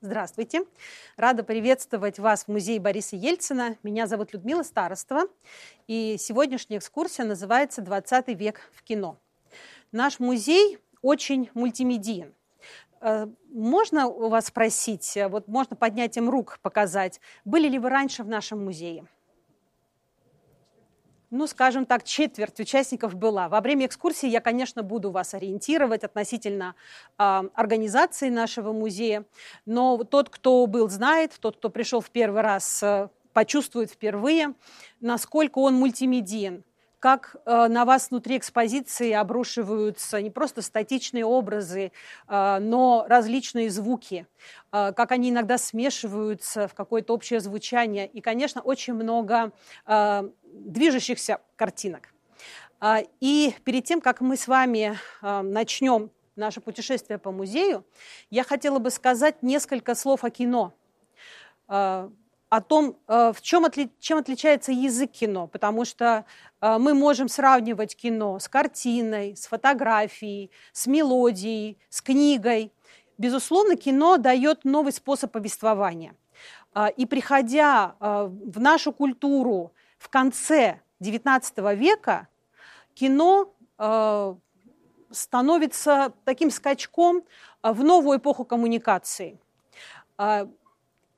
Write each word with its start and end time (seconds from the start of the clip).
Здравствуйте. 0.00 0.62
Рада 1.16 1.42
приветствовать 1.42 2.20
вас 2.20 2.44
в 2.44 2.48
музее 2.48 2.78
Бориса 2.78 3.16
Ельцина. 3.16 3.76
Меня 3.82 4.06
зовут 4.06 4.32
Людмила 4.32 4.62
Старостова, 4.62 5.24
и 5.88 6.14
сегодняшняя 6.20 6.78
экскурсия 6.78 7.24
называется 7.24 7.82
«20 7.82 8.32
век 8.34 8.60
в 8.72 8.84
кино». 8.84 9.18
Наш 9.90 10.20
музей 10.20 10.78
очень 11.02 11.50
мультимедиен. 11.52 12.32
Э, 13.00 13.26
можно 13.50 14.06
у 14.06 14.28
вас 14.28 14.46
спросить, 14.46 15.16
э, 15.16 15.26
вот 15.26 15.48
можно 15.48 15.74
поднятием 15.74 16.30
рук 16.30 16.60
показать, 16.62 17.20
были 17.44 17.66
ли 17.68 17.80
вы 17.80 17.88
раньше 17.88 18.22
в 18.22 18.28
нашем 18.28 18.64
музее? 18.64 19.04
Ну, 21.30 21.46
скажем 21.46 21.86
так, 21.86 22.04
четверть 22.04 22.58
участников 22.60 23.14
была. 23.14 23.48
Во 23.48 23.60
время 23.60 23.86
экскурсии 23.86 24.28
я, 24.28 24.40
конечно, 24.40 24.82
буду 24.82 25.10
вас 25.10 25.34
ориентировать 25.34 26.04
относительно 26.04 26.74
э, 27.18 27.42
организации 27.54 28.30
нашего 28.30 28.72
музея, 28.72 29.24
но 29.66 29.98
тот, 30.04 30.30
кто 30.30 30.66
был, 30.66 30.88
знает, 30.88 31.36
тот, 31.40 31.56
кто 31.58 31.68
пришел 31.70 32.00
в 32.00 32.10
первый 32.10 32.42
раз, 32.42 32.82
э, 32.82 33.08
почувствует 33.32 33.90
впервые, 33.90 34.54
насколько 35.00 35.58
он 35.58 35.74
мультимедиен 35.74 36.64
как 36.98 37.36
э, 37.44 37.68
на 37.68 37.84
вас 37.84 38.10
внутри 38.10 38.36
экспозиции 38.36 39.12
обрушиваются 39.12 40.20
не 40.20 40.30
просто 40.30 40.62
статичные 40.62 41.24
образы, 41.24 41.92
э, 42.28 42.58
но 42.60 43.04
различные 43.08 43.70
звуки, 43.70 44.26
э, 44.72 44.92
как 44.92 45.12
они 45.12 45.30
иногда 45.30 45.58
смешиваются 45.58 46.66
в 46.66 46.74
какое-то 46.74 47.14
общее 47.14 47.40
звучание. 47.40 48.06
И, 48.08 48.20
конечно, 48.20 48.60
очень 48.60 48.94
много 48.94 49.52
движущихся 50.42 51.40
картинок. 51.56 52.12
И 53.20 53.54
перед 53.64 53.84
тем, 53.84 54.00
как 54.00 54.20
мы 54.20 54.36
с 54.36 54.46
вами 54.48 54.96
начнем 55.20 56.10
наше 56.36 56.60
путешествие 56.60 57.18
по 57.18 57.32
музею, 57.32 57.84
я 58.30 58.44
хотела 58.44 58.78
бы 58.78 58.90
сказать 58.90 59.42
несколько 59.42 59.94
слов 59.94 60.24
о 60.24 60.30
кино, 60.30 60.72
о 62.48 62.60
том, 62.60 62.96
в 63.06 63.36
чем, 63.42 63.64
отли, 63.64 63.90
чем 64.00 64.18
отличается 64.18 64.72
язык 64.72 65.10
кино, 65.12 65.46
потому 65.46 65.84
что 65.84 66.24
мы 66.60 66.94
можем 66.94 67.28
сравнивать 67.28 67.94
кино 67.94 68.38
с 68.38 68.48
картиной, 68.48 69.36
с 69.36 69.46
фотографией, 69.46 70.50
с 70.72 70.86
мелодией, 70.86 71.78
с 71.90 72.00
книгой. 72.00 72.72
Безусловно, 73.18 73.76
кино 73.76 74.16
дает 74.16 74.64
новый 74.64 74.92
способ 74.92 75.32
повествования. 75.32 76.14
И 76.96 77.06
приходя 77.06 77.96
в 78.00 78.60
нашу 78.60 78.92
культуру, 78.92 79.72
в 79.98 80.08
конце 80.08 80.80
XIX 81.00 81.76
века 81.76 82.28
кино 82.94 83.52
э, 83.78 84.34
становится 85.10 86.12
таким 86.24 86.50
скачком 86.50 87.22
э, 87.62 87.72
в 87.72 87.84
новую 87.84 88.18
эпоху 88.18 88.44
коммуникации. 88.44 89.38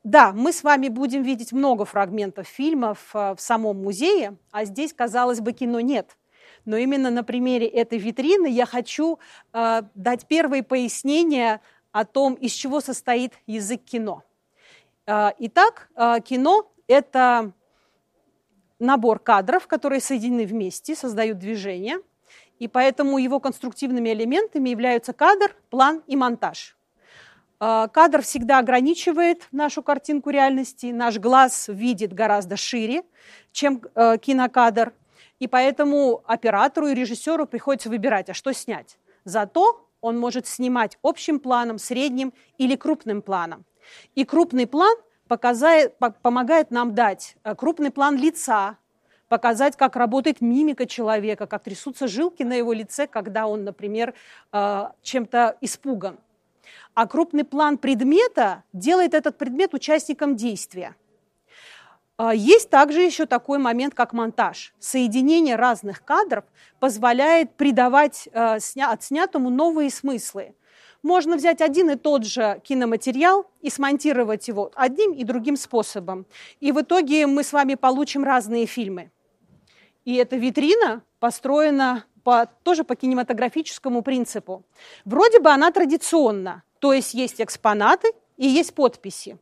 Э, 0.05 0.09
да, 0.09 0.33
мы 0.33 0.53
с 0.53 0.63
вами 0.63 0.89
будем 0.89 1.23
видеть 1.23 1.53
много 1.53 1.85
фрагментов 1.85 2.47
фильмов 2.47 3.11
в 3.13 3.37
самом 3.39 3.83
музее, 3.83 4.37
а 4.51 4.65
здесь, 4.65 4.93
казалось 4.93 5.41
бы, 5.41 5.53
кино 5.53 5.81
нет. 5.81 6.17
Но 6.65 6.77
именно 6.77 7.11
на 7.11 7.25
примере 7.25 7.67
этой 7.67 7.99
витрины 7.99 8.47
я 8.47 8.67
хочу 8.67 9.19
дать 9.53 10.27
первые 10.27 10.63
пояснения 10.63 11.61
о 11.91 12.05
том, 12.05 12.35
из 12.35 12.53
чего 12.53 12.81
состоит 12.81 13.33
язык 13.47 13.83
кино. 13.85 14.23
Итак, 15.07 15.89
кино– 16.25 16.71
это 16.87 17.53
набор 18.79 19.21
кадров, 19.21 19.67
которые 19.67 20.01
соединены 20.01 20.45
вместе, 20.45 20.95
создают 20.95 21.39
движение, 21.39 21.99
и 22.59 22.69
поэтому 22.69 23.17
его 23.17 23.41
конструктивными 23.41 24.11
элементами 24.11 24.69
являются 24.69 25.15
кадр, 25.15 25.57
план 25.71 26.03
и 26.07 26.15
монтаж. 26.15 26.77
А, 27.61 27.89
кадр 27.89 28.23
всегда 28.23 28.59
ограничивает 28.59 29.47
нашу 29.53 29.83
картинку 29.83 30.31
реальности, 30.31 30.87
наш 30.87 31.19
глаз 31.19 31.69
видит 31.69 32.13
гораздо 32.13 32.57
шире, 32.57 33.03
чем 33.53 33.83
э, 33.95 34.19
кинокадр, 34.19 34.93
и 35.39 35.47
поэтому 35.47 36.23
оператору 36.27 36.89
и 36.89 36.95
режиссеру 36.95 37.47
приходится 37.47 37.89
выбирать, 37.89 38.31
а 38.31 38.35
что 38.35 38.53
снять. 38.53 38.99
Зато 39.25 39.87
он 40.01 40.19
может 40.19 40.47
снимать 40.47 40.99
общим 41.03 41.39
планом, 41.39 41.79
средним 41.79 42.33
или 42.59 42.75
крупным 42.75 43.23
планом. 43.23 43.65
И 44.15 44.25
крупный 44.25 44.67
план– 44.67 44.97
показает, 45.31 45.97
помогает 46.23 46.73
нам 46.73 46.93
дать 46.93 47.37
э, 47.45 47.55
крупный 47.55 47.93
план 47.93 48.17
лица, 48.17 48.77
показать, 49.29 49.77
как 49.77 49.95
работает 49.95 50.41
мимика 50.41 50.87
человека, 50.87 51.47
как 51.47 51.63
трясутся 51.63 52.09
жилки 52.09 52.43
на 52.43 52.55
его 52.55 52.73
лице, 52.73 53.07
когда 53.07 53.47
он, 53.47 53.63
например, 53.63 54.13
э, 54.53 54.87
чем-то 55.03 55.57
испуган. 55.61 56.19
А 56.95 57.07
крупный 57.07 57.45
план 57.45 57.79
предмета 57.79 58.65
делает 58.73 59.15
этот 59.15 59.39
предмет 59.39 59.75
участником 59.75 60.37
действия. 60.37 60.97
А, 62.17 62.35
есть 62.35 62.71
также 62.71 63.01
еще 63.01 63.27
такой 63.27 63.59
момент, 63.59 63.95
как 63.95 64.13
монтаж. 64.13 64.75
Соединение 64.79 65.57
разных 65.57 66.05
кадров 66.05 66.45
позволяет 66.79 67.55
придавать 67.55 68.29
э, 68.33 68.59
отснятому 68.77 69.51
новые 69.51 69.91
смыслы 69.91 70.55
можно 71.03 71.37
взять 71.37 71.61
один 71.61 71.91
и 71.91 71.97
тот 71.97 72.25
же 72.25 72.61
киноматериал 72.65 73.47
и 73.61 73.71
смонтировать 73.71 74.49
его 74.49 74.71
одним 74.75 75.13
и 75.13 75.25
другим 75.25 75.57
способом. 75.57 76.27
И 76.61 76.73
в 76.73 76.81
итоге 76.81 77.27
мы 77.27 77.43
с 77.43 77.53
вами 77.53 77.75
получим 77.75 78.25
разные 78.25 78.67
фильмы. 78.67 79.11
И 80.05 80.15
эта 80.17 80.37
витрина 80.37 81.03
построена 81.19 82.05
по, 82.31 82.47
тоже 82.63 82.85
по 82.85 82.95
кинематографическому 82.95 84.03
принципу. 84.03 84.63
Вроде 85.05 85.41
бы 85.41 85.51
она 85.51 85.73
традиционна, 85.73 86.63
то 86.79 86.93
есть 86.93 87.13
есть 87.13 87.41
экспонаты 87.41 88.13
и 88.37 88.47
есть 88.47 88.73
подписи. 88.73 89.37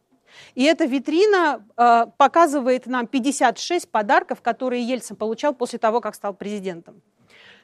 И 0.54 0.64
эта 0.64 0.86
витрина 0.86 1.62
э, 1.76 2.06
показывает 2.16 2.86
нам 2.86 3.06
56 3.06 3.90
подарков, 3.90 4.40
которые 4.40 4.82
Ельцин 4.88 5.16
получал 5.16 5.52
после 5.54 5.78
того, 5.78 6.00
как 6.00 6.14
стал 6.14 6.32
президентом. 6.32 7.02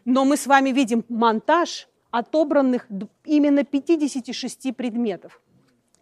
Но 0.04 0.26
мы 0.26 0.36
с 0.36 0.46
вами 0.46 0.72
видим 0.72 1.06
монтаж 1.08 1.88
отобранных 2.10 2.86
именно 3.24 3.64
56 3.64 4.76
предметов. 4.76 5.40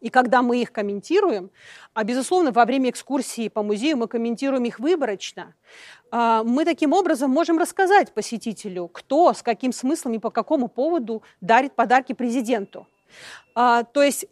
И 0.03 0.11
когда 0.11 0.43
мы 0.43 0.61
их 0.61 0.73
комментируем, 0.73 1.51
а 1.95 2.03
безусловно, 2.03 2.51
во 2.51 2.65
время 2.65 2.91
экскурсии 2.91 3.49
по 3.49 3.63
музею 3.63 3.97
мы 3.97 4.09
комментируем 4.09 4.65
их 4.65 4.81
выборочно, 4.81 5.55
а, 6.11 6.43
мы 6.43 6.65
таким 6.65 6.93
образом 6.93 7.31
можем 7.31 7.57
рассказать 7.57 8.13
посетителю, 8.13 8.89
кто, 8.89 9.33
с 9.33 9.43
каким 9.45 9.73
смыслом 9.73 10.15
и 10.15 10.19
по 10.19 10.31
какому 10.31 10.67
поводу 10.67 11.23
дарит 11.41 11.77
подарки 11.77 12.15
президенту. 12.15 12.89
А, 13.55 13.85
то 13.85 14.03
есть 14.03 14.27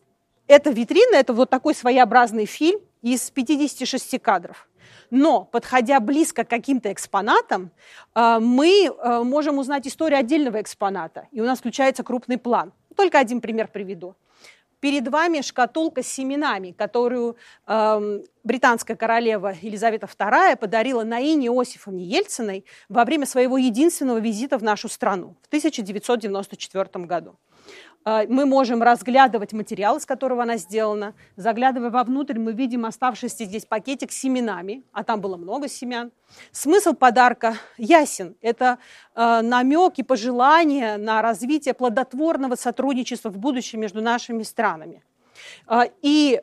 эта 0.49 0.71
витрина– 0.71 1.15
это 1.17 1.33
вот 1.33 1.51
такой 1.51 1.77
своеобразный 1.77 2.47
фильм 2.47 2.81
из 3.01 3.31
56 3.31 4.21
кадров. 4.21 4.69
Но, 5.11 5.45
подходя 5.45 6.01
близко 6.01 6.43
к 6.43 6.51
каким-то 6.51 6.93
экспонатам, 6.93 7.71
э, 8.15 8.39
мы 8.41 8.93
можем 9.25 9.59
узнать 9.59 9.87
историю 9.87 10.19
отдельного 10.19 10.61
экспоната, 10.61 11.27
и 11.33 11.41
у 11.41 11.45
нас 11.45 11.59
включается 11.59 12.03
крупный 12.05 12.39
план. 12.39 12.73
Только 12.97 13.19
один 13.19 13.41
пример 13.41 13.69
приведу. 13.69 14.15
Перед 14.81 15.09
вами 15.09 15.43
шкатулка 15.43 16.03
с 16.03 16.07
семенами, 16.07 16.73
которую 16.73 17.37
э, 17.67 18.21
британская 18.45 18.97
королева 18.97 19.55
Елизавета 19.61 20.07
II 20.07 20.57
подарила 20.57 21.05
Наине 21.05 21.49
Иосифовне 21.49 22.05
Ельциной 22.05 22.65
во 22.89 23.05
время 23.05 23.27
своего 23.27 23.59
единственного 23.59 24.19
визита 24.19 24.59
в 24.59 24.63
нашу 24.63 24.89
страну 24.89 25.37
в 25.43 25.47
1994 25.49 27.05
году. 27.05 27.37
А, 28.05 28.25
мы 28.28 28.47
можем 28.47 28.83
разглядывать 28.83 29.53
материал, 29.53 29.99
из 29.99 30.06
которого 30.06 30.43
она 30.43 30.56
сделана. 30.56 31.15
Заглядывая 31.37 31.91
вовнутрь, 31.91 32.38
мы 32.38 32.53
видим 32.53 32.87
оставшийся 32.87 33.44
здесь 33.44 33.66
пакетик 33.66 34.11
с 34.11 34.19
семенами, 34.19 34.83
а 34.93 35.05
там 35.05 35.21
было 35.21 35.37
много 35.37 35.69
семян. 35.69 36.10
Смысл 36.50 36.94
подарка 36.94 37.56
ясен. 37.77 38.37
Это 38.41 38.78
э, 39.15 39.41
намек 39.43 39.94
и 39.99 40.03
пожелание 40.03 40.97
на 40.97 41.21
развитие 41.21 41.75
плодотворного 41.75 42.55
сотрудничества 42.55 43.28
в 43.28 43.37
будущем 43.37 43.81
между 43.81 44.00
нашими 44.00 44.44
странами. 44.44 45.03
Э, 45.69 45.83
и 46.00 46.43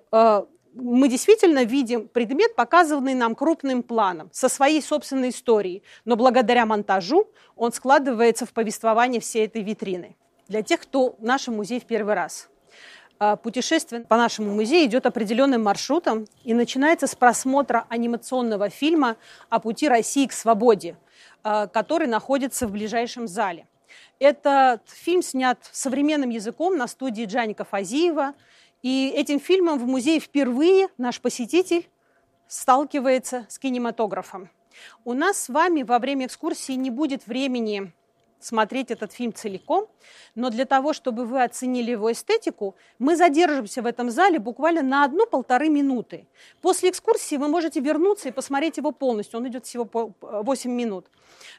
мы 0.79 1.07
действительно 1.09 1.63
видим 1.63 2.07
предмет, 2.07 2.55
показанный 2.55 3.15
нам 3.15 3.33
крупным 3.33 3.81
планом, 3.81 4.29
со 4.31 4.47
своей 4.47 4.79
собственной 4.79 5.29
историей, 5.29 5.81
но 6.05 6.15
благодаря 6.15 6.67
монтажу 6.67 7.27
он 7.55 7.71
складывается 7.71 8.45
в 8.45 8.53
повествование 8.53 9.19
всей 9.19 9.47
этой 9.47 9.63
витрины 9.63 10.15
для 10.47 10.63
тех, 10.63 10.81
кто 10.81 11.15
в 11.19 11.23
нашем 11.23 11.55
музее 11.55 11.79
в 11.79 11.85
первый 11.85 12.13
раз. 12.13 12.49
А, 13.19 13.35
путешествие 13.35 14.01
по 14.01 14.15
нашему 14.15 14.53
музею 14.53 14.85
идет 14.85 15.05
определенным 15.05 15.63
маршрутом 15.63 16.27
и 16.43 16.53
начинается 16.53 17.07
с 17.07 17.15
просмотра 17.15 17.85
анимационного 17.89 18.69
фильма 18.69 19.17
о 19.49 19.59
пути 19.59 19.87
России 19.87 20.27
к 20.27 20.33
свободе, 20.33 20.95
а, 21.43 21.67
который 21.67 22.07
находится 22.07 22.67
в 22.67 22.71
ближайшем 22.71 23.27
зале. 23.27 23.65
Этот 24.19 24.81
фильм 24.87 25.21
снят 25.21 25.57
современным 25.71 26.29
языком 26.29 26.77
на 26.77 26.87
студии 26.87 27.25
Джаника 27.25 27.63
Фазиева. 27.63 28.33
И 28.83 29.11
этим 29.15 29.39
фильмом 29.39 29.79
в 29.79 29.87
музее 29.87 30.19
впервые 30.19 30.89
наш 30.97 31.19
посетитель 31.19 31.89
сталкивается 32.47 33.45
с 33.49 33.57
кинематографом. 33.57 34.49
У 35.03 35.13
нас 35.13 35.41
с 35.41 35.49
вами 35.49 35.81
во 35.81 35.97
время 35.97 36.27
экскурсии 36.27 36.73
не 36.73 36.91
будет 36.91 37.25
времени 37.25 37.91
смотреть 38.39 38.91
этот 38.91 39.11
фильм 39.11 39.33
целиком, 39.33 39.87
но 40.35 40.49
для 40.49 40.65
того, 40.65 40.93
чтобы 40.93 41.25
вы 41.25 41.43
оценили 41.43 41.91
его 41.91 42.11
эстетику, 42.11 42.75
мы 42.99 43.15
задержимся 43.15 43.81
в 43.81 43.85
этом 43.85 44.09
зале 44.09 44.39
буквально 44.39 44.81
на 44.81 45.03
одну-полторы 45.03 45.69
минуты. 45.69 46.27
После 46.61 46.89
экскурсии 46.89 47.35
вы 47.35 47.47
можете 47.47 47.79
вернуться 47.79 48.29
и 48.29 48.31
посмотреть 48.31 48.77
его 48.77 48.91
полностью, 48.91 49.39
он 49.39 49.47
идет 49.47 49.65
всего 49.65 49.87
8 50.21 50.71
минут. 50.71 51.07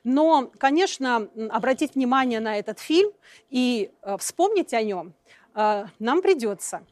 Но, 0.04 0.50
конечно, 0.58 1.28
обратить 1.50 1.94
внимание 1.94 2.40
на 2.40 2.56
этот 2.58 2.78
фильм 2.78 3.10
и 3.50 3.90
э, 4.02 4.16
вспомнить 4.19 4.72
о 4.72 4.82
нем 4.82 5.12
э, 5.54 5.86
нам 5.98 6.22
придется. 6.22 6.82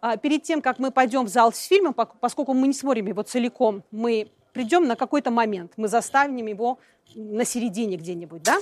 А 0.00 0.16
перед 0.16 0.42
тем, 0.42 0.60
как 0.60 0.78
мы 0.78 0.90
пойдем 0.90 1.24
в 1.24 1.28
зал 1.28 1.52
с 1.52 1.62
фильмом, 1.64 1.94
поскольку 1.94 2.52
мы 2.52 2.66
не 2.66 2.74
смотрим 2.74 3.06
его 3.06 3.22
целиком, 3.22 3.82
мы 3.90 4.30
придем 4.52 4.86
на 4.86 4.96
какой-то 4.96 5.30
момент, 5.30 5.72
мы 5.76 5.88
заставим 5.88 6.46
его 6.46 6.78
на 7.14 7.44
середине 7.44 7.96
где-нибудь, 7.96 8.42
да? 8.42 8.58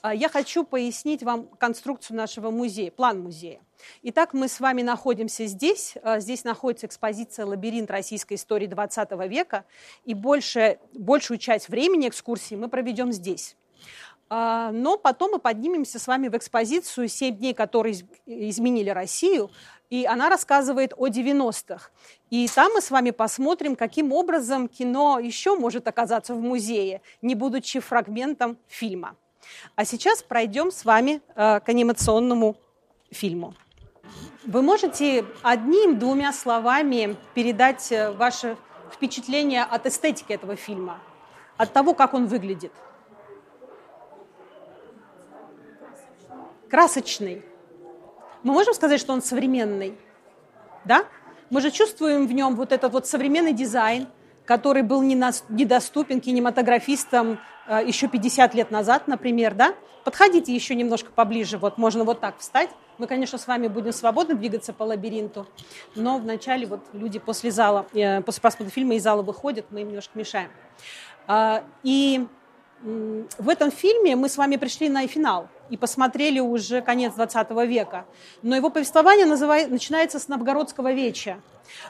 А, 0.00 0.14
я 0.14 0.28
хочу 0.28 0.64
пояснить 0.64 1.22
вам 1.22 1.48
конструкцию 1.58 2.16
нашего 2.16 2.50
музея, 2.50 2.90
план 2.90 3.20
музея. 3.20 3.60
Итак, 4.02 4.32
мы 4.32 4.48
с 4.48 4.60
вами 4.60 4.82
находимся 4.82 5.46
здесь. 5.46 5.94
А, 6.02 6.20
здесь 6.20 6.44
находится 6.44 6.86
экспозиция 6.86 7.46
«Лабиринт 7.46 7.90
российской 7.90 8.34
истории 8.34 8.66
20 8.66 9.10
века», 9.28 9.64
и 10.04 10.14
больше, 10.14 10.78
большую 10.92 11.38
часть 11.38 11.68
времени 11.68 12.08
экскурсии 12.08 12.54
мы 12.54 12.68
проведем 12.68 13.12
здесь. 13.12 13.56
А, 14.30 14.70
но 14.72 14.98
потом 14.98 15.32
мы 15.32 15.38
поднимемся 15.40 15.98
с 15.98 16.06
вами 16.06 16.28
в 16.28 16.36
экспозицию 16.36 17.08
«Семь 17.08 17.36
дней, 17.36 17.54
которые 17.54 17.96
изменили 18.26 18.90
Россию», 18.90 19.50
и 19.90 20.04
она 20.04 20.28
рассказывает 20.28 20.92
о 20.96 21.08
90-х. 21.08 21.90
И 22.30 22.46
там 22.54 22.72
мы 22.74 22.82
с 22.82 22.90
вами 22.90 23.10
посмотрим, 23.10 23.74
каким 23.74 24.12
образом 24.12 24.68
кино 24.68 25.18
еще 25.18 25.56
может 25.56 25.88
оказаться 25.88 26.34
в 26.34 26.40
музее, 26.40 27.00
не 27.22 27.34
будучи 27.34 27.80
фрагментом 27.80 28.58
фильма. 28.68 29.16
А 29.76 29.84
сейчас 29.84 30.22
пройдем 30.22 30.70
с 30.70 30.84
вами 30.84 31.20
э, 31.34 31.60
к 31.60 31.68
анимационному 31.68 32.56
фильму. 33.10 33.54
Вы 34.44 34.62
можете 34.62 35.24
одним-двумя 35.42 36.32
словами 36.32 37.16
передать 37.34 37.92
э, 37.92 38.10
ваше 38.12 38.56
впечатление 38.92 39.62
от 39.62 39.86
эстетики 39.86 40.32
этого 40.32 40.56
фильма, 40.56 41.00
от 41.56 41.72
того, 41.72 41.94
как 41.94 42.14
он 42.14 42.26
выглядит? 42.26 42.72
Красочный. 46.70 47.42
Мы 48.42 48.52
можем 48.52 48.74
сказать, 48.74 49.00
что 49.00 49.12
он 49.12 49.22
современный? 49.22 49.98
Да? 50.84 51.04
Мы 51.50 51.60
же 51.60 51.70
чувствуем 51.70 52.26
в 52.26 52.32
нем 52.32 52.56
вот 52.56 52.72
этот 52.72 52.92
вот 52.92 53.06
современный 53.06 53.52
дизайн, 53.52 54.06
который 54.44 54.82
был 54.82 55.02
недоступен 55.02 56.20
кинематографистам 56.20 57.38
еще 57.68 58.08
50 58.08 58.54
лет 58.54 58.70
назад, 58.70 59.08
например, 59.08 59.54
да? 59.54 59.74
Подходите 60.04 60.54
еще 60.54 60.74
немножко 60.74 61.10
поближе, 61.10 61.58
вот 61.58 61.76
можно 61.76 62.04
вот 62.04 62.20
так 62.20 62.38
встать. 62.38 62.70
Мы, 62.98 63.06
конечно, 63.06 63.38
с 63.38 63.46
вами 63.46 63.68
будем 63.68 63.92
свободно 63.92 64.34
двигаться 64.34 64.72
по 64.72 64.82
лабиринту, 64.84 65.46
но 65.94 66.18
вначале 66.18 66.66
вот 66.66 66.80
люди 66.92 67.18
после 67.18 67.50
зала, 67.50 67.86
э, 67.92 68.22
после 68.22 68.40
просмотра 68.40 68.72
фильма 68.72 68.94
из 68.94 69.02
зала 69.02 69.22
выходят, 69.22 69.66
мы 69.70 69.82
им 69.82 69.88
немножко 69.88 70.18
мешаем. 70.18 70.50
А, 71.26 71.62
и 71.82 72.26
в 72.82 73.48
этом 73.48 73.70
фильме 73.70 74.16
мы 74.16 74.28
с 74.28 74.36
вами 74.36 74.56
пришли 74.56 74.88
на 74.88 75.06
финал 75.06 75.48
и 75.68 75.76
посмотрели 75.76 76.40
уже 76.40 76.80
конец 76.80 77.14
20 77.14 77.50
века. 77.66 78.06
Но 78.42 78.56
его 78.56 78.70
повествование 78.70 79.26
называет, 79.26 79.70
начинается 79.70 80.18
с 80.18 80.28
новгородского 80.28 80.92
веча. 80.92 81.40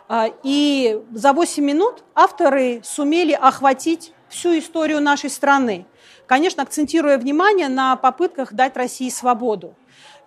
А, 0.08 0.28
и 0.42 1.00
за 1.12 1.32
8 1.32 1.62
минут 1.62 2.02
авторы 2.14 2.80
сумели 2.82 3.32
охватить 3.32 4.12
всю 4.28 4.58
историю 4.58 5.00
нашей 5.00 5.30
страны, 5.30 5.86
конечно, 6.26 6.62
акцентируя 6.62 7.18
внимание 7.18 7.68
на 7.68 7.96
попытках 7.96 8.52
дать 8.52 8.76
России 8.76 9.08
свободу. 9.08 9.74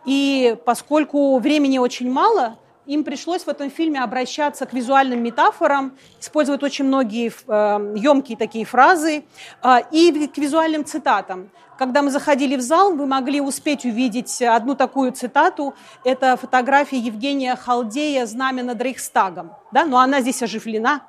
И 0.06 0.58
поскольку 0.66 1.38
времени 1.40 1.78
очень 1.78 2.12
мало, 2.12 2.58
им 2.88 3.04
пришлось 3.04 3.44
в 3.44 3.48
этом 3.48 3.70
фильме 3.70 4.02
обращаться 4.02 4.66
к 4.66 4.74
визуальным 4.74 5.22
метафорам, 5.22 5.96
использовать 6.20 6.64
очень 6.64 6.86
многие 6.86 7.30
э, 7.30 7.98
емкие 7.98 8.38
такие 8.38 8.66
фразы 8.66 9.24
э, 9.64 9.78
и 9.92 10.28
к 10.28 10.38
визуальным 10.38 10.84
цитатам. 10.84 11.52
Когда 11.78 12.02
мы 12.02 12.12
заходили 12.12 12.56
в 12.56 12.62
зал, 12.62 12.96
вы 12.96 13.06
могли 13.06 13.40
успеть 13.42 13.86
увидеть 13.86 14.42
одну 14.42 14.76
такую 14.76 15.12
цитату. 15.14 15.74
Это 16.04 16.38
фотография 16.38 16.98
Евгения 16.98 17.56
Халдея 17.56 18.26
«Знамя 18.26 18.64
над 18.64 18.82
Рейхстагом». 18.82 19.54
Да? 19.72 19.86
Но 19.86 19.98
она 19.98 20.22
здесь 20.22 20.44
оживлена, 20.44 21.02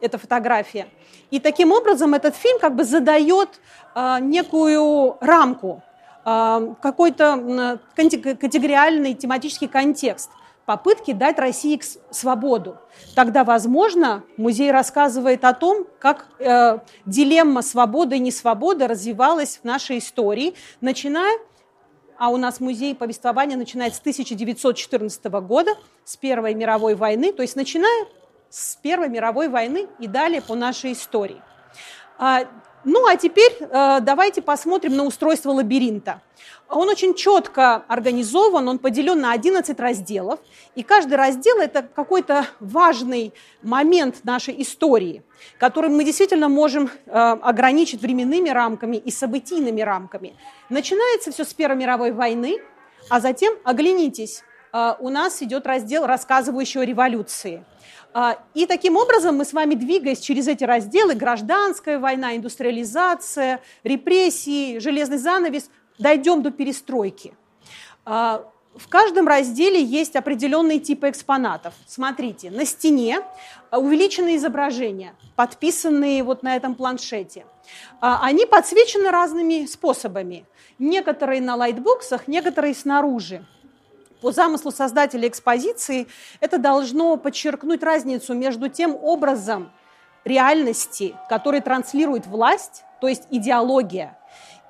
эта 0.00 0.18
фотография. 0.18 0.88
И 1.30 1.40
таким 1.40 1.72
образом 1.72 2.14
этот 2.14 2.36
фильм 2.36 2.58
как 2.58 2.76
бы 2.76 2.84
задает 2.84 3.60
э, 3.94 4.18
некую 4.20 5.16
рамку, 5.20 5.82
э, 6.24 6.74
какой-то 6.80 7.80
категориальный 7.94 9.14
тематический 9.14 9.68
контекст– 9.68 10.30
попытки 10.66 11.12
дать 11.12 11.38
России 11.38 11.80
свободу. 12.10 12.76
Тогда, 13.14 13.44
возможно, 13.44 14.24
музей 14.36 14.70
рассказывает 14.70 15.44
о 15.44 15.54
том, 15.54 15.86
как 15.98 16.26
э, 16.38 16.80
дилемма 17.06 17.62
свободы 17.62 18.16
и 18.16 18.18
несвободы 18.18 18.86
развивалась 18.86 19.60
в 19.62 19.64
нашей 19.64 19.98
истории, 19.98 20.54
начиная, 20.80 21.38
а 22.18 22.30
у 22.30 22.36
нас 22.36 22.60
музей 22.60 22.94
повествования 22.94 23.56
начинается 23.56 23.98
с 23.98 24.00
1914 24.00 25.24
года, 25.24 25.70
с 26.04 26.16
Первой 26.16 26.54
мировой 26.54 26.94
войны, 26.94 27.32
то 27.32 27.42
есть 27.42 27.56
начиная 27.56 28.06
с 28.56 28.76
Первой 28.76 29.10
мировой 29.10 29.48
войны 29.48 29.86
и 29.98 30.06
далее 30.06 30.40
по 30.40 30.54
нашей 30.54 30.92
истории. 30.92 31.42
А, 32.16 32.46
ну 32.84 33.06
а 33.06 33.16
теперь 33.16 33.54
э, 33.60 33.98
давайте 34.00 34.40
посмотрим 34.40 34.96
на 34.96 35.04
устройство 35.04 35.50
лабиринта. 35.50 36.22
Он 36.70 36.88
очень 36.88 37.14
четко 37.14 37.84
организован, 37.86 38.66
он 38.66 38.78
поделен 38.78 39.20
на 39.20 39.32
11 39.32 39.78
разделов, 39.78 40.40
и 40.74 40.82
каждый 40.82 41.16
раздел– 41.16 41.58
это 41.60 41.82
какой-то 41.82 42.46
важный 42.58 43.34
момент 43.62 44.24
нашей 44.24 44.62
истории, 44.62 45.22
который 45.58 45.90
мы 45.90 46.02
действительно 46.04 46.48
можем 46.48 46.88
э, 46.88 47.10
ограничить 47.10 48.00
временными 48.00 48.48
рамками 48.48 48.96
и 48.96 49.10
событийными 49.10 49.82
рамками. 49.82 50.34
Начинается 50.70 51.30
все 51.30 51.44
с 51.44 51.52
Первой 51.52 51.76
мировой 51.76 52.12
войны, 52.12 52.56
а 53.10 53.20
затем, 53.20 53.52
оглянитесь, 53.64 54.42
э, 54.72 54.94
у 54.98 55.10
нас 55.10 55.42
идет 55.42 55.66
раздел, 55.66 56.06
рассказывающий 56.06 56.80
о 56.80 56.86
революции– 56.86 57.62
и 58.54 58.66
таким 58.66 58.96
образом 58.96 59.36
мы 59.36 59.44
с 59.44 59.52
вами, 59.52 59.74
двигаясь 59.74 60.20
через 60.20 60.48
эти 60.48 60.64
разделы, 60.64 61.14
гражданская 61.14 61.98
война, 61.98 62.34
индустриализация, 62.36 63.60
репрессии, 63.84 64.78
железный 64.78 65.18
занавес, 65.18 65.68
дойдем 65.98 66.42
до 66.42 66.50
перестройки. 66.50 67.34
А, 68.06 68.50
в 68.74 68.88
каждом 68.88 69.26
разделе 69.26 69.82
есть 69.82 70.16
определенные 70.16 70.78
типы 70.78 71.08
экспонатов. 71.10 71.74
Смотрите, 71.86 72.50
на 72.50 72.64
стене 72.64 73.20
увеличенные 73.70 74.36
изображения, 74.36 75.14
подписанные 75.34 76.22
вот 76.22 76.42
на 76.42 76.56
этом 76.56 76.74
планшете. 76.74 77.44
А, 78.00 78.20
они 78.22 78.46
подсвечены 78.46 79.10
разными 79.10 79.66
способами. 79.66 80.46
Некоторые 80.78 81.40
на 81.40 81.56
лайтбоксах, 81.56 82.28
некоторые 82.28 82.74
снаружи. 82.74 83.44
По 84.20 84.32
замыслу 84.32 84.70
создателя 84.70 85.28
экспозиции 85.28 86.08
это 86.40 86.58
должно 86.58 87.16
подчеркнуть 87.16 87.82
разницу 87.82 88.34
между 88.34 88.68
тем 88.68 88.96
образом 88.96 89.70
реальности, 90.24 91.14
который 91.28 91.60
транслирует 91.60 92.26
власть, 92.26 92.84
то 93.00 93.08
есть 93.08 93.24
идеология, 93.30 94.18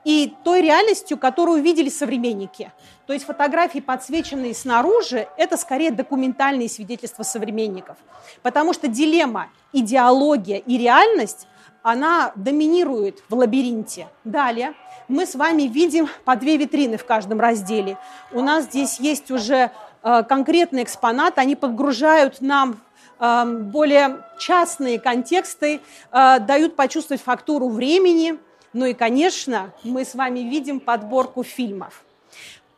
и 0.05 0.35
той 0.45 0.61
реальностью, 0.62 1.19
которую 1.19 1.62
видели 1.62 1.88
современники. 1.88 2.73
То 3.07 3.12
есть 3.12 3.25
фотографии, 3.25 3.81
подсвеченные 3.81 4.55
снаружи, 4.55 5.26
это 5.37 5.57
скорее 5.57 5.91
документальные 5.91 6.69
свидетельства 6.69 7.25
современников. 7.25 7.97
Потому 8.43 8.73
что 8.73 8.87
дилемма 8.87 9.49
идеология 9.73 10.59
и 10.59 10.79
реальность, 10.79 11.49
она 11.87 12.33
доминирует 12.35 13.23
в 13.28 13.37
лабиринте. 13.37 14.09
Далее 14.25 14.75
мы 15.07 15.25
с 15.25 15.37
вами 15.37 15.62
видим 15.62 16.09
по 16.25 16.35
две 16.35 16.57
витрины 16.57 16.97
в 16.97 17.05
каждом 17.05 17.38
разделе. 17.38 17.97
У 18.33 18.40
нас 18.40 18.64
здесь 18.64 18.99
есть 18.99 19.31
уже 19.31 19.71
э, 20.02 20.23
конкретные 20.25 20.83
экспонаты, 20.83 21.40
они 21.40 21.55
подгружают 21.55 22.40
нам 22.40 22.81
э, 23.21 23.45
более 23.45 24.25
частные 24.37 24.99
контексты, 24.99 25.81
э, 26.11 26.40
дают 26.40 26.75
почувствовать 26.75 27.23
фактуру 27.23 27.69
времени, 27.69 28.37
ну 28.73 28.87
и, 28.87 28.93
конечно, 28.93 29.73
мы 29.85 30.05
с 30.05 30.16
вами 30.16 30.40
видим 30.40 30.81
подборку 30.81 31.45
фильмов. 31.45 32.02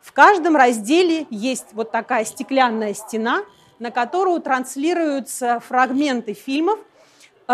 В 0.01 0.13
каждом 0.13 0.55
разделе 0.55 1.25
есть 1.31 1.69
вот 1.71 1.91
такая 1.91 2.25
стеклянная 2.25 2.93
стена, 2.93 3.41
на 3.79 3.89
которую 3.89 4.39
транслируются 4.39 5.59
фрагменты 5.61 6.33
фильмов, 6.33 6.77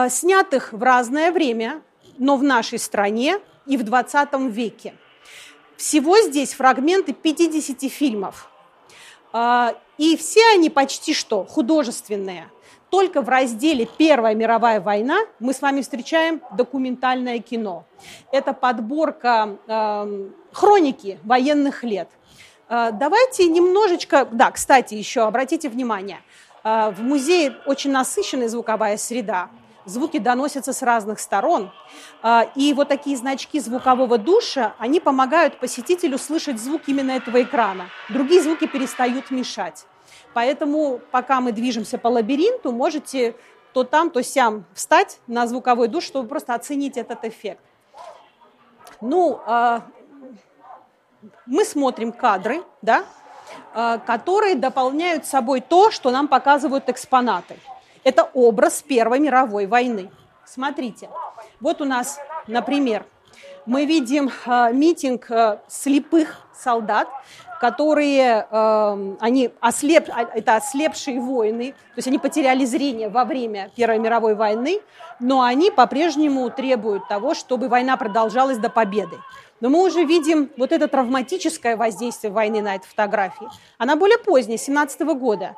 снятых 0.09 0.73
в 0.73 0.83
разное 0.83 1.31
время, 1.31 1.81
но 2.17 2.37
в 2.37 2.43
нашей 2.43 2.79
стране 2.79 3.39
и 3.65 3.77
в 3.77 3.83
20 3.83 4.33
веке. 4.49 4.93
Всего 5.77 6.19
здесь 6.21 6.53
фрагменты 6.53 7.13
50 7.13 7.91
фильмов. 7.91 8.49
И 9.97 10.17
все 10.17 10.41
они 10.53 10.69
почти 10.69 11.13
что 11.13 11.45
художественные. 11.45 12.49
Только 12.89 13.21
в 13.21 13.29
разделе 13.29 13.87
«Первая 13.97 14.35
мировая 14.35 14.79
война» 14.79 15.19
мы 15.39 15.53
с 15.53 15.61
вами 15.61 15.81
встречаем 15.81 16.41
документальное 16.51 17.39
кино. 17.39 17.85
Это 18.31 18.53
подборка 18.53 19.57
э, 19.67 20.29
хроники 20.53 21.19
военных 21.23 21.83
лет. 21.83 22.09
Э, 22.69 22.91
давайте 22.93 23.47
немножечко... 23.47 24.27
Да, 24.31 24.51
кстати, 24.51 24.93
еще 24.93 25.21
обратите 25.23 25.67
внимание. 25.67 26.21
Э, 26.63 26.91
в 26.91 27.01
музее 27.01 27.57
очень 27.65 27.91
насыщенная 27.91 28.47
звуковая 28.47 28.97
среда. 28.97 29.49
Звуки 29.85 30.17
доносятся 30.17 30.73
с 30.73 30.81
разных 30.81 31.19
сторон. 31.19 31.71
Э, 32.23 32.43
и 32.55 32.73
вот 32.73 32.87
такие 32.87 33.15
значки 33.17 33.59
звукового 33.59 34.17
душа, 34.17 34.73
они 34.79 34.99
помогают 34.99 35.59
посетителю 35.59 36.17
слышать 36.17 36.59
звук 36.59 36.83
именно 36.87 37.11
этого 37.11 37.41
экрана. 37.41 37.89
Другие 38.09 38.41
звуки 38.41 38.67
перестают 38.67 39.31
мешать. 39.31 39.85
Поэтому, 40.33 40.99
пока 41.11 41.39
мы 41.39 41.51
движемся 41.51 41.97
по 41.97 42.07
лабиринту, 42.07 42.71
можете 42.71 43.35
то 43.73 43.83
там, 43.83 44.09
то 44.09 44.23
сям 44.23 44.65
встать 44.73 45.19
на 45.27 45.47
звуковой 45.47 45.87
душ, 45.87 46.05
чтобы 46.05 46.29
просто 46.29 46.53
оценить 46.53 46.97
этот 46.97 47.25
эффект. 47.25 47.61
Ну, 49.01 49.39
а, 49.45 49.81
мы 51.45 51.65
смотрим 51.65 52.11
кадры, 52.11 52.63
да, 52.81 53.03
а, 53.73 53.97
которые 53.97 54.55
дополняют 54.55 55.25
собой 55.25 55.59
то, 55.59 55.91
что 55.91 56.11
нам 56.11 56.27
показывают 56.27 56.87
экспонаты. 56.89 57.59
Это 58.05 58.29
образ 58.35 58.83
Первой 58.83 59.19
мировой 59.19 59.65
войны. 59.65 60.11
Смотрите, 60.45 61.09
вот 61.59 61.81
у 61.81 61.85
нас, 61.85 62.19
например, 62.47 63.03
мы 63.65 63.85
видим 63.85 64.29
а, 64.45 64.71
митинг 64.71 65.27
слепых 65.67 66.41
солдат, 66.53 67.07
которые, 67.59 68.47
э, 68.49 69.15
они 69.19 69.51
ослеп, 69.59 70.09
а, 70.09 70.21
это 70.21 70.57
ослепшие 70.57 71.19
воины, 71.19 71.71
то 71.71 71.97
есть 71.97 72.07
они 72.07 72.19
потеряли 72.19 72.63
зрение 72.63 73.09
во 73.09 73.25
время 73.25 73.71
Первой 73.75 73.97
мировой 73.97 74.35
войны, 74.35 74.81
но 75.19 75.41
они 75.41 75.71
по-прежнему 75.71 76.49
требуют 76.51 77.07
того, 77.07 77.33
чтобы 77.33 77.67
война 77.67 77.97
продолжалась 77.97 78.59
до 78.59 78.69
победы. 78.69 79.17
Но 79.61 79.69
мы 79.69 79.83
уже 79.83 80.03
видим 80.03 80.51
вот 80.57 80.71
это 80.71 80.87
травматическое 80.87 81.77
воздействие 81.77 82.31
войны 82.31 82.61
на 82.61 82.75
этой 82.75 82.87
фотографии. 82.87 83.47
Она 83.77 83.95
более 83.95 84.19
поздняя, 84.19 84.57
17 84.57 85.01
-го 85.01 85.15
года. 85.15 85.55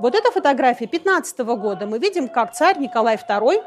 Вот 0.00 0.14
эта 0.14 0.30
фотография 0.30 0.86
15 0.86 1.40
-го 1.40 1.56
года. 1.56 1.86
Мы 1.86 1.98
видим, 1.98 2.28
как 2.28 2.52
царь 2.52 2.78
Николай 2.78 3.16
II 3.16 3.62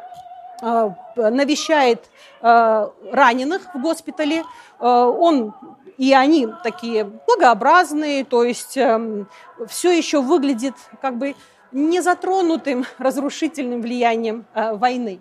э, 0.61 0.89
навещает 1.29 2.09
э, 2.41 2.87
раненых 3.11 3.61
в 3.75 3.81
госпитале. 3.81 4.43
Э, 4.79 4.87
он 5.27 5.53
и 5.99 6.11
они 6.13 6.47
такие 6.63 7.03
благообразные, 7.03 8.25
то 8.25 8.43
есть 8.43 8.77
э, 8.77 9.25
все 9.67 9.91
еще 9.91 10.21
выглядит 10.21 10.73
как 11.01 11.17
бы 11.17 11.35
не 11.71 12.01
затронутым 12.01 12.85
разрушительным 12.97 13.81
влиянием 13.81 14.45
э, 14.55 14.73
войны. 14.73 15.19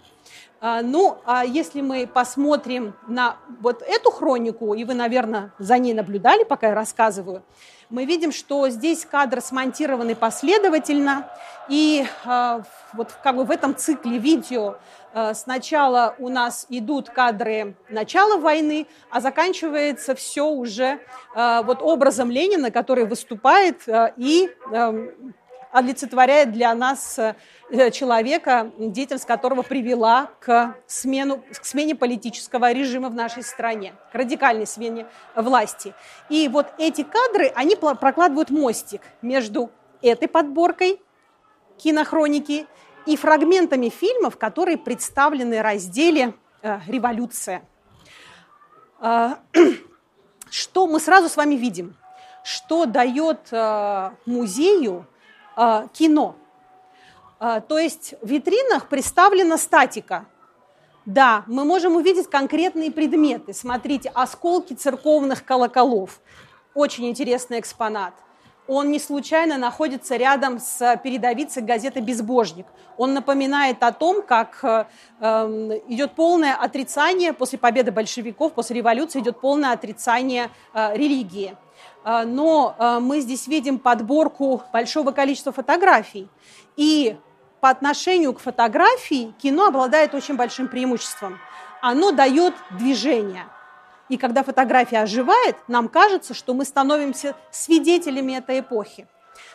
А, 0.65 0.81
ну, 0.81 1.19
а 1.27 1.45
если 1.45 1.81
мы 1.81 2.07
посмотрим 2.07 2.95
на 3.09 3.37
вот 3.61 3.83
эту 3.83 4.13
хронику, 4.13 4.75
и 4.75 4.85
вы, 4.85 4.95
наверное, 4.95 5.51
за 5.59 5.77
ней 5.77 5.93
наблюдали, 5.93 6.45
пока 6.45 6.69
я 6.69 6.75
рассказываю, 6.77 7.43
мы 7.91 8.05
видим, 8.05 8.31
что 8.31 8.69
здесь 8.69 9.05
кадры 9.05 9.41
смонтированы 9.41 10.15
последовательно, 10.15 11.29
и 11.69 12.07
э, 12.25 12.63
вот 12.93 13.09
как 13.25 13.35
бы 13.37 13.45
в 13.45 13.51
этом 13.51 13.75
цикле 13.75 14.19
видео 14.19 14.77
Э, 15.15 15.35
сначала 15.35 16.15
у 16.19 16.29
нас 16.29 16.67
идут 16.69 17.11
кадры 17.11 17.75
начала 17.89 18.39
войны, 18.39 18.87
а 19.11 19.21
заканчивается 19.21 20.15
все 20.15 20.47
уже 20.47 21.01
вот 21.35 21.83
образом 21.83 22.31
Ленина, 22.31 22.71
который 22.71 23.05
выступает 23.05 23.83
и 24.17 24.51
олицетворяет 25.73 26.53
для 26.53 26.75
нас 26.75 27.19
человека, 27.93 28.71
деятельность 28.79 29.27
которого 29.27 29.63
привела 29.63 30.31
к, 30.41 30.77
смену, 30.87 31.43
к 31.51 31.65
смене 31.65 31.95
политического 31.95 32.71
режима 32.73 33.09
в 33.09 33.15
нашей 33.15 33.43
стране, 33.43 33.95
к 34.13 34.15
радикальной 34.15 34.67
смене 34.67 35.07
власти. 35.35 35.95
И 36.29 36.49
вот 36.49 36.67
эти 36.79 37.03
кадры, 37.03 37.51
они 37.55 37.75
прокладывают 37.77 38.51
мостик 38.51 39.01
между 39.23 39.71
этой 40.03 40.29
подборкой 40.29 41.01
кинохроники 41.79 42.67
и 43.07 43.17
фрагментами 43.17 43.89
фильмов, 43.89 44.37
которые 44.37 44.79
представлены 44.79 45.59
в 45.59 45.63
разделе 45.63 46.35
э, 46.63 46.81
«Революция». 46.87 47.63
Э, 49.01 49.37
что 50.51 50.87
мы 50.87 51.01
сразу 51.01 51.29
с 51.29 51.37
вами 51.37 51.55
видим? 51.55 51.97
Что 52.45 52.87
дает 52.87 53.49
э, 53.51 54.11
музею 54.27 55.07
кино? 55.93 56.37
То 57.39 57.79
есть 57.79 58.15
в 58.23 58.29
витринах 58.29 58.89
представлена 58.89 59.59
статика. 59.59 60.27
Да, 61.05 61.43
мы 61.49 61.65
можем 61.65 61.97
увидеть 61.97 62.31
конкретные 62.31 62.93
предметы. 62.93 63.53
Смотрите, 63.53 64.11
осколки 64.15 64.75
церковных 64.75 65.45
колоколов. 65.45 66.21
Очень 66.75 67.09
интересный 67.09 67.59
экспонат– 67.59 68.15
он 68.69 68.91
не 68.91 69.01
случайно 69.01 69.59
находится 69.59 70.17
рядом 70.17 70.61
с 70.61 70.97
передовицей 71.03 71.63
газеты 71.63 72.01
«Безбожник». 72.01 72.67
Он 72.97 73.13
напоминает 73.13 73.83
о 73.83 73.93
том, 73.93 74.23
как 74.23 74.61
э, 74.63 74.85
эм, 75.21 75.73
идет 75.89 76.13
полное 76.13 76.55
отрицание 76.55 77.33
после 77.33 77.59
победы 77.59 77.91
большевиков, 77.91 78.53
после 78.53 78.77
революции 78.77 79.21
идет 79.21 79.41
полное 79.41 79.73
отрицание 79.73 80.51
э, 80.75 80.97
религии. 80.97 81.57
Э, 82.05 82.25
но 82.25 82.75
э, 82.79 82.99
мы 83.01 83.21
здесь 83.21 83.47
видим 83.47 83.79
подборку 83.79 84.63
большого 84.73 85.11
количества 85.13 85.53
фотографий. 85.53 86.29
И 86.77 87.17
по 87.61 87.71
отношению 87.71 88.33
к 88.33 88.41
фотографии 88.41 89.33
кино 89.43 89.67
обладает 89.67 90.15
очень 90.15 90.37
большим 90.37 90.69
преимуществом. 90.69 91.39
Оно 91.81 92.13
дает 92.13 92.55
движение– 92.71 93.47
и 94.13 94.19
когда 94.19 94.43
фотография 94.43 94.99
оживает, 94.99 95.57
нам 95.69 95.89
кажется, 95.89 96.35
что 96.35 96.53
мы 96.53 96.67
становимся 96.67 97.35
свидетелями 97.51 98.35
этой 98.35 98.61
эпохи. 98.61 99.07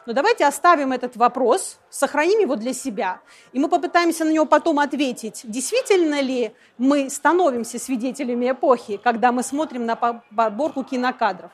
Но 0.07 0.13
давайте 0.13 0.47
оставим 0.47 0.93
этот 0.93 1.15
вопрос, 1.15 1.77
сохраним 1.91 2.39
его 2.39 2.55
для 2.55 2.73
себя, 2.73 3.19
и 3.51 3.59
мы 3.59 3.69
попытаемся 3.69 4.25
на 4.25 4.31
него 4.31 4.47
потом 4.47 4.79
ответить, 4.79 5.41
действительно 5.43 6.21
ли 6.21 6.55
мы 6.79 7.11
становимся 7.11 7.77
свидетелями 7.77 8.49
эпохи, 8.49 8.97
когда 8.97 9.31
мы 9.31 9.43
смотрим 9.43 9.85
на 9.85 9.95
подборку 9.95 10.83
кинокадров. 10.83 11.51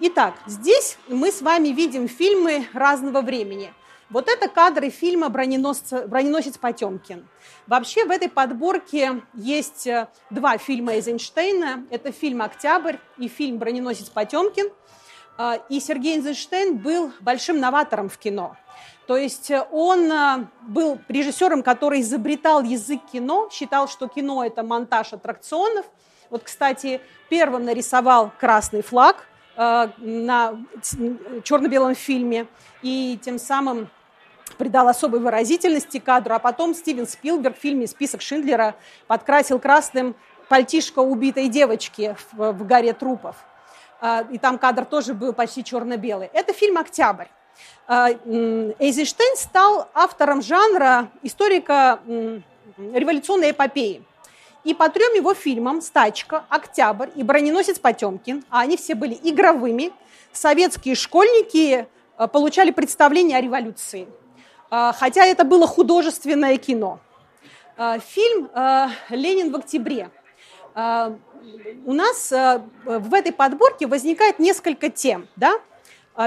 Итак, 0.00 0.34
здесь 0.46 0.96
мы 1.08 1.32
с 1.32 1.42
вами 1.42 1.70
видим 1.70 2.06
фильмы 2.06 2.68
разного 2.72 3.20
времени. 3.20 3.74
Вот 4.10 4.28
это 4.28 4.48
кадры 4.48 4.90
фильма 4.90 5.28
«Броненосец 5.28 6.56
Потемкин». 6.56 7.26
Вообще 7.66 8.04
в 8.04 8.12
этой 8.12 8.28
подборке 8.28 9.22
есть 9.34 9.88
э, 9.88 10.06
два 10.30 10.56
фильма 10.56 10.92
Эйзенштейна. 10.94 11.84
Это 11.90 12.12
фильм 12.12 12.42
«Октябрь» 12.42 12.98
и 13.16 13.26
фильм 13.26 13.58
«Броненосец 13.58 14.08
Потемкин». 14.08 14.70
А, 15.36 15.56
и 15.68 15.80
Сергей 15.80 16.18
Эйзенштейн 16.18 16.76
был 16.76 17.10
большим 17.18 17.58
новатором 17.58 18.08
в 18.08 18.18
кино. 18.18 18.56
То 19.08 19.16
есть 19.16 19.50
э, 19.50 19.66
он 19.72 20.12
э, 20.12 20.46
был 20.62 21.00
режиссером, 21.08 21.64
который 21.64 22.02
изобретал 22.02 22.62
язык 22.62 23.00
кино, 23.10 23.48
считал, 23.50 23.88
что 23.88 24.06
кино– 24.06 24.44
это 24.46 24.62
монтаж 24.62 25.12
аттракционов. 25.12 25.86
Вот, 26.30 26.44
кстати, 26.44 27.00
первым 27.28 27.64
нарисовал 27.64 28.30
красный 28.38 28.82
флаг 28.82 29.26
на 29.58 30.56
черно-белом 31.42 31.96
фильме, 31.96 32.46
и 32.80 33.18
тем 33.20 33.38
самым 33.40 33.90
придал 34.56 34.88
особой 34.88 35.20
выразительности 35.20 35.98
кадру, 35.98 36.34
а 36.34 36.38
потом 36.38 36.74
Стивен 36.74 37.06
Спилберг 37.06 37.56
в 37.56 37.60
фильме 37.60 37.86
«Список 37.86 38.22
Шиндлера» 38.22 38.76
подкрасил 39.06 39.58
красным 39.58 40.14
пальтишко 40.48 41.00
убитой 41.00 41.48
девочки 41.48 42.16
в, 42.32 42.52
в 42.52 42.66
горе 42.66 42.92
трупов. 42.92 43.36
А, 44.00 44.24
и 44.30 44.38
там 44.38 44.58
кадр 44.58 44.84
тоже 44.84 45.12
был 45.12 45.32
почти 45.32 45.64
черно-белый. 45.64 46.30
Это 46.32 46.52
фильм 46.52 46.78
«Октябрь». 46.78 47.26
А, 47.86 48.10
Эйзенштейн 48.10 49.36
стал 49.36 49.88
автором 49.92 50.40
жанра 50.40 51.08
историка 51.22 52.00
революционной 52.78 53.50
эпопеи. 53.50 54.04
И 54.64 54.74
по 54.74 54.88
трем 54.88 55.14
его 55.14 55.34
фильмам 55.34 55.80
«Стачка», 55.80 56.44
«Октябрь» 56.48 57.10
и 57.14 57.22
«Броненосец 57.22 57.78
Потемкин», 57.78 58.44
а 58.50 58.60
они 58.60 58.76
все 58.76 58.94
были 58.94 59.18
игровыми, 59.22 59.92
советские 60.32 60.94
школьники 60.94 61.86
а, 62.16 62.26
получали 62.26 62.70
представление 62.70 63.38
о 63.38 63.40
революции. 63.40 64.08
А, 64.70 64.92
хотя 64.92 65.24
это 65.24 65.44
было 65.44 65.66
художественное 65.66 66.56
кино. 66.58 67.00
А, 67.76 67.98
фильм 67.98 68.50
«Ленин 69.10 69.52
в 69.52 69.56
октябре». 69.56 70.10
У 70.74 71.92
нас 71.92 72.30
в 72.30 73.14
этой 73.14 73.32
подборке 73.32 73.86
возникает 73.86 74.38
несколько 74.38 74.90
тем. 74.90 75.26
Да? 75.34 75.58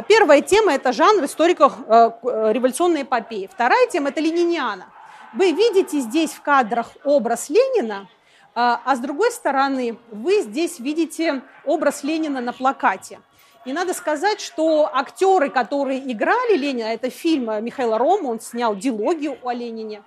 Первая 0.08 0.42
тема– 0.42 0.74
это 0.74 0.92
жанр 0.92 1.26
историко-революционной 1.26 3.04
эпопеи. 3.04 3.48
Вторая 3.52 3.88
тема– 3.88 4.10
это 4.12 4.20
лениниана. 4.20 4.88
Вы 5.34 5.52
видите 5.52 6.00
здесь 6.00 6.32
в 6.32 6.42
кадрах 6.42 6.92
образ 7.06 7.50
Ленина, 7.50 8.10
а 8.54 8.96
с 8.96 9.00
другой 9.00 9.32
стороны 9.32 9.98
вы 10.12 10.42
здесь 10.42 10.80
видите 10.80 11.42
образ 11.66 12.04
Ленина 12.04 12.42
на 12.42 12.54
плакате. 12.54 13.20
И 13.64 13.74
надо 13.74 13.94
сказать, 13.94 14.42
что 14.42 14.90
актеры, 14.92 15.50
которые 15.50 16.12
играли 16.12 16.58
Ленина, 16.58 16.88
это 16.88 17.10
фильм 17.10 17.64
Михаила 17.64 17.98
Рома, 17.98 18.28
он 18.28 18.40
снял 18.40 18.76
дилогию 18.76 19.38
о 19.44 19.54
Ленине. 19.54 20.02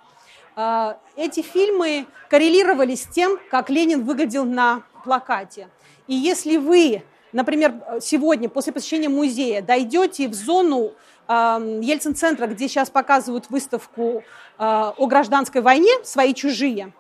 А, 0.56 0.98
эти 1.16 1.40
фильмы 1.40 2.06
коррелировали 2.28 2.96
с 2.96 3.06
тем, 3.06 3.38
как 3.50 3.70
Ленин 3.70 4.04
выглядел 4.04 4.44
на 4.44 4.82
плакате. 5.04 5.68
И 6.08 6.14
если 6.14 6.56
вы, 6.56 7.02
например, 7.32 7.74
сегодня 8.00 8.48
после 8.48 8.72
посещения 8.72 9.08
музея 9.08 9.62
дойдете 9.62 10.28
в 10.28 10.34
зону 10.34 10.92
Ельцин-центра, 11.26 12.46
где 12.46 12.68
сейчас 12.68 12.90
показывают 12.90 13.48
выставку 13.48 14.22
а, 14.58 14.94
о 14.98 15.06
гражданской 15.06 15.62
войне 15.62 15.92
«Свои 16.02 16.34
чужие», 16.34 16.92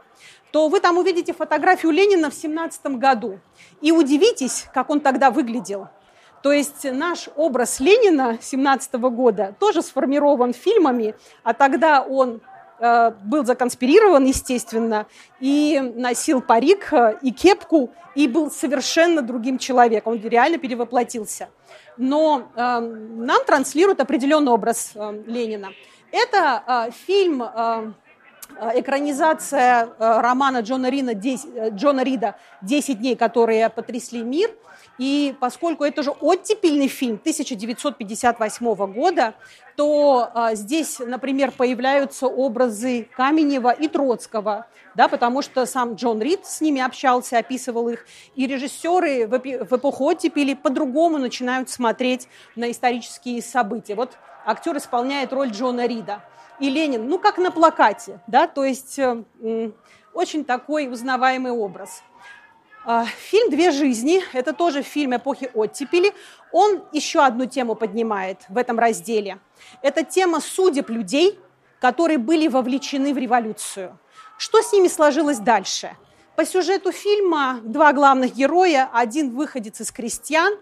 то 0.54 0.68
вы 0.68 0.78
там 0.78 0.98
увидите 0.98 1.32
фотографию 1.32 1.90
Ленина 1.90 2.30
в 2.30 2.34
17 2.34 2.86
году 2.98 3.40
и 3.80 3.90
удивитесь, 3.90 4.68
как 4.72 4.88
он 4.88 5.00
тогда 5.00 5.32
выглядел. 5.32 5.88
То 6.44 6.52
есть 6.52 6.84
наш 6.92 7.28
образ 7.34 7.80
Ленина 7.80 8.38
17 8.40 8.94
года 8.94 9.56
тоже 9.58 9.82
сформирован 9.82 10.52
фильмами, 10.52 11.16
а 11.42 11.54
тогда 11.54 12.02
он 12.02 12.40
э, 12.78 13.10
был 13.24 13.44
законспирирован, 13.44 14.26
естественно, 14.26 15.06
и 15.40 15.92
носил 15.96 16.40
парик 16.40 16.92
э, 16.92 17.18
и 17.20 17.32
кепку, 17.32 17.90
и 18.14 18.28
был 18.28 18.48
совершенно 18.48 19.22
другим 19.22 19.58
человеком. 19.58 20.12
Он 20.12 20.20
реально 20.20 20.58
перевоплотился. 20.58 21.48
Но 21.96 22.48
э, 22.54 22.78
нам 22.78 23.44
транслируют 23.44 23.98
определенный 24.00 24.52
образ 24.52 24.92
э, 24.94 25.22
Ленина. 25.26 25.70
Это 26.12 26.62
э, 26.64 26.92
фильм 26.92 27.42
э, 27.42 27.92
экранизация 28.74 29.88
э, 29.98 30.20
романа 30.20 30.60
Джона, 30.60 30.90
Рина, 30.90 31.14
10, 31.14 31.48
э, 31.54 31.70
Джона 31.70 32.02
Рида 32.02 32.36
«10 32.62 32.94
дней, 32.94 33.16
которые 33.16 33.68
потрясли 33.70 34.22
мир». 34.22 34.50
И 34.98 35.34
поскольку 35.40 35.84
это 35.84 36.02
же 36.02 36.10
оттепельный 36.10 36.88
фильм 36.88 37.16
1958 37.16 38.92
года, 38.92 39.34
то 39.76 40.30
а, 40.32 40.54
здесь, 40.54 41.00
например, 41.00 41.50
появляются 41.50 42.28
образы 42.28 43.08
Каменева 43.16 43.70
и 43.72 43.88
Троцкого, 43.88 44.66
да, 44.94 45.08
потому 45.08 45.42
что 45.42 45.66
сам 45.66 45.94
Джон 45.94 46.22
Рид 46.22 46.46
с 46.46 46.60
ними 46.60 46.80
общался, 46.80 47.38
описывал 47.38 47.88
их, 47.88 48.06
и 48.36 48.46
режиссеры 48.46 49.26
в, 49.26 49.38
в 49.38 49.76
эпоху 49.76 50.04
оттепели 50.04 50.54
по-другому 50.54 51.18
начинают 51.18 51.70
смотреть 51.70 52.28
на 52.54 52.70
исторические 52.70 53.42
события. 53.42 53.96
Вот 53.96 54.16
актер 54.46 54.76
исполняет 54.76 55.32
роль 55.32 55.50
Джона 55.50 55.86
Рида– 55.86 56.22
и 56.60 56.70
Ленин, 56.70 57.08
ну, 57.08 57.18
как 57.18 57.38
на 57.38 57.50
плакате, 57.50 58.20
да, 58.26 58.46
то 58.46 58.64
есть 58.64 58.98
э, 58.98 59.70
очень 60.12 60.44
такой 60.44 60.88
узнаваемый 60.88 61.52
образ. 61.52 62.02
Э, 62.86 63.04
фильм 63.06 63.50
«Две 63.50 63.70
жизни»– 63.70 64.22
это 64.32 64.52
тоже 64.52 64.82
фильм 64.82 65.16
эпохи 65.16 65.50
оттепели. 65.54 66.12
Он 66.52 66.82
еще 66.92 67.24
одну 67.24 67.46
тему 67.46 67.74
поднимает 67.74 68.38
в 68.48 68.56
этом 68.56 68.78
разделе. 68.78 69.38
Это 69.82 70.04
тема 70.04 70.40
судеб 70.40 70.90
людей, 70.90 71.38
которые 71.80 72.18
были 72.18 72.48
вовлечены 72.48 73.12
в 73.12 73.18
революцию. 73.18 73.98
Что 74.38 74.62
с 74.62 74.72
ними 74.72 74.88
сложилось 74.88 75.38
дальше? 75.38 75.96
По 76.36 76.44
сюжету 76.44 76.90
фильма 76.90 77.60
два 77.62 77.92
главных 77.92 78.34
героя, 78.34 78.90
один 78.92 79.30
выходец 79.30 79.80
из 79.80 79.92
крестьян, 79.92 80.52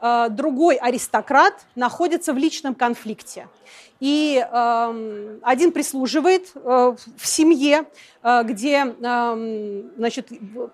э, 0.00 0.26
другой 0.28 0.74
аристократ, 0.74 1.54
находятся 1.76 2.32
в 2.32 2.36
личном 2.36 2.74
конфликте. 2.74 3.46
И 4.00 4.44
э, 4.44 5.38
один 5.42 5.70
прислуживает 5.70 6.50
э, 6.56 6.58
в 7.16 7.26
семье, 7.26 7.84
э, 8.24 8.42
где 8.42 8.86
э, 8.86 9.82
значит, 9.96 10.28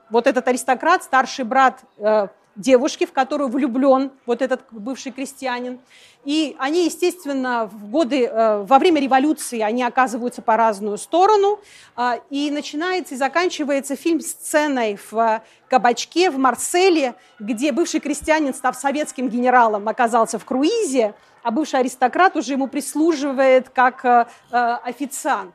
вот 0.09 0.27
этот 0.27 0.49
аристократ, 0.49 1.03
старший 1.03 1.45
брат 1.45 1.83
э, 1.99 2.29
девушки, 2.57 3.07
в 3.07 3.13
которую 3.13 3.49
влюблен 3.49 4.11
вот 4.25 4.43
этот 4.43 4.63
бывший 4.71 5.13
крестьянин. 5.13 5.79
И 6.25 6.57
они, 6.59 6.87
естественно, 6.87 7.67
в 7.67 7.89
годы, 7.91 8.25
э, 8.25 8.63
во 8.63 8.79
время 8.79 9.01
революции 9.01 9.61
они 9.61 9.83
оказываются 9.83 10.43
по 10.43 10.57
разную 10.57 10.99
сторону. 10.99 11.61
Э, 11.97 12.19
и 12.31 12.51
начинается 12.51 13.15
и 13.15 13.17
заканчивается 13.17 13.95
фильм 13.95 14.21
сценой 14.21 14.99
в 15.11 15.43
кабачке 15.69 16.31
в 16.31 16.39
Марселе, 16.39 17.15
где 17.39 17.71
бывший 17.73 18.01
крестьянин, 18.01 18.55
став 18.55 18.75
советским 18.77 19.29
генералом, 19.29 19.89
оказался 19.89 20.39
в 20.39 20.45
круизе, 20.45 21.15
а 21.43 21.51
бывший 21.51 21.81
аристократ 21.81 22.37
уже 22.37 22.55
ему 22.55 22.67
прислуживает 22.67 23.69
как 23.69 24.05
э, 24.05 24.27
официант. 24.51 25.55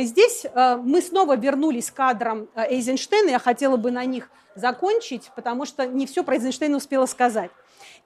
Здесь 0.00 0.46
мы 0.54 1.02
снова 1.02 1.36
вернулись 1.36 1.90
к 1.90 1.94
кадрам 1.94 2.48
Эйзенштейна, 2.54 3.30
я 3.30 3.38
хотела 3.38 3.76
бы 3.76 3.90
на 3.90 4.04
них 4.04 4.30
закончить, 4.54 5.30
потому 5.34 5.64
что 5.64 5.86
не 5.86 6.06
все 6.06 6.22
про 6.22 6.36
Эйзенштейна 6.36 6.76
успела 6.76 7.06
сказать. 7.06 7.50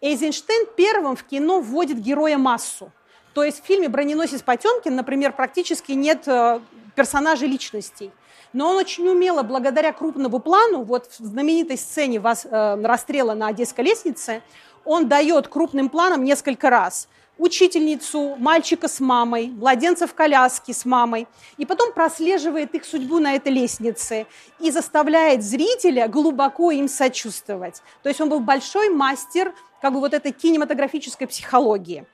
Эйзенштейн 0.00 0.66
первым 0.76 1.16
в 1.16 1.24
кино 1.24 1.60
вводит 1.60 1.98
героя 1.98 2.38
массу. 2.38 2.92
То 3.34 3.44
есть 3.44 3.62
в 3.62 3.66
фильме 3.66 3.88
«Броненосец 3.88 4.42
Потемкин», 4.42 4.94
например, 4.94 5.32
практически 5.32 5.92
нет 5.92 6.28
э, 6.28 6.60
персонажей 6.94 7.48
личностей. 7.48 8.10
Но 8.52 8.70
он 8.70 8.76
очень 8.76 9.08
умело, 9.08 9.42
благодаря 9.42 9.92
крупному 9.92 10.38
плану, 10.38 10.82
вот 10.82 11.06
в 11.18 11.24
знаменитой 11.24 11.78
сцене 11.78 12.20
вас, 12.20 12.44
э, 12.44 12.82
расстрела 12.84 13.32
на 13.32 13.46
Одесской 13.46 13.84
лестнице, 13.84 14.42
он 14.84 15.08
дает 15.08 15.48
крупным 15.48 15.88
планом 15.88 16.24
несколько 16.24 16.68
раз– 16.68 17.08
учительницу, 17.42 18.36
мальчика 18.38 18.88
с 18.88 19.00
мамой, 19.00 19.48
младенца 19.48 20.06
в 20.06 20.14
коляске 20.14 20.72
с 20.72 20.84
мамой, 20.84 21.26
и 21.56 21.66
потом 21.66 21.92
прослеживает 21.92 22.74
их 22.74 22.84
судьбу 22.84 23.18
на 23.18 23.34
этой 23.34 23.52
лестнице 23.52 24.26
и 24.60 24.70
заставляет 24.70 25.42
зрителя 25.42 26.06
глубоко 26.06 26.70
им 26.70 26.88
сочувствовать. 26.88 27.82
То 28.02 28.08
есть 28.08 28.20
он 28.20 28.28
был 28.28 28.40
большой 28.40 28.90
мастер 28.90 29.52
как 29.80 29.92
бы 29.92 30.00
вот 30.00 30.14
этой 30.14 30.30
кинематографической 30.30 31.26
психологии. 31.26 32.06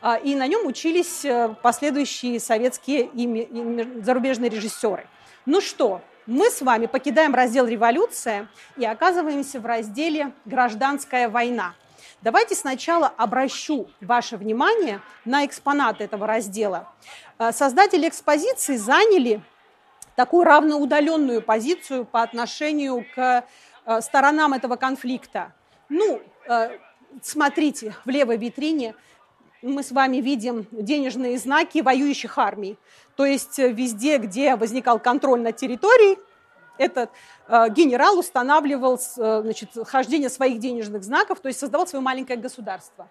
А, 0.00 0.16
и 0.16 0.34
на 0.34 0.48
нем 0.48 0.66
учились 0.66 1.24
э, 1.24 1.54
последующие 1.62 2.40
советские 2.40 3.08
и 3.14 4.02
зарубежные 4.02 4.50
режиссеры. 4.50 5.06
Ну 5.46 5.60
что, 5.60 6.02
мы 6.26 6.50
с 6.50 6.60
вами 6.60 6.86
покидаем 6.86 7.34
раздел 7.34 7.66
«Революция» 7.66 8.48
и 8.76 8.84
оказываемся 8.84 9.60
в 9.60 9.66
разделе 9.66 10.32
«Гражданская 10.44 11.28
война». 11.28 11.74
Давайте 12.22 12.54
сначала 12.54 13.08
обращу 13.08 13.90
ваше 14.00 14.36
внимание 14.36 15.00
на 15.24 15.44
экспонаты 15.44 16.04
этого 16.04 16.24
раздела. 16.28 16.88
Э, 17.38 17.50
создатели 17.50 18.08
экспозиции 18.08 18.76
заняли 18.76 19.42
такую 20.14 20.44
равноудаленную 20.44 21.42
позицию 21.42 22.04
по 22.04 22.22
отношению 22.22 23.04
к 23.12 23.44
э, 23.86 24.00
сторонам 24.00 24.52
этого 24.52 24.76
конфликта. 24.76 25.52
Ну, 25.88 26.22
э, 26.46 26.78
смотрите, 27.22 27.92
в 28.04 28.08
левой 28.08 28.36
витрине 28.36 28.94
мы 29.60 29.82
с 29.82 29.90
вами 29.90 30.18
видим 30.18 30.68
денежные 30.70 31.38
знаки 31.38 31.80
воюющих 31.80 32.38
армий. 32.38 32.78
То 33.16 33.26
есть 33.26 33.58
везде, 33.58 34.18
где 34.18 34.54
возникал 34.54 35.00
контроль 35.00 35.40
над 35.40 35.56
территорией, 35.56 36.18
этот 36.78 37.10
э, 37.48 37.68
генерал 37.70 38.18
устанавливал 38.18 38.98
э, 38.98 39.40
значит, 39.42 39.70
хождение 39.86 40.30
своих 40.30 40.58
денежных 40.58 41.04
знаков, 41.04 41.40
то 41.40 41.48
есть 41.48 41.60
создавал 41.60 41.86
свое 41.86 42.02
маленькое 42.02 42.38
государство. 42.38 43.08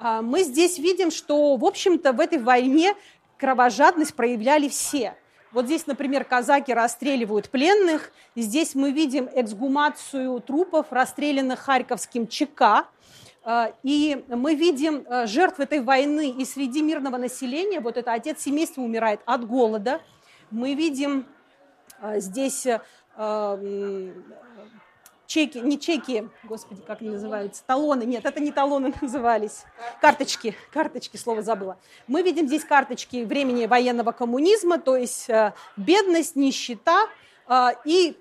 Э, 0.00 0.20
мы 0.22 0.42
здесь 0.42 0.78
видим, 0.78 1.10
что, 1.10 1.56
в 1.56 1.64
общем-то, 1.64 2.12
в 2.12 2.20
этой 2.20 2.38
войне 2.38 2.94
кровожадность 3.38 4.14
проявляли 4.14 4.68
все. 4.68 5.16
Вот 5.52 5.64
здесь, 5.64 5.86
например, 5.86 6.24
казаки 6.24 6.72
расстреливают 6.74 7.48
пленных. 7.48 8.12
Здесь 8.36 8.74
мы 8.74 8.92
видим 8.92 9.30
эксгумацию 9.32 10.40
трупов, 10.40 10.88
расстрелянных 10.90 11.60
Харьковским 11.60 12.26
ЧК. 12.28 12.86
Э, 13.44 13.72
и 13.82 14.22
мы 14.28 14.54
видим 14.54 15.06
жертв 15.26 15.60
этой 15.60 15.80
войны 15.80 16.30
и 16.30 16.44
среди 16.44 16.82
мирного 16.82 17.16
населения. 17.16 17.80
Вот 17.80 17.96
это 17.96 18.12
отец 18.12 18.42
семейства 18.42 18.82
умирает 18.82 19.20
от 19.24 19.46
голода. 19.46 20.00
Мы 20.50 20.74
видим 20.74 21.26
здесь 22.16 22.66
чеки, 25.28 25.58
не 25.58 25.78
чеки, 25.78 26.28
господи, 26.42 26.82
как 26.84 27.00
они 27.00 27.10
называются, 27.10 27.62
талоны, 27.64 28.04
нет, 28.04 28.24
это 28.24 28.40
не 28.40 28.50
талоны 28.50 28.92
назывались, 29.00 29.64
карточки, 30.00 30.56
карточки, 30.72 31.16
слово 31.16 31.42
забыла. 31.42 31.78
Мы 32.08 32.22
видим 32.22 32.48
здесь 32.48 32.64
карточки 32.64 33.24
времени 33.24 33.66
военного 33.66 34.12
коммунизма, 34.12 34.78
то 34.78 34.96
есть 34.96 35.28
э, 35.28 35.52
бедность, 35.76 36.34
нищета 36.34 37.06
э, 37.46 37.68
и 37.84 38.16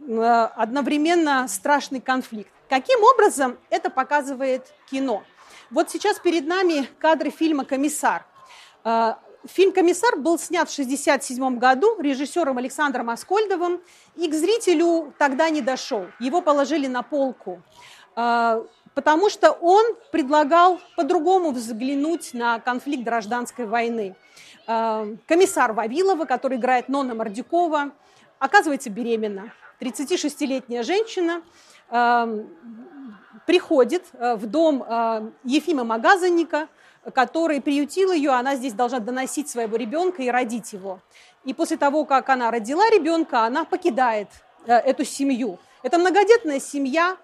э, 0.00 0.48
одновременно 0.56 1.46
страшный 1.48 2.00
конфликт. 2.00 2.50
Каким 2.68 3.02
образом 3.02 3.58
это 3.70 3.90
показывает 3.90 4.72
кино? 4.90 5.22
Вот 5.70 5.90
сейчас 5.90 6.18
перед 6.18 6.46
нами 6.46 6.88
кадры 6.98 7.30
фильма 7.30 7.64
«Комиссар». 7.64 8.24
Фильм 9.46 9.72
«Комиссар» 9.72 10.16
был 10.16 10.36
снят 10.36 10.68
в 10.68 10.72
1967 10.72 11.58
году 11.58 12.00
режиссером 12.00 12.58
Александром 12.58 13.08
Аскольдовым 13.08 13.80
и 14.16 14.28
к 14.28 14.34
зрителю 14.34 15.14
тогда 15.16 15.48
не 15.48 15.60
дошел. 15.60 16.06
Его 16.18 16.42
положили 16.42 16.88
на 16.88 17.02
полку, 17.02 17.62
а, 18.16 18.64
потому 18.94 19.30
что 19.30 19.52
он 19.52 19.94
предлагал 20.10 20.80
по-другому 20.96 21.52
взглянуть 21.52 22.34
на 22.34 22.58
конфликт 22.58 23.04
гражданской 23.04 23.64
войны. 23.66 24.16
А, 24.66 25.06
комиссар 25.26 25.72
Вавилова, 25.72 26.24
который 26.24 26.58
играет 26.58 26.88
Нонна 26.88 27.14
Мордюкова, 27.14 27.92
оказывается 28.40 28.90
беременна. 28.90 29.52
36-летняя 29.80 30.82
женщина, 30.82 31.42
а, 31.90 32.28
приходит 33.46 34.04
в 34.12 34.44
дом 34.46 34.84
Ефима 35.44 35.84
Магазанника, 35.84 36.68
который 37.14 37.60
приютил 37.60 38.12
ее, 38.12 38.30
она 38.30 38.56
здесь 38.56 38.72
должна 38.72 38.98
доносить 38.98 39.48
своего 39.48 39.76
ребенка 39.76 40.22
и 40.22 40.30
родить 40.30 40.72
его. 40.72 41.00
И 41.44 41.54
после 41.54 41.76
того, 41.76 42.04
как 42.04 42.28
она 42.28 42.50
родила 42.50 42.88
ребенка, 42.90 43.44
она 43.44 43.64
покидает 43.64 44.28
эту 44.66 45.04
семью. 45.04 45.58
Это 45.82 45.98
многодетная 45.98 46.60
семья 46.60 47.16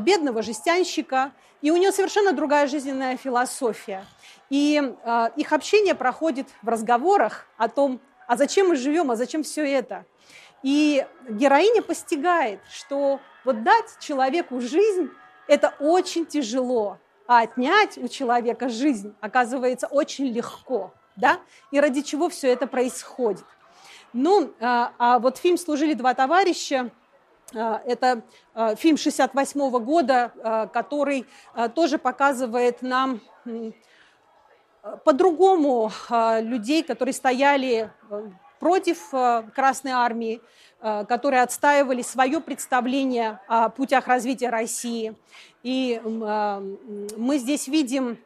бедного 0.00 0.42
жестянщика, 0.42 1.32
и 1.62 1.70
у 1.70 1.76
нее 1.76 1.92
совершенно 1.92 2.32
другая 2.32 2.66
жизненная 2.66 3.16
философия. 3.16 4.04
И 4.48 4.82
э, 5.04 5.30
их 5.36 5.52
общение 5.52 5.94
проходит 5.94 6.48
в 6.62 6.68
разговорах 6.68 7.46
о 7.56 7.68
том, 7.68 8.00
а 8.26 8.36
зачем 8.36 8.68
мы 8.68 8.76
живем, 8.76 9.10
а 9.10 9.16
зачем 9.16 9.42
все 9.42 9.62
это. 9.70 10.04
И 10.62 11.06
героиня 11.28 11.82
постигает, 11.82 12.60
что 12.70 13.20
вот 13.44 13.62
дать 13.62 13.98
человеку 14.00 14.60
жизнь– 14.60 15.10
это 15.46 15.74
очень 15.78 16.26
тяжело, 16.26 16.98
а 17.30 17.42
отнять 17.42 17.96
у 17.96 18.08
человека 18.08 18.68
жизнь 18.68 19.14
оказывается 19.20 19.86
очень 19.86 20.26
легко. 20.26 20.92
Да? 21.14 21.38
И 21.70 21.78
ради 21.78 22.02
чего 22.02 22.28
все 22.28 22.52
это 22.52 22.66
происходит. 22.66 23.44
Ну, 24.12 24.52
а, 24.58 24.92
а 24.98 25.20
вот 25.20 25.36
фильм 25.36 25.56
«Служили 25.56 25.94
два 25.94 26.12
товарища» 26.14 26.90
А, 27.52 27.82
это 27.84 28.22
а, 28.54 28.76
фильм 28.76 28.96
68 28.96 29.70
года, 29.80 30.32
а, 30.42 30.66
который 30.68 31.26
тоже 31.74 31.98
показывает 31.98 32.80
нам 32.82 33.20
по-другому 35.04 35.90
людей, 36.40 36.82
которые 36.82 37.12
стояли 37.12 37.90
против 38.60 39.10
Красной 39.10 39.92
Армии, 39.92 40.40
которые 40.80 41.42
отстаивали 41.42 42.02
свое 42.02 42.40
представление 42.40 43.40
о 43.48 43.68
путях 43.68 44.06
развития 44.06 44.48
России. 44.48 45.14
И 45.62 46.00
мы 46.04 47.38
здесь 47.38 47.68
видим 47.68 48.18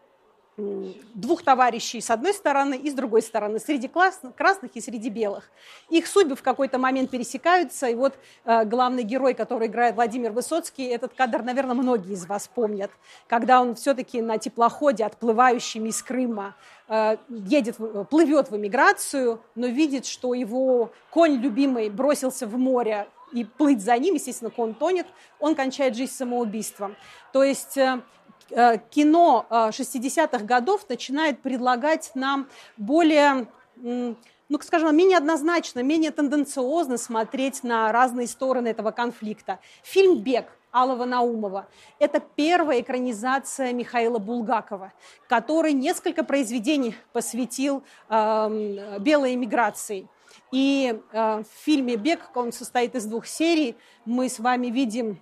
двух 0.56 1.42
товарищей 1.42 2.00
с 2.00 2.10
одной 2.10 2.32
стороны 2.32 2.76
и 2.76 2.90
с 2.90 2.94
другой 2.94 3.22
стороны, 3.22 3.58
среди 3.58 3.88
красных 3.88 4.70
и 4.74 4.80
среди 4.80 5.08
белых. 5.08 5.50
Их 5.90 6.06
судьбы 6.06 6.36
в 6.36 6.42
какой-то 6.42 6.78
момент 6.78 7.10
пересекаются, 7.10 7.88
и 7.88 7.94
вот 7.94 8.14
э, 8.44 8.64
главный 8.64 9.02
герой, 9.02 9.34
который 9.34 9.66
играет 9.66 9.96
Владимир 9.96 10.30
Высоцкий, 10.30 10.84
этот 10.84 11.14
кадр, 11.14 11.42
наверное, 11.42 11.74
многие 11.74 12.12
из 12.12 12.26
вас 12.26 12.48
помнят, 12.48 12.90
когда 13.26 13.60
он 13.60 13.74
все-таки 13.74 14.22
на 14.22 14.38
теплоходе, 14.38 15.04
отплывающем 15.04 15.86
из 15.86 16.00
Крыма, 16.02 16.54
э, 16.88 17.16
едет, 17.28 17.76
плывет 18.08 18.50
в 18.50 18.56
эмиграцию, 18.56 19.40
но 19.56 19.66
видит, 19.66 20.06
что 20.06 20.34
его 20.34 20.92
конь 21.10 21.36
любимый 21.36 21.90
бросился 21.90 22.46
в 22.46 22.56
море, 22.56 23.08
и 23.32 23.44
плыть 23.44 23.82
за 23.82 23.98
ним, 23.98 24.14
естественно, 24.14 24.50
конь 24.50 24.74
тонет, 24.74 25.06
он 25.40 25.56
кончает 25.56 25.96
жизнь 25.96 26.12
самоубийством. 26.12 26.94
То 27.32 27.42
есть 27.42 27.76
Э, 27.76 28.00
кино 28.48 29.46
60-х 29.50 30.38
э, 30.38 30.44
годов 30.44 30.88
начинает 30.88 31.40
предлагать 31.40 32.10
нам 32.14 32.48
более 32.76 33.46
ну, 33.76 34.60
скажем, 34.60 34.96
менее 34.96 35.18
однозначно, 35.18 35.80
менее 35.80 36.10
тенденциозно 36.10 36.98
смотреть 36.98 37.64
на 37.64 37.90
разные 37.90 38.26
стороны 38.26 38.68
этого 38.68 38.90
конфликта. 38.90 39.58
Фильм 39.82 40.18
«Бег» 40.18 40.46
Алова 40.70 41.04
Наумова– 41.04 41.66
это 41.98 42.20
первая 42.20 42.80
экранизация 42.80 43.72
Михаила 43.72 44.18
Булгакова, 44.18 44.92
который 45.28 45.72
несколько 45.72 46.24
произведений 46.24 46.94
посвятил 47.12 47.82
э, 48.08 48.98
белой 49.00 49.34
эмиграции. 49.34 50.08
И 50.50 51.00
э, 51.12 51.42
в 51.42 51.64
фильме 51.64 51.96
«Бег», 51.96 52.30
он 52.34 52.52
состоит 52.52 52.94
из 52.94 53.06
двух 53.06 53.26
серий, 53.26 53.76
мы 54.04 54.28
с 54.28 54.38
вами 54.38 54.66
видим, 54.66 55.20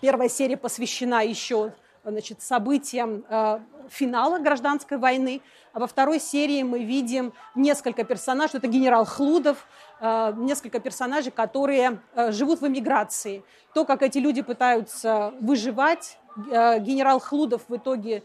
первая 0.00 0.28
серия 0.28 0.56
посвящена 0.56 1.22
еще 1.22 1.72
значит, 2.10 2.42
событиям 2.42 3.24
э, 3.28 3.58
финала 3.88 4.38
гражданской 4.38 4.98
войны. 4.98 5.42
А 5.72 5.80
во 5.80 5.86
второй 5.86 6.20
серии 6.20 6.62
мы 6.62 6.84
видим 6.84 7.32
несколько 7.54 8.04
персонажей. 8.04 8.58
Это 8.58 8.68
генерал 8.68 9.04
Хлудов, 9.04 9.66
э, 10.00 10.32
несколько 10.36 10.80
персонажей, 10.80 11.32
которые 11.32 12.00
э, 12.14 12.32
живут 12.32 12.60
в 12.60 12.66
эмиграции. 12.66 13.42
То, 13.74 13.84
как 13.84 14.02
эти 14.02 14.18
люди 14.18 14.42
пытаются 14.42 15.34
выживать. 15.40 16.18
Генерал 16.36 17.18
Хлудов 17.18 17.62
в 17.68 17.76
итоге 17.76 18.22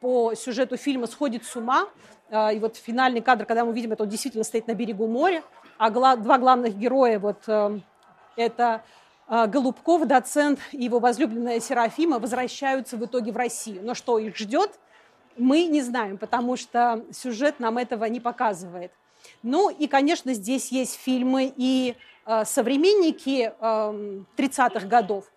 по 0.00 0.34
сюжету 0.34 0.78
фильма 0.78 1.06
сходит 1.06 1.44
с 1.44 1.56
ума. 1.56 1.86
И 2.30 2.58
вот 2.58 2.76
финальный 2.76 3.20
кадр, 3.20 3.44
когда 3.44 3.66
мы 3.66 3.74
видим, 3.74 3.92
это 3.92 4.04
он 4.04 4.08
действительно 4.08 4.44
стоит 4.44 4.66
на 4.66 4.72
берегу 4.72 5.06
моря. 5.06 5.42
А 5.76 5.90
два 5.90 6.16
главных 6.16 6.74
героя 6.74 7.18
вот, 7.18 7.46
это 8.36 8.82
Голубков, 9.28 10.06
доцент 10.06 10.58
и 10.72 10.84
его 10.84 11.00
возлюбленная 11.00 11.60
Серафима 11.60 12.18
возвращаются 12.18 12.96
в 12.96 13.04
итоге 13.04 13.30
в 13.30 13.36
Россию. 13.36 13.82
Но 13.82 13.94
что 13.94 14.18
их 14.18 14.36
ждет, 14.36 14.78
мы 15.36 15.64
не 15.64 15.82
знаем, 15.82 16.16
потому 16.16 16.56
что 16.56 17.04
сюжет 17.12 17.60
нам 17.60 17.78
этого 17.78 18.06
не 18.06 18.20
показывает. 18.20 18.90
Ну 19.42 19.68
и, 19.68 19.86
конечно, 19.86 20.32
здесь 20.32 20.72
есть 20.72 20.94
фильмы 20.94 21.52
и 21.56 21.94
э, 22.24 22.44
современники 22.44 23.52
э, 23.58 24.22
30-х 24.36 24.86
годов. 24.86 25.30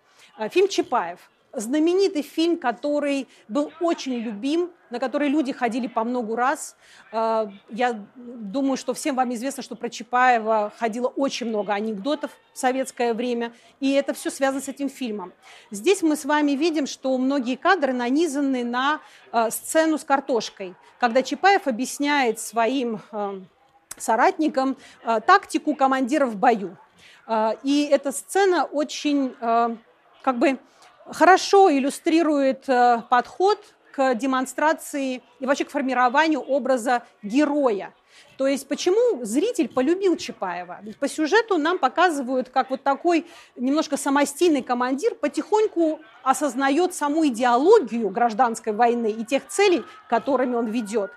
Фильм 0.50 0.68
Чапаев 0.68 1.30
знаменитый 1.52 2.22
фильм, 2.22 2.56
который 2.58 3.28
был 3.48 3.72
очень 3.80 4.14
любим, 4.14 4.70
на 4.90 4.98
который 4.98 5.28
люди 5.28 5.52
ходили 5.52 5.86
по 5.86 6.04
многу 6.04 6.36
раз. 6.36 6.76
А, 7.12 7.50
я 7.68 7.98
думаю, 8.16 8.76
что 8.76 8.94
всем 8.94 9.16
вам 9.16 9.32
известно, 9.34 9.62
что 9.62 9.74
про 9.74 9.88
Чапаева 9.88 10.72
ходило 10.78 11.08
очень 11.08 11.46
много 11.48 11.72
анекдотов 11.72 12.30
в 12.52 12.58
советское 12.58 13.14
время, 13.14 13.52
и 13.80 13.92
это 13.92 14.14
все 14.14 14.30
связано 14.30 14.62
с 14.62 14.68
этим 14.68 14.88
фильмом. 14.88 15.32
Здесь 15.70 16.02
мы 16.02 16.16
с 16.16 16.24
вами 16.24 16.52
видим, 16.52 16.86
что 16.86 17.16
многие 17.18 17.56
кадры 17.56 17.92
нанизаны 17.92 18.64
на 18.64 19.00
а, 19.30 19.50
сцену 19.50 19.98
с 19.98 20.04
картошкой, 20.04 20.74
когда 20.98 21.22
Чапаев 21.22 21.66
объясняет 21.66 22.38
своим 22.38 23.00
а, 23.10 23.40
соратникам 23.98 24.78
тактику 25.26 25.74
командира 25.74 26.24
в 26.24 26.34
бою. 26.34 26.78
И 27.62 27.88
эта 27.90 28.10
сцена 28.10 28.64
очень 28.64 29.34
как 30.22 30.38
бы 30.38 30.58
хорошо 31.06 31.70
иллюстрирует 31.70 32.68
э, 32.68 33.02
подход 33.08 33.58
к 33.92 34.14
демонстрации 34.14 35.22
и 35.38 35.46
вообще 35.46 35.64
к 35.64 35.70
формированию 35.70 36.40
образа 36.40 37.02
героя. 37.22 37.92
То 38.36 38.46
есть 38.46 38.66
почему 38.66 39.24
зритель 39.24 39.68
полюбил 39.68 40.16
Чапаева? 40.16 40.78
Ведь 40.82 40.98
по 40.98 41.08
сюжету 41.08 41.58
нам 41.58 41.78
показывают, 41.78 42.48
как 42.48 42.70
вот 42.70 42.82
такой 42.82 43.26
немножко 43.56 43.96
самостийный 43.96 44.62
командир 44.62 45.14
потихоньку 45.14 46.00
осознает 46.22 46.94
саму 46.94 47.26
идеологию 47.26 48.08
гражданской 48.10 48.72
войны 48.72 49.10
и 49.10 49.24
тех 49.24 49.46
целей, 49.48 49.84
которыми 50.08 50.54
он 50.54 50.66
ведет. 50.66 51.12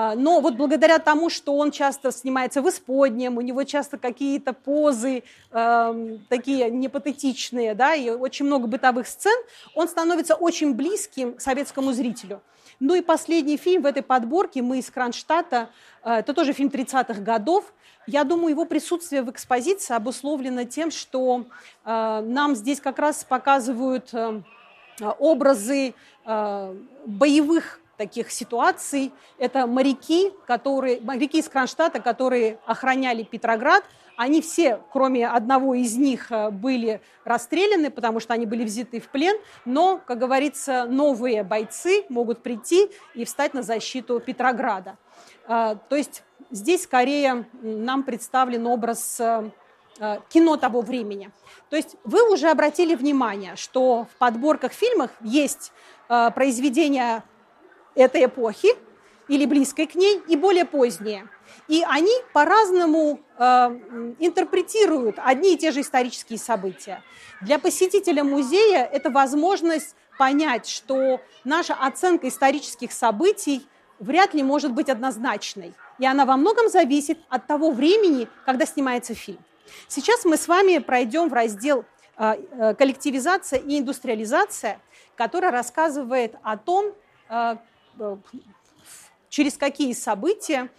А, 0.00 0.14
но 0.14 0.40
вот 0.40 0.54
благодаря 0.54 1.00
тому, 1.00 1.28
что 1.28 1.56
он 1.56 1.72
часто 1.72 2.12
снимается 2.12 2.62
в 2.62 2.68
исподнем, 2.68 3.36
у 3.36 3.40
него 3.40 3.64
часто 3.64 3.98
какие-то 3.98 4.52
позы 4.52 5.24
э, 5.50 6.18
такие 6.28 6.70
непатетичные, 6.70 7.74
да, 7.74 7.96
и 7.96 8.08
очень 8.08 8.46
много 8.46 8.68
бытовых 8.68 9.08
сцен, 9.08 9.36
он 9.74 9.88
становится 9.88 10.36
очень 10.36 10.74
близким 10.74 11.40
советскому 11.40 11.92
зрителю. 11.92 12.40
Ну 12.78 12.94
и 12.94 13.00
последний 13.00 13.56
фильм 13.56 13.82
в 13.82 13.86
этой 13.86 14.04
подборке 14.04 14.62
«Мы 14.62 14.78
из 14.78 14.88
Кронштадта», 14.88 15.68
э, 16.04 16.18
это 16.18 16.32
тоже 16.32 16.52
фильм 16.52 16.68
30-х 16.68 17.20
годов. 17.20 17.64
Я 18.06 18.22
думаю, 18.22 18.50
его 18.50 18.66
присутствие 18.66 19.22
в 19.22 19.30
экспозиции 19.32 19.94
обусловлено 19.94 20.62
тем, 20.62 20.92
что 20.92 21.46
э, 21.84 22.20
нам 22.24 22.54
здесь 22.54 22.80
как 22.80 23.00
раз 23.00 23.24
показывают 23.24 24.14
э, 24.14 24.42
образы 25.18 25.94
э, 26.24 26.74
боевых 27.04 27.80
таких 27.98 28.30
ситуаций. 28.30 29.12
Это 29.36 29.66
моряки, 29.66 30.32
которые, 30.46 31.00
моряки 31.02 31.40
из 31.40 31.48
Кронштадта, 31.48 32.00
которые 32.00 32.58
охраняли 32.64 33.24
Петроград. 33.24 33.84
Они 34.16 34.40
все, 34.40 34.80
кроме 34.90 35.28
одного 35.28 35.74
из 35.74 35.96
них, 35.96 36.32
э, 36.32 36.50
были 36.50 37.00
расстреляны, 37.24 37.90
потому 37.90 38.18
что 38.20 38.34
они 38.34 38.46
были 38.46 38.64
взяты 38.64 39.00
в 39.00 39.08
плен. 39.08 39.36
Но, 39.64 40.00
как 40.04 40.18
говорится, 40.18 40.86
новые 40.86 41.42
бойцы 41.42 42.04
могут 42.08 42.42
прийти 42.42 42.90
и 43.14 43.24
встать 43.24 43.54
на 43.54 43.62
защиту 43.62 44.18
Петрограда. 44.18 44.96
Э, 45.46 45.76
то 45.88 45.96
есть 45.96 46.24
здесь 46.50 46.84
скорее 46.84 47.46
нам 47.62 48.02
представлен 48.02 48.66
образ 48.66 49.20
э, 49.20 49.50
кино 50.28 50.56
того 50.56 50.80
времени. 50.80 51.30
То 51.70 51.76
есть 51.76 51.96
вы 52.04 52.32
уже 52.32 52.48
обратили 52.48 52.94
внимание, 52.94 53.56
что 53.56 54.06
в 54.12 54.16
подборках 54.16 54.72
фильмов 54.72 55.10
есть 55.20 55.72
произведения 56.06 57.22
этой 57.98 58.24
эпохи 58.24 58.68
или 59.28 59.44
близкой 59.44 59.86
к 59.86 59.94
ней, 59.94 60.22
и 60.26 60.36
более 60.36 60.64
поздние. 60.64 61.28
И 61.66 61.84
они 61.86 62.12
по-разному 62.32 63.20
э, 63.36 63.44
интерпретируют 64.18 65.18
одни 65.18 65.54
и 65.54 65.58
те 65.58 65.70
же 65.70 65.82
исторические 65.82 66.38
события. 66.38 67.02
Для 67.42 67.58
посетителя 67.58 68.24
музея 68.24 68.88
это 68.90 69.10
возможность 69.10 69.94
понять, 70.18 70.66
что 70.66 71.20
наша 71.44 71.74
оценка 71.74 72.28
исторических 72.28 72.90
событий 72.92 73.66
вряд 73.98 74.32
ли 74.32 74.42
может 74.42 74.72
быть 74.72 74.88
однозначной. 74.88 75.74
И 75.98 76.06
она 76.06 76.24
во 76.24 76.36
многом 76.36 76.68
зависит 76.70 77.18
от 77.28 77.46
того 77.46 77.70
времени, 77.70 78.28
когда 78.46 78.64
снимается 78.64 79.14
фильм. 79.14 79.44
Сейчас 79.88 80.24
мы 80.24 80.36
с 80.38 80.48
вами 80.48 80.78
пройдем 80.78 81.28
в 81.28 81.34
раздел 81.34 81.84
коллективизация 82.16 83.58
и 83.58 83.78
индустриализация, 83.78 84.80
которая 85.16 85.52
рассказывает 85.52 86.34
о 86.42 86.56
том, 86.56 86.94
через 89.28 89.56
какие 89.56 89.92
события, 89.92 90.70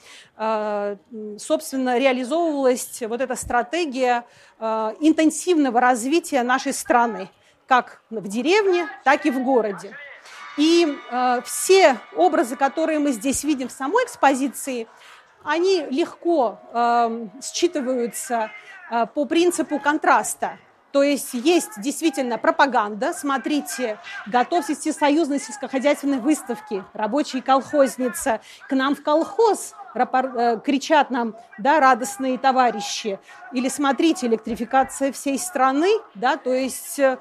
собственно, 1.37 1.99
реализовывалась 1.99 3.01
вот 3.01 3.21
эта 3.21 3.35
стратегия 3.35 4.25
интенсивного 4.59 5.79
развития 5.79 6.41
нашей 6.43 6.73
страны, 6.73 7.29
как 7.67 8.01
в 8.09 8.27
деревне, 8.27 8.89
так 9.03 9.25
и 9.27 9.31
в 9.31 9.43
городе. 9.43 9.95
И 10.59 10.97
э, 11.09 11.41
все 11.45 11.97
образы, 12.17 12.57
которые 12.57 12.99
мы 12.99 13.13
здесь 13.13 13.45
видим 13.45 13.69
в 13.69 13.71
самой 13.71 14.03
экспозиции, 14.03 14.87
они 15.41 15.85
легко 15.89 16.59
э, 16.73 17.27
считываются 17.41 18.51
э, 18.91 19.05
по 19.05 19.23
принципу 19.23 19.79
контраста. 19.79 20.59
То 20.91 21.03
есть 21.03 21.33
есть 21.33 21.79
действительно 21.81 22.37
пропаганда. 22.37 23.13
Смотрите, 23.13 23.99
готовьтесь 24.27 24.79
всесоюзной 24.79 25.39
сельскохозяйственной 25.39 26.19
выставки, 26.19 26.83
рабочие 26.93 27.41
колхозница, 27.41 28.41
к 28.67 28.75
нам 28.75 28.95
в 28.95 29.03
колхоз 29.03 29.75
Э, 29.95 30.59
кричат 30.63 31.09
нам, 31.09 31.35
да, 31.57 31.79
радостные 31.79 32.37
товарищи, 32.37 33.19
или 33.53 33.67
смотрите, 33.69 34.27
электрификация 34.27 35.11
всей 35.11 35.39
страны, 35.39 35.89
да, 36.13 36.37
то 36.37 36.53
есть 36.53 36.99
э, 36.99 37.17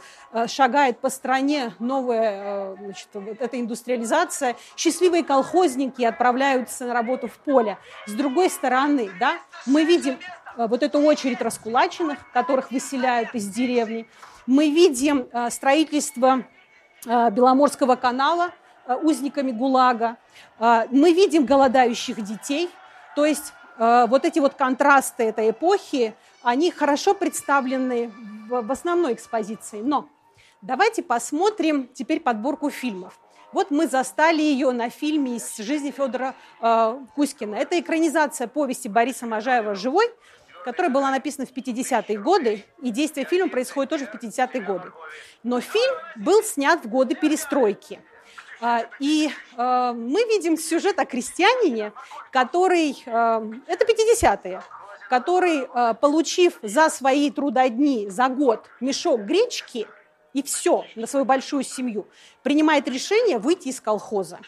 шагает 0.47 1.01
по 1.01 1.09
стране 1.09 1.75
новая, 1.79 2.75
э, 2.75 2.77
значит, 2.81 3.09
вот 3.15 3.41
эта 3.41 3.59
индустриализация, 3.59 4.57
счастливые 4.77 5.25
колхозники 5.25 6.03
отправляются 6.03 6.85
на 6.85 6.95
работу 6.95 7.29
в 7.29 7.39
поле. 7.39 7.79
С 8.07 8.13
другой 8.13 8.51
стороны, 8.51 9.11
да, 9.19 9.39
мы 9.65 9.85
видим 9.85 10.19
вот 10.57 10.83
эту 10.83 11.01
очередь 11.01 11.41
раскулаченных, 11.41 12.19
которых 12.33 12.71
выселяют 12.71 13.35
из 13.35 13.49
деревни, 13.49 14.09
мы 14.47 14.71
видим 14.71 15.29
строительство 15.51 16.45
Беломорского 17.05 17.97
канала, 17.97 18.51
узниками 19.03 19.51
ГУЛАГа. 19.51 20.17
Мы 20.59 21.13
видим 21.13 21.45
голодающих 21.45 22.23
детей, 22.25 22.71
то 23.15 23.27
есть 23.27 23.53
вот 23.79 24.25
эти 24.25 24.39
вот 24.39 24.55
контрасты 24.55 25.25
этой 25.25 25.51
эпохи, 25.51 26.15
они 26.43 26.71
хорошо 26.71 27.15
представлены 27.15 28.11
в 28.49 28.73
основной 28.73 29.13
экспозиции. 29.13 29.83
Но 29.83 30.09
давайте 30.63 31.03
посмотрим 31.03 31.89
теперь 31.93 32.21
подборку 32.21 32.71
фильмов. 32.71 33.19
Вот 33.53 33.71
мы 33.71 33.87
застали 33.87 34.43
ее 34.43 34.73
на 34.73 34.91
фильме 34.91 35.37
из 35.37 35.57
жизни 35.57 35.91
Федора 35.91 36.35
э, 36.61 36.99
Кузькина. 37.15 37.55
Это 37.55 37.81
экранизация 37.81 38.47
повести 38.47 38.89
Бориса 38.89 39.25
Можаева 39.25 39.75
«Живой», 39.75 40.05
которая 40.71 40.93
была 40.93 41.11
написана 41.11 41.47
в 41.47 41.53
50-е 41.53 42.19
годы, 42.19 42.65
и 42.83 42.91
действие 42.91 43.27
фильма 43.27 43.49
происходит 43.49 43.91
тоже 43.91 44.07
в 44.07 44.15
50-е 44.15 44.61
годы. 44.61 44.93
Но 45.43 45.61
фильм 45.61 45.95
был 46.17 46.43
снят 46.43 46.85
в 46.85 46.89
годы 46.89 47.15
перестройки– 47.15 48.01
а, 48.61 48.87
и 48.99 49.31
а, 49.57 49.93
мы 49.93 50.25
видим 50.25 50.57
сюжет 50.57 50.99
о 50.99 51.05
крестьянине, 51.05 51.93
который, 52.33 53.03
а, 53.07 53.43
это 53.67 53.85
50-е, 53.85 54.63
который, 55.09 55.67
получив 55.95 56.59
за 56.63 56.91
свои 56.91 57.31
трудодни 57.31 58.09
за 58.11 58.29
год 58.29 58.67
мешок 58.81 59.23
гречки 59.23 59.87
и 60.35 60.43
все 60.43 60.85
на 60.97 61.07
свою 61.07 61.25
большую 61.25 61.63
семью, 61.63 62.07
принимает 62.43 62.87
решение 62.89 63.39
выйти 63.39 63.69
из 63.69 63.81
колхоза. 63.81 64.39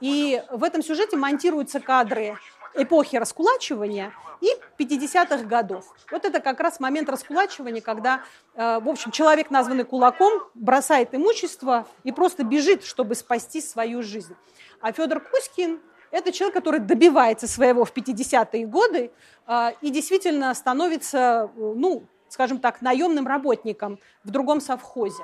И 0.00 0.40
в 0.50 0.62
этом 0.62 0.82
сюжете 0.84 1.16
монтируются 1.16 1.80
кадры 1.80 2.36
эпохи 2.76 3.16
раскулачивания 3.16 4.12
и 4.40 4.48
50-х 4.78 5.44
годов. 5.44 5.94
Вот 6.10 6.24
это 6.24 6.40
как 6.40 6.60
раз 6.60 6.80
момент 6.80 7.08
раскулачивания, 7.08 7.80
когда, 7.80 8.22
э, 8.54 8.80
в 8.80 8.88
общем, 8.88 9.10
человек, 9.10 9.50
названный 9.50 9.84
кулаком, 9.84 10.42
бросает 10.54 11.14
имущество 11.14 11.86
и 12.04 12.12
просто 12.12 12.44
бежит, 12.44 12.84
чтобы 12.84 13.14
спасти 13.14 13.60
свою 13.60 14.02
жизнь. 14.02 14.36
А 14.80 14.92
Федор 14.92 15.20
Кузькин– 15.20 15.80
это 16.10 16.32
человек, 16.32 16.54
который 16.54 16.80
добивается 16.80 17.48
своего 17.48 17.84
в 17.84 17.92
50-е 17.92 18.66
годы 18.66 19.10
э, 19.46 19.70
и 19.80 19.90
действительно 19.90 20.52
становится, 20.54 21.50
э, 21.56 21.72
ну, 21.74 22.04
скажем 22.28 22.58
так, 22.58 22.82
наемным 22.82 23.26
работником 23.26 23.98
в 24.24 24.30
другом 24.30 24.60
совхозе. 24.60 25.22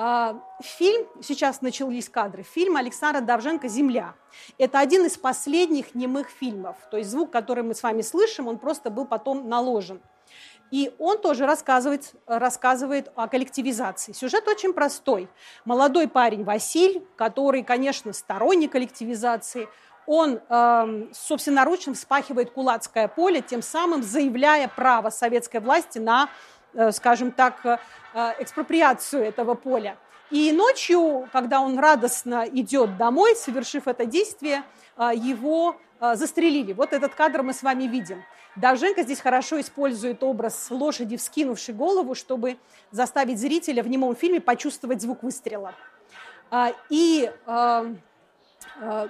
А, 0.00 0.40
фильм, 0.60 1.08
сейчас 1.22 1.60
начались 1.60 2.08
кадры, 2.08 2.44
фильм 2.44 2.76
Александра 2.76 3.20
Давженко 3.20 3.66
«Земля». 3.66 4.14
Это 4.56 4.78
один 4.78 5.04
из 5.04 5.18
последних 5.18 5.96
немых 5.96 6.28
фильмов. 6.28 6.76
То 6.92 6.98
есть 6.98 7.10
звук, 7.10 7.32
который 7.32 7.64
мы 7.64 7.74
с 7.74 7.82
вами 7.82 8.02
слышим, 8.02 8.46
он 8.46 8.58
просто 8.58 8.90
был 8.90 9.06
потом 9.06 9.48
наложен. 9.48 10.00
И 10.70 10.94
он 11.00 11.18
тоже 11.18 11.46
рассказывает, 11.46 12.12
рассказывает 12.26 13.10
о 13.16 13.26
коллективизации. 13.26 14.12
Сюжет 14.12 14.46
очень 14.46 14.72
простой. 14.72 15.28
Молодой 15.64 16.06
парень 16.06 16.44
Василь, 16.44 17.04
который, 17.16 17.64
конечно, 17.64 18.12
сторонник 18.12 18.70
коллективизации, 18.70 19.66
он 20.06 20.40
э, 20.48 21.06
собственноручно 21.12 21.94
вспахивает 21.94 22.52
кулацкое 22.52 23.08
поле, 23.08 23.42
тем 23.42 23.62
самым 23.62 24.04
заявляя 24.04 24.68
право 24.68 25.10
советской 25.10 25.60
власти 25.60 25.98
на 25.98 26.30
скажем 26.90 27.32
так, 27.32 27.64
э, 27.64 27.78
экспроприацию 28.38 29.24
этого 29.24 29.54
поля. 29.54 29.96
И 30.30 30.52
ночью, 30.52 31.28
когда 31.32 31.60
он 31.60 31.78
радостно 31.78 32.46
идет 32.46 32.96
домой, 32.96 33.34
совершив 33.34 33.88
это 33.88 34.04
действие, 34.04 34.62
э, 34.96 35.12
его 35.14 35.76
застрелили. 36.00 36.74
Вот 36.74 36.92
этот 36.92 37.16
кадр 37.16 37.42
мы 37.42 37.52
с 37.52 37.64
вами 37.64 37.84
видим. 37.88 38.22
Давженко 38.54 39.02
здесь 39.02 39.20
хорошо 39.20 39.60
использует 39.60 40.22
образ 40.22 40.68
лошади, 40.70 41.16
вскинувшей 41.16 41.74
голову, 41.74 42.14
чтобы 42.14 42.56
заставить 42.92 43.40
зрителя 43.40 43.82
в 43.82 43.88
немом 43.88 44.14
фильме 44.14 44.40
почувствовать 44.40 45.02
звук 45.02 45.24
выстрела. 45.24 45.74
И 46.88 47.32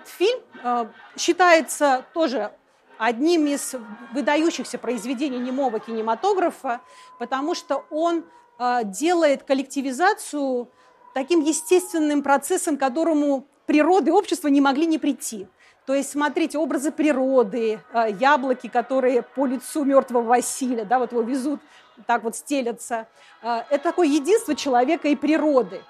фильм 0.07 0.93
считается 1.19 2.07
тоже 2.15 2.53
одним 2.99 3.47
из 3.47 3.75
выдающихся 4.13 4.79
произведений 4.79 5.39
немого 5.39 5.81
кинематографа, 5.81 6.81
потому 7.19 7.55
что 7.55 7.85
он 7.91 8.25
э, 8.59 8.81
делает 8.85 9.45
коллективизацию 9.45 10.69
таким 11.15 11.41
естественным 11.41 12.23
процессом, 12.23 12.77
к 12.77 12.81
которому 12.81 13.47
природа 13.67 14.11
и 14.11 14.13
общество 14.13 14.49
не 14.49 14.61
могли 14.61 14.87
не 14.87 14.99
прийти. 14.99 15.47
То 15.87 15.95
есть, 15.95 16.11
смотрите, 16.11 16.59
образы 16.59 16.91
природы, 16.91 17.81
э, 17.95 18.09
яблоки, 18.21 18.69
которые 18.69 19.23
по 19.23 19.47
лицу 19.47 19.85
мертвого 19.85 20.23
Василия, 20.23 20.85
да, 20.85 20.99
вот 20.99 21.13
его 21.13 21.23
везут, 21.23 21.61
так 22.07 22.25
вот 22.25 22.37
стелятся. 22.37 23.09
Э, 23.43 23.63
это 23.71 23.85
такое 23.85 24.09
единство 24.09 24.55
человека 24.55 25.09
и 25.09 25.17
природы. 25.17 25.83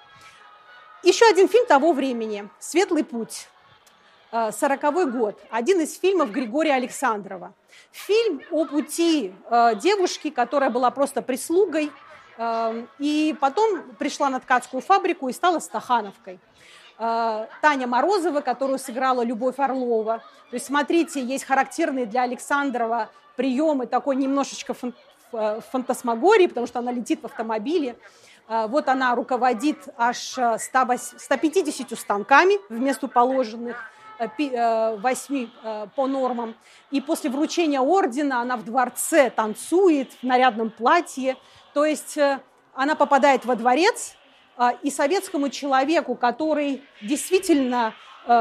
Еще 1.02 1.26
один 1.26 1.48
фильм 1.48 1.66
того 1.66 1.92
времени 1.92 2.48
«Светлый 2.58 3.04
путь». 3.04 3.48
40 4.30 5.10
год, 5.10 5.40
один 5.50 5.80
из 5.80 5.98
фильмов 5.98 6.30
Григория 6.30 6.74
Александрова. 6.74 7.54
Фильм 7.92 8.42
о 8.50 8.66
пути 8.66 9.32
э, 9.48 9.74
девушки, 9.76 10.28
которая 10.28 10.68
была 10.68 10.90
просто 10.90 11.22
прислугой, 11.22 11.90
э, 12.36 12.84
и 12.98 13.34
потом 13.40 13.82
пришла 13.98 14.28
на 14.28 14.38
ткацкую 14.40 14.82
фабрику 14.82 15.30
и 15.30 15.32
стала 15.32 15.60
стахановкой. 15.60 16.40
Э, 16.98 17.46
Таня 17.62 17.86
Морозова, 17.86 18.42
которую 18.42 18.78
сыграла 18.78 19.22
Любовь 19.22 19.58
Орлова. 19.58 20.18
То 20.50 20.54
есть, 20.54 20.66
смотрите, 20.66 21.24
есть 21.24 21.44
характерные 21.44 22.04
для 22.04 22.22
Александрова 22.22 23.08
приемы 23.34 23.86
такой 23.86 24.16
немножечко 24.16 24.74
фан 24.74 24.94
фантасмагории, 25.30 26.46
потому 26.46 26.66
что 26.66 26.78
она 26.78 26.90
летит 26.90 27.20
в 27.20 27.26
автомобиле. 27.26 27.98
Вот 28.48 28.88
она 28.88 29.14
руководит 29.14 29.86
аж 29.98 30.16
150 30.16 31.98
станками 31.98 32.54
вместо 32.70 33.08
положенных– 33.08 33.76
Э, 33.97 33.97
э, 33.97 33.97
восьми 34.18 35.50
э, 35.62 35.86
по 35.94 36.06
нормам. 36.06 36.54
И 36.90 37.00
после 37.00 37.30
вручения 37.30 37.80
ордена 37.80 38.40
она 38.40 38.56
в 38.56 38.64
дворце 38.64 39.30
танцует 39.30 40.12
в 40.20 40.22
нарядном 40.22 40.70
платье. 40.70 41.36
То 41.74 41.84
есть 41.84 42.18
она 42.74 42.94
попадает 42.94 43.44
во 43.44 43.54
дворец, 43.56 44.14
и 44.82 44.90
советскому 44.90 45.50
человеку, 45.50 46.16
который 46.16 46.82
действительно 47.00 47.94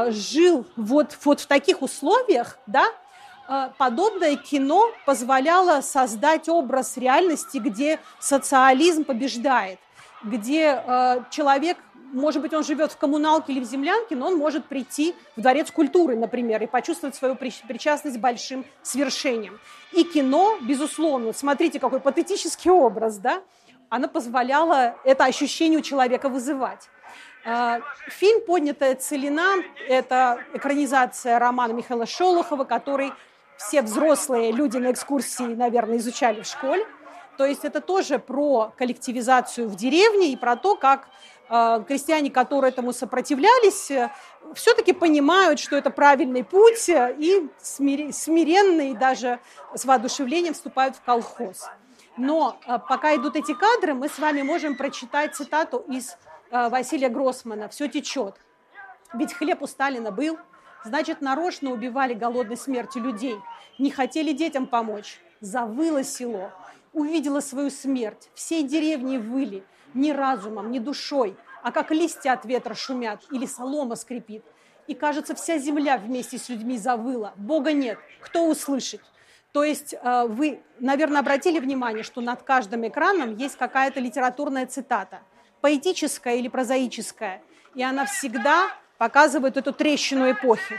жил 0.08 0.66
вот, 0.74 1.16
вот 1.24 1.38
в 1.38 1.46
таких 1.46 1.80
условиях, 1.80 2.58
да, 2.66 2.86
подобное 3.78 4.34
кино 4.34 4.90
позволяло 5.06 5.80
создать 5.80 6.48
образ 6.48 6.96
реальности, 6.96 7.58
где 7.58 8.00
социализм 8.18 9.04
побеждает, 9.04 9.78
где 10.24 10.82
человек 11.30 11.78
может 12.12 12.42
быть, 12.42 12.52
он 12.54 12.64
живет 12.64 12.92
в 12.92 12.96
коммуналке 12.96 13.52
или 13.52 13.60
в 13.60 13.64
землянке, 13.64 14.16
но 14.16 14.28
он 14.28 14.36
может 14.36 14.66
прийти 14.66 15.14
в 15.36 15.40
дворец 15.40 15.70
культуры, 15.70 16.16
например, 16.16 16.62
и 16.62 16.66
почувствовать 16.66 17.14
свою 17.14 17.34
причастность 17.34 18.16
к 18.16 18.20
большим 18.20 18.64
свершениям. 18.82 19.58
И 19.92 20.04
кино, 20.04 20.58
безусловно, 20.60 21.32
смотрите, 21.32 21.80
какой 21.80 22.00
патетический 22.00 22.70
образ, 22.70 23.18
да, 23.18 23.42
она 23.88 24.08
позволяла 24.08 24.96
это 25.04 25.24
ощущение 25.24 25.78
у 25.78 25.82
человека 25.82 26.28
вызывать. 26.28 26.88
А, 27.44 27.80
фильм 28.08 28.44
«Поднятая 28.46 28.94
целина»– 28.94 29.56
это 29.88 30.40
экранизация 30.52 31.38
романа 31.38 31.72
Михаила 31.72 32.06
Шолохова, 32.06 32.64
который 32.64 33.12
все 33.56 33.82
взрослые 33.82 34.52
люди 34.52 34.76
на 34.76 34.92
экскурсии, 34.92 35.54
наверное, 35.54 35.98
изучали 35.98 36.42
в 36.42 36.46
школе. 36.46 36.86
То 37.36 37.46
есть 37.46 37.64
это 37.64 37.80
тоже 37.80 38.18
про 38.18 38.72
коллективизацию 38.76 39.68
в 39.68 39.76
деревне 39.76 40.32
и 40.32 40.36
про 40.36 40.56
то, 40.56 40.76
как 40.76 41.08
крестьяне, 41.48 42.30
которые 42.30 42.72
этому 42.72 42.92
сопротивлялись, 42.92 43.90
э, 43.90 44.10
все-таки 44.54 44.92
понимают, 44.92 45.58
что 45.58 45.76
это 45.76 45.90
правильный 45.90 46.44
путь 46.44 46.88
э, 46.88 47.14
и 47.18 47.48
смиренно 47.60 48.90
и 48.90 48.94
даже 48.94 49.40
с 49.74 49.84
воодушевлением 49.84 50.54
вступают 50.54 50.96
в 50.96 51.02
колхоз. 51.02 51.68
Но 52.16 52.58
пока 52.88 53.14
идут 53.14 53.36
эти 53.36 53.54
кадры, 53.54 53.94
мы 53.94 54.08
с 54.08 54.18
вами 54.18 54.42
можем 54.42 54.76
прочитать 54.76 55.36
цитату 55.36 55.84
из 55.88 56.16
Василия 56.50 57.08
Гроссмана 57.08 57.68
«Все 57.68 57.86
течет». 57.88 58.34
Ведь 59.14 59.32
хлеб 59.32 59.62
у 59.62 59.66
Сталина 59.66 60.10
был, 60.10 60.38
значит, 60.84 61.20
нарочно 61.20 61.70
убивали 61.70 62.14
голодной 62.14 62.56
смертью 62.56 63.02
людей, 63.02 63.36
не 63.78 63.90
хотели 63.90 64.32
детям 64.32 64.66
помочь. 64.66 65.20
Завыло 65.40 66.02
село, 66.02 66.50
увидела 66.92 67.40
свою 67.40 67.70
смерть. 67.70 68.28
Всей 68.34 68.64
деревни 68.64 69.16
выли, 69.16 69.64
ни 69.94 70.10
разумом, 70.10 70.70
ни 70.70 70.78
душой, 70.78 71.36
а 71.62 71.72
как 71.72 71.90
листья 71.90 72.32
от 72.32 72.44
ветра 72.44 72.74
шумят 72.74 73.22
или 73.30 73.46
солома 73.46 73.96
скрипит. 73.96 74.44
И, 74.86 74.94
кажется, 74.94 75.34
вся 75.34 75.58
земля 75.58 75.98
вместе 75.98 76.38
с 76.38 76.48
людьми 76.48 76.78
завыла. 76.78 77.34
Бога 77.36 77.72
нет, 77.72 77.98
кто 78.20 78.48
услышит? 78.48 79.02
То 79.52 79.64
есть 79.64 79.94
э, 79.94 80.26
вы, 80.28 80.60
наверное, 80.78 81.20
обратили 81.20 81.58
внимание, 81.58 82.02
что 82.02 82.20
над 82.20 82.42
каждым 82.42 82.86
экраном 82.86 83.36
есть 83.36 83.56
какая-то 83.56 84.00
литературная 84.00 84.66
цитата, 84.66 85.20
поэтическая 85.60 86.36
или 86.36 86.48
прозаическая, 86.48 87.42
и 87.74 87.82
она 87.82 88.04
всегда 88.06 88.70
показывает 88.98 89.56
эту 89.56 89.72
трещину 89.72 90.30
эпохи. 90.30 90.78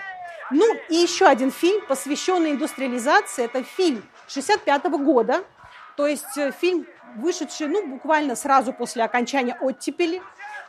Ну 0.52 0.66
и 0.90 0.96
еще 0.96 1.26
один 1.26 1.52
фильм, 1.52 1.86
посвященный 1.88 2.52
индустриализации, 2.52 3.46
это 3.46 3.64
фильм 3.64 4.04
65 4.28 4.86
года, 5.04 5.44
то 6.00 6.08
есть 6.08 6.38
э, 6.38 6.54
фильм, 6.54 6.88
вышедший 7.18 7.68
ну, 7.68 7.86
буквально 7.86 8.38
сразу 8.38 8.72
после 8.72 9.04
окончания 9.04 9.58
оттепели 9.60 10.22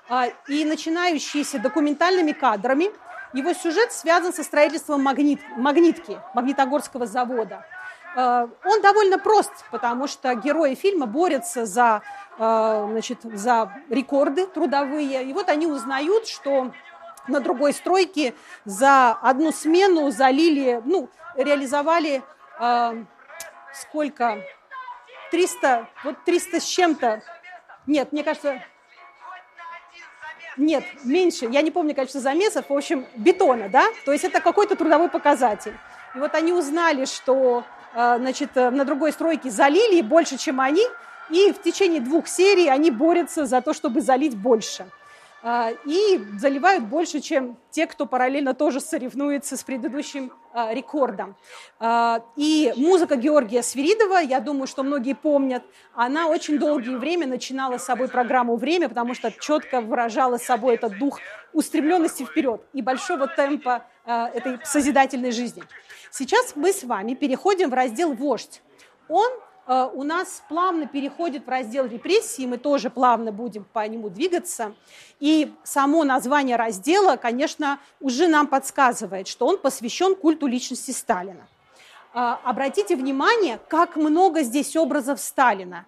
а, 0.08 0.26
и 0.48 0.64
начинающийся 0.64 1.60
документальными 1.60 2.32
кадрами. 2.32 2.86
Его 3.32 3.52
сюжет 3.52 3.92
связан 3.92 4.32
со 4.32 4.42
строительством 4.42 5.04
магнит, 5.04 5.38
магнитки, 5.56 6.20
Магнитогорского 6.34 7.06
завода. 7.06 7.64
А, 8.16 8.48
он 8.64 8.82
довольно 8.82 9.20
прост, 9.20 9.52
потому 9.70 10.08
что 10.08 10.34
герои 10.34 10.74
фильма 10.74 11.06
борются 11.06 11.64
за, 11.64 12.02
а, 12.36 12.88
значит, 12.90 13.20
за 13.22 13.72
рекорды 13.88 14.48
трудовые. 14.48 15.22
И 15.22 15.32
вот 15.32 15.48
они 15.48 15.68
узнают, 15.68 16.26
что 16.26 16.72
на 17.28 17.38
другой 17.38 17.72
стройке 17.72 18.34
за 18.64 19.12
одну 19.12 19.52
смену 19.52 20.10
залили, 20.10 20.82
ну, 20.84 21.08
реализовали 21.36 22.24
сколько, 23.72 24.42
300, 25.30 25.88
вот 26.04 26.16
300 26.24 26.60
с 26.60 26.64
чем-то. 26.64 27.22
Нет, 27.86 28.12
мне 28.12 28.22
кажется, 28.22 28.62
нет, 30.56 30.84
меньше, 31.04 31.46
я 31.46 31.62
не 31.62 31.70
помню 31.70 31.94
количество 31.94 32.20
замесов, 32.20 32.66
в 32.68 32.72
общем, 32.72 33.06
бетона, 33.16 33.68
да, 33.68 33.86
то 34.04 34.12
есть 34.12 34.24
это 34.24 34.40
какой-то 34.40 34.76
трудовой 34.76 35.08
показатель. 35.08 35.74
И 36.14 36.18
вот 36.18 36.34
они 36.34 36.52
узнали, 36.52 37.04
что, 37.04 37.64
э, 37.94 38.16
значит, 38.18 38.50
э, 38.56 38.70
на 38.70 38.84
другой 38.84 39.12
стройке 39.12 39.50
залили 39.50 40.02
больше, 40.02 40.36
чем 40.36 40.60
они, 40.60 40.84
и 41.30 41.52
в 41.52 41.62
течение 41.62 42.00
двух 42.00 42.26
серий 42.26 42.68
они 42.68 42.90
борются 42.90 43.46
за 43.46 43.60
то, 43.60 43.72
чтобы 43.72 44.00
залить 44.00 44.36
больше. 44.36 44.86
А, 45.42 45.70
и 45.86 46.20
заливают 46.38 46.84
больше, 46.84 47.20
чем 47.20 47.56
те, 47.70 47.86
кто 47.86 48.04
параллельно 48.04 48.52
тоже 48.52 48.78
соревнуется 48.80 49.56
с 49.56 49.64
предыдущим 49.64 50.32
а, 50.52 50.74
рекордом. 50.74 51.34
А, 51.78 52.22
и 52.36 52.74
музыка 52.76 53.16
Георгия 53.16 53.62
Свиридова, 53.62 54.18
я 54.18 54.40
думаю, 54.40 54.66
что 54.66 54.82
многие 54.82 55.14
помнят, 55.14 55.62
она 55.94 56.26
очень 56.26 56.58
долгое 56.58 56.98
время 56.98 57.26
начинала 57.26 57.78
с 57.78 57.84
собой 57.84 58.08
программу 58.08 58.56
«Время», 58.56 58.90
потому 58.90 59.14
что 59.14 59.32
четко 59.32 59.80
выражала 59.80 60.36
собой 60.36 60.74
этот 60.74 60.98
дух 60.98 61.18
устремленности 61.54 62.24
вперед 62.24 62.62
и 62.74 62.82
большого 62.82 63.26
темпа 63.26 63.86
этой 64.04 64.58
созидательной 64.64 65.32
жизни. 65.32 65.62
Сейчас 66.10 66.54
мы 66.54 66.72
с 66.72 66.84
вами 66.84 67.14
переходим 67.14 67.70
в 67.70 67.74
раздел 67.74 68.12
«Вождь». 68.12 68.62
Он 69.08 69.30
у 69.94 70.02
нас 70.02 70.42
плавно 70.48 70.86
переходит 70.86 71.46
в 71.46 71.48
раздел 71.48 71.86
репрессии, 71.86 72.44
мы 72.44 72.58
тоже 72.58 72.90
плавно 72.90 73.30
будем 73.30 73.64
по 73.64 73.86
нему 73.86 74.08
двигаться. 74.08 74.74
И 75.20 75.52
само 75.62 76.02
название 76.02 76.56
раздела, 76.56 77.16
конечно, 77.16 77.78
уже 78.00 78.26
нам 78.26 78.48
подсказывает, 78.48 79.28
что 79.28 79.46
он 79.46 79.58
посвящен 79.58 80.16
культу 80.16 80.48
личности 80.48 80.90
Сталина. 80.90 81.46
Э, 82.12 82.36
обратите 82.42 82.96
внимание, 82.96 83.60
как 83.68 83.94
много 83.94 84.42
здесь 84.42 84.74
образов 84.74 85.20
Сталина. 85.20 85.86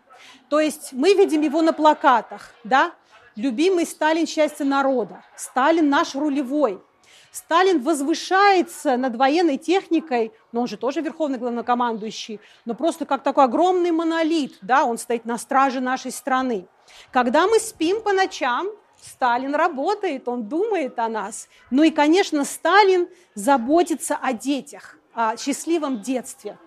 То 0.48 0.60
есть 0.60 0.92
мы 0.92 1.14
видим 1.14 1.40
его 1.40 1.60
на 1.60 1.72
плакатах, 1.72 2.54
да? 2.62 2.92
Любимый 3.34 3.84
Сталин 3.84 4.28
счастье 4.28 4.64
народа, 4.64 5.24
Сталин 5.34 5.88
наш 5.88 6.14
рулевой– 6.14 6.80
Сталин 7.32 7.82
возвышается 7.82 8.98
над 8.98 9.16
военной 9.16 9.56
техникой, 9.56 10.32
но 10.52 10.60
он 10.60 10.68
же 10.68 10.76
тоже 10.76 11.00
верховный 11.00 11.38
главнокомандующий, 11.38 12.40
но 12.66 12.74
просто 12.74 13.06
как 13.06 13.22
такой 13.22 13.44
огромный 13.44 13.90
монолит, 13.90 14.58
да, 14.60 14.84
он 14.84 14.98
стоит 14.98 15.24
на 15.24 15.38
страже 15.38 15.80
нашей 15.80 16.12
страны. 16.12 16.66
Когда 17.10 17.46
мы 17.46 17.58
спим 17.58 18.02
по 18.02 18.12
ночам, 18.12 18.68
Сталин 19.00 19.54
работает, 19.54 20.28
он 20.28 20.44
думает 20.44 20.98
о 20.98 21.08
нас. 21.08 21.48
Ну 21.70 21.82
и, 21.82 21.90
конечно, 21.90 22.44
Сталин 22.44 23.08
заботится 23.34 24.16
о 24.16 24.34
детях, 24.34 24.98
о 25.14 25.36
счастливом 25.38 26.02
детстве. 26.02 26.58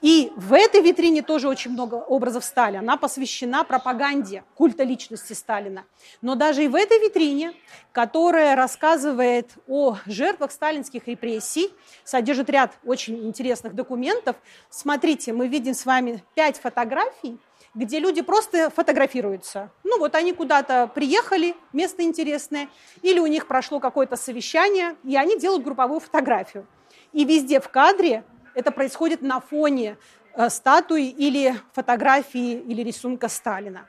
И 0.00 0.32
в 0.36 0.52
этой 0.52 0.80
витрине 0.80 1.22
тоже 1.22 1.48
очень 1.48 1.72
много 1.72 1.96
образов 1.96 2.44
Сталина. 2.44 2.80
Она 2.80 2.96
посвящена 2.96 3.64
пропаганде 3.64 4.44
культа 4.54 4.84
личности 4.84 5.32
Сталина. 5.32 5.84
Но 6.22 6.34
даже 6.34 6.64
и 6.64 6.68
в 6.68 6.74
этой 6.74 7.00
витрине, 7.00 7.52
которая 7.92 8.54
рассказывает 8.54 9.50
о 9.66 9.96
жертвах 10.06 10.52
сталинских 10.52 11.08
репрессий, 11.08 11.72
содержит 12.04 12.48
ряд 12.48 12.72
очень 12.84 13.26
интересных 13.26 13.74
документов. 13.74 14.36
Смотрите, 14.70 15.32
мы 15.32 15.48
видим 15.48 15.74
с 15.74 15.84
вами 15.84 16.22
пять 16.34 16.58
фотографий, 16.58 17.38
где 17.74 17.98
люди 17.98 18.22
просто 18.22 18.70
фотографируются. 18.70 19.70
Ну 19.84 19.98
вот 19.98 20.14
они 20.14 20.32
куда-то 20.32 20.86
приехали, 20.86 21.54
место 21.72 22.02
интересное, 22.02 22.68
или 23.02 23.18
у 23.18 23.26
них 23.26 23.46
прошло 23.46 23.80
какое-то 23.80 24.16
совещание, 24.16 24.96
и 25.04 25.16
они 25.16 25.38
делают 25.38 25.64
групповую 25.64 26.00
фотографию. 26.00 26.66
И 27.12 27.24
везде 27.24 27.60
в 27.60 27.68
кадре 27.68 28.24
это 28.58 28.72
происходит 28.72 29.22
на 29.22 29.38
фоне 29.38 29.96
э, 30.34 30.50
статуи 30.50 31.08
или 31.08 31.54
фотографии 31.74 32.54
или 32.54 32.82
рисунка 32.82 33.28
Сталина. 33.28 33.86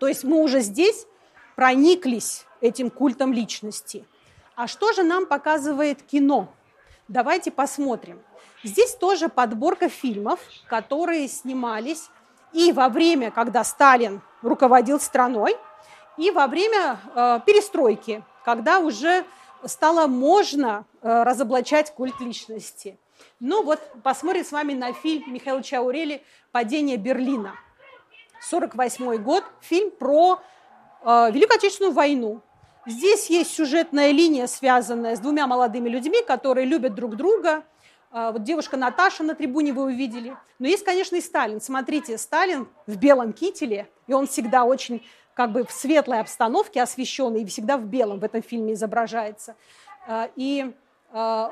То 0.00 0.08
есть 0.08 0.24
мы 0.24 0.42
уже 0.42 0.60
здесь 0.60 1.06
прониклись 1.54 2.44
этим 2.60 2.90
культом 2.90 3.32
личности. 3.32 4.04
А 4.56 4.66
что 4.66 4.92
же 4.92 5.04
нам 5.04 5.26
показывает 5.26 6.02
кино? 6.02 6.52
Давайте 7.06 7.52
посмотрим. 7.52 8.20
Здесь 8.64 8.96
тоже 8.96 9.28
подборка 9.28 9.88
фильмов, 9.88 10.40
которые 10.66 11.28
снимались 11.28 12.08
и 12.52 12.72
во 12.72 12.88
время, 12.88 13.30
когда 13.30 13.62
Сталин 13.62 14.20
руководил 14.42 14.98
страной, 14.98 15.56
и 16.16 16.32
во 16.32 16.48
время 16.48 16.98
э, 17.14 17.38
перестройки, 17.46 18.24
когда 18.44 18.80
уже 18.80 19.24
стало 19.64 20.08
можно 20.08 20.86
э, 21.02 21.22
разоблачать 21.22 21.94
культ 21.94 22.18
личности. 22.18 22.98
Ну 23.40 23.62
вот 23.62 23.80
посмотрим 24.02 24.44
с 24.44 24.52
вами 24.52 24.74
на 24.74 24.92
фильм 24.92 25.32
Михаила 25.32 25.62
Чаурели 25.62 26.22
«Падение 26.52 26.96
Берлина». 26.96 27.54
48 28.42 29.16
год, 29.22 29.44
фильм 29.60 29.90
про 29.90 30.40
э, 31.04 31.30
Великую 31.30 31.56
Отечественную 31.56 31.92
войну. 31.92 32.40
Здесь 32.86 33.30
есть 33.30 33.54
сюжетная 33.54 34.10
линия, 34.10 34.48
связанная 34.48 35.14
с 35.14 35.20
двумя 35.20 35.46
молодыми 35.46 35.88
людьми, 35.88 36.18
которые 36.26 36.66
любят 36.66 36.94
друг 36.94 37.14
друга. 37.16 37.64
Э, 38.10 38.30
вот 38.32 38.42
девушка 38.42 38.76
Наташа 38.76 39.22
на 39.22 39.34
трибуне 39.34 39.72
вы 39.72 39.84
увидели. 39.84 40.36
Но 40.58 40.66
есть, 40.66 40.84
конечно, 40.84 41.16
и 41.16 41.20
Сталин. 41.20 41.60
Смотрите, 41.60 42.18
Сталин 42.18 42.68
в 42.86 42.96
белом 42.96 43.32
кителе, 43.32 43.88
и 44.08 44.12
он 44.12 44.26
всегда 44.26 44.64
очень 44.64 45.04
как 45.34 45.52
бы 45.52 45.64
в 45.64 45.70
светлой 45.70 46.20
обстановке 46.20 46.82
освещенный, 46.82 47.42
и 47.42 47.46
всегда 47.46 47.78
в 47.78 47.86
белом 47.86 48.18
в 48.18 48.24
этом 48.24 48.42
фильме 48.42 48.74
изображается. 48.74 49.54
Э, 50.08 50.28
и 50.34 50.74
э, 51.12 51.48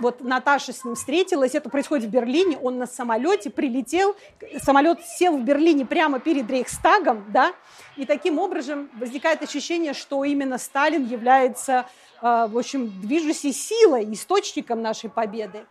вот 0.00 0.20
Наташа 0.20 0.72
с 0.72 0.84
ним 0.84 0.94
встретилась, 0.94 1.54
это 1.54 1.68
происходит 1.68 2.06
в 2.06 2.10
Берлине, 2.10 2.58
он 2.58 2.78
на 2.78 2.86
самолете 2.86 3.50
прилетел, 3.50 4.16
самолет 4.62 5.00
сел 5.04 5.36
в 5.36 5.42
Берлине 5.42 5.84
прямо 5.84 6.20
перед 6.20 6.50
Рейхстагом, 6.50 7.24
да, 7.32 7.52
и 7.96 8.06
таким 8.06 8.38
образом 8.38 8.90
возникает 8.94 9.42
ощущение, 9.42 9.92
что 9.92 10.24
именно 10.24 10.58
Сталин 10.58 11.04
является, 11.04 11.86
э, 12.20 12.46
в 12.48 12.56
общем, 12.56 12.88
движущей 13.00 13.52
силой, 13.52 14.10
источником 14.12 14.82
нашей 14.82 15.10
победы. 15.10 15.66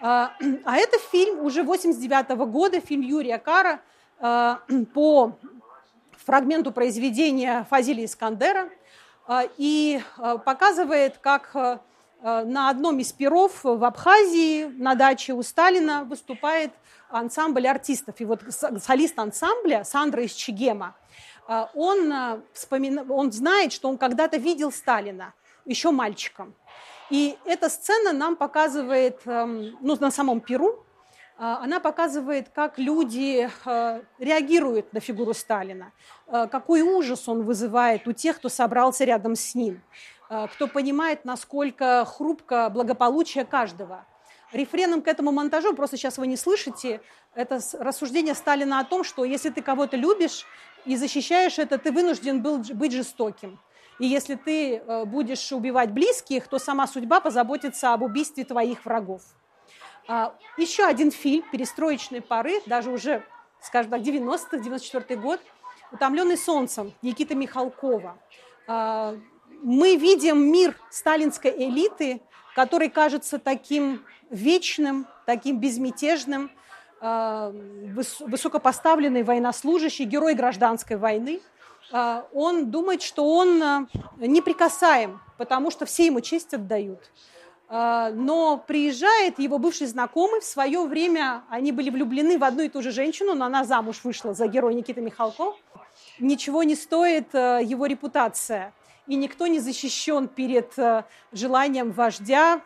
Э, 0.00 0.28
а 0.64 0.76
это 0.76 0.98
фильм 1.10 1.40
уже 1.40 1.62
89 1.62 2.30
-го 2.30 2.46
года, 2.46 2.80
фильм 2.80 3.02
Юрия 3.02 3.38
Кара 3.38 3.80
э, 4.20 4.56
по 4.94 5.32
фрагменту 6.24 6.72
произведения 6.72 7.66
Фазилия 7.70 8.04
Искандера, 8.04 8.70
и 9.58 10.00
показывает, 10.44 11.18
как 11.18 11.80
на 12.26 12.70
одном 12.70 12.98
из 12.98 13.12
перов 13.12 13.62
в 13.62 13.84
Абхазии 13.84 14.64
на 14.64 14.94
даче 14.94 15.32
у 15.32 15.42
Сталина 15.42 16.04
выступает 16.04 16.72
ансамбль 17.08 17.68
артистов. 17.68 18.16
И 18.18 18.24
вот 18.24 18.42
солист 18.50 19.18
ансамбля 19.18 19.84
Сандра 19.84 20.24
из 20.24 20.32
Чигема, 20.32 20.96
он, 21.74 22.42
вспомина... 22.52 23.06
он 23.08 23.30
знает, 23.30 23.72
что 23.72 23.88
он 23.88 23.96
когда-то 23.96 24.38
видел 24.38 24.72
Сталина 24.72 25.34
еще 25.64 25.92
мальчиком. 25.92 26.54
И 27.10 27.38
эта 27.44 27.68
сцена 27.68 28.12
нам 28.12 28.34
показывает, 28.34 29.20
эм, 29.26 29.76
ну, 29.80 29.96
на 30.00 30.10
самом 30.10 30.40
Перу, 30.40 30.84
она 31.38 31.80
показывает, 31.80 32.48
как 32.48 32.78
люди 32.78 33.50
э, 33.66 34.02
реагируют 34.18 34.94
на 34.94 35.00
фигуру 35.00 35.34
Сталина, 35.34 35.92
э, 36.28 36.46
какой 36.50 36.80
ужас 36.80 37.28
он 37.28 37.42
вызывает 37.42 38.08
у 38.08 38.12
тех, 38.12 38.38
кто 38.38 38.48
собрался 38.48 39.04
рядом 39.04 39.36
с 39.36 39.54
ним, 39.54 39.74
э, 39.74 39.80
кто 40.28 40.66
понимает, 40.66 41.24
насколько 41.24 42.04
хрупко 42.04 42.68
благополучие 42.68 43.44
каждого. 43.44 44.04
Рефреном 44.52 45.02
к 45.02 45.08
этому 45.08 45.32
монтажу, 45.32 45.74
просто 45.74 45.96
сейчас 45.96 46.18
вы 46.18 46.26
не 46.26 46.36
слышите, 46.36 47.00
это 47.34 47.60
рассуждение 47.78 48.34
Сталина 48.34 48.80
о 48.80 48.84
том, 48.84 49.04
что 49.04 49.24
если 49.24 49.50
ты 49.50 49.60
кого-то 49.60 49.96
любишь 49.96 50.46
и 50.84 50.96
защищаешь 50.96 51.58
это, 51.58 51.78
ты 51.78 51.92
вынужден 51.92 52.42
был 52.42 52.58
быть 52.58 52.92
жестоким. 52.92 53.58
И 53.98 54.06
если 54.06 54.34
ты 54.34 54.76
э, 54.76 55.04
будешь 55.04 55.52
убивать 55.52 55.90
близких, 55.90 56.48
то 56.48 56.58
сама 56.58 56.86
судьба 56.86 57.20
позаботится 57.20 57.92
об 57.92 58.02
убийстве 58.02 58.44
твоих 58.44 58.84
врагов. 58.84 59.22
А, 60.06 60.34
еще 60.56 60.84
один 60.84 61.10
фильм 61.10 61.44
«Перестроечные 61.50 62.20
поры», 62.20 62.60
даже 62.66 62.90
уже, 62.90 63.24
скажем 63.60 63.90
так, 63.90 64.00
90-х, 64.02 64.58
94 64.58 65.20
год, 65.20 65.40
«Утомленный 65.92 66.36
солнцем» 66.36 66.92
Никита 67.02 67.34
Михалкова. 67.34 68.18
Мы 69.62 69.96
видим 69.96 70.50
мир 70.50 70.76
сталинской 70.90 71.50
элиты, 71.50 72.20
который 72.54 72.88
кажется 72.88 73.38
таким 73.38 74.04
вечным, 74.30 75.06
таким 75.24 75.58
безмятежным, 75.58 76.50
а, 77.00 77.52
высокопоставленный 77.52 79.22
военнослужащий, 79.22 80.04
герой 80.04 80.34
гражданской 80.34 80.96
войны– 80.96 81.40
а, 81.92 82.26
он 82.32 82.70
думает, 82.70 83.02
что 83.02 83.24
он 83.24 83.62
а, 83.62 83.86
неприкасаем, 84.18 85.20
потому 85.38 85.70
что 85.70 85.86
все 85.86 86.06
ему 86.06 86.20
честь 86.20 86.54
отдают. 86.54 87.10
Но 87.68 88.62
приезжает 88.64 89.40
его 89.40 89.58
бывший 89.58 89.88
знакомый, 89.88 90.40
в 90.40 90.44
свое 90.44 90.86
время 90.86 91.42
они 91.50 91.72
были 91.72 91.90
влюблены 91.90 92.38
в 92.38 92.44
одну 92.44 92.62
и 92.62 92.68
ту 92.68 92.80
же 92.80 92.92
женщину, 92.92 93.34
но 93.34 93.46
она 93.46 93.64
замуж 93.64 94.02
вышла 94.04 94.34
за 94.34 94.46
героя 94.46 94.72
Никиты 94.72 95.00
Михалков. 95.00 95.56
Ничего 96.20 96.62
не 96.62 96.76
стоит 96.76 97.34
его 97.34 97.86
репутация, 97.86 98.72
и 99.06 99.16
никто 99.16 99.46
не 99.46 99.60
защищен 99.60 100.28
перед 100.28 100.74
желанием 101.32 101.92
вождя 101.92 102.60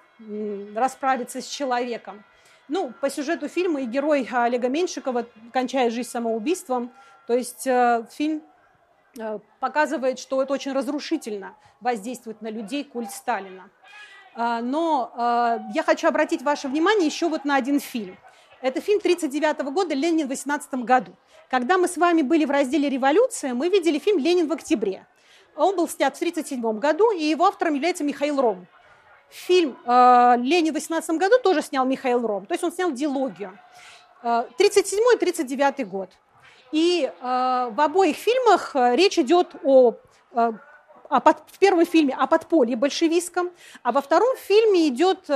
расправиться 0.75 1.41
с 1.41 1.47
человеком. 1.47 2.25
Ну, 2.69 2.93
по 3.01 3.11
сюжету 3.11 3.49
фильма 3.49 3.83
и 3.83 3.87
герой 3.87 4.29
Олега 4.31 4.69
Меньшикова 4.69 5.27
кончает 5.53 5.93
жизнь 5.93 6.09
самоубийством. 6.09 6.93
То 7.27 7.35
есть 7.35 7.63
фильм 8.13 8.43
Э, 9.19 9.41
показывает, 9.59 10.19
что 10.19 10.43
это 10.43 10.53
очень 10.53 10.73
разрушительно 10.73 11.57
воздействует 11.81 12.41
на 12.43 12.49
людей 12.49 12.85
культ 12.85 13.11
Сталина. 13.11 13.71
Но 14.37 15.13
э, 15.17 15.59
я 15.75 15.83
хочу 15.83 16.07
обратить 16.07 16.43
ваше 16.43 16.69
внимание 16.69 17.07
еще 17.07 17.29
вот 17.29 17.45
на 17.45 17.57
один 17.57 17.81
фильм. 17.81 18.17
Это 18.63 18.81
фильм 18.81 18.99
1939 18.99 19.75
года 19.75 19.95
«Ленин 19.95 20.27
в 20.27 20.31
18 20.31 20.73
году». 20.85 21.17
Когда 21.51 21.79
мы 21.79 21.89
с 21.89 21.97
вами 21.97 22.23
были 22.23 22.45
в 22.45 22.51
разделе 22.51 22.89
«Революция», 22.89 23.55
мы 23.55 23.69
видели 23.69 23.99
фильм 23.99 24.19
«Ленин 24.19 24.47
в 24.47 24.53
октябре». 24.53 25.07
Он 25.57 25.77
был 25.77 25.89
снят 25.89 26.15
в 26.15 26.17
1937 26.17 26.79
году, 26.79 27.11
и 27.11 27.25
его 27.25 27.47
автором 27.47 27.75
является 27.75 28.05
Михаил 28.05 28.41
Ром. 28.41 28.67
Фильм 29.31 29.77
э, 29.85 30.35
«Ленин 30.39 30.73
в 30.73 30.75
18 30.75 31.11
году» 31.17 31.37
тоже 31.43 31.63
снял 31.63 31.85
Михаил 31.87 32.27
Ром, 32.27 32.47
то 32.47 32.55
есть 32.55 32.65
он 32.65 32.73
снял 32.73 32.91
диалогию. 32.91 33.59
1937-1939 34.23 35.85
год. 35.85 36.11
И 36.73 37.05
э, 37.05 37.11
в 37.23 37.81
обоих 37.81 38.17
фильмах 38.17 38.75
э, 38.75 38.97
речь 38.97 39.19
идет 39.19 39.55
о, 39.65 39.95
о 40.33 41.21
под, 41.21 41.39
в 41.47 41.59
первом 41.59 41.87
фильме 41.87 42.15
о 42.15 42.27
подполье 42.27 42.77
большевистском, 42.77 43.51
а 43.83 43.93
во 43.93 44.01
втором 44.01 44.37
фильме 44.37 44.89
идет 44.89 45.29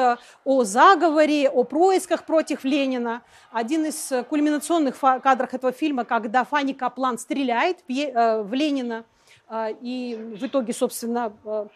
о 0.45 0.65
заговоре, 0.65 1.49
о 1.49 1.65
происках 1.65 2.27
против 2.27 2.65
Ленина. 2.65 3.23
Один 3.51 3.87
из 3.87 4.13
кульминационных 4.29 4.99
кадров 4.99 5.55
этого 5.55 5.73
фильма, 5.73 6.05
когда 6.05 6.45
Фанни 6.45 6.73
Каплан 6.73 7.19
стреляет 7.19 7.79
в, 7.89 8.53
Ленина, 8.53 9.05
и 9.51 10.37
в 10.41 10.47
итоге, 10.47 10.73
собственно, 10.73 11.33
э, 11.45 11.67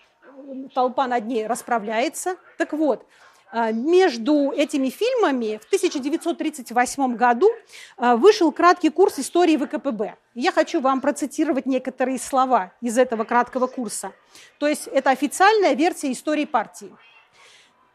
толпа 0.74 1.06
над 1.06 1.26
ней 1.26 1.46
расправляется. 1.46 2.36
Так 2.56 2.72
вот, 2.72 3.04
а, 3.50 3.72
между 3.72 4.52
этими 4.52 4.90
фильмами 4.90 5.58
в 5.62 5.66
1938 5.66 7.16
году 7.16 7.50
а, 7.96 8.16
вышел 8.16 8.52
краткий 8.52 8.90
курс 8.90 9.18
истории 9.18 9.56
ВКПБ. 9.56 10.16
Я 10.34 10.52
хочу 10.52 10.80
вам 10.80 11.00
процитировать 11.00 11.64
некоторые 11.64 12.18
слова 12.18 12.72
из 12.80 12.98
этого 12.98 13.24
краткого 13.24 13.66
курса. 13.66 14.12
То 14.58 14.68
есть 14.68 14.86
это 14.88 15.10
официальная 15.10 15.74
версия 15.74 16.12
истории 16.12 16.44
партии. 16.44 16.92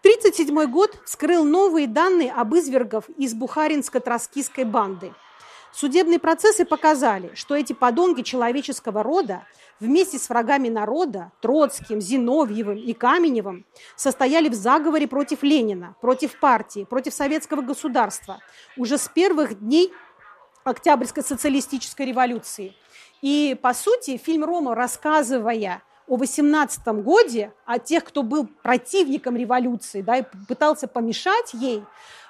1937 0.02 0.72
год 0.72 0.98
вскрыл 1.06 1.46
новые 1.46 1.88
данные 1.88 2.34
об 2.34 2.54
извергов 2.56 3.08
из 3.18 3.34
Бухаринско-Троцкистской 3.34 4.66
банды. 4.66 5.14
Судебные 5.74 6.20
процессы 6.20 6.66
показали, 6.66 7.32
что 7.34 7.56
эти 7.56 7.74
подонки 7.74 8.22
человеческого 8.22 9.02
рода 9.02 9.44
вместе 9.80 10.20
с 10.20 10.30
врагами 10.30 10.70
народа, 10.70 11.32
Троцким, 11.42 12.00
Зиновьевым 12.00 12.78
и 12.78 12.94
Каменевым, 12.94 13.66
состояли 13.96 14.50
в 14.50 14.54
заговоре 14.54 15.08
против 15.08 15.42
Ленина, 15.42 15.96
против 16.00 16.40
партии, 16.40 16.86
против 16.88 17.16
советского 17.16 17.62
государства 17.62 18.40
уже 18.78 19.00
с 19.00 19.08
первых 19.08 19.60
дней 19.60 19.92
Октябрьской 20.64 21.24
социалистической 21.24 22.06
революции. 22.06 22.76
И, 23.24 23.58
по 23.60 23.74
сути, 23.74 24.18
фильм 24.18 24.46
Рома, 24.46 24.76
рассказывая 24.76 25.82
о 26.08 26.18
18 26.18 26.86
годе, 27.04 27.52
о 27.66 27.80
тех, 27.80 28.04
кто 28.04 28.22
был 28.22 28.48
противником 28.62 29.36
революции 29.38 30.02
да, 30.02 30.18
и 30.18 30.26
пытался 30.48 30.88
помешать 30.88 31.54
ей, 31.54 31.84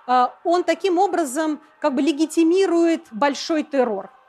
он 0.05 0.63
таким 0.63 0.97
образом 0.97 1.61
как 1.79 1.95
бы 1.95 2.01
легитимирует 2.01 3.07
большой 3.11 3.63
террор– 3.63 4.09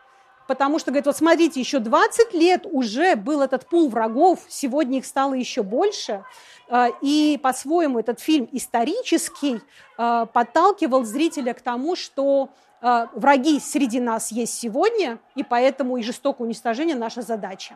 потому 0.46 0.78
что, 0.78 0.90
говорит, 0.90 1.06
вот 1.06 1.16
смотрите, 1.16 1.60
еще 1.60 1.78
20 1.78 2.34
лет 2.34 2.66
уже 2.70 3.16
был 3.16 3.40
этот 3.40 3.66
пул 3.66 3.88
врагов, 3.88 4.40
сегодня 4.48 4.98
их 4.98 5.06
стало 5.06 5.34
еще 5.34 5.62
больше, 5.62 6.24
а, 6.68 6.88
и 7.00 7.38
по-своему 7.42 7.98
этот 7.98 8.20
фильм 8.20 8.48
исторический 8.52 9.60
а, 9.96 10.26
подталкивал 10.26 11.04
зрителя 11.04 11.54
к 11.54 11.60
тому, 11.60 11.96
что 11.96 12.50
а, 12.80 13.08
враги 13.14 13.60
среди 13.60 14.00
нас 14.00 14.32
есть 14.32 14.58
сегодня, 14.58 15.18
и 15.34 15.42
поэтому 15.42 15.96
и 15.96 16.02
жестокое 16.02 16.46
уничтожение 16.46 16.96
наша 16.96 17.22
задача. 17.22 17.74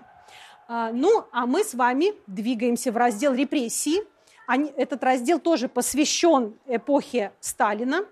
Ну, 0.69 1.25
а 1.33 1.47
мы 1.47 1.65
с 1.65 1.73
вами 1.73 2.13
двигаемся 2.27 2.93
в 2.93 2.97
раздел 2.99 3.33
репрессии. 3.33 4.03
Этот 4.77 5.05
раздел 5.05 5.39
тоже 5.39 5.69
посвящен 5.69 6.55
эпохе 6.67 7.33
Сталина, 7.41 8.05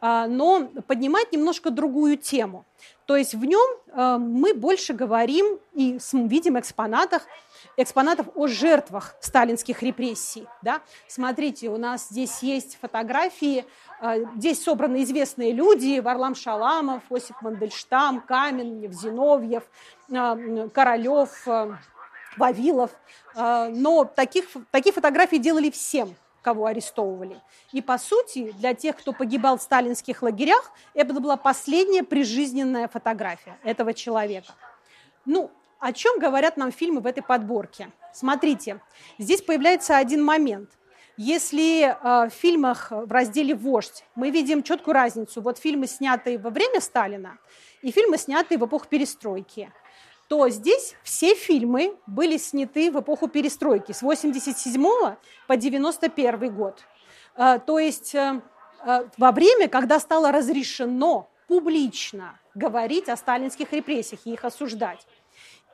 но 0.00 0.68
поднимает 0.86 1.32
немножко 1.32 1.70
другую 1.70 2.16
тему– 2.16 2.64
то 3.06 3.16
есть 3.16 3.34
в 3.34 3.44
нем 3.44 3.68
э, 3.88 4.16
мы 4.18 4.54
больше 4.54 4.92
говорим 4.92 5.58
и 5.74 5.98
видим 6.12 6.58
экспонатах, 6.58 7.26
экспонатов 7.76 8.28
о 8.34 8.46
жертвах 8.46 9.16
сталинских 9.20 9.82
репрессий. 9.82 10.46
Да? 10.62 10.80
Смотрите, 11.08 11.68
у 11.68 11.76
нас 11.76 12.08
здесь 12.08 12.42
есть 12.42 12.78
фотографии, 12.80 13.64
э, 14.00 14.24
здесь 14.36 14.62
собраны 14.62 15.02
известные 15.02 15.52
люди, 15.52 15.98
Варлам 15.98 16.34
Шаламов, 16.34 17.02
Осип 17.10 17.36
Мандельштам, 17.42 18.20
Каменев, 18.20 18.92
Зиновьев, 18.92 19.64
Королев, 20.08 21.46
Вавилов. 22.36 22.90
Э, 23.34 23.68
но 23.70 24.04
таких, 24.04 24.46
такие 24.70 24.92
фотографии 24.92 25.36
делали 25.36 25.70
всем 25.70 26.14
кого 26.42 26.66
арестовывали. 26.66 27.40
И, 27.72 27.80
по 27.80 27.96
сути, 27.96 28.52
для 28.52 28.74
тех, 28.74 28.96
кто 28.96 29.12
погибал 29.12 29.58
в 29.58 29.62
сталинских 29.62 30.22
лагерях, 30.22 30.72
это 30.92 31.14
была 31.14 31.36
последняя 31.36 32.02
прижизненная 32.02 32.88
фотография 32.88 33.56
этого 33.62 33.94
человека. 33.94 34.52
Ну, 35.24 35.50
о 35.78 35.92
чем 35.92 36.18
говорят 36.18 36.56
нам 36.56 36.72
фильмы 36.72 37.00
в 37.00 37.06
этой 37.06 37.22
подборке? 37.22 37.90
Смотрите, 38.12 38.80
здесь 39.18 39.40
появляется 39.40 39.96
один 39.96 40.24
момент. 40.24 40.70
Если 41.16 41.84
э, 41.84 42.28
в 42.28 42.32
фильмах 42.32 42.90
в 42.90 43.12
разделе 43.12 43.54
«Вождь» 43.54 44.04
мы 44.14 44.30
видим 44.30 44.62
четкую 44.62 44.94
разницу, 44.94 45.40
вот 45.40 45.58
фильмы, 45.58 45.86
снятые 45.86 46.38
во 46.38 46.50
время 46.50 46.80
Сталина, 46.80 47.38
и 47.82 47.90
фильмы, 47.90 48.18
снятые 48.18 48.58
в 48.58 48.66
эпоху 48.66 48.86
перестройки– 48.88 49.72
то 50.32 50.48
здесь 50.48 50.96
все 51.02 51.34
фильмы 51.34 51.94
были 52.06 52.38
сняты 52.38 52.90
в 52.90 52.98
эпоху 52.98 53.28
перестройки 53.28 53.92
с 53.92 54.00
87 54.00 54.82
по 55.46 55.56
91 55.58 56.54
год. 56.54 56.82
Э, 57.36 57.58
то 57.58 57.78
есть 57.78 58.14
э, 58.14 58.40
э, 58.82 59.04
во 59.18 59.32
время, 59.32 59.68
когда 59.68 60.00
стало 60.00 60.32
разрешено 60.32 61.28
публично 61.48 62.40
говорить 62.54 63.10
о 63.10 63.18
сталинских 63.18 63.74
репрессиях 63.74 64.20
и 64.24 64.32
их 64.32 64.42
осуждать. 64.46 65.06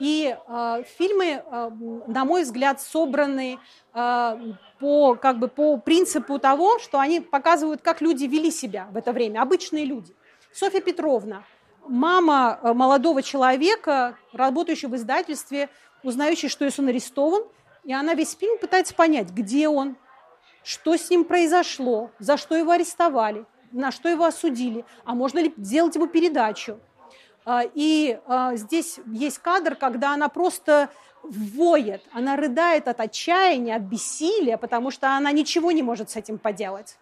И 0.01 0.37
э, 0.37 0.83
фильмы, 0.99 1.41
э, 1.45 1.71
на 2.09 2.25
мой 2.25 2.43
взгляд, 2.43 2.81
собраны 2.81 3.61
э, 3.95 4.37
по, 4.81 5.15
как 5.15 5.39
бы, 5.39 5.47
по 5.47 5.77
принципу 5.77 6.41
того, 6.41 6.81
что 6.81 6.99
они 6.99 7.21
показывают, 7.21 7.81
как 7.83 8.01
люди 8.01 8.25
вели 8.25 8.51
себя 8.51 8.89
в 8.91 8.97
это 8.97 9.13
время, 9.13 9.41
обычные 9.41 9.85
люди. 9.85 10.17
Софья 10.53 10.81
Петровна, 10.81 11.45
мама 11.89 12.61
э, 12.63 12.73
молодого 12.73 13.23
человека, 13.23 14.17
работающего 14.33 14.91
в 14.91 14.97
издательстве, 14.97 15.69
узнающий, 16.03 16.49
что 16.49 16.69
он 16.79 16.89
арестован, 16.89 17.45
и 17.85 17.93
она 17.93 18.15
весь 18.15 18.37
фильм 18.37 18.59
пытается 18.59 18.95
понять, 18.95 19.31
где 19.31 19.69
он, 19.69 19.97
что 20.63 20.97
с 20.97 21.11
ним 21.11 21.25
произошло, 21.25 22.11
за 22.19 22.37
что 22.37 22.55
его 22.57 22.73
арестовали, 22.73 23.47
на 23.73 23.91
что 23.91 24.09
его 24.09 24.25
осудили, 24.25 24.85
а 25.05 25.15
можно 25.15 25.39
ли 25.39 25.53
сделать 25.57 25.95
ему 25.95 26.07
передачу. 26.07 26.79
А, 27.45 27.63
и 27.75 28.19
а, 28.27 28.57
здесь 28.57 29.01
есть 29.07 29.39
кадр, 29.39 29.75
когда 29.75 30.13
она 30.13 30.29
просто 30.29 30.91
воет, 31.23 32.03
она 32.13 32.37
рыдает 32.37 32.89
от 32.89 33.01
отчаяния, 33.01 33.77
от 33.77 33.83
бессилия, 33.83 34.57
потому 34.57 34.91
что 34.91 35.17
она 35.17 35.33
ничего 35.33 35.73
не 35.73 35.83
может 35.83 36.11
с 36.11 36.17
этим 36.17 36.39
поделать. 36.39 36.97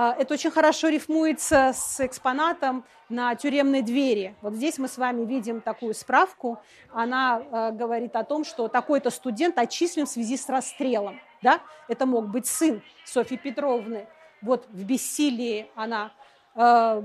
А, 0.00 0.14
это 0.16 0.34
очень 0.34 0.52
хорошо 0.52 0.88
рифмуется 0.88 1.72
с 1.74 1.98
экспонатом 1.98 2.84
на 3.08 3.34
тюремной 3.34 3.82
двери. 3.82 4.36
Вот 4.42 4.54
здесь 4.54 4.78
мы 4.78 4.86
с 4.86 4.96
вами 4.96 5.24
видим 5.24 5.60
такую 5.60 5.92
справку. 5.92 6.60
Она 6.92 7.72
говорит 7.72 8.14
о 8.14 8.22
том, 8.22 8.44
что 8.44 8.68
такой-то 8.68 9.10
студент 9.10 9.58
отчислен 9.58 10.06
в 10.06 10.08
связи 10.08 10.36
с 10.36 10.48
расстрелом. 10.48 11.18
Да? 11.42 11.60
Это 11.88 12.06
мог 12.06 12.28
быть 12.28 12.46
сын 12.46 12.80
Софьи 13.04 13.36
Петровны 13.36 14.06
вот 14.40 14.66
в 14.70 14.84
бессилии 14.84 15.70
она 15.74 16.12
э, 16.54 17.02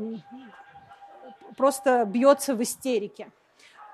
просто 1.57 2.05
бьется 2.05 2.55
в 2.55 2.61
истерике. 2.61 3.31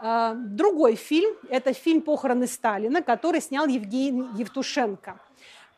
Другой 0.01 0.95
фильм– 0.95 1.35
это 1.49 1.73
фильм 1.73 2.01
«Похороны 2.01 2.47
Сталина», 2.47 3.01
который 3.01 3.41
снял 3.41 3.67
Евгений 3.67 4.29
Евтушенко. 4.37 5.19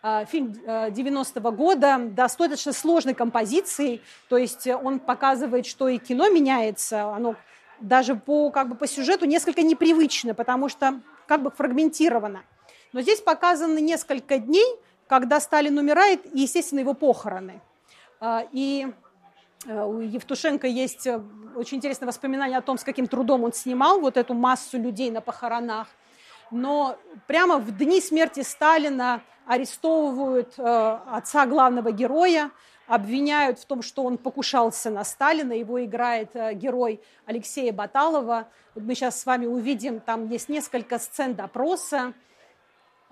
Э, 0.04 0.26
фильм 0.26 0.54
90-го 0.66 1.49
э, 1.49 1.52
года, 1.52 1.97
достаточно 1.99 2.74
сложной 2.74 3.14
композицией, 3.14 4.02
то 4.30 4.38
есть 4.38 4.68
он 4.68 4.99
показывает, 4.99 5.66
что 5.66 5.88
и 5.88 5.97
кино 5.97 6.30
меняется, 6.30 7.06
оно 7.06 7.36
даже 7.80 8.16
по, 8.16 8.52
как 8.52 8.70
бы 8.70 8.76
по 8.76 8.88
сюжету 8.88 9.26
несколько 9.26 9.62
непривычно, 9.64 10.34
потому 10.34 10.70
что 10.70 11.02
как 11.28 11.41
бы 11.41 11.52
фрагментировано. 11.52 12.43
Но 12.93 13.02
здесь 13.02 13.22
показаны 13.22 13.80
несколько 13.80 14.38
дней– 14.38 14.76
когда 15.12 15.41
Сталин 15.41 15.78
умирает, 15.78 16.26
и, 16.34 16.39
естественно, 16.39 16.80
его 16.80 16.93
похороны. 16.93 17.60
И 18.54 18.88
э, 19.66 19.84
у 19.84 19.99
Евтушенко 19.99 20.68
есть 20.68 21.06
э, 21.06 21.22
очень 21.54 21.80
интересное 21.80 22.08
воспоминание 22.08 22.58
о 22.58 22.62
том, 22.62 22.78
с 22.78 22.84
каким 22.86 23.08
трудом 23.08 23.43
он 23.43 23.52
снимал 23.52 23.99
вот 23.99 24.16
эту 24.16 24.34
массу 24.34 24.80
людей 24.80 25.12
на 25.12 25.20
похоронах. 25.20 25.89
Но 26.49 26.97
прямо 27.28 27.58
в 27.58 27.78
дни 27.78 27.99
смерти 27.99 28.39
Сталина 28.39 29.22
арестовывают 29.52 30.54
э, 30.58 30.99
отца 31.12 31.45
главного 31.45 31.91
героя, 31.91 32.52
обвиняют 32.88 33.60
в 33.60 33.66
том, 33.66 33.82
что 33.82 34.04
он 34.04 34.18
покушался 34.18 34.89
на 34.89 35.04
Сталина. 35.04 35.54
Его 35.54 35.84
играет 35.84 36.34
герой 36.34 37.02
Алексея 37.26 37.74
Баталова. 37.74 38.47
Вот 38.76 38.84
мы 38.84 38.95
сейчас 38.95 39.20
с 39.20 39.26
вами 39.26 39.45
увидим, 39.45 39.99
там 39.99 40.30
есть 40.30 40.47
несколько 40.49 40.99
сцен 40.99 41.36
допроса. 41.36 42.14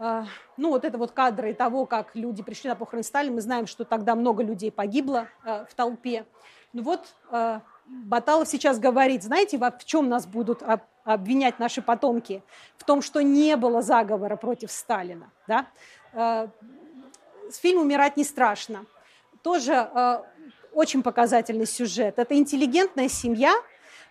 А, 0.01 0.25
ну, 0.55 0.69
вот 0.69 0.85
это 0.85 0.97
вот 0.97 1.11
кадры 1.11 1.53
того, 1.53 1.85
как 1.85 2.15
люди 2.15 2.41
пришли 2.41 2.69
на 2.69 2.75
похороны 2.75 3.03
Сталина. 3.03 3.35
Мы 3.35 3.41
знаем, 3.41 3.67
что 3.67 3.83
тогда 3.83 4.15
много 4.15 4.43
людей 4.43 4.71
погибло 4.71 5.27
а, 5.43 5.65
в 5.65 5.73
толпе. 5.73 6.25
Ну 6.71 6.83
вот 6.83 7.13
а, 7.29 7.61
Баталов 7.85 8.47
сейчас 8.47 8.79
говорит, 8.79 9.23
знаете, 9.23 9.57
в 9.57 9.83
чем 9.83 10.07
нас 10.07 10.25
будут 10.25 10.63
обвинять 11.13 11.59
наши 11.59 11.81
потомки? 11.81 12.43
В 12.77 12.83
том, 12.83 13.01
что 13.01 13.21
не 13.21 13.55
было 13.55 13.81
заговора 13.81 14.35
против 14.35 14.71
Сталина. 14.71 15.31
Да? 15.47 15.67
С 16.13 17.57
фильм 17.57 17.81
«Умирать 17.81 18.17
не 18.17 18.23
страшно». 18.23 18.85
Тоже 19.41 19.89
очень 20.73 21.01
показательный 21.03 21.65
сюжет. 21.65 22.19
Это 22.19 22.35
интеллигентная 22.35 23.09
семья, 23.09 23.53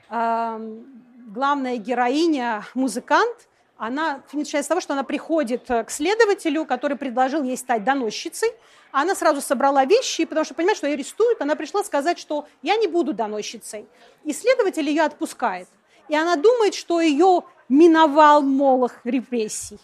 главная 0.09 1.76
героиня– 1.76 2.64
музыкант, 2.74 3.49
она 3.78 4.24
начинается 4.32 4.64
с 4.64 4.66
того, 4.66 4.80
что 4.80 4.94
она 4.94 5.05
приходит 5.05 5.70
э, 5.70 5.84
к 5.84 5.90
следователю, 5.90 6.66
который 6.66 6.96
предложил 6.96 7.44
ей 7.44 7.57
стать 7.57 7.84
доносчицей. 7.84 8.51
Она 8.90 9.14
сразу 9.14 9.40
собрала 9.40 9.84
вещи, 9.84 10.24
потому 10.24 10.44
что 10.44 10.55
понимает, 10.55 10.76
что 10.76 10.88
ее 10.88 10.94
арестуют. 10.94 11.40
Она 11.40 11.55
пришла 11.55 11.84
сказать, 11.84 12.18
что 12.18 12.49
я 12.61 12.76
не 12.76 12.88
буду 12.88 13.12
доносчицей. 13.14 13.86
И 14.24 14.32
следователь 14.32 14.88
ее 14.88 15.03
отпускает. 15.03 15.68
И 16.09 16.17
она 16.17 16.37
думает, 16.37 16.75
что 16.75 17.01
ее 17.01 17.43
миновал 17.69 18.43
молох 18.43 18.93
репрессий. 19.05 19.79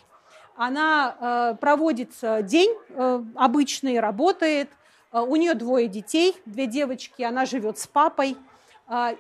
Она 0.57 1.17
э, 1.19 1.57
проводит 1.61 2.11
день 2.43 2.75
э, 2.91 3.23
обычный, 3.35 3.99
работает. 3.99 4.71
Э, 5.13 5.21
у 5.21 5.37
нее 5.37 5.55
двое 5.55 5.89
детей, 5.89 6.37
две 6.47 6.67
девочки. 6.67 7.23
Она 7.23 7.45
живет 7.45 7.79
с 7.79 7.87
папой. 7.87 8.37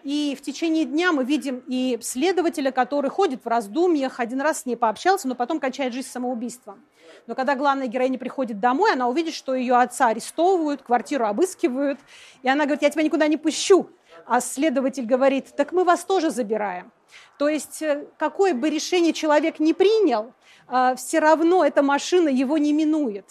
И 0.03 0.37
в 0.39 0.43
течение 0.43 0.85
дня 0.85 1.11
мы 1.11 1.25
видим 1.25 1.63
и 1.67 1.99
следователя, 2.03 2.71
который 2.71 3.09
ходит 3.09 3.47
в 3.47 3.49
раздумьях, 3.49 4.21
один 4.21 4.43
раз 4.43 4.61
с 4.61 4.67
ней 4.67 4.77
пообщался, 4.77 5.27
но 5.27 5.35
потом 5.35 5.59
кончает 5.59 5.95
жизнь 5.95 6.09
самоубийством. 6.09 6.85
Но 7.27 7.35
когда 7.35 7.55
главная 7.55 7.87
героиня 7.87 8.19
приходит 8.19 8.61
домой, 8.61 8.93
она 8.93 9.09
увидит, 9.09 9.33
что 9.33 9.55
ее 9.55 9.77
отца 9.77 10.09
арестовывают, 10.09 10.83
квартиру 10.83 11.25
обыскивают, 11.25 11.99
и 12.43 12.49
она 12.51 12.65
говорит, 12.65 12.83
я 12.83 12.91
тебя 12.91 13.05
никуда 13.05 13.27
не 13.27 13.39
пущу. 13.39 13.89
А 14.27 14.41
следователь 14.41 15.07
говорит, 15.07 15.55
так 15.57 15.73
мы 15.73 15.85
вас 15.85 16.05
тоже 16.05 16.31
забираем. 16.31 16.93
То 17.39 17.49
есть 17.49 17.83
э, 17.83 18.07
какое 18.19 18.55
бы 18.55 18.71
решение 18.71 19.13
человек 19.13 19.59
не 19.61 19.73
принял, 19.75 20.33
а, 20.67 20.95
все 20.95 21.19
равно 21.19 21.65
эта 21.65 21.83
машина 21.83 22.29
его 22.29 22.59
не 22.59 22.73
минует. 22.73 23.27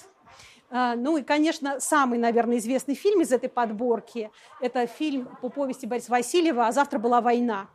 А, 0.69 0.95
ну 0.95 1.17
и, 1.17 1.23
конечно, 1.23 1.79
самый, 1.79 2.17
наверное, 2.17 2.57
известный 2.57 2.95
фильм 2.95 3.21
из 3.21 3.31
этой 3.31 3.49
подборки– 3.49 4.31
это 4.61 4.87
фильм 4.87 5.27
по 5.41 5.49
повести 5.49 5.85
Бориса 5.85 6.11
Васильева 6.11 6.67
«А 6.67 6.71
завтра 6.71 6.99
была 6.99 7.21
война». 7.21 7.67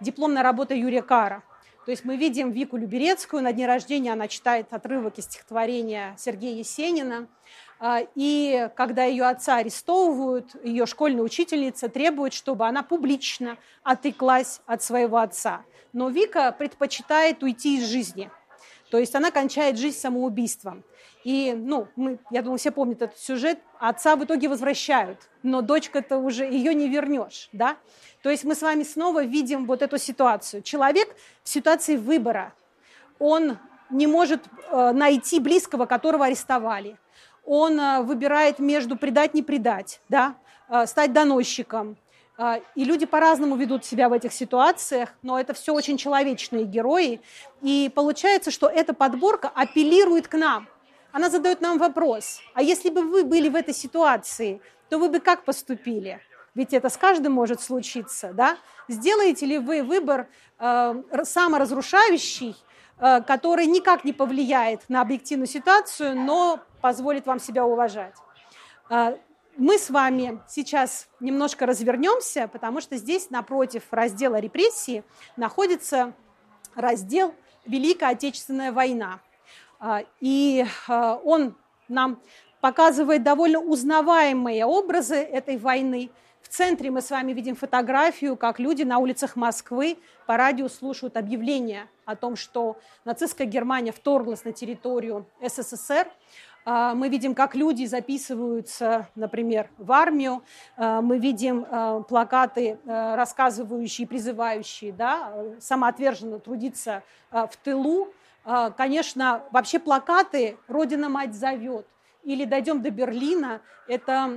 Дипломная 0.00 0.42
работа 0.42 0.74
Юрия 0.74 1.02
Кара. 1.02 1.42
То 1.84 1.90
есть 1.90 2.04
мы 2.04 2.16
видим 2.16 2.50
Вику 2.50 2.76
Люберецкую, 2.76 3.42
на 3.42 3.52
дне 3.52 3.66
рождения 3.66 4.12
она 4.12 4.26
читает 4.26 4.72
отрывок 4.72 5.18
из 5.18 5.24
стихотворения 5.24 6.16
Сергея 6.18 6.56
Есенина. 6.56 7.28
А, 7.78 8.00
и 8.14 8.70
когда 8.74 9.04
ее 9.04 9.24
отца 9.24 9.56
арестовывают, 9.56 10.56
ее 10.64 10.86
школьная 10.86 11.22
учительница 11.22 11.88
требует, 11.88 12.32
чтобы 12.32 12.66
она 12.66 12.82
публично 12.82 13.58
отыклась 13.82 14.60
от 14.66 14.82
своего 14.82 15.18
отца. 15.18 15.62
Но 15.92 16.08
Вика 16.08 16.52
предпочитает 16.52 17.42
уйти 17.42 17.78
из 17.78 17.86
жизни. 17.86 18.30
То 18.90 18.98
есть 18.98 19.14
она 19.14 19.30
кончает 19.30 19.78
жизнь 19.78 19.98
самоубийством. 19.98 20.84
И, 21.24 21.54
ну, 21.56 21.88
мы, 21.96 22.18
я 22.30 22.40
думаю, 22.40 22.58
все 22.58 22.70
помнят 22.70 23.02
этот 23.02 23.18
сюжет. 23.18 23.58
Отца 23.80 24.14
в 24.14 24.24
итоге 24.24 24.48
возвращают, 24.48 25.28
но 25.42 25.60
дочка-то 25.60 26.18
уже 26.18 26.44
ее 26.44 26.72
не 26.72 26.88
вернешь, 26.88 27.48
да? 27.52 27.76
То 28.22 28.30
есть 28.30 28.44
мы 28.44 28.54
с 28.54 28.62
вами 28.62 28.84
снова 28.84 29.24
видим 29.24 29.66
вот 29.66 29.82
эту 29.82 29.98
ситуацию. 29.98 30.62
Человек 30.62 31.08
в 31.42 31.48
ситуации 31.48 31.96
выбора, 31.96 32.54
он 33.18 33.58
не 33.90 34.06
может 34.06 34.44
э, 34.70 34.92
найти 34.92 35.40
близкого, 35.40 35.86
которого 35.86 36.26
арестовали. 36.26 36.96
Он 37.46 37.80
э, 37.80 38.02
выбирает 38.02 38.58
между 38.58 38.96
предать, 38.96 39.32
не 39.32 39.42
предать, 39.42 40.00
да? 40.08 40.34
э, 40.68 40.86
стать 40.86 41.12
доносчиком. 41.12 41.96
Э, 42.36 42.60
и 42.74 42.84
люди 42.84 43.06
по-разному 43.06 43.56
ведут 43.56 43.84
себя 43.84 44.08
в 44.08 44.12
этих 44.12 44.32
ситуациях, 44.32 45.14
но 45.22 45.40
это 45.40 45.54
все 45.54 45.72
очень 45.72 45.96
человечные 45.96 46.64
герои. 46.64 47.20
И 47.62 47.90
получается, 47.94 48.50
что 48.50 48.68
эта 48.68 48.92
подборка 48.92 49.50
апеллирует 49.54 50.28
к 50.28 50.34
нам– 50.34 50.68
она 51.16 51.30
задает 51.30 51.62
нам 51.62 51.78
вопрос, 51.78 52.42
а 52.52 52.60
если 52.60 52.90
бы 52.90 53.00
вы 53.00 53.24
были 53.24 53.48
в 53.48 53.56
этой 53.56 53.72
ситуации, 53.72 54.60
то 54.90 54.98
вы 54.98 55.08
бы 55.08 55.18
как 55.18 55.44
поступили? 55.44 56.20
Ведь 56.54 56.74
это 56.74 56.90
с 56.90 56.98
каждым 56.98 57.32
может 57.32 57.62
случиться, 57.62 58.34
да? 58.34 58.58
Сделаете 58.86 59.46
ли 59.46 59.56
вы 59.56 59.82
выбор 59.82 60.28
э, 60.58 61.02
саморазрушающий, 61.24 62.54
который 62.98 63.66
никак 63.66 64.04
не 64.04 64.12
повлияет 64.12 64.88
на 64.88 65.02
объективную 65.02 65.46
ситуацию, 65.46 66.16
но 66.16 66.60
позволит 66.80 67.26
вам 67.26 67.38
себя 67.38 67.66
уважать? 67.66 68.14
Э, 68.88 69.16
мы 69.56 69.78
с 69.78 69.88
вами 69.88 70.40
сейчас 70.48 71.08
немножко 71.18 71.64
развернемся, 71.64 72.46
потому 72.46 72.80
что 72.80 72.96
здесь 72.96 73.30
напротив 73.30 73.84
раздела 73.90 74.38
репрессии 74.38 75.02
находится 75.36 76.12
раздел 76.74 77.34
Великая 77.64 78.10
Отечественная 78.10 78.70
война. 78.70 79.20
А, 79.80 80.02
и 80.20 80.64
он 80.88 81.56
нам 81.88 82.20
показывает 82.60 83.22
довольно 83.22 83.60
узнаваемые 83.60 84.64
образы 84.66 85.16
этой 85.16 85.56
войны. 85.56 86.10
В 86.46 86.48
центре 86.48 86.92
мы 86.92 87.00
с 87.00 87.10
вами 87.10 87.32
видим 87.32 87.56
фотографию, 87.56 88.36
как 88.36 88.60
люди 88.60 88.84
на 88.84 88.98
улицах 88.98 89.34
Москвы 89.34 89.98
по 90.26 90.36
радио 90.36 90.68
слушают 90.68 91.16
объявления 91.16 91.88
о 92.04 92.14
том, 92.14 92.36
что 92.36 92.76
нацистская 93.04 93.48
Германия 93.48 93.90
вторглась 93.90 94.44
на 94.44 94.52
территорию 94.52 95.26
СССР. 95.42 96.06
А, 96.64 96.94
мы 96.94 97.08
видим, 97.08 97.34
как 97.34 97.56
люди 97.56 97.84
записываются, 97.84 99.08
например, 99.16 99.70
в 99.76 99.90
армию. 99.90 100.44
А, 100.76 101.02
мы 101.02 101.18
видим 101.18 101.66
а, 101.68 102.02
плакаты, 102.02 102.78
рассказывающие, 102.86 104.06
призывающие 104.06 104.92
да, 104.92 105.32
самоотверженно 105.58 106.38
трудиться 106.38 107.02
в 107.32 107.50
тылу. 107.64 108.14
Конечно, 108.76 109.42
вообще 109.50 109.80
плакаты 109.80 110.56
«Родина 110.68 111.08
мать 111.08 111.34
зовет» 111.34 111.88
или 112.26 112.44
«Дойдем 112.44 112.82
до 112.82 112.90
Берлина»– 112.90 113.60
это 113.86 114.36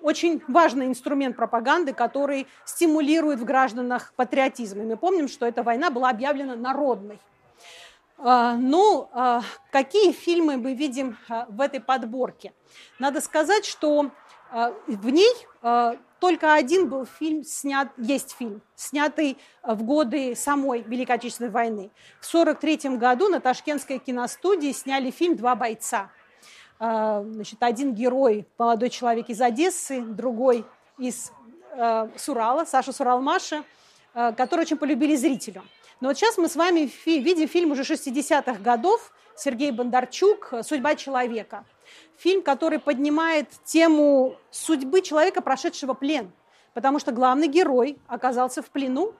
очень 0.00 0.40
важный 0.46 0.86
инструмент 0.86 1.36
пропаганды, 1.36 1.92
который 1.92 2.46
стимулирует 2.64 3.40
в 3.40 3.44
гражданах 3.44 4.14
патриотизм. 4.14 4.80
И 4.80 4.84
мы 4.84 4.96
помним, 4.96 5.26
что 5.26 5.44
эта 5.44 5.64
война 5.64 5.90
была 5.90 6.10
объявлена 6.10 6.54
народной. 6.54 7.18
А, 8.16 8.54
ну, 8.54 9.08
а, 9.12 9.42
какие 9.72 10.12
фильмы 10.12 10.56
мы 10.56 10.74
видим 10.74 11.16
а, 11.28 11.46
в 11.48 11.60
этой 11.60 11.80
подборке? 11.80 12.52
Надо 13.00 13.20
сказать, 13.20 13.66
что 13.66 14.10
в 14.86 15.10
ней 15.10 15.32
только 16.18 16.54
один 16.54 16.88
был 16.88 17.06
фильм 17.06 17.44
снят, 17.44 17.88
есть 17.96 18.34
фильм, 18.36 18.62
снятый 18.74 19.38
в 19.62 19.84
годы 19.84 20.34
самой 20.34 20.82
Великой 20.82 21.16
Отечественной 21.16 21.50
войны. 21.50 21.92
В 22.20 22.28
1943 22.28 22.96
году 22.96 23.28
на 23.28 23.40
Ташкентской 23.40 23.98
киностудии 23.98 24.72
сняли 24.72 25.12
фильм 25.12 25.36
«Два 25.36 25.54
бойца». 25.54 26.10
Значит, 26.80 27.62
один 27.62 27.94
герой, 27.94 28.46
молодой 28.56 28.88
человек 28.88 29.28
из 29.28 29.38
Одессы, 29.42 30.00
другой 30.00 30.64
из 30.96 31.30
Сурала, 32.16 32.64
Саша 32.64 32.92
Суралмаша, 32.92 33.64
который 34.14 34.62
очень 34.62 34.78
полюбили 34.78 35.14
зрителю. 35.14 35.62
Но 36.00 36.08
вот 36.08 36.16
сейчас 36.16 36.38
мы 36.38 36.48
с 36.48 36.56
вами 36.56 36.90
видим 37.04 37.46
фильм 37.48 37.72
уже 37.72 37.82
60-х 37.82 38.60
годов 38.62 39.12
Сергей 39.36 39.72
Бондарчук 39.72 40.54
«Судьба 40.62 40.94
человека». 40.94 41.66
Фильм, 42.16 42.40
который 42.40 42.78
поднимает 42.78 43.48
тему 43.64 44.36
судьбы 44.50 45.02
человека, 45.02 45.42
прошедшего 45.42 45.92
плен. 45.92 46.32
Потому 46.72 46.98
что 46.98 47.12
главный 47.12 47.48
герой 47.48 47.98
оказался 48.06 48.62
в 48.62 48.70
плену 48.70 49.12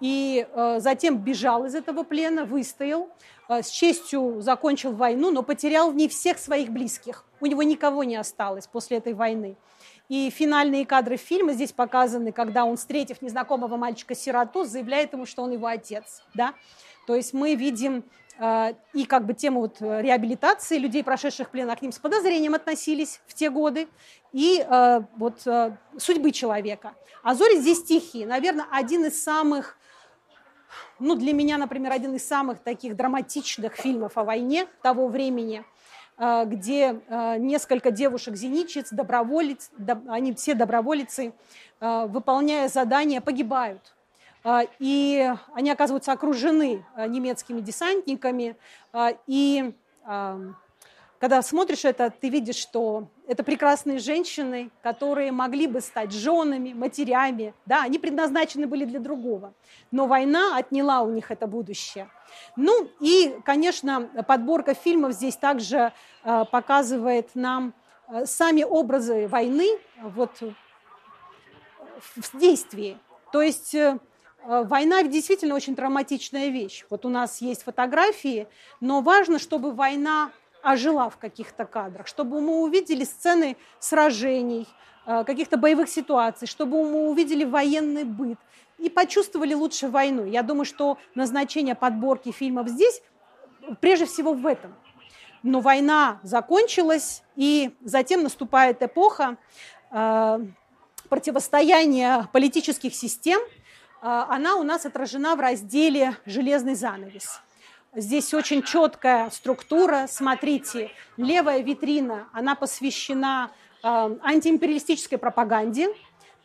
и 0.00 0.46
э, 0.50 0.80
затем 0.80 1.18
бежал 1.18 1.64
из 1.64 1.74
этого 1.74 2.04
плена, 2.04 2.44
выстоял, 2.44 3.08
э, 3.48 3.62
с 3.62 3.68
честью 3.68 4.40
закончил 4.40 4.92
войну, 4.92 5.30
но 5.30 5.42
потерял 5.42 5.90
в 5.90 5.96
ней 5.96 6.08
всех 6.08 6.38
своих 6.38 6.70
близких. 6.70 7.24
У 7.40 7.46
него 7.46 7.62
никого 7.62 8.04
не 8.04 8.16
осталось 8.16 8.66
после 8.66 8.98
этой 8.98 9.14
войны. 9.14 9.56
И 10.08 10.30
финальные 10.30 10.86
кадры 10.86 11.16
фильма 11.16 11.52
здесь 11.52 11.72
показаны, 11.72 12.32
когда 12.32 12.64
он, 12.64 12.76
встретив 12.76 13.20
незнакомого 13.20 13.76
мальчика-сироту, 13.76 14.64
заявляет 14.64 15.12
ему, 15.12 15.26
что 15.26 15.42
он 15.42 15.52
его 15.52 15.66
отец. 15.66 16.22
Да? 16.34 16.54
То 17.06 17.14
есть 17.14 17.32
мы 17.32 17.56
видим 17.56 18.04
э, 18.38 18.74
и 18.94 19.04
как 19.04 19.26
бы 19.26 19.34
тему 19.34 19.60
вот 19.60 19.80
реабилитации 19.80 20.78
людей, 20.78 21.02
прошедших 21.02 21.50
плен, 21.50 21.68
а 21.70 21.76
к 21.76 21.82
ним 21.82 21.90
с 21.90 21.98
подозрением 21.98 22.54
относились 22.54 23.20
в 23.26 23.34
те 23.34 23.50
годы, 23.50 23.88
и 24.32 24.64
э, 24.66 25.00
вот 25.16 25.46
э, 25.46 25.76
судьбы 25.98 26.30
человека. 26.30 26.94
А 27.22 27.34
«Зори» 27.34 27.58
здесь 27.58 27.82
тихие. 27.82 28.26
Наверное, 28.26 28.66
один 28.70 29.04
из 29.04 29.22
самых 29.22 29.77
ну, 30.98 31.14
для 31.14 31.32
меня, 31.32 31.58
например, 31.58 31.92
один 31.92 32.14
из 32.14 32.26
самых 32.26 32.60
таких 32.60 32.96
драматичных 32.96 33.74
фильмов 33.76 34.18
о 34.18 34.24
войне 34.24 34.66
того 34.82 35.08
времени– 35.08 35.64
Э, 36.18 36.44
где 36.44 37.00
э, 37.08 37.36
несколько 37.38 37.92
девушек-зенитчиц, 37.92 38.88
доброволец, 38.90 39.70
они 40.08 40.34
все 40.34 40.54
доброволицы, 40.54 41.32
э, 41.80 42.06
выполняя 42.06 42.68
задания, 42.68 43.20
погибают. 43.20 43.94
И 44.78 45.30
они 45.52 45.70
оказываются 45.70 46.12
окружены 46.12 46.86
немецкими 46.96 47.60
десантниками. 47.60 48.56
И 49.26 49.74
когда 51.18 51.42
смотришь 51.42 51.84
это, 51.84 52.10
ты 52.10 52.28
видишь, 52.28 52.56
что 52.56 53.08
это 53.26 53.42
прекрасные 53.42 53.98
женщины, 53.98 54.70
которые 54.82 55.32
могли 55.32 55.66
бы 55.66 55.80
стать 55.80 56.12
женами, 56.12 56.72
матерями. 56.72 57.54
Да, 57.66 57.82
они 57.82 57.98
предназначены 57.98 58.66
были 58.66 58.84
для 58.84 59.00
другого. 59.00 59.52
Но 59.90 60.06
война 60.06 60.56
отняла 60.56 61.02
у 61.02 61.10
них 61.10 61.30
это 61.30 61.46
будущее. 61.46 62.08
Ну 62.56 62.88
и, 63.00 63.36
конечно, 63.44 64.08
подборка 64.26 64.74
фильмов 64.74 65.12
здесь 65.12 65.36
также 65.36 65.92
э, 66.22 66.44
показывает 66.50 67.30
нам 67.34 67.74
э, 68.08 68.24
сами 68.26 68.62
образы 68.62 69.26
войны 69.26 69.78
вот, 70.00 70.40
в 72.16 72.38
действии. 72.38 72.96
То 73.32 73.42
есть 73.42 73.74
э, 73.74 73.98
война 74.44 75.02
действительно 75.02 75.54
очень 75.54 75.74
травматичная 75.74 76.48
вещь. 76.48 76.84
Вот 76.90 77.04
у 77.04 77.08
нас 77.08 77.40
есть 77.40 77.62
фотографии, 77.62 78.46
но 78.80 79.00
важно, 79.00 79.38
чтобы 79.38 79.72
война 79.72 80.30
ожила 80.62 81.08
в 81.10 81.16
каких-то 81.16 81.64
кадрах, 81.64 82.06
чтобы 82.06 82.40
мы 82.40 82.62
увидели 82.62 83.04
сцены 83.04 83.56
сражений, 83.78 84.66
каких-то 85.04 85.56
боевых 85.56 85.88
ситуаций, 85.88 86.46
чтобы 86.46 86.84
мы 86.84 87.08
увидели 87.08 87.44
военный 87.44 88.04
быт, 88.04 88.38
и 88.78 88.88
почувствовали 88.88 89.54
лучше 89.54 89.88
войну. 89.88 90.24
Я 90.24 90.42
думаю, 90.42 90.64
что 90.64 90.98
назначение 91.14 91.74
подборки 91.74 92.30
фильмов 92.30 92.68
здесь 92.68 93.02
прежде 93.80 94.06
всего 94.06 94.32
в 94.32 94.46
этом. 94.46 94.74
Но 95.42 95.60
война 95.60 96.20
закончилась, 96.22 97.22
и 97.36 97.76
затем 97.80 98.22
наступает 98.22 98.82
эпоха 98.82 99.36
э, 99.90 100.40
противостояния 101.08 102.28
политических 102.32 102.94
систем. 102.94 103.40
Э, 104.02 104.24
она 104.28 104.56
у 104.56 104.62
нас 104.62 104.84
отражена 104.84 105.36
в 105.36 105.40
разделе 105.40 106.16
«Железный 106.26 106.74
занавес». 106.74 107.40
Здесь 107.94 108.34
очень 108.34 108.62
четкая 108.62 109.30
структура. 109.30 110.06
Смотрите, 110.08 110.90
левая 111.16 111.60
витрина, 111.62 112.28
она 112.32 112.54
посвящена 112.54 113.50
э, 113.82 113.86
антиимпериалистической 114.22 115.18
пропаганде– 115.18 115.88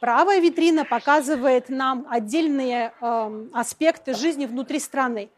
Правая 0.04 0.42
витрина 0.42 0.84
показывает 0.84 1.70
нам 1.70 2.06
отдельные 2.10 2.92
э, 3.00 3.46
аспекты 3.54 4.14
жизни 4.14 4.46
внутри 4.46 4.82
страны. 4.82 5.30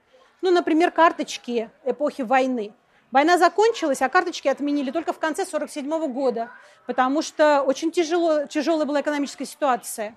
Ну, 0.42 0.50
например, 0.50 0.90
карточки 0.90 1.70
эпохи 1.84 2.24
войны. 2.24 2.74
Война 3.12 3.38
закончилась, 3.38 4.02
а 4.02 4.10
карточки 4.10 4.48
отменили 4.48 4.90
только 4.90 5.14
в 5.14 5.20
конце 5.20 5.44
1947 5.44 6.12
года, 6.12 6.50
потому 6.88 7.22
что 7.22 7.62
очень 7.62 7.92
тяжело, 7.92 8.48
тяжелая 8.48 8.88
была 8.88 9.02
экономическая 9.02 9.46
ситуация. 9.46 10.16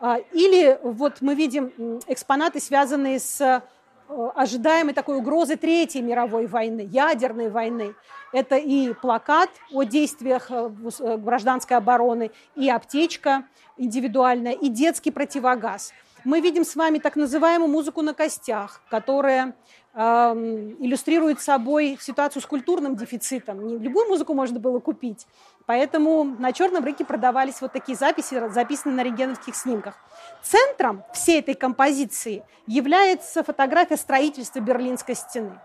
А, 0.00 0.16
или 0.32 0.78
вот 0.82 1.20
мы 1.20 1.34
видим 1.34 2.00
экспонаты, 2.06 2.60
связанные 2.60 3.20
с 3.20 3.62
ожидаемой 4.08 4.94
такой 4.94 5.16
угрозы 5.16 5.56
Третьей 5.56 6.02
мировой 6.02 6.46
войны, 6.46 6.88
ядерной 6.90 7.50
войны. 7.50 7.94
Это 8.32 8.56
и 8.56 8.92
плакат 8.92 9.50
о 9.72 9.84
действиях 9.84 10.50
э, 10.50 10.70
э, 11.00 11.16
гражданской 11.16 11.76
обороны, 11.76 12.30
и 12.56 12.68
аптечка 12.68 13.44
индивидуальная, 13.76 14.52
и 14.52 14.68
детский 14.68 15.10
противогаз. 15.10 15.92
Мы 16.24 16.40
видим 16.40 16.64
с 16.64 16.74
вами 16.74 16.98
так 16.98 17.16
называемую 17.16 17.70
музыку 17.70 18.00
на 18.00 18.14
костях, 18.14 18.80
которая 18.90 19.54
иллюстрирует 19.94 21.40
собой 21.40 21.98
ситуацию 22.00 22.42
с 22.42 22.46
культурным 22.46 22.96
дефицитом. 22.96 23.66
Не 23.66 23.78
любую 23.78 24.08
музыку 24.08 24.34
можно 24.34 24.58
было 24.58 24.80
купить. 24.80 25.26
Поэтому 25.66 26.24
на 26.24 26.52
черном 26.52 26.82
рынке 26.82 27.04
продавались 27.04 27.60
вот 27.60 27.72
такие 27.72 27.96
записи, 27.96 28.42
записанные 28.50 28.96
на 28.96 29.02
рентгеновских 29.04 29.54
снимках. 29.54 29.94
Центром 30.42 31.04
всей 31.12 31.38
этой 31.40 31.54
композиции 31.54 32.42
является 32.66 33.44
фотография 33.44 33.96
строительства 33.96 34.60
Берлинской 34.60 35.14
стены. 35.14 35.60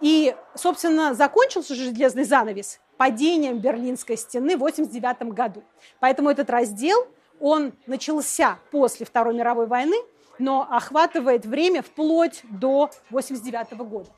И, 0.00 0.34
собственно, 0.54 1.14
закончился 1.14 1.74
же 1.74 1.84
железный 1.84 2.24
занавес 2.24 2.80
падением 2.96 3.58
Берлинской 3.58 4.16
стены 4.16 4.56
в 4.56 4.62
1989 4.62 5.34
году. 5.34 5.64
Поэтому 6.00 6.30
этот 6.30 6.50
раздел, 6.50 7.08
он 7.40 7.72
начался 7.86 8.58
после 8.70 9.06
Второй 9.06 9.34
мировой 9.34 9.66
войны, 9.66 9.96
но 10.38 10.66
охватывает 10.70 11.46
время 11.46 11.82
вплоть 11.82 12.42
до 12.44 12.90
1989 13.10 13.88
года. 13.88 14.10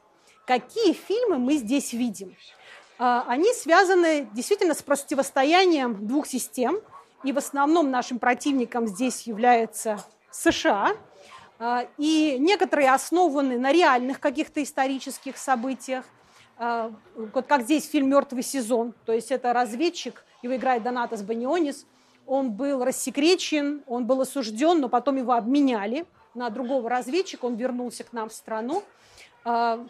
Какие 0.47 0.93
фильмы 0.93 1.39
мы 1.39 1.57
здесь 1.57 1.93
видим? 1.93 2.37
А, 2.99 3.25
они 3.29 3.53
связаны 3.53 4.29
действительно 4.33 4.75
с 4.75 4.83
противостоянием 4.83 6.07
двух 6.07 6.27
систем, 6.27 6.81
и 7.25 7.33
в 7.33 7.39
основном 7.39 7.91
нашим 7.91 8.19
противником 8.19 8.87
здесь 8.87 9.27
является 9.27 9.99
США, 10.31 10.97
а, 11.59 11.87
и 11.99 12.37
некоторые 12.39 12.93
основаны 12.93 13.59
на 13.59 13.73
реальных 13.73 14.21
каких-то 14.21 14.63
исторических 14.63 15.37
событиях, 15.37 16.05
а, 16.59 16.93
вот 17.15 17.47
как 17.47 17.63
здесь 17.63 17.89
фильм 17.89 18.09
«Мертвый 18.09 18.43
сезон», 18.43 18.95
то 19.05 19.13
есть 19.13 19.31
это 19.31 19.53
разведчик, 19.53 20.25
его 20.43 20.57
играет 20.57 20.83
Донатас 20.83 21.23
Банионис, 21.23 21.87
он 22.27 22.53
был 22.53 22.85
рассекречен, 22.85 23.83
он 23.87 24.07
был 24.07 24.21
осужден, 24.21 24.81
но 24.81 24.89
потом 24.89 25.17
его 25.17 25.33
обменяли 25.33 26.07
на 26.35 26.51
другого 26.51 26.89
разведчика, 26.91 27.45
он 27.45 27.55
вернулся 27.55 28.05
к 28.05 28.13
нам 28.13 28.29
в 28.29 28.33
страну. 28.33 28.83
А, 29.45 29.87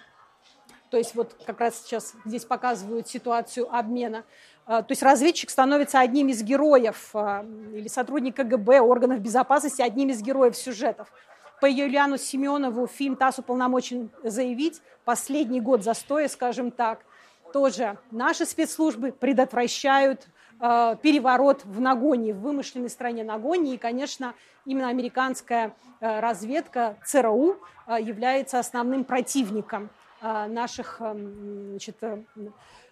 то 0.91 0.97
есть 0.97 1.15
вот 1.15 1.37
как 1.47 1.61
раз 1.61 1.83
сейчас 1.83 2.15
здесь 2.25 2.45
показывают 2.45 3.09
ситуацию 3.09 3.75
обмена. 3.75 4.25
А, 4.67 4.83
то 4.83 4.93
есть 4.93 5.03
разведчик 5.03 5.51
становится 5.51 6.01
одним 6.01 6.29
из 6.29 6.43
героев 6.43 7.11
а, 7.15 7.45
или 7.73 7.89
сотрудник 7.89 8.37
КГБ, 8.37 8.81
органов 8.81 9.21
безопасности, 9.21 9.83
одним 9.83 10.11
из 10.11 10.23
героев 10.23 10.57
сюжетов. 10.57 11.13
По 11.61 11.67
Юлиану 11.67 12.19
Семенову 12.19 12.87
фильм 12.87 13.17
«ТАСС 13.17 13.39
уполномочен 13.39 14.11
заявить» 14.23 14.83
последний 15.05 15.61
год 15.61 15.83
застоя, 15.83 16.29
скажем 16.29 16.71
так– 16.71 17.01
тоже 17.53 17.99
наши 18.11 18.45
спецслужбы 18.45 19.13
предотвращают 19.13 20.27
переворот 20.59 21.65
в 21.65 21.81
Нагоне, 21.81 22.33
в 22.33 22.41
вымышленной 22.41 22.89
стране 22.91 23.25
Нагоне. 23.25 23.75
И, 23.75 23.79
конечно, 23.79 24.35
именно 24.67 24.89
американская 24.89 25.75
э, 26.01 26.21
разведка 26.21 26.97
ЦРУ 27.05 27.57
э, 27.87 27.99
является 28.01 28.59
основным 28.59 29.05
противником 29.05 29.89
э, 30.21 30.47
наших 30.47 30.97
э, 31.01 31.15
значит, 31.15 31.97
э, 32.03 32.23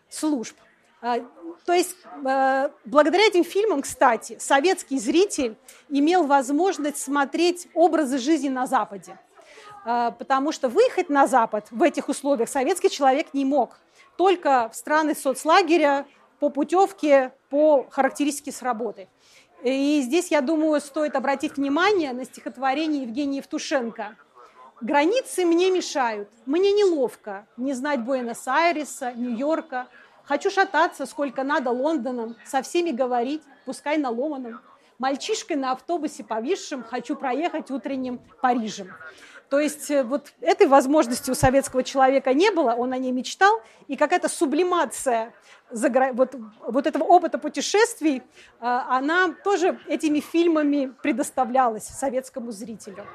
служб. 0.08 0.56
Э, 1.02 1.20
то 1.66 1.72
есть 1.72 1.96
э, 2.24 2.70
благодаря 2.84 3.26
этим 3.26 3.44
фильмам, 3.44 3.82
кстати, 3.82 4.38
советский 4.38 4.98
зритель 4.98 5.56
имел 5.88 6.26
возможность 6.26 6.98
смотреть 6.98 7.68
образы 7.74 8.18
жизни 8.18 8.48
на 8.48 8.66
Западе. 8.66 9.18
Э, 9.84 10.12
потому 10.18 10.52
что 10.52 10.68
выехать 10.68 11.10
на 11.10 11.26
Запад 11.26 11.66
в 11.70 11.82
этих 11.82 12.08
условиях 12.08 12.48
советский 12.48 12.90
человек 12.90 13.34
не 13.34 13.44
мог. 13.44 13.78
Только 14.16 14.70
в 14.72 14.76
страны 14.76 15.14
соцлагеря, 15.14 16.06
по 16.44 16.50
путевке, 16.50 17.32
по 17.48 17.86
характеристике 17.88 18.52
с 18.52 18.60
работы. 18.60 19.08
И 19.62 20.02
здесь, 20.02 20.30
я 20.30 20.42
думаю, 20.42 20.78
стоит 20.82 21.16
обратить 21.16 21.56
внимание 21.56 22.12
на 22.12 22.26
стихотворение 22.26 23.04
Евгения 23.04 23.38
Евтушенко. 23.38 24.14
«Границы 24.82 25.46
мне 25.46 25.70
мешают, 25.70 26.28
мне 26.44 26.72
неловко 26.72 27.46
не 27.56 27.72
знать 27.72 28.00
Буэнос-Айреса, 28.00 29.14
Нью-Йорка. 29.14 29.86
Хочу 30.24 30.50
шататься, 30.50 31.06
сколько 31.06 31.44
надо 31.44 31.70
Лондоном, 31.70 32.36
со 32.44 32.60
всеми 32.60 32.90
говорить, 32.90 33.40
пускай 33.64 33.96
на 33.96 34.10
ломаном. 34.10 34.60
Мальчишкой 34.98 35.56
на 35.56 35.72
автобусе 35.72 36.24
повисшим 36.24 36.82
хочу 36.82 37.16
проехать 37.16 37.70
утренним 37.70 38.20
Парижем». 38.42 38.92
То 39.48 39.60
есть 39.60 39.90
э, 39.90 40.02
вот 40.02 40.32
этой 40.40 40.66
возможности 40.66 41.30
у 41.30 41.34
советского 41.34 41.82
человека 41.82 42.32
не 42.34 42.50
было, 42.50 42.72
он 42.72 42.92
о 42.92 42.98
ней 42.98 43.12
мечтал, 43.12 43.60
и 43.88 43.96
какая-то 43.96 44.28
сублимация 44.28 45.32
вот, 45.70 46.34
вот 46.60 46.86
этого 46.86 47.04
опыта 47.04 47.38
путешествий, 47.38 48.22
а, 48.60 48.96
она 48.96 49.34
тоже 49.44 49.78
этими 49.88 50.20
фильмами 50.20 50.92
предоставлялась 51.02 51.84
советскому 51.84 52.52
зрителю. 52.52 53.06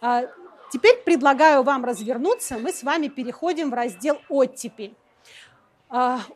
А, 0.00 0.24
теперь 0.72 0.98
предлагаю 1.04 1.62
вам 1.62 1.84
развернуться, 1.84 2.58
мы 2.58 2.72
с 2.72 2.82
вами 2.82 3.08
переходим 3.08 3.70
в 3.70 3.74
раздел 3.74 4.18
«Оттепель». 4.28 4.94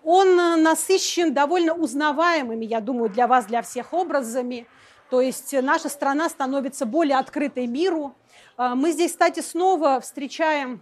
Он 0.04 0.62
насыщен 0.62 1.32
довольно 1.32 1.72
узнаваемыми, 1.72 2.66
я 2.66 2.82
думаю, 2.82 3.08
для 3.08 3.26
вас, 3.26 3.46
для 3.46 3.62
всех 3.62 3.94
образами. 3.94 4.66
То 5.10 5.20
есть 5.20 5.52
наша 5.62 5.88
страна 5.88 6.28
становится 6.28 6.86
более 6.86 7.18
открытой 7.18 7.66
миру, 7.66 8.14
а, 8.56 8.74
мы 8.74 8.92
здесь, 8.92 9.12
кстати, 9.12 9.40
снова 9.40 10.00
встречаем 10.00 10.80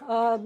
а, 0.00 0.40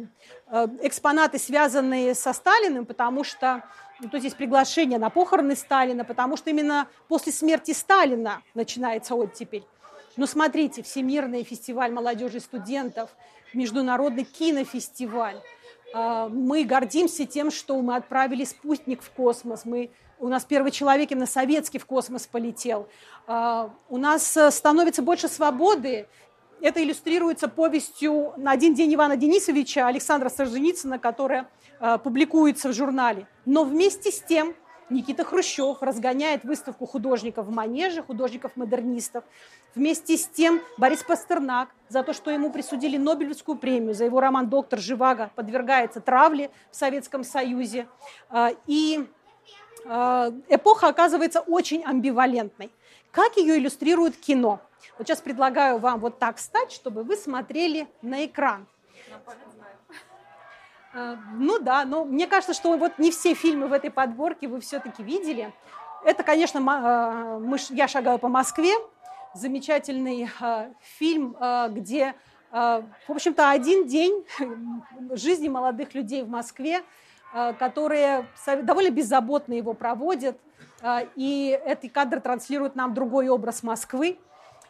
экспонаты, 0.80 1.38
связанные 1.38 2.14
со 2.14 2.32
Сталиным, 2.32 2.86
потому 2.86 3.24
что 3.24 3.64
ну, 4.00 4.08
то 4.08 4.18
здесь 4.18 4.34
приглашение 4.34 4.98
на 4.98 5.10
похороны 5.10 5.56
Сталина, 5.56 6.04
потому 6.04 6.36
что 6.36 6.50
именно 6.50 6.88
после 7.08 7.32
смерти 7.32 7.72
Сталина 7.72 8.42
начинается 8.54 9.14
оттепель. 9.14 9.64
Но 10.16 10.26
смотрите, 10.26 10.82
Всемирный 10.82 11.42
фестиваль 11.42 11.92
молодежи 11.92 12.38
и 12.38 12.40
студентов, 12.40 13.10
Международный 13.54 14.24
кинофестиваль. 14.24 15.40
Мы 15.94 16.64
гордимся 16.64 17.26
тем, 17.26 17.50
что 17.50 17.80
мы 17.80 17.96
отправили 17.96 18.44
спутник 18.44 19.02
в 19.02 19.10
космос, 19.10 19.64
мы 19.64 19.90
у 20.22 20.28
нас 20.28 20.44
первый 20.44 20.70
человек 20.70 21.10
именно 21.10 21.26
советский 21.26 21.78
в 21.78 21.84
космос 21.84 22.26
полетел. 22.26 22.88
У 23.26 23.96
нас 23.98 24.36
э, 24.36 24.50
становится 24.50 25.02
больше 25.02 25.28
свободы, 25.28 26.06
это 26.62 26.82
иллюстрируется 26.82 27.48
повестью 27.48 28.32
на 28.36 28.52
один 28.52 28.72
день 28.74 28.94
Ивана 28.94 29.16
Денисовича 29.16 29.88
Александра 29.88 30.28
Солженицына, 30.28 31.00
которая 31.00 31.48
э, 31.80 31.98
публикуется 31.98 32.68
в 32.68 32.72
журнале. 32.72 33.26
Но 33.44 33.64
вместе 33.64 34.12
с 34.12 34.20
тем 34.20 34.54
Никита 34.88 35.24
Хрущев 35.24 35.82
разгоняет 35.82 36.44
выставку 36.44 36.86
художников 36.86 37.46
в 37.46 37.50
Манеже, 37.50 38.02
художников-модернистов. 38.02 39.24
Вместе 39.74 40.16
с 40.16 40.28
тем 40.28 40.60
Борис 40.78 41.02
Пастернак 41.02 41.70
за 41.88 42.04
то, 42.04 42.12
что 42.12 42.30
ему 42.30 42.52
присудили 42.52 42.96
Нобелевскую 42.96 43.58
премию, 43.58 43.94
за 43.94 44.04
его 44.04 44.20
роман 44.20 44.48
«Доктор 44.48 44.78
Живаго» 44.78 45.32
подвергается 45.34 46.00
травле 46.00 46.52
в 46.70 46.76
Советском 46.76 47.24
Союзе. 47.24 47.88
Э, 48.30 48.50
и 48.68 49.04
эпоха 49.84 50.88
оказывается 50.88 51.40
очень 51.40 51.84
амбивалентной. 51.84 52.70
Как 53.10 53.36
ее 53.36 53.58
иллюстрирует 53.58 54.16
кино– 54.16 54.60
вот 54.98 55.06
сейчас 55.06 55.20
предлагаю 55.20 55.78
вам 55.78 56.00
вот 56.00 56.18
так 56.18 56.36
встать, 56.36 56.72
чтобы 56.72 57.02
вы 57.02 57.16
смотрели 57.16 57.88
на 58.02 58.24
экран. 58.26 58.66
Э, 60.94 61.16
ну 61.34 61.58
да, 61.58 61.84
но 61.84 62.04
мне 62.04 62.26
кажется, 62.26 62.54
что 62.54 62.76
вот 62.76 62.98
не 62.98 63.10
все 63.10 63.34
фильмы 63.34 63.68
в 63.68 63.72
этой 63.72 63.90
подборке 63.90 64.48
вы 64.48 64.60
все-таки 64.60 65.02
видели. 65.02 65.52
Это, 66.04 66.22
конечно, 66.22 66.60
мы, 66.60 67.58
«Я 67.70 67.88
шагаю 67.88 68.18
по 68.18 68.28
Москве», 68.28 68.72
замечательный 69.34 70.28
фильм, 70.98 71.36
где, 71.70 72.14
в 72.50 72.84
общем-то, 73.08 73.50
один 73.50 73.86
день 73.86 74.26
жизни 75.16 75.48
молодых 75.48 75.94
людей 75.94 76.22
в 76.22 76.28
Москве, 76.28 76.82
которые 77.58 78.26
довольно 78.62 78.90
беззаботно 78.90 79.54
его 79.54 79.74
проводят, 79.74 80.38
и 81.16 81.60
эти 81.64 81.88
кадры 81.88 82.20
транслируют 82.20 82.76
нам 82.76 82.92
другой 82.92 83.28
образ 83.28 83.62
Москвы, 83.62 84.18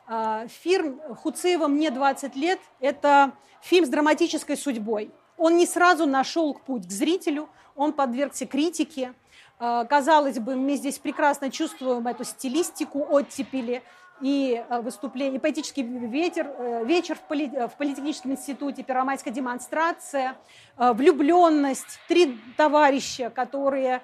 а, 0.06 0.46
фильм 0.48 1.00
Хуцеева 1.22 1.68
«Мне 1.68 1.90
20 1.90 2.36
лет»– 2.36 2.58
это 2.80 3.32
фильм 3.62 3.86
с 3.86 3.88
драматической 3.88 4.56
судьбой. 4.56 5.10
Он 5.38 5.56
не 5.56 5.66
сразу 5.66 6.06
нашел 6.06 6.54
путь 6.54 6.86
к 6.86 6.90
зрителю, 6.90 7.48
он 7.76 7.92
подвергся 7.92 8.46
критике. 8.46 9.14
А, 9.58 9.84
казалось 9.84 10.38
бы, 10.38 10.56
мы 10.56 10.74
здесь 10.74 10.98
прекрасно 10.98 11.50
чувствуем 11.50 12.06
эту 12.06 12.24
стилистику 12.24 13.06
оттепели 13.08 13.82
и 14.22 14.64
а, 14.68 14.80
выступление, 14.80 15.38
поэтический 15.38 15.82
ветер, 15.82 16.46
э, 16.56 16.84
вечер 16.84 17.16
в, 17.16 17.20
поли, 17.20 17.48
в 17.48 17.76
политехническом 17.76 18.32
институте, 18.32 18.82
первомайская 18.82 19.34
демонстрация, 19.34 20.36
влюбленность, 20.76 21.98
три 22.08 22.38
товарища, 22.56 23.30
которые 23.30 24.02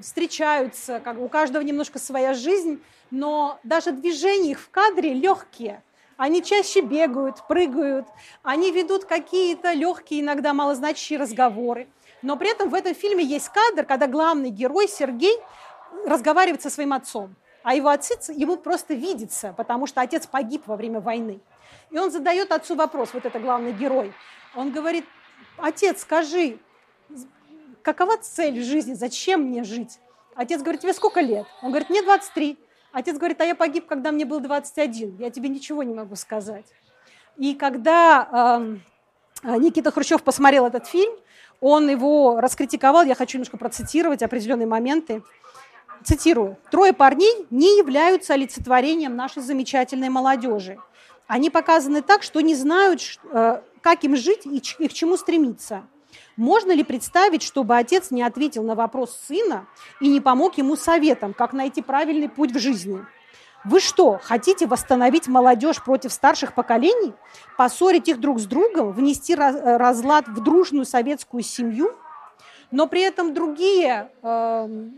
встречаются, 0.00 0.98
как 0.98 1.20
у 1.20 1.28
каждого 1.28 1.62
немножко 1.62 2.00
своя 2.00 2.34
жизнь, 2.34 2.82
но 3.12 3.60
даже 3.62 3.92
движения 3.92 4.52
их 4.52 4.60
в 4.60 4.70
кадре 4.70 5.14
легкие. 5.14 5.82
Они 6.16 6.42
чаще 6.42 6.80
бегают, 6.80 7.46
прыгают, 7.46 8.06
они 8.42 8.72
ведут 8.72 9.04
какие-то 9.04 9.72
легкие, 9.74 10.22
иногда 10.22 10.54
малозначащие 10.54 11.18
разговоры. 11.18 11.88
Но 12.22 12.36
при 12.36 12.50
этом 12.50 12.70
в 12.70 12.74
этом 12.74 12.94
фильме 12.94 13.22
есть 13.22 13.50
кадр, 13.50 13.84
когда 13.84 14.06
главный 14.06 14.48
герой 14.48 14.88
Сергей 14.88 15.38
разговаривает 16.06 16.62
со 16.62 16.70
своим 16.70 16.94
отцом, 16.94 17.34
а 17.66 17.74
его 17.74 17.88
отец 17.88 18.28
ему 18.28 18.56
просто 18.58 18.94
видится, 18.94 19.52
потому 19.56 19.88
что 19.88 20.00
отец 20.00 20.24
погиб 20.24 20.62
во 20.66 20.76
время 20.76 21.00
войны. 21.00 21.40
И 21.90 21.98
он 21.98 22.12
задает 22.12 22.52
отцу 22.52 22.76
вопрос, 22.76 23.12
вот 23.12 23.26
это 23.26 23.40
главный 23.40 23.72
герой. 23.72 24.12
Он 24.54 24.70
говорит, 24.70 25.04
отец, 25.56 26.02
скажи, 26.02 26.60
какова 27.82 28.18
цель 28.18 28.62
жизни, 28.62 28.94
зачем 28.94 29.40
мне 29.40 29.64
жить? 29.64 29.98
Отец 30.36 30.62
говорит, 30.62 30.82
тебе 30.82 30.94
сколько 30.94 31.20
лет? 31.20 31.44
Он 31.60 31.70
говорит, 31.70 31.90
мне 31.90 32.02
23. 32.02 32.56
Отец 32.92 33.16
говорит, 33.16 33.40
а 33.40 33.44
я 33.44 33.56
погиб, 33.56 33.86
когда 33.86 34.12
мне 34.12 34.24
был 34.24 34.38
21, 34.38 35.16
я 35.16 35.30
тебе 35.30 35.48
ничего 35.48 35.82
не 35.82 35.92
могу 35.92 36.14
сказать. 36.14 36.66
И 37.36 37.52
когда 37.56 38.78
э, 39.42 39.56
Никита 39.58 39.90
Хрущев 39.90 40.22
посмотрел 40.22 40.66
этот 40.66 40.86
фильм, 40.86 41.12
он 41.60 41.88
его 41.88 42.40
раскритиковал, 42.40 43.02
я 43.04 43.16
хочу 43.16 43.38
немножко 43.38 43.56
процитировать 43.56 44.22
определенные 44.22 44.68
моменты. 44.68 45.22
Цитирую. 46.04 46.56
«Трое 46.70 46.92
парней 46.92 47.46
не 47.50 47.78
являются 47.78 48.34
олицетворением 48.34 49.16
нашей 49.16 49.42
замечательной 49.42 50.08
молодежи. 50.08 50.78
Они 51.26 51.50
показаны 51.50 52.02
так, 52.02 52.22
что 52.22 52.40
не 52.40 52.54
знают, 52.54 53.00
э, 53.32 53.60
как 53.80 54.04
им 54.04 54.16
жить 54.16 54.46
и 54.46 54.88
к 54.88 54.92
чему 54.92 55.16
стремиться. 55.16 55.84
Можно 56.36 56.72
ли 56.72 56.84
представить, 56.84 57.42
чтобы 57.42 57.76
отец 57.76 58.10
не 58.10 58.22
ответил 58.22 58.62
на 58.62 58.74
вопрос 58.74 59.18
сына 59.26 59.66
и 60.00 60.08
не 60.08 60.20
помог 60.20 60.58
ему 60.58 60.76
советом, 60.76 61.32
как 61.32 61.52
найти 61.52 61.82
правильный 61.82 62.28
путь 62.28 62.52
в 62.52 62.58
жизни? 62.58 63.04
Вы 63.64 63.80
что, 63.80 64.20
хотите 64.22 64.66
восстановить 64.66 65.26
молодежь 65.26 65.82
против 65.82 66.12
старших 66.12 66.54
поколений? 66.54 67.14
Поссорить 67.56 68.06
их 68.06 68.20
друг 68.20 68.38
с 68.38 68.44
другом? 68.44 68.92
Внести 68.92 69.34
э, 69.34 69.76
разлад 69.76 70.28
в 70.28 70.40
дружную 70.40 70.84
советскую 70.84 71.42
семью? 71.42 71.92
Но 72.70 72.86
при 72.86 73.00
этом 73.00 73.34
другие 73.34 74.10
э, 74.22 74.88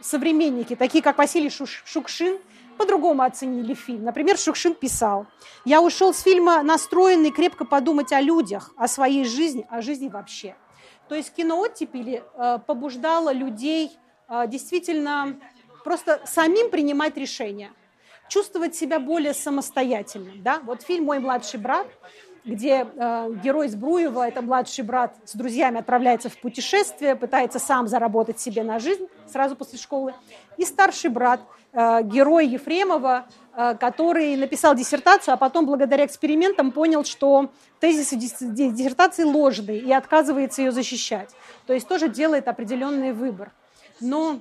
современники, 0.00 0.76
такие 0.76 1.02
как 1.02 1.18
Василий 1.18 1.50
Шукшин, 1.50 2.38
по-другому 2.78 3.22
оценили 3.22 3.74
фильм. 3.74 4.04
Например, 4.04 4.38
Шукшин 4.38 4.74
писал, 4.74 5.26
«Я 5.66 5.82
ушел 5.82 6.14
с 6.14 6.22
фильма 6.22 6.62
настроенный 6.62 7.30
крепко 7.30 7.66
подумать 7.66 8.10
о 8.12 8.20
людях, 8.22 8.72
о 8.76 8.88
своей 8.88 9.26
жизни, 9.26 9.66
о 9.68 9.82
жизни 9.82 10.08
вообще». 10.08 10.56
То 11.08 11.14
есть 11.14 11.34
кино 11.34 11.60
оттепели 11.60 12.22
э, 12.34 12.58
побуждало 12.66 13.32
людей 13.32 13.90
э, 14.28 14.46
действительно 14.46 15.38
просто 15.84 16.22
самим 16.24 16.70
принимать 16.70 17.16
решения, 17.16 17.72
чувствовать 18.28 18.74
себя 18.74 18.98
более 18.98 19.34
самостоятельным. 19.34 20.42
Да? 20.42 20.60
Вот 20.60 20.82
фильм 20.82 21.04
«Мой 21.04 21.18
младший 21.18 21.60
брат» 21.60 21.86
где 22.44 22.86
э, 22.86 23.30
герой 23.42 23.68
Збруева, 23.68 24.26
это 24.26 24.42
младший 24.42 24.84
брат, 24.84 25.14
с 25.24 25.34
друзьями 25.34 25.78
отправляется 25.78 26.28
в 26.28 26.38
путешествие, 26.38 27.14
пытается 27.14 27.58
сам 27.58 27.86
заработать 27.86 28.40
себе 28.40 28.62
на 28.62 28.78
жизнь 28.78 29.06
сразу 29.26 29.56
после 29.56 29.78
школы. 29.78 30.14
И 30.56 30.64
старший 30.64 31.10
брат, 31.10 31.40
э, 31.72 32.02
герой 32.02 32.46
Ефремова, 32.46 33.26
э, 33.54 33.74
который 33.78 34.36
написал 34.36 34.74
диссертацию, 34.74 35.34
а 35.34 35.36
потом 35.36 35.66
благодаря 35.66 36.06
экспериментам 36.06 36.72
понял, 36.72 37.04
что 37.04 37.50
тезисы 37.78 38.16
диссертации 38.16 39.24
ложные 39.24 39.78
и 39.78 39.92
отказывается 39.92 40.62
ее 40.62 40.72
защищать. 40.72 41.30
То 41.66 41.74
есть 41.74 41.86
тоже 41.86 42.08
делает 42.08 42.48
определенный 42.48 43.12
выбор. 43.12 43.52
Но 44.00 44.40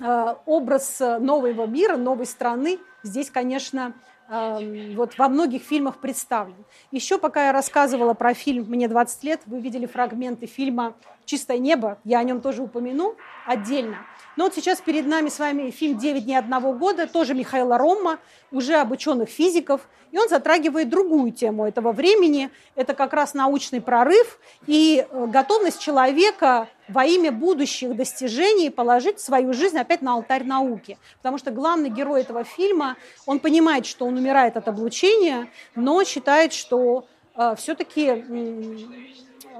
э, 0.00 0.34
образ 0.46 0.98
нового 0.98 1.66
мира, 1.66 1.96
новой 1.96 2.26
страны 2.26 2.78
здесь, 3.02 3.30
конечно, 3.30 3.94
вот 4.30 5.18
во 5.18 5.28
многих 5.28 5.62
фильмах 5.62 5.98
представлен. 5.98 6.64
Еще 6.92 7.18
пока 7.18 7.46
я 7.46 7.52
рассказывала 7.52 8.14
про 8.14 8.32
фильм 8.32 8.64
«Мне 8.68 8.86
20 8.86 9.24
лет», 9.24 9.40
вы 9.46 9.60
видели 9.60 9.86
фрагменты 9.86 10.46
фильма 10.46 10.94
«Чистое 11.24 11.58
небо», 11.58 11.98
я 12.04 12.20
о 12.20 12.22
нем 12.22 12.40
тоже 12.40 12.62
упомяну 12.62 13.16
отдельно. 13.44 14.06
Но 14.36 14.44
вот 14.44 14.54
сейчас 14.54 14.80
перед 14.80 15.06
нами 15.06 15.28
с 15.28 15.40
вами 15.40 15.70
фильм 15.70 15.98
«Девять 15.98 16.26
дней 16.26 16.38
одного 16.38 16.72
года», 16.72 17.08
тоже 17.08 17.34
Михаила 17.34 17.76
Ромма, 17.76 18.20
уже 18.52 18.76
об 18.76 18.92
ученых 18.92 19.28
физиков, 19.28 19.80
и 20.12 20.18
он 20.18 20.28
затрагивает 20.28 20.88
другую 20.88 21.32
тему 21.32 21.66
этого 21.66 21.90
времени. 21.90 22.50
Это 22.76 22.94
как 22.94 23.12
раз 23.12 23.34
научный 23.34 23.80
прорыв 23.80 24.38
и 24.66 25.04
э, 25.08 25.26
готовность 25.26 25.80
человека 25.80 26.68
во 26.90 27.04
имя 27.04 27.32
будущих 27.32 27.96
достижений 27.96 28.70
положить 28.70 29.20
свою 29.20 29.52
жизнь 29.52 29.78
опять 29.78 30.02
на 30.02 30.14
алтарь 30.14 30.44
науки. 30.44 30.98
Потому 31.18 31.38
что 31.38 31.50
главный 31.50 31.88
герой 31.88 32.22
этого 32.22 32.44
фильма, 32.44 32.96
он 33.26 33.38
понимает, 33.38 33.86
что 33.86 34.06
он 34.06 34.16
умирает 34.16 34.56
от 34.56 34.68
облучения, 34.68 35.48
но 35.74 36.04
считает, 36.04 36.52
что 36.52 37.06
э, 37.36 37.54
все-таки 37.56 38.24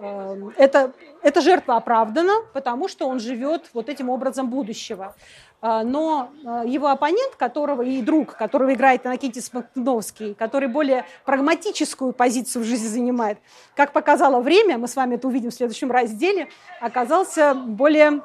Эм, 0.03 0.55
это, 0.57 0.93
эта 1.23 1.43
жертва 1.43 1.77
оправдана, 1.77 2.33
потому 2.55 2.89
что 2.89 3.07
он 3.07 3.21
живет 3.21 3.69
вот 3.75 3.91
этим 3.91 4.09
образом 4.09 4.49
будущего. 4.49 5.15
А, 5.63 5.85
но 5.85 6.31
а, 6.45 6.65
его 6.65 6.89
оппонент, 6.89 7.37
которого 7.37 7.83
и 7.83 8.01
друг, 8.01 8.35
которого 8.37 8.73
играет 8.73 9.05
Иннокентий 9.05 9.43
Мактуновский, 9.53 10.35
который 10.35 10.69
более 10.69 11.05
прагматическую 11.27 12.13
позицию 12.13 12.63
в 12.63 12.67
жизни 12.67 12.87
занимает, 12.87 13.39
как 13.77 13.93
показало 13.93 14.41
время, 14.41 14.79
мы 14.79 14.89
с 14.89 14.97
вами 14.97 15.17
это 15.17 15.29
увидим 15.29 15.51
в 15.51 15.55
следующем 15.55 15.91
разделе, 15.91 16.49
оказался 16.81 17.55
более, 17.55 18.23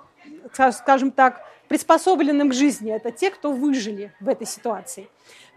скажем 0.72 1.12
так, 1.12 1.42
приспособленным 1.68 2.52
к 2.52 2.54
жизни. 2.54 2.94
Это 2.94 3.12
те, 3.12 3.32
кто 3.32 3.52
выжили 3.52 4.14
в 4.22 4.30
этой 4.30 4.48
ситуации. 4.48 5.10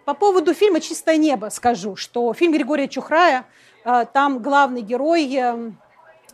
По 0.04 0.14
поводу 0.14 0.54
фильма 0.54 0.80
«Чистое 0.80 1.16
небо» 1.16 1.48
скажу, 1.50 1.94
что 1.94 2.32
фильм 2.32 2.52
Григория 2.52 2.88
Чухрая, 2.88 3.44
а, 3.84 4.04
там 4.04 4.40
главный 4.40 4.80
герой 4.80 5.32
эм, 5.36 5.78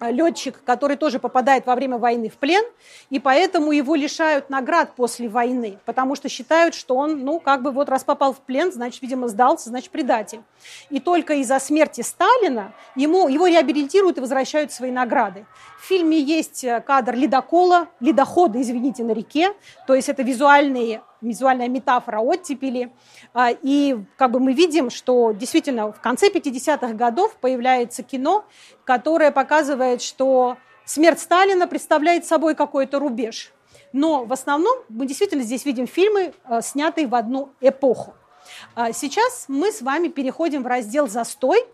летчик, 0.01 0.61
который 0.64 0.97
тоже 0.97 1.18
попадает 1.18 1.66
во 1.66 1.74
время 1.74 1.99
войны 1.99 2.28
в 2.28 2.34
плен, 2.34 2.64
и 3.11 3.18
поэтому 3.18 3.72
его 3.72 3.95
лишают 3.95 4.51
наград 4.51 4.95
после 4.97 5.28
войны, 5.28 5.78
потому 5.84 6.14
что 6.14 6.28
считают, 6.28 6.74
что 6.74 6.97
он, 6.97 7.24
ну, 7.24 7.40
как 7.40 7.62
бы 7.62 7.70
вот 7.70 7.88
раз 7.88 8.05
попал 8.05 8.32
в 8.32 8.40
плен, 8.40 8.72
значит, 8.72 9.03
видимо, 9.03 9.28
сдался, 9.28 9.70
значит, 9.70 9.90
предатель. 9.90 10.40
И 10.90 11.01
только 11.01 11.34
из-за 11.34 11.59
смерти 11.59 12.01
Сталина 12.01 12.72
ему, 12.97 13.28
его 13.28 13.47
реабилитируют 13.47 14.18
и 14.18 14.20
возвращают 14.20 14.72
свои 14.72 14.90
награды. 14.90 15.47
В 15.80 15.86
фильме 15.86 16.18
есть 16.18 16.64
э, 16.64 16.80
кадр 16.80 17.14
ледокола, 17.14 17.88
ледохода, 18.01 18.61
извините, 18.61 19.05
на 19.05 19.12
реке, 19.12 19.53
то 19.86 19.95
есть 19.95 20.09
это 20.09 20.22
визуальные 20.22 21.03
визуальная 21.24 21.68
метафора 21.68 22.20
оттепели. 22.20 22.92
А, 23.32 23.50
и 23.50 23.96
как 24.16 24.30
бы 24.30 24.40
мы 24.40 24.52
видим, 24.52 24.90
что 24.90 25.32
действительно 25.32 25.92
в 25.92 26.00
конце 26.00 26.28
50-х 26.30 26.92
годов 26.94 27.36
появляется 27.40 28.02
кино, 28.02 28.44
которое 28.84 29.30
показывает, 29.30 30.02
что 30.02 30.56
смерть 30.84 31.20
Сталина 31.20 31.66
представляет 31.66 32.26
собой 32.26 32.54
какой-то 32.54 32.98
рубеж. 32.98 33.52
Но 33.92 34.24
в 34.24 34.32
основном 34.32 34.76
мы 34.88 35.06
действительно 35.06 35.44
здесь 35.44 35.64
видим 35.64 35.86
фильмы, 35.86 36.34
а, 36.44 36.62
снятые 36.62 37.06
в 37.06 37.14
одну 37.14 37.50
эпоху. 37.60 38.14
А, 38.74 38.92
сейчас 38.92 39.44
мы 39.48 39.72
с 39.72 39.82
вами 39.82 40.08
переходим 40.08 40.62
в 40.62 40.66
раздел 40.66 41.08
«Застой», 41.08 41.64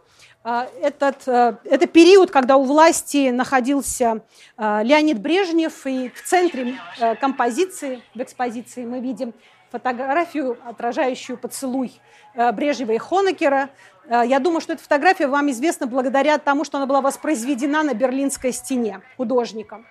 этот, 0.43 1.28
это 1.28 1.86
период, 1.86 2.30
когда 2.30 2.57
у 2.57 2.64
власти 2.64 3.30
находился 3.30 4.22
Леонид 4.57 5.20
Брежнев, 5.20 5.86
и 5.86 6.09
в 6.09 6.22
центре 6.22 6.78
композиции, 7.20 8.03
в 8.14 8.22
экспозиции 8.22 8.84
мы 8.84 9.01
видим 9.01 9.34
фотографию, 9.70 10.59
отражающую 10.64 11.38
поцелуй 11.38 11.93
э, 12.34 12.53
Брежнева 12.53 12.93
и 12.93 12.99
Хонекера. 12.99 13.70
Э, 14.07 14.22
я 14.26 14.38
думаю, 14.41 14.61
что 14.61 14.72
эта 14.72 14.82
фотография 14.82 15.26
вам 15.26 15.51
известна 15.51 15.86
благодаря 15.86 16.38
тому, 16.38 16.64
что 16.64 16.78
она 16.78 16.86
была 16.86 17.01
воспроизведена 17.01 17.82
на 17.82 17.95
Берлинской 17.95 18.53
стене 18.53 19.01
художником. 19.16 19.86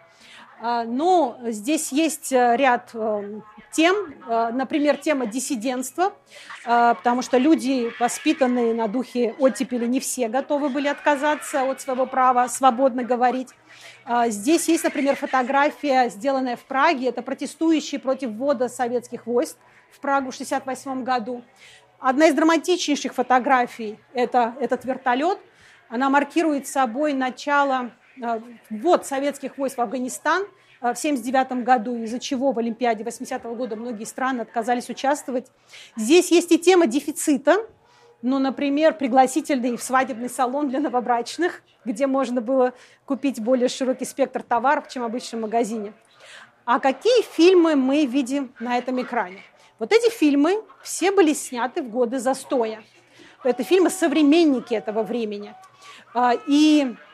Э, 0.62 0.84
но 0.86 1.38
здесь 1.46 1.92
есть 1.92 2.32
ряд 2.32 2.92
тем, 3.72 4.16
например, 4.28 4.98
тема 4.98 5.28
диссидентства, 5.28 6.14
потому 6.64 7.22
что 7.22 7.38
люди, 7.38 7.92
воспитанные 8.00 8.74
на 8.74 8.88
духе 8.88 9.36
оттепели, 9.38 9.86
не 9.86 10.00
все 10.00 10.28
готовы 10.28 10.70
были 10.70 10.88
отказаться 10.88 11.70
от 11.70 11.80
своего 11.80 12.08
права 12.08 12.48
свободно 12.48 13.04
говорить. 13.04 13.50
Здесь 14.28 14.68
есть, 14.68 14.84
например, 14.84 15.16
фотография, 15.16 16.10
сделанная 16.10 16.56
в 16.56 16.64
Праге. 16.64 17.10
Это 17.10 17.22
протестующие 17.22 18.00
против 18.00 18.32
ввода 18.32 18.70
советских 18.70 19.28
войск 19.28 19.58
в 19.92 20.00
Прагу 20.00 20.32
в 20.32 20.36
1968 20.36 21.04
году. 21.04 21.44
Одна 22.00 22.28
из 22.28 22.34
драматичнейших 22.34 23.14
фотографий– 23.14 24.00
это 24.14 24.56
этот 24.62 24.86
вертолет. 24.86 25.38
Она 25.90 26.10
маркирует 26.10 26.66
собой 26.66 27.12
начало 27.14 27.88
э, 27.88 27.90
ввод 28.70 29.06
советских 29.06 29.58
войск 29.58 29.78
в 29.78 29.82
Афганистан 29.82 30.44
э, 30.44 30.94
в 30.94 30.98
1979 30.98 31.64
году, 31.64 31.96
из-за 32.04 32.20
чего 32.20 32.52
в 32.52 32.60
Олимпиаде 32.60 33.04
80 33.04 33.44
-го 33.44 33.56
года 33.56 33.76
многие 33.76 34.06
страны 34.06 34.42
отказались 34.42 34.90
участвовать. 34.90 35.48
Здесь 35.96 36.32
есть 36.32 36.52
и 36.52 36.60
тема 36.60 36.88
дефицита, 36.88 37.58
ну, 38.22 38.38
например, 38.40 38.96
пригласительный 38.96 39.78
в 39.78 39.84
свадебный 39.84 40.30
салон 40.30 40.70
для 40.70 40.80
новобрачных, 40.80 41.62
где 41.86 42.06
можно 42.06 42.42
было 42.42 42.74
купить 43.06 43.42
более 43.42 43.70
широкий 43.70 44.06
спектр 44.06 44.44
товаров, 44.44 44.90
чем 44.90 45.04
в 45.04 45.06
обычном 45.06 45.42
магазине. 45.42 45.94
А 46.66 46.80
какие 46.80 47.24
фильмы 47.24 47.76
мы 47.76 48.06
видим 48.06 48.54
на 48.60 48.78
этом 48.78 49.02
экране? 49.02 49.42
Вот 49.80 49.94
эти 49.94 50.12
фильмы 50.12 50.62
все 50.84 51.12
были 51.12 51.34
сняты 51.34 51.82
в 51.82 51.90
годы 51.90 52.20
застоя. 52.20 52.84
Это 53.44 53.64
фильмы 53.64 53.90
современники 53.90 54.74
этого 54.74 55.04
времени. 55.04 55.56
А, 56.14 56.34
и 56.46 56.86
а, 56.86 57.09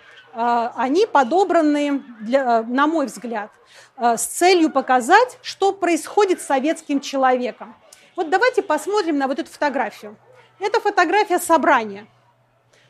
они 0.75 1.05
подобраны, 1.05 2.03
для, 2.19 2.63
на 2.63 2.87
мой 2.87 3.05
взгляд, 3.05 3.51
а, 3.97 4.17
с 4.17 4.25
целью 4.25 4.69
показать, 4.69 5.37
что 5.41 5.71
происходит 5.71 6.41
с 6.41 6.45
советским 6.45 6.99
человеком. 6.99 7.75
Вот 8.15 8.29
давайте 8.29 8.61
посмотрим 8.61 9.17
на 9.17 9.27
вот 9.27 9.39
эту 9.39 9.49
фотографию. 9.49 10.17
Это 10.59 10.79
фотография 10.79 11.39
собрания. 11.39 12.07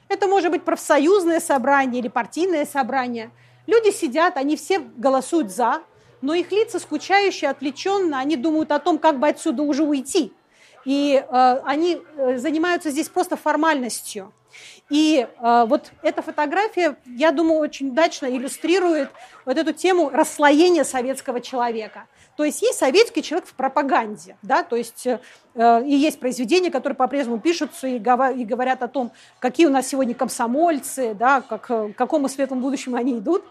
Это 0.07 0.27
может 0.27 0.51
быть 0.51 0.63
профсоюзное 0.63 1.39
собрание 1.39 1.99
или 1.99 2.07
партийное 2.07 2.65
собрание. 2.65 3.31
Люди 3.67 3.91
сидят, 3.91 4.37
они 4.37 4.55
все 4.55 4.79
голосуют 4.79 5.51
«за», 5.51 5.81
но 6.21 6.33
их 6.33 6.51
лица 6.51 6.79
скучающие, 6.79 7.49
отвлеченно, 7.49 8.19
они 8.19 8.35
думают 8.35 8.71
о 8.71 8.79
том, 8.79 8.97
как 8.97 9.19
бы 9.19 9.27
отсюда 9.27 9.63
уже 9.63 9.83
уйти. 9.83 10.33
И 10.85 11.15
э, 11.15 11.61
они 11.65 12.01
э, 12.17 12.37
занимаются 12.37 12.91
здесь 12.91 13.09
просто 13.09 13.35
формальностью. 13.35 14.31
И 14.89 15.27
э, 15.27 15.65
вот 15.67 15.91
эта 16.03 16.21
фотография, 16.21 16.95
я 17.05 17.31
думаю, 17.31 17.59
очень 17.59 17.89
удачно 17.89 18.27
иллюстрирует 18.27 19.09
вот 19.45 19.57
эту 19.57 19.73
тему 19.73 20.09
расслоения 20.09 20.83
советского 20.83 21.41
человека. 21.41 22.05
То 22.35 22.43
есть 22.43 22.61
есть 22.61 22.77
советский 22.77 23.23
человек 23.23 23.47
в 23.47 23.53
пропаганде, 23.53 24.37
да, 24.41 24.61
то 24.63 24.75
есть 24.75 25.07
э, 25.07 25.19
и 25.55 25.95
есть 25.95 26.19
произведения, 26.19 26.69
которые 26.69 26.95
по-прежнему 26.95 27.39
пишутся 27.39 27.87
и, 27.87 27.95
и 27.95 27.99
говорят 28.45 28.83
о 28.83 28.87
том, 28.87 29.11
какие 29.39 29.65
у 29.65 29.71
нас 29.71 29.87
сегодня 29.87 30.13
комсомольцы, 30.13 31.13
да, 31.13 31.41
как, 31.41 31.67
к 31.67 31.93
какому 31.93 32.27
светлому 32.27 32.61
будущему 32.61 32.97
они 32.97 33.17
идут. 33.17 33.43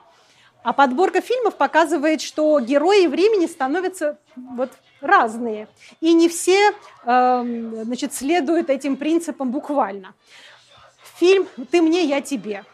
А 0.62 0.72
подборка 0.72 1.20
фильмов 1.20 1.56
показывает, 1.56 2.22
что 2.22 2.58
герои 2.60 3.06
времени 3.06 3.46
становятся 3.46 4.18
вот 4.34 4.70
разные. 5.02 5.68
И 6.00 6.14
не 6.14 6.28
все 6.28 6.70
э, 7.04 7.82
значит, 7.84 8.14
следуют 8.14 8.70
этим 8.70 8.96
принципам 8.96 9.50
буквально. 9.50 10.14
Фильм 11.18 11.48
«Ты 11.70 11.80
мне, 11.80 12.04
я 12.04 12.20
тебе». 12.20 12.64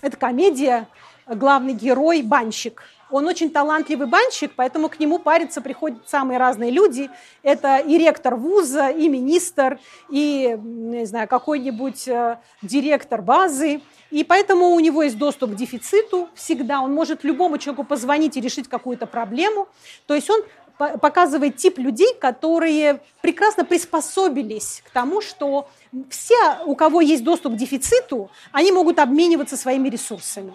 Это 0.00 0.16
комедия, 0.16 0.88
главный 1.26 1.74
герой– 1.74 2.22
банщик. 2.24 2.82
Он 3.10 3.26
очень 3.26 3.50
талантливый 3.50 4.06
банщик, 4.06 4.52
поэтому 4.56 4.88
к 4.88 4.98
нему 4.98 5.18
париться 5.18 5.60
приходят 5.60 6.08
самые 6.08 6.38
разные 6.38 6.70
люди. 6.70 7.10
Это 7.42 7.78
и 7.78 7.98
ректор 7.98 8.36
вуза, 8.36 8.88
и 8.88 9.08
министр, 9.08 9.78
и, 10.08 10.56
не 10.62 11.04
знаю, 11.04 11.28
какой-нибудь 11.28 12.08
э, 12.08 12.38
директор 12.62 13.20
базы– 13.20 13.80
и 14.12 14.24
поэтому 14.24 14.68
у 14.74 14.80
него 14.80 15.02
есть 15.02 15.16
доступ 15.16 15.52
к 15.52 15.54
дефициту 15.54 16.28
всегда. 16.34 16.82
Он 16.82 16.92
может 16.92 17.24
любому 17.24 17.56
человеку 17.56 17.82
позвонить 17.82 18.36
и 18.36 18.42
решить 18.42 18.68
какую-то 18.68 19.06
проблему. 19.06 19.68
То 20.06 20.14
есть 20.14 20.28
он 20.28 20.42
показывает 20.76 21.56
тип 21.56 21.78
людей, 21.78 22.14
которые 22.20 23.00
прекрасно 23.22 23.64
приспособились 23.64 24.82
к 24.86 24.90
тому, 24.90 25.22
что 25.22 25.70
все, 26.08 26.58
у 26.64 26.74
кого 26.74 27.00
есть 27.00 27.22
доступ 27.24 27.54
к 27.54 27.56
дефициту, 27.56 28.30
они 28.50 28.72
могут 28.72 28.98
обмениваться 28.98 29.56
своими 29.56 29.88
ресурсами. 29.88 30.52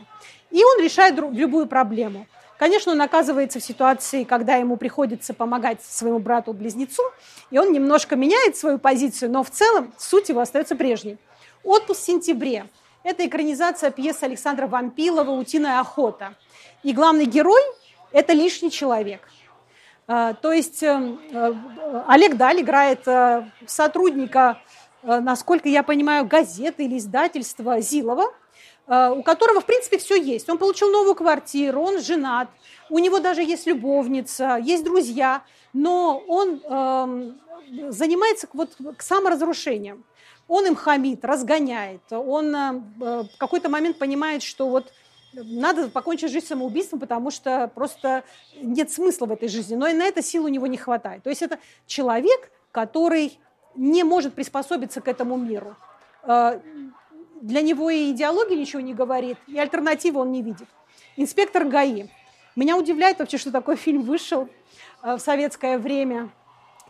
И 0.50 0.64
он 0.64 0.82
решает 0.82 1.16
любую 1.16 1.68
проблему. 1.68 2.28
Конечно, 2.58 2.92
он 2.92 3.02
оказывается 3.02 3.60
в 3.60 3.64
ситуации, 3.64 4.24
когда 4.24 4.56
ему 4.56 4.78
приходится 4.78 5.36
помогать 5.36 5.84
своему 5.84 6.18
брату-близнецу, 6.18 7.04
и 7.52 7.60
он 7.60 7.72
немножко 7.72 8.16
меняет 8.16 8.58
свою 8.58 8.80
позицию, 8.80 9.32
но 9.32 9.44
в 9.44 9.52
целом 9.52 9.94
суть 9.98 10.30
его 10.30 10.42
остается 10.42 10.76
прежней. 10.76 11.18
«Отпуск 11.64 12.02
в 12.02 12.04
сентябре»– 12.04 12.68
это 13.04 13.26
экранизация 13.28 13.92
пьесы 13.92 14.24
Александра 14.24 14.66
Вампилова 14.66 15.32
«Утиная 15.32 15.80
охота». 15.80 16.34
И 16.82 16.94
главный 16.94 17.26
герой– 17.26 17.62
это 18.12 18.34
лишний 18.34 18.72
человек. 18.72 19.22
А, 20.08 20.34
то 20.34 20.54
есть 20.54 20.82
эм, 20.84 21.20
э, 21.32 21.54
Олег 22.08 22.38
Даль 22.38 22.62
играет 22.62 23.06
э, 23.08 23.46
сотрудника, 23.66 24.62
насколько 25.08 25.70
я 25.70 25.84
понимаю, 25.84 26.26
газеты 26.26 26.86
или 26.86 26.98
издательства 26.98 27.80
Зилова– 27.82 28.32
Э, 28.88 29.10
у 29.10 29.22
которого, 29.22 29.60
в 29.60 29.66
принципе, 29.66 29.98
все 29.98 30.16
есть. 30.16 30.50
Он 30.50 30.58
получил 30.58 30.90
новую 30.90 31.14
квартиру, 31.14 31.82
он 31.82 32.00
женат, 32.00 32.48
у 32.90 33.00
него 33.00 33.20
даже 33.20 33.44
есть 33.44 33.68
любовница, 33.68 34.58
есть 34.64 34.84
друзья, 34.86 35.44
но 35.74 36.24
он 36.26 36.62
э, 36.64 37.32
занимается 37.90 38.48
вот 38.54 38.78
к 38.96 39.02
саморазрушениям. 39.02 40.06
Он 40.48 40.66
им 40.66 40.76
хамит, 40.76 41.26
разгоняет, 41.26 42.02
он 42.12 42.56
э, 42.56 42.72
в 42.98 43.38
какой-то 43.38 43.68
момент 43.68 43.98
понимает, 43.98 44.42
что 44.42 44.70
вот 44.70 44.94
надо 45.34 45.90
покончить 45.90 46.32
жизнь 46.32 46.48
самоубийством, 46.48 47.02
потому 47.02 47.30
что 47.30 47.70
просто 47.76 48.24
нет 48.62 48.90
смысла 48.90 49.26
в 49.26 49.34
этой 49.34 49.50
жизни. 49.50 49.76
Но 49.76 49.88
и 49.88 49.94
на 49.94 50.06
это 50.06 50.24
сил 50.24 50.46
у 50.46 50.48
него 50.48 50.66
не 50.66 50.78
хватает. 50.78 51.24
То 51.24 51.30
есть 51.30 51.42
это 51.42 51.60
человек, 51.86 52.50
который 52.72 53.38
не 53.78 54.04
может 54.04 54.34
приспособиться 54.34 55.00
к 55.02 55.08
этому 55.08 55.38
миру. 55.38 55.76
Э, 56.24 56.60
для 57.42 57.62
него 57.62 57.90
и 57.90 58.12
идеология 58.12 58.58
ничего 58.58 58.82
не 58.82 58.94
говорит, 58.94 59.38
и 59.48 59.58
альтернативы 59.58 60.20
он 60.20 60.32
не 60.32 60.42
видит. 60.42 60.68
Инспектор 61.16 61.64
ГАИ. 61.64 62.08
Меня 62.56 62.76
удивляет 62.76 63.20
вообще, 63.20 63.38
что 63.38 63.52
такой 63.52 63.76
фильм 63.76 64.02
вышел 64.02 64.50
э, 65.04 65.16
в 65.16 65.20
советское 65.20 65.78
время. 65.78 66.30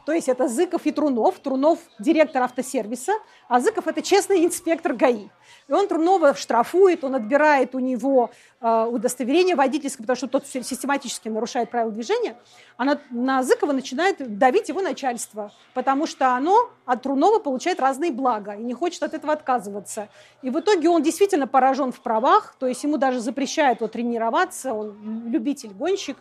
То 0.08 0.14
есть 0.14 0.30
это 0.30 0.48
Зыков 0.48 0.86
и 0.86 0.94
Трунов. 0.94 1.38
Трунов– 1.40 1.80
директор 2.00 2.42
автосервиса, 2.42 3.12
а 3.50 3.60
Зыков– 3.60 3.88
это 3.90 4.02
честный 4.02 4.46
инспектор 4.46 4.94
ГАИ. 4.94 5.28
И 5.68 5.74
он 5.74 5.90
Трунова 5.90 6.34
штрафует, 6.34 7.04
он 7.04 7.16
отбирает 7.16 7.76
у 7.76 7.80
него 7.80 8.32
э, 8.62 8.86
удостоверение 8.90 9.58
водительское, 9.58 10.06
потому 10.08 10.16
что 10.16 10.28
тот 10.28 10.48
систематически 10.48 11.28
нарушает 11.28 11.72
правила 11.72 11.92
движения, 11.92 12.38
а 12.78 12.86
на, 12.86 13.02
на 13.10 13.44
Зыкова 13.44 13.74
начинает 13.74 14.38
давить 14.38 14.70
его 14.70 14.80
начальство, 14.80 15.52
потому 15.74 16.08
что 16.08 16.34
оно 16.34 16.70
от 16.86 17.02
Трунова 17.02 17.40
получает 17.40 17.82
разные 17.82 18.14
блага 18.14 18.54
и 18.54 18.64
не 18.64 18.74
хочет 18.74 19.04
от 19.04 19.14
этого 19.14 19.34
отказываться. 19.34 20.08
И 20.42 20.50
в 20.50 20.58
итоге 20.58 20.88
он 20.88 21.04
действительно 21.04 21.48
поражен 21.48 21.92
в 21.92 22.00
правах, 22.00 22.56
то 22.58 22.66
есть 22.66 22.82
ему 22.82 22.96
даже 22.96 23.20
запрещают 23.20 23.82
вот, 23.82 23.92
тренироваться, 23.92 24.74
он 24.74 25.30
любитель, 25.30 25.72
гонщик. 25.74 26.16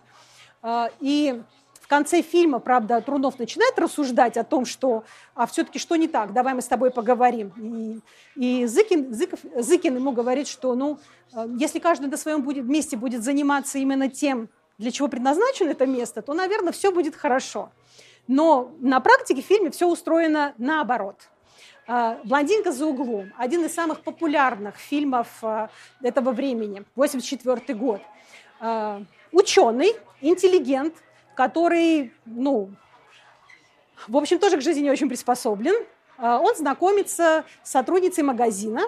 Э, 0.65 0.89
и 0.99 1.41
в 1.87 1.89
конце 1.89 2.21
фильма, 2.21 2.59
правда, 2.59 3.01
Трунов 3.01 3.39
начинает 3.39 3.79
рассуждать 3.79 4.37
о 4.37 4.43
том, 4.43 4.65
что 4.65 5.05
а 5.37 5.47
все-таки 5.47 5.79
что 5.79 5.95
не 5.95 6.09
так, 6.09 6.33
давай 6.33 6.53
мы 6.53 6.61
с 6.61 6.67
тобой 6.67 6.91
поговорим. 6.91 8.03
И, 8.35 8.61
и 8.63 8.67
Зыкин, 8.67 9.15
Зыков, 9.15 9.39
Зыкин 9.55 9.95
ему 9.95 10.11
говорит, 10.11 10.49
что 10.49 10.75
ну, 10.75 10.99
э, 11.33 11.47
если 11.57 11.79
каждый 11.79 12.07
на 12.07 12.17
своем 12.17 12.43
будет, 12.43 12.65
месте 12.65 12.97
будет 12.97 13.23
заниматься 13.23 13.79
именно 13.79 14.09
тем, 14.09 14.49
для 14.79 14.91
чего 14.91 15.07
предназначено 15.07 15.71
это 15.71 15.87
место, 15.87 16.23
то, 16.23 16.35
наверное, 16.35 16.73
все 16.73 16.91
будет 16.91 17.15
хорошо. 17.15 17.71
Но 18.27 18.73
на 18.81 18.99
практике 18.99 19.41
в 19.41 19.45
фильме 19.47 19.71
все 19.71 19.87
устроено 19.87 20.55
наоборот. 20.59 21.29
Э, 21.87 22.17
«Блондинка 22.25 22.73
за 22.73 22.85
углом»– 22.85 23.33
один 23.39 23.65
из 23.65 23.73
самых 23.73 24.01
популярных 24.01 24.75
фильмов 24.75 25.29
э, 25.43 25.69
этого 26.03 26.33
времени, 26.33 26.83
84 26.97 27.79
год. 27.79 28.01
Ученый, 29.33 29.93
интеллигент, 30.23 30.95
который, 31.37 32.13
ну, 32.25 32.71
в 34.09 34.17
общем, 34.17 34.39
тоже 34.39 34.57
к 34.57 34.63
жизни 34.63 34.81
не 34.81 34.91
очень 34.91 35.09
приспособлен. 35.09 35.75
А, 36.19 36.39
он 36.41 36.57
знакомится 36.57 37.45
с 37.63 37.71
сотрудницей 37.71 38.25
магазина 38.25 38.83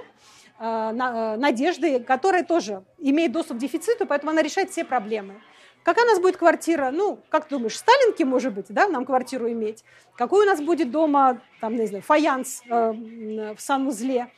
а, 0.59 0.93
э, 0.93 1.37
Надежды, 1.37 2.01
которая 2.01 2.45
тоже 2.45 2.83
имеет 2.99 3.33
доступ 3.33 3.59
к 3.59 3.61
дефициту, 3.61 4.07
поэтому 4.07 4.33
она 4.33 4.43
решает 4.43 4.71
все 4.71 4.85
проблемы. 4.85 5.41
Какая 5.85 6.05
у 6.05 6.09
нас 6.09 6.21
будет 6.21 6.37
квартира? 6.37 6.91
Ну, 6.91 7.21
как 7.29 7.45
ты 7.45 7.55
думаешь, 7.55 7.77
Сталинки, 7.79 8.23
может 8.23 8.53
быть, 8.53 8.67
да, 8.69 8.89
нам 8.89 9.07
квартиру 9.07 9.51
иметь? 9.51 9.85
Какой 10.17 10.45
у 10.45 10.49
нас 10.49 10.61
будет 10.61 10.91
дома, 10.91 11.41
там, 11.61 11.77
не 11.77 11.87
знаю, 11.87 12.03
фаянс 12.03 12.63
э, 12.69 12.93
в 13.55 13.61
санузле? 13.61 14.33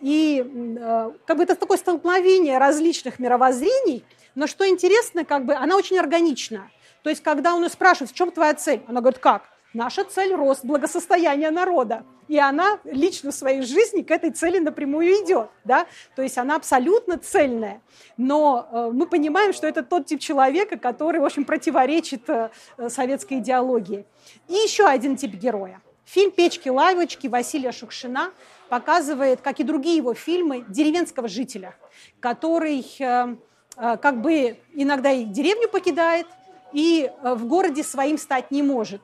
И 0.00 0.44
э, 0.46 1.10
как 1.26 1.36
бы 1.36 1.42
это 1.42 1.56
такое 1.56 1.78
столкновение 1.78 2.58
различных 2.58 3.18
мировоззрений, 3.18 4.04
но 4.34 4.46
что 4.46 4.68
интересно, 4.68 5.24
как 5.24 5.46
бы 5.46 5.54
она 5.54 5.76
очень 5.76 5.98
органична. 5.98 6.70
То 7.02 7.10
есть, 7.10 7.22
когда 7.22 7.54
он 7.54 7.62
ее 7.62 7.70
спрашивает, 7.70 8.10
в 8.10 8.14
чем 8.14 8.30
твоя 8.30 8.54
цель, 8.54 8.82
она 8.88 9.00
говорит, 9.00 9.18
как? 9.18 9.42
Наша 9.74 10.04
цель– 10.04 10.34
рост 10.34 10.64
благосостояния 10.64 11.50
народа. 11.50 12.04
И 12.26 12.38
она 12.38 12.78
лично 12.84 13.30
в 13.30 13.34
своей 13.34 13.62
жизни 13.62 14.02
к 14.02 14.10
этой 14.10 14.30
цели 14.30 14.58
напрямую 14.58 15.08
идет. 15.24 15.50
Да? 15.64 15.86
То 16.16 16.22
есть 16.22 16.38
она 16.38 16.56
абсолютно 16.56 17.18
цельная. 17.18 17.82
Но 18.16 18.66
э, 18.70 18.90
мы 18.92 19.06
понимаем, 19.06 19.52
что 19.52 19.66
это 19.66 19.82
тот 19.82 20.06
тип 20.06 20.20
человека, 20.20 20.78
который, 20.78 21.20
в 21.20 21.24
общем, 21.24 21.44
противоречит 21.44 22.28
э, 22.28 22.50
советской 22.88 23.38
идеологии. 23.38 24.06
И 24.48 24.54
еще 24.54 24.86
один 24.86 25.16
тип 25.16 25.34
героя. 25.34 25.80
Фильм 26.06 26.30
«Печки-лавочки» 26.30 27.26
Василия 27.26 27.72
Шукшина 27.72 28.30
показывает, 28.70 29.42
как 29.42 29.60
и 29.60 29.64
другие 29.64 29.96
его 29.96 30.14
фильмы, 30.14 30.64
деревенского 30.68 31.28
жителя, 31.28 31.76
который 32.20 32.86
э, 32.98 33.36
как 33.76 34.20
бы 34.22 34.58
иногда 34.72 35.12
и 35.12 35.24
деревню 35.24 35.68
покидает, 35.68 36.26
и 36.72 37.10
э, 37.10 37.34
в 37.34 37.46
городе 37.46 37.82
своим 37.82 38.18
стать 38.18 38.50
не 38.50 38.62
может. 38.62 39.00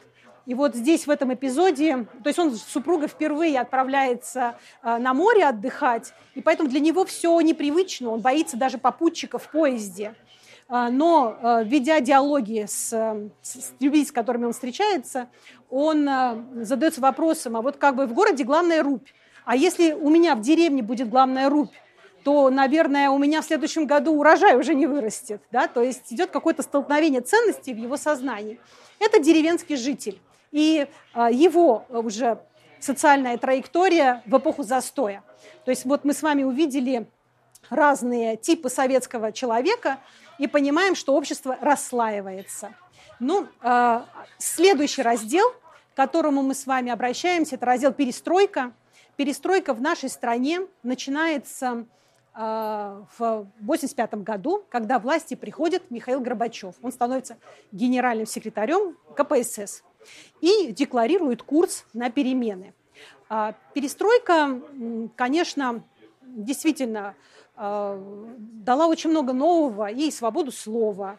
И 0.46 0.54
вот 0.54 0.74
здесь, 0.74 1.06
в 1.06 1.10
этом 1.10 1.32
эпизоде, 1.32 2.06
то 2.22 2.28
есть 2.28 2.38
он 2.38 2.54
с 2.54 2.62
супругой 2.62 3.08
впервые 3.08 3.58
отправляется 3.58 4.56
э, 4.82 4.98
на 4.98 5.14
море 5.14 5.46
отдыхать, 5.46 6.12
и 6.34 6.42
поэтому 6.42 6.68
для 6.68 6.80
него 6.80 7.04
все 7.04 7.40
непривычно, 7.40 8.10
он 8.10 8.20
боится 8.20 8.56
даже 8.56 8.78
попутчиков 8.78 9.44
в 9.44 9.50
поезде. 9.50 10.14
Э, 10.68 10.88
но, 10.90 11.62
ведя 11.64 12.00
диалоги 12.00 12.66
с, 12.68 12.88
с 13.42 13.72
людьми, 13.80 14.04
с 14.04 14.12
которыми 14.12 14.46
он 14.46 14.52
встречается, 14.52 15.28
он 15.70 16.08
задается 16.62 17.00
вопросом, 17.00 17.56
а 17.56 17.62
вот 17.62 17.78
как 17.78 17.96
бы 17.96 18.06
в 18.06 18.12
городе 18.12 18.44
главная 18.44 18.82
рубь, 18.82 19.08
а 19.44 19.56
если 19.56 19.92
у 19.92 20.08
меня 20.08 20.34
в 20.34 20.40
деревне 20.40 20.82
будет 20.82 21.08
главная 21.08 21.50
рубь, 21.50 21.72
то, 22.24 22.48
наверное, 22.48 23.10
у 23.10 23.18
меня 23.18 23.42
в 23.42 23.44
следующем 23.44 23.86
году 23.86 24.14
урожай 24.14 24.56
уже 24.56 24.74
не 24.74 24.86
вырастет. 24.86 25.42
Да? 25.52 25.68
То 25.68 25.82
есть 25.82 26.12
идет 26.12 26.30
какое-то 26.30 26.62
столкновение 26.62 27.20
ценностей 27.20 27.74
в 27.74 27.76
его 27.76 27.98
сознании. 27.98 28.58
Это 28.98 29.18
деревенский 29.18 29.76
житель. 29.76 30.20
И 30.50 30.86
а, 31.12 31.30
его 31.30 31.84
уже 31.90 32.38
социальная 32.80 33.36
траектория 33.36 34.22
в 34.24 34.38
эпоху 34.38 34.62
застоя. 34.62 35.22
То 35.64 35.70
есть 35.70 35.84
вот 35.84 36.04
мы 36.04 36.14
с 36.14 36.22
вами 36.22 36.44
увидели 36.44 37.06
разные 37.68 38.36
типы 38.36 38.70
советского 38.70 39.30
человека 39.30 39.98
и 40.38 40.46
понимаем, 40.46 40.94
что 40.94 41.14
общество 41.14 41.58
расслаивается. 41.60 42.74
Ну, 43.20 43.48
а, 43.60 44.06
следующий 44.38 45.02
раздел, 45.02 45.50
к 45.92 45.96
которому 45.96 46.42
мы 46.42 46.54
с 46.54 46.66
вами 46.66 46.90
обращаемся, 46.90 47.56
это 47.56 47.66
раздел 47.66 47.92
«Перестройка». 47.92 48.72
Перестройка 49.16 49.74
в 49.74 49.80
нашей 49.80 50.08
стране 50.08 50.62
начинается 50.82 51.86
в 52.34 53.46
1985 53.60 54.14
году, 54.24 54.64
когда 54.68 54.98
власти 54.98 55.34
приходит 55.34 55.90
Михаил 55.90 56.20
Горбачев. 56.20 56.74
Он 56.82 56.90
становится 56.90 57.36
генеральным 57.70 58.26
секретарем 58.26 58.96
КПСС 59.16 59.84
и 60.40 60.72
декларирует 60.72 61.42
курс 61.42 61.84
на 61.92 62.10
перемены. 62.10 62.74
А, 63.28 63.54
перестройка, 63.72 64.60
конечно, 65.16 65.84
действительно 66.22 67.14
а, 67.56 68.00
дала 68.38 68.88
очень 68.88 69.10
много 69.10 69.32
нового 69.32 69.90
и 69.90 70.10
свободу 70.10 70.50
слова, 70.50 71.18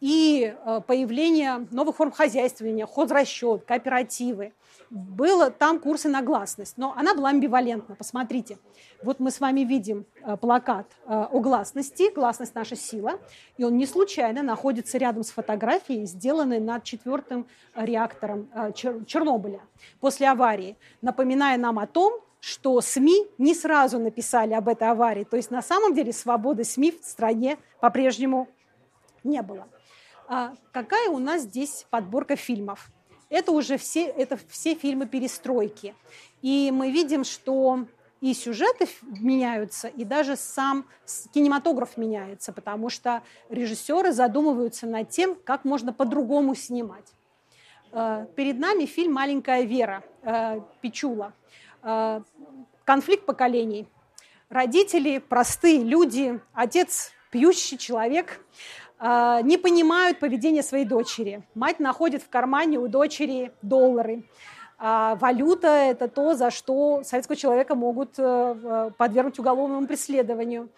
и 0.00 0.54
появление 0.86 1.66
новых 1.70 1.96
форм 1.96 2.10
хозяйствования, 2.10 2.86
хозрасчет, 2.86 3.64
кооперативы 3.64 4.52
было 4.90 5.50
там 5.50 5.78
курсы 5.80 6.08
на 6.08 6.22
гласность, 6.22 6.74
но 6.76 6.94
она 6.96 7.14
была 7.14 7.30
амбивалентна. 7.30 7.94
Посмотрите, 7.94 8.58
вот 9.02 9.20
мы 9.20 9.30
с 9.30 9.40
вами 9.40 9.60
видим 9.60 10.06
э, 10.22 10.36
плакат 10.36 10.86
э, 11.06 11.26
о 11.30 11.40
гласности, 11.40 12.12
гласность 12.14 12.54
наша 12.54 12.76
сила, 12.76 13.18
и 13.56 13.64
он 13.64 13.76
не 13.76 13.86
случайно 13.86 14.42
находится 14.42 14.98
рядом 14.98 15.24
с 15.24 15.30
фотографией, 15.30 16.06
сделанной 16.06 16.60
над 16.60 16.84
четвертым 16.84 17.46
реактором 17.74 18.48
э, 18.54 18.72
Чернобыля 18.72 19.60
после 20.00 20.28
аварии, 20.28 20.76
напоминая 21.02 21.58
нам 21.58 21.78
о 21.78 21.86
том, 21.86 22.20
что 22.40 22.80
СМИ 22.80 23.26
не 23.36 23.54
сразу 23.54 23.98
написали 23.98 24.54
об 24.54 24.68
этой 24.68 24.88
аварии. 24.88 25.24
То 25.24 25.36
есть 25.36 25.50
на 25.50 25.60
самом 25.62 25.94
деле 25.94 26.12
свободы 26.12 26.64
СМИ 26.64 26.92
в 26.92 27.04
стране 27.04 27.58
по-прежнему 27.80 28.48
не 29.24 29.42
было. 29.42 29.66
А 30.28 30.54
какая 30.72 31.08
у 31.08 31.18
нас 31.18 31.42
здесь 31.42 31.86
подборка 31.90 32.36
фильмов? 32.36 32.90
Это 33.28 33.52
уже 33.52 33.76
все, 33.76 34.06
это 34.06 34.38
все 34.48 34.74
фильмы 34.74 35.06
перестройки. 35.06 35.94
И 36.40 36.70
мы 36.72 36.90
видим, 36.90 37.24
что 37.24 37.86
и 38.20 38.34
сюжеты 38.34 38.88
меняются, 39.02 39.88
и 39.88 40.04
даже 40.04 40.36
сам 40.36 40.86
кинематограф 41.32 41.96
меняется, 41.96 42.52
потому 42.52 42.90
что 42.90 43.22
режиссеры 43.48 44.12
задумываются 44.12 44.86
над 44.86 45.10
тем, 45.10 45.36
как 45.44 45.64
можно 45.64 45.92
по-другому 45.92 46.54
снимать. 46.54 47.12
Э, 47.92 48.26
перед 48.34 48.58
нами 48.58 48.86
фильм 48.86 49.12
«Маленькая 49.12 49.62
Вера» 49.62 50.02
э, 50.22 50.60
Пичула. 50.80 51.32
Э, 51.82 52.22
конфликт 52.84 53.24
поколений. 53.24 53.86
Родители, 54.48 55.18
простые 55.18 55.84
люди, 55.84 56.40
отец 56.54 57.12
пьющий 57.30 57.76
человек, 57.76 58.40
не 59.00 59.58
понимают 59.58 60.18
поведения 60.18 60.62
своей 60.62 60.84
дочери. 60.84 61.42
Мать 61.54 61.80
находит 61.80 62.22
в 62.22 62.28
кармане 62.28 62.78
у 62.78 62.88
дочери 62.88 63.52
доллары. 63.62 64.24
А 64.78 65.16
валюта– 65.16 65.68
это 65.68 66.08
то, 66.08 66.34
за 66.34 66.50
что 66.50 67.02
советского 67.04 67.36
человека 67.36 67.74
могут 67.74 68.16
подвергнуть 68.16 69.38
уголовному 69.38 69.86
преследованию. 69.86 70.68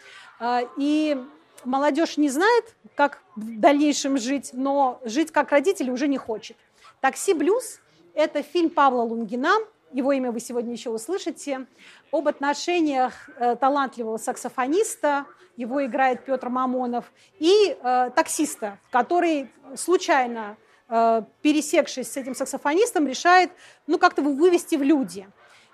И 0.78 1.22
молодежь 1.64 2.16
не 2.16 2.28
знает, 2.30 2.74
как 2.94 3.22
в 3.36 3.60
дальнейшем 3.60 4.16
жить, 4.16 4.50
но 4.52 5.00
жить 5.04 5.30
как 5.32 5.50
родители 5.50 5.90
уже 5.90 6.08
не 6.08 6.18
хочет. 6.18 6.56
«Такси 7.00 7.34
Блюз»– 7.34 7.80
это 8.14 8.42
фильм 8.42 8.70
Павла 8.70 9.02
Лунгина, 9.02 9.52
его 9.92 10.12
имя 10.12 10.30
вы 10.30 10.40
сегодня 10.40 10.72
еще 10.72 10.90
услышите, 10.90 11.66
об 12.12 12.28
отношениях 12.28 13.28
э, 13.36 13.56
талантливого 13.56 14.16
саксофониста, 14.16 15.26
его 15.56 15.84
играет 15.84 16.24
Петр 16.24 16.48
Мамонов, 16.48 17.12
и 17.38 17.76
э, 17.82 18.10
таксиста, 18.14 18.78
который 18.90 19.50
случайно, 19.76 20.56
э, 20.88 21.22
пересекшись 21.42 22.12
с 22.12 22.16
этим 22.16 22.34
саксофонистом, 22.34 23.06
решает 23.06 23.50
ну, 23.86 23.98
как-то 23.98 24.22
его 24.22 24.32
вывести 24.32 24.76
в 24.76 24.82
люди. 24.82 25.28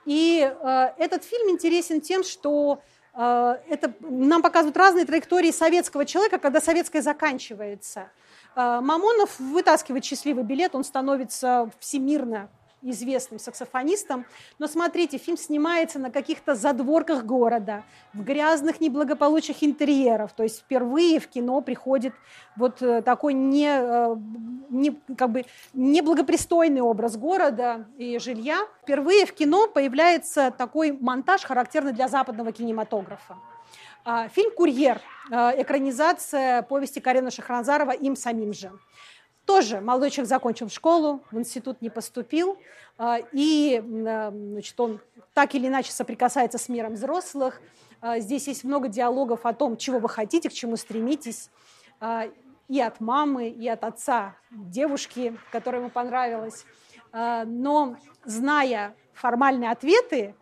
И 0.04 0.40
э, 0.40 0.88
этот 0.98 1.24
фильм 1.24 1.50
интересен 1.50 2.00
тем, 2.00 2.24
что 2.24 2.80
э, 3.14 3.56
это 3.68 3.92
нам 4.00 4.42
показывают 4.42 4.76
разные 4.76 5.04
траектории 5.04 5.50
советского 5.50 6.04
человека, 6.04 6.38
когда 6.38 6.60
советское 6.60 7.02
заканчивается– 7.02 8.10
а, 8.56 8.80
Мамонов 8.80 9.38
вытаскивает 9.38 10.04
счастливый 10.04 10.42
билет, 10.42 10.74
он 10.74 10.82
становится 10.82 11.70
всемирно 11.78 12.48
известным 12.90 13.38
саксофонистом. 13.38 14.26
Но 14.58 14.66
смотрите, 14.66 15.18
фильм 15.18 15.36
снимается 15.36 15.98
на 15.98 16.10
каких-то 16.10 16.54
задворках 16.54 17.24
города, 17.24 17.84
в 18.12 18.22
грязных, 18.22 18.80
неблагополучных 18.80 19.62
интерьеров. 19.62 20.32
То 20.32 20.42
есть 20.42 20.60
впервые 20.60 21.20
в 21.20 21.28
кино 21.28 21.60
приходит 21.60 22.14
вот 22.56 22.82
э, 22.82 23.02
такой 23.02 23.34
не, 23.34 23.68
э, 23.68 24.16
не, 24.70 24.98
как 25.16 25.30
бы 25.30 25.44
неблагопристойный 25.72 26.80
образ 26.80 27.16
города 27.16 27.86
и 27.98 28.18
жилья. 28.18 28.66
Впервые 28.82 29.26
в 29.26 29.32
кино 29.32 29.68
появляется 29.68 30.52
такой 30.56 30.92
монтаж, 30.92 31.42
характерный 31.42 31.92
для 31.92 32.08
западного 32.08 32.52
кинематографа. 32.52 33.36
А, 34.08 34.28
фильм 34.28 34.52
«Курьер», 34.52 35.00
а, 35.32 35.52
экранизация 35.56 36.62
повести 36.62 37.00
Карена 37.00 37.32
Шахранзарова 37.32 37.90
им 37.90 38.14
самим 38.14 38.52
же. 38.52 38.70
Тоже 39.46 39.80
молодой 39.80 40.10
человек 40.10 40.28
закончил 40.28 40.68
школу, 40.68 41.22
в 41.30 41.38
институт 41.38 41.80
не 41.80 41.88
поступил, 41.88 42.58
а, 42.98 43.18
и 43.32 43.82
значит, 43.82 44.78
он 44.78 45.00
так 45.32 45.54
или 45.54 45.68
иначе 45.68 45.92
соприкасается 45.92 46.58
с 46.58 46.68
миром 46.68 46.94
взрослых. 46.94 47.60
Здесь 48.18 48.46
есть 48.48 48.64
много 48.64 48.88
диалогов 48.88 49.46
о 49.46 49.54
том, 49.54 49.76
чего 49.76 49.98
вы 49.98 50.08
хотите, 50.08 50.50
к 50.50 50.52
чему 50.52 50.76
стремитесь, 50.76 51.50
и 52.68 52.80
от 52.80 53.00
мамы, 53.00 53.48
и 53.48 53.66
от 53.68 53.84
отца 53.84 54.36
девушки, 54.50 55.36
которая 55.50 55.80
ему 55.80 55.90
понравилась. 55.90 56.66
Но 57.12 57.96
зная 58.24 58.94
формальные 59.14 59.70
ответы, 59.70 60.34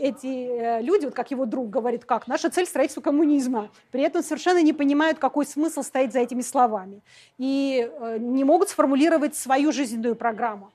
эти 0.00 0.26
э, 0.26 0.82
люди, 0.82 1.04
вот 1.04 1.14
как 1.14 1.30
его 1.30 1.44
друг 1.44 1.70
говорит, 1.70 2.04
как 2.04 2.26
наша 2.26 2.50
цель 2.50 2.66
строительство 2.66 3.00
коммунизма, 3.00 3.70
при 3.90 4.02
этом 4.02 4.22
совершенно 4.22 4.62
не 4.62 4.72
понимают, 4.72 5.18
какой 5.18 5.46
смысл 5.46 5.82
стоит 5.82 6.12
за 6.12 6.20
этими 6.20 6.40
словами, 6.40 7.02
и 7.38 7.88
э, 7.90 8.16
не 8.18 8.44
могут 8.44 8.70
сформулировать 8.70 9.36
свою 9.36 9.72
жизненную 9.72 10.16
программу. 10.16 10.72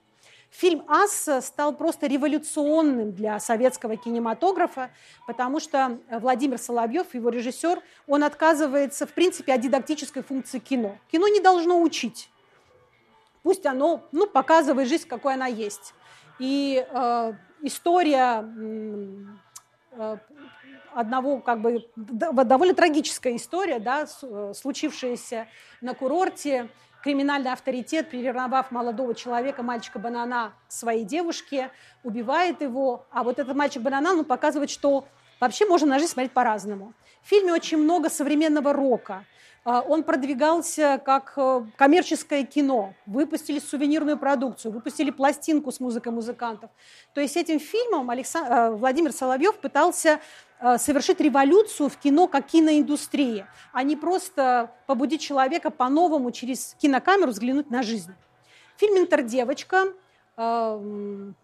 Фильм 0.50 0.84
«Ас» 0.88 1.28
стал 1.44 1.74
просто 1.74 2.06
революционным 2.06 3.12
для 3.12 3.38
советского 3.40 3.96
кинематографа, 3.96 4.90
потому 5.26 5.60
что 5.60 5.98
Владимир 6.08 6.56
Соловьев, 6.56 7.14
его 7.14 7.28
режиссер, 7.28 7.82
он 8.06 8.24
отказывается, 8.24 9.06
в 9.06 9.12
принципе, 9.12 9.52
от 9.52 9.60
дидактической 9.60 10.22
функции 10.22 10.60
кино. 10.60 10.96
Кино 11.10 11.28
не 11.28 11.40
должно 11.40 11.82
учить. 11.82 12.30
Пусть 13.42 13.66
оно 13.66 14.02
ну, 14.12 14.26
показывает 14.26 14.88
жизнь, 14.88 15.06
какой 15.06 15.34
она 15.34 15.46
есть. 15.46 15.94
И 16.38 16.86
э, 16.88 17.32
история 17.62 18.44
э, 19.92 20.16
одного, 20.94 21.40
как 21.40 21.60
бы, 21.60 21.86
довольно 21.96 22.74
трагическая 22.74 23.36
история, 23.36 23.78
да, 23.78 24.06
э, 24.22 24.52
случившаяся 24.54 25.46
на 25.80 25.94
курорте. 25.94 26.68
Криминальный 27.02 27.52
авторитет, 27.52 28.10
приревновав 28.10 28.72
молодого 28.72 29.14
человека, 29.14 29.62
мальчика-банана, 29.62 30.54
своей 30.66 31.04
девушке, 31.04 31.70
убивает 32.02 32.62
его. 32.62 33.06
А 33.10 33.22
вот 33.22 33.38
этот 33.38 33.54
мальчик-банана, 33.54 34.10
он 34.10 34.24
показывает, 34.24 34.70
что 34.70 35.06
вообще 35.40 35.66
можно 35.66 35.88
на 35.88 35.98
жизнь 35.98 36.12
смотреть 36.12 36.32
по-разному. 36.32 36.94
В 37.22 37.28
фильме 37.28 37.52
очень 37.52 37.78
много 37.78 38.10
современного 38.10 38.72
рока– 38.72 39.24
а, 39.66 39.80
он 39.80 40.04
продвигался 40.04 41.02
как 41.04 41.32
э, 41.36 41.64
коммерческое 41.74 42.44
кино. 42.44 42.94
Выпустили 43.04 43.58
сувенирную 43.58 44.16
продукцию, 44.16 44.70
выпустили 44.70 45.10
пластинку 45.10 45.72
с 45.72 45.80
музыкой 45.80 46.12
музыкантов. 46.12 46.70
То 47.14 47.20
есть 47.20 47.36
этим 47.36 47.58
фильмом 47.58 48.08
Александр, 48.10 48.52
э, 48.52 48.70
Владимир 48.70 49.10
Соловьев 49.10 49.58
пытался 49.58 50.20
э, 50.60 50.78
совершить 50.78 51.18
революцию 51.18 51.88
в 51.88 51.96
кино 51.96 52.28
как 52.28 52.46
киноиндустрии, 52.46 53.44
а 53.72 53.82
не 53.82 53.96
просто 53.96 54.70
побудить 54.86 55.20
человека 55.20 55.70
по-новому 55.70 56.30
через 56.30 56.76
кинокамеру 56.78 57.32
взглянуть 57.32 57.68
на 57.68 57.82
жизнь. 57.82 58.14
Фильм 58.76 58.98
«Интердевочка», 58.98 59.94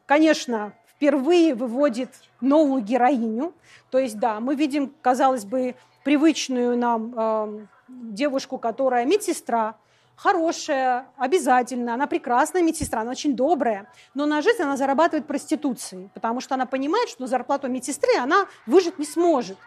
конечно, 0.06 0.74
впервые 1.02 1.54
выводит 1.56 2.10
новую 2.40 2.80
героиню. 2.80 3.54
То 3.90 3.98
есть, 3.98 4.20
да, 4.20 4.38
мы 4.38 4.54
видим, 4.54 4.94
казалось 5.02 5.44
бы, 5.44 5.74
привычную 6.04 6.78
нам 6.78 7.68
девушку, 7.88 8.56
которая 8.56 9.04
медсестра, 9.04 9.74
хорошая, 10.14 11.06
обязательно, 11.16 11.94
она 11.94 12.06
прекрасная 12.06 12.62
медсестра, 12.62 13.00
она 13.00 13.10
очень 13.10 13.34
добрая, 13.34 13.90
но 14.14 14.26
на 14.26 14.42
жизнь 14.42 14.62
она 14.62 14.76
зарабатывает 14.76 15.26
проституцией, 15.26 16.08
потому 16.14 16.40
что 16.40 16.54
она 16.54 16.66
понимает, 16.66 17.08
что 17.08 17.26
зарплату 17.26 17.68
медсестры 17.68 18.16
она 18.20 18.46
выжить 18.66 19.00
не 19.00 19.04
сможет. 19.04 19.58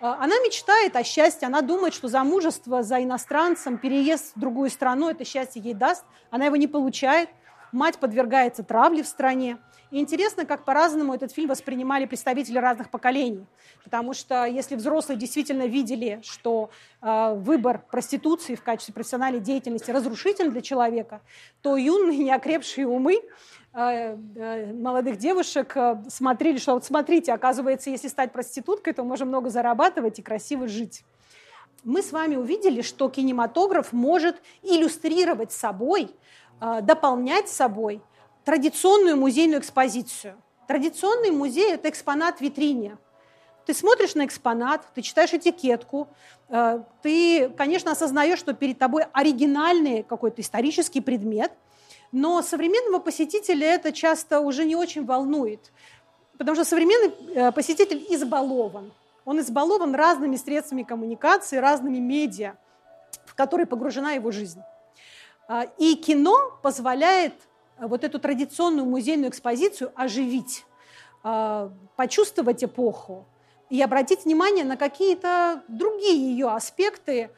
А, 0.00 0.14
она 0.22 0.38
мечтает 0.38 0.94
о 0.94 1.02
счастье, 1.02 1.46
она 1.46 1.60
думает, 1.60 1.92
что 1.92 2.06
замужество 2.06 2.84
за 2.84 3.02
иностранцем, 3.02 3.78
переезд 3.78 4.36
в 4.36 4.38
другую 4.38 4.70
страну 4.70 5.10
это 5.10 5.24
счастье 5.24 5.60
ей 5.60 5.74
даст, 5.74 6.04
она 6.30 6.46
его 6.46 6.54
не 6.56 6.68
получает, 6.68 7.28
мать 7.72 7.98
подвергается 7.98 8.62
травле 8.62 9.02
в 9.02 9.08
стране. 9.08 9.58
И 9.90 9.98
интересно, 10.00 10.44
как 10.44 10.64
по-разному 10.64 11.14
этот 11.14 11.32
фильм 11.32 11.48
воспринимали 11.48 12.04
представители 12.04 12.58
разных 12.58 12.90
поколений. 12.90 13.46
Потому 13.84 14.12
что 14.12 14.44
если 14.44 14.76
взрослые 14.76 15.18
действительно 15.18 15.66
видели, 15.66 16.20
что 16.22 16.70
э, 17.00 17.34
выбор 17.34 17.82
проституции 17.90 18.54
в 18.54 18.62
качестве 18.62 18.92
профессиональной 18.92 19.40
деятельности 19.40 19.90
разрушителен 19.90 20.52
для 20.52 20.60
человека, 20.60 21.22
то 21.62 21.76
юные, 21.78 22.18
неокрепшие 22.18 22.86
умы 22.86 23.22
э, 23.72 24.16
э, 24.36 24.72
молодых 24.74 25.16
девушек 25.16 25.74
э, 25.74 26.02
смотрели, 26.08 26.58
что 26.58 26.74
вот 26.74 26.84
смотрите, 26.84 27.32
оказывается, 27.32 27.88
если 27.88 28.08
стать 28.08 28.30
проституткой, 28.32 28.92
то 28.92 29.04
можно 29.04 29.24
много 29.24 29.48
зарабатывать 29.48 30.18
и 30.18 30.22
красиво 30.22 30.68
жить. 30.68 31.02
Мы 31.82 32.02
с 32.02 32.12
вами 32.12 32.36
увидели, 32.36 32.82
что 32.82 33.08
кинематограф 33.08 33.92
может 33.92 34.36
иллюстрировать 34.62 35.52
собой, 35.52 36.10
дополнять 36.82 37.48
собой 37.48 38.02
традиционную 38.48 39.18
музейную 39.18 39.60
экспозицию. 39.60 40.34
Традиционный 40.66 41.30
музей– 41.30 41.70
это 41.74 41.90
экспонат 41.90 42.38
в 42.38 42.40
витрине. 42.40 42.96
Ты 43.66 43.74
смотришь 43.74 44.14
на 44.14 44.24
экспонат, 44.24 44.86
ты 44.94 45.02
читаешь 45.02 45.34
этикетку, 45.34 46.08
э, 46.48 46.82
ты, 47.02 47.50
конечно, 47.50 47.90
осознаешь, 47.90 48.38
что 48.38 48.54
перед 48.54 48.78
тобой 48.78 49.04
оригинальный 49.12 50.02
какой-то 50.02 50.40
исторический 50.40 51.02
предмет, 51.02 51.52
но 52.10 52.40
современного 52.40 53.00
посетителя 53.00 53.66
это 53.66 53.92
часто 53.92 54.40
уже 54.40 54.64
не 54.64 54.76
очень 54.76 55.04
волнует, 55.04 55.70
потому 56.38 56.54
что 56.54 56.64
современный 56.64 57.12
э, 57.34 57.52
посетитель 57.52 58.02
избалован. 58.08 58.92
Он 59.26 59.40
избалован 59.40 59.94
разными 59.94 60.36
средствами 60.36 60.84
коммуникации, 60.84 61.58
разными 61.58 61.98
медиа, 61.98 62.56
в 63.26 63.34
которые 63.34 63.66
погружена 63.66 64.12
его 64.12 64.30
жизнь. 64.30 64.62
А, 65.48 65.64
и 65.76 65.96
кино 65.96 66.58
позволяет 66.62 67.34
вот 67.80 68.04
эту 68.04 68.18
традиционную 68.18 68.86
музейную 68.86 69.30
экспозицию 69.30 69.92
оживить, 69.94 70.64
а, 71.22 71.70
почувствовать 71.96 72.64
эпоху 72.64 73.26
и 73.70 73.82
обратить 73.82 74.24
внимание 74.24 74.64
на 74.64 74.76
какие-то 74.76 75.62
другие 75.68 76.32
ее 76.32 76.48
аспекты, 76.48 77.30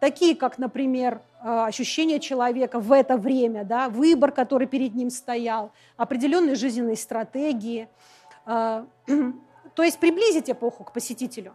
такие 0.00 0.36
как, 0.36 0.58
например, 0.58 1.20
ощущения 1.40 2.18
человека 2.18 2.80
в 2.80 2.92
это 2.92 3.16
время, 3.16 3.64
да, 3.64 3.88
выбор, 3.88 4.32
который 4.32 4.66
перед 4.66 4.94
ним 4.94 5.08
стоял, 5.08 5.72
определенные 5.96 6.56
жизненные 6.56 6.96
стратегии. 6.96 7.88
То 8.46 9.82
есть 9.84 9.98
приблизить 9.98 10.50
эпоху 10.50 10.84
к 10.84 10.92
посетителю. 10.92 11.54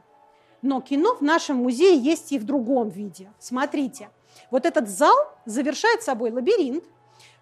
Но 0.62 0.80
кино 0.80 1.16
в 1.16 1.22
нашем 1.22 1.58
музее 1.58 1.98
есть 1.98 2.32
и 2.32 2.40
в 2.40 2.46
другом 2.46 2.88
виде. 2.88 3.30
Смотрите, 3.38 4.10
вот 4.50 4.66
этот 4.66 4.88
зал 4.88 5.16
завершает 5.46 6.04
собой 6.04 6.32
лабиринт 6.32 6.86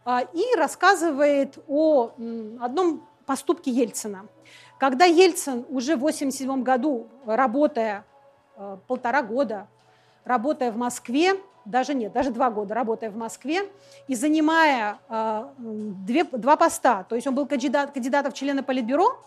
и 0.06 0.56
рассказывает 0.56 1.60
о 1.68 2.12
одном 2.60 3.08
поступке 3.26 3.72
Ельцина. 3.72 4.26
Когда 4.80 5.06
Ельцин 5.06 5.66
уже 5.70 5.96
в 5.96 6.04
1987 6.04 6.64
году, 6.64 7.08
работая 7.26 8.04
полтора 8.88 9.22
года, 9.22 9.68
работая 10.26 10.72
в 10.72 10.78
Москве, 10.78 11.36
даже 11.66 11.94
нет, 11.94 12.12
даже 12.12 12.32
два 12.32 12.50
года 12.50 12.74
работая 12.74 13.10
в 13.10 13.16
Москве 13.16 13.70
и 14.08 14.16
занимая 14.16 15.00
э, 15.10 15.46
две, 15.60 16.24
два 16.24 16.56
поста. 16.56 17.04
То 17.04 17.16
есть 17.16 17.28
он 17.28 17.36
был 17.36 17.46
кандидат, 17.46 17.92
кандидатом 17.92 18.32
в 18.32 18.36
члены 18.36 18.64
Политбюро 18.64 19.22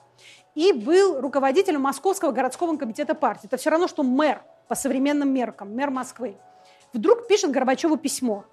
и 0.55 0.73
был 0.73 1.21
руководителем 1.21 1.83
Московского 1.83 2.33
городского 2.33 2.77
комитета 2.77 3.15
партии. 3.15 3.47
Это 3.47 3.57
все 3.57 3.71
равно, 3.71 3.89
что 3.89 4.03
мэр 4.03 4.43
по 4.69 4.75
современным 4.75 5.33
меркам, 5.33 5.75
мэр 5.75 5.91
Москвы. 5.91 6.37
Вдруг 6.93 7.27
пишет 7.29 7.51
Горбачеву 7.51 7.97
письмо. 7.97 8.45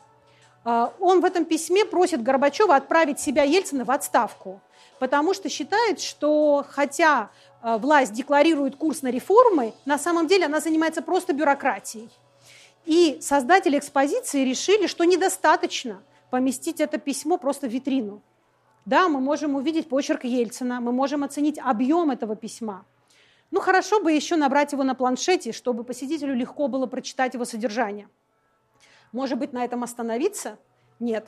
Э, 0.65 0.87
он 0.99 1.21
в 1.21 1.25
этом 1.25 1.45
письме 1.45 1.85
просит 1.85 2.23
Горбачева 2.23 2.75
отправить 2.75 3.19
себя 3.19 3.43
Ельцина 3.43 3.85
в 3.85 3.91
отставку, 3.91 4.61
потому 4.99 5.33
что 5.33 5.49
считает, 5.49 5.99
что 5.99 6.65
хотя 6.69 7.29
э, 7.63 7.77
власть 7.77 8.13
декларирует 8.13 8.75
курс 8.75 9.01
на 9.01 9.09
реформы, 9.09 9.73
на 9.85 9.97
самом 9.97 10.27
деле 10.27 10.45
она 10.45 10.59
занимается 10.59 11.01
просто 11.01 11.33
бюрократией. 11.33 12.09
И 12.85 13.19
создатели 13.21 13.77
экспозиции 13.77 14.43
решили, 14.43 14.87
что 14.87 15.03
недостаточно 15.03 16.01
поместить 16.29 16.79
это 16.79 16.97
письмо 16.97 17.37
просто 17.37 17.67
в 17.67 17.71
витрину. 17.71 18.21
Да, 18.85 19.07
мы 19.07 19.19
можем 19.19 19.55
увидеть 19.55 19.89
почерк 19.89 20.23
Ельцина, 20.23 20.81
мы 20.81 20.91
можем 20.91 21.23
оценить 21.23 21.59
объем 21.59 22.09
этого 22.09 22.35
письма. 22.35 22.85
Ну, 23.51 23.59
хорошо 23.59 24.01
бы 24.01 24.11
еще 24.11 24.37
набрать 24.37 24.71
его 24.71 24.83
на 24.83 24.95
планшете, 24.95 25.51
чтобы 25.51 25.83
посетителю 25.83 26.33
легко 26.33 26.67
было 26.67 26.87
прочитать 26.87 27.35
его 27.35 27.45
содержание. 27.45 28.07
Может 29.11 29.37
быть, 29.37 29.53
на 29.53 29.63
этом 29.63 29.83
остановиться? 29.83 30.57
Нет. 30.99 31.27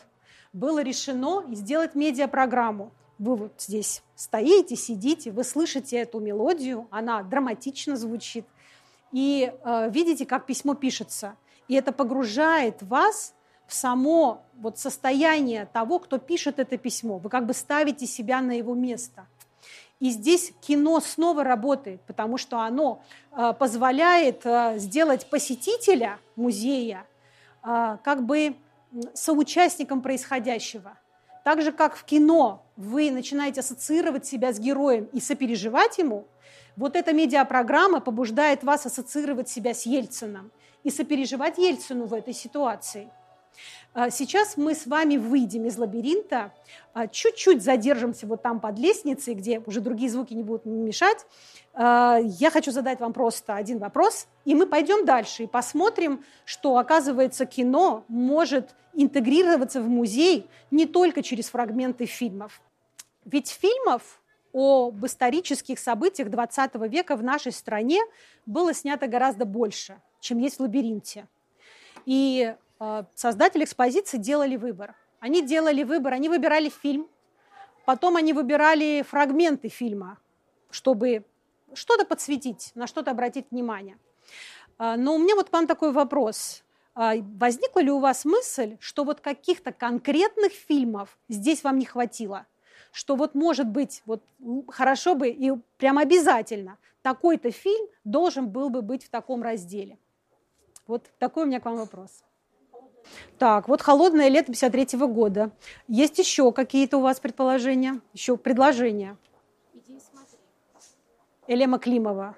Было 0.53 0.81
решено 0.81 1.43
сделать 1.53 1.95
медиапрограмму. 1.95 2.91
Вы 3.19 3.35
вот 3.35 3.53
здесь 3.57 4.03
стоите, 4.15 4.75
сидите, 4.75 5.31
вы 5.31 5.43
слышите 5.43 5.97
эту 5.97 6.19
мелодию, 6.19 6.87
она 6.91 7.23
драматично 7.23 7.95
звучит, 7.95 8.45
и 9.11 9.53
э, 9.63 9.89
видите, 9.91 10.25
как 10.25 10.45
письмо 10.45 10.73
пишется. 10.73 11.35
И 11.67 11.75
это 11.75 11.91
погружает 11.91 12.81
вас 12.81 13.33
в 13.67 13.73
само 13.73 14.43
вот 14.55 14.77
состояние 14.77 15.67
того, 15.71 15.99
кто 15.99 16.17
пишет 16.17 16.59
это 16.59 16.77
письмо. 16.77 17.19
Вы 17.19 17.29
как 17.29 17.45
бы 17.45 17.53
ставите 17.53 18.05
себя 18.05 18.41
на 18.41 18.57
его 18.57 18.73
место. 18.73 19.27
И 19.99 20.09
здесь 20.09 20.51
кино 20.61 20.99
снова 20.99 21.43
работает, 21.43 22.01
потому 22.01 22.37
что 22.37 22.59
оно 22.59 23.01
э, 23.31 23.53
позволяет 23.57 24.45
э, 24.45 24.75
сделать 24.77 25.29
посетителя 25.29 26.19
музея 26.35 27.05
как 27.63 28.25
бы 28.25 28.55
соучастником 29.13 30.01
происходящего. 30.01 30.97
Так 31.43 31.61
же, 31.61 31.71
как 31.71 31.95
в 31.95 32.03
кино 32.03 32.63
вы 32.75 33.11
начинаете 33.11 33.61
ассоциировать 33.61 34.25
себя 34.25 34.53
с 34.53 34.59
героем 34.59 35.05
и 35.11 35.19
сопереживать 35.19 35.97
ему, 35.97 36.25
вот 36.75 36.95
эта 36.95 37.13
медиапрограмма 37.13 37.99
побуждает 37.99 38.63
вас 38.63 38.85
ассоциировать 38.85 39.49
себя 39.49 39.73
с 39.73 39.85
Ельцином 39.85 40.51
и 40.83 40.89
сопереживать 40.89 41.57
Ельцину 41.57 42.05
в 42.05 42.13
этой 42.13 42.33
ситуации. 42.33 43.09
А, 43.93 44.09
сейчас 44.09 44.57
мы 44.57 44.75
с 44.75 44.85
вами 44.87 45.17
выйдем 45.17 45.65
из 45.65 45.77
лабиринта, 45.77 46.53
а, 46.93 47.07
чуть-чуть 47.07 47.63
задержимся 47.63 48.27
вот 48.27 48.41
там 48.41 48.59
под 48.59 48.79
лестницей, 48.79 49.33
где 49.33 49.59
уже 49.65 49.81
другие 49.81 50.09
звуки 50.09 50.33
не 50.33 50.43
будут 50.43 50.65
мешать. 50.65 51.25
А, 51.73 52.19
я 52.21 52.51
хочу 52.51 52.71
задать 52.71 52.99
вам 52.99 53.13
просто 53.13 53.55
один 53.55 53.79
вопрос, 53.79 54.27
и 54.45 54.55
мы 54.55 54.65
пойдем 54.65 55.05
дальше 55.05 55.43
и 55.43 55.47
посмотрим, 55.47 56.23
что, 56.45 56.77
оказывается, 56.77 57.45
кино 57.45 58.03
может 58.07 58.75
интегрироваться 58.93 59.81
в 59.81 59.89
музей 59.89 60.47
не 60.71 60.85
только 60.85 61.23
через 61.23 61.49
фрагменты 61.49 62.05
фильмов. 62.05 62.61
Ведь 63.25 63.49
фильмов 63.49 64.21
об 64.53 65.03
исторических 65.05 65.79
событиях 65.79 66.27
XX 66.27 66.87
века 66.87 67.15
в 67.15 67.23
нашей 67.23 67.51
стране 67.51 67.99
было 68.45 68.73
снято 68.73 69.07
гораздо 69.07 69.45
больше– 69.45 69.99
чем 70.23 70.39
есть 70.39 70.57
в 70.57 70.61
лабиринте. 70.61 71.27
И 72.05 72.55
создатели 73.15 73.63
экспозиции 73.63 74.17
делали 74.17 74.55
выбор. 74.55 74.95
Они 75.19 75.41
делали 75.41 75.83
выбор, 75.83 76.13
они 76.13 76.27
выбирали 76.27 76.69
фильм, 76.69 77.07
потом 77.85 78.17
они 78.17 78.33
выбирали 78.33 79.03
фрагменты 79.07 79.69
фильма, 79.69 80.17
чтобы 80.69 81.25
что-то 81.73 82.05
подсветить, 82.05 82.71
на 82.75 82.87
что-то 82.87 83.11
обратить 83.11 83.45
внимание. 83.51 83.97
Э, 84.79 84.95
но 84.97 85.15
у 85.15 85.17
меня 85.17 85.35
вот 85.35 85.49
к 85.49 85.53
вам 85.53 85.67
такой 85.67 85.91
вопрос. 85.91 86.63
Э, 86.95 87.21
возникла 87.21 87.79
ли 87.79 87.91
у 87.91 87.99
вас 87.99 88.25
мысль, 88.25 88.77
что 88.79 89.03
вот 89.03 89.21
каких-то 89.21 89.71
конкретных 89.71 90.51
фильмов 90.51 91.17
здесь 91.29 91.63
вам 91.63 91.79
не 91.79 91.85
хватило? 91.85 92.45
Что 92.91 93.15
вот 93.15 93.33
может 93.33 93.67
быть, 93.67 94.03
вот 94.05 94.23
хорошо 94.67 95.15
бы 95.15 95.29
и 95.29 95.51
прям 95.77 95.97
обязательно 95.97 96.77
такой-то 97.01 97.49
фильм 97.49 97.87
должен 98.03 98.49
был 98.49 98.69
бы 98.69 98.81
быть 98.81 99.05
в 99.05 99.09
таком 99.09 99.41
разделе? 99.41 99.97
Вот 100.85 101.09
такой 101.17 101.43
у 101.43 101.47
меня 101.47 101.59
к 101.59 101.65
вам 101.65 101.77
вопрос. 101.77 102.23
Так, 103.37 103.67
вот 103.67 103.81
холодное 103.81 104.29
лето 104.29 104.51
53 104.51 104.97
-го 104.97 105.07
года. 105.07 105.51
Есть 105.87 106.19
еще 106.19 106.51
какие-то 106.51 106.97
у 106.97 107.01
вас 107.01 107.19
предположения, 107.19 108.01
еще 108.13 108.37
предложения? 108.37 109.17
Иди 109.73 109.99
смотри. 109.99 110.37
Элема 111.47 111.79
Климова. 111.79 112.35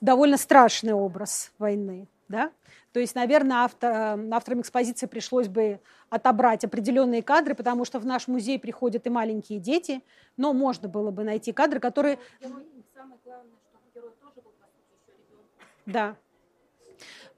Довольно 0.00 0.36
страшный 0.36 0.92
образ 0.92 1.52
войны, 1.58 2.08
да? 2.28 2.52
То 2.92 3.00
есть, 3.00 3.14
наверное, 3.14 3.58
автор, 3.58 4.18
авторам 4.32 4.62
экспозиции 4.62 5.06
пришлось 5.06 5.48
бы 5.48 5.80
отобрать 6.08 6.64
определенные 6.64 7.22
кадры, 7.22 7.54
потому 7.54 7.84
что 7.84 7.98
в 7.98 8.06
наш 8.06 8.26
музей 8.26 8.58
приходят 8.58 9.06
и 9.06 9.10
маленькие 9.10 9.58
дети, 9.58 10.02
но 10.36 10.54
можно 10.54 10.88
было 10.88 11.10
бы 11.10 11.24
найти 11.24 11.52
кадры, 11.52 11.80
которые... 11.80 12.18
Самое 12.40 13.18
главное, 13.22 13.56
что 13.68 13.78
герой 13.94 14.12
тоже 14.18 14.36
был, 14.36 14.52
по 14.52 14.66
сути, 14.66 14.88
еще 15.02 15.12
ребенком. 15.12 15.46
Да, 15.84 16.16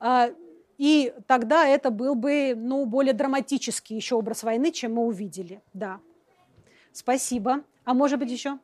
а, 0.00 0.30
и 0.78 1.12
тогда 1.26 1.66
это 1.66 1.90
был 1.90 2.14
бы 2.14 2.54
ну, 2.56 2.86
более 2.86 3.12
драматический 3.12 3.96
еще 3.96 4.14
образ 4.14 4.44
войны, 4.44 4.70
чем 4.70 4.94
мы 4.94 5.02
увидели. 5.02 5.60
Да. 5.74 6.00
Спасибо. 6.92 7.64
А 7.84 7.94
может 7.94 8.18
быть 8.18 8.30
еще? 8.30 8.58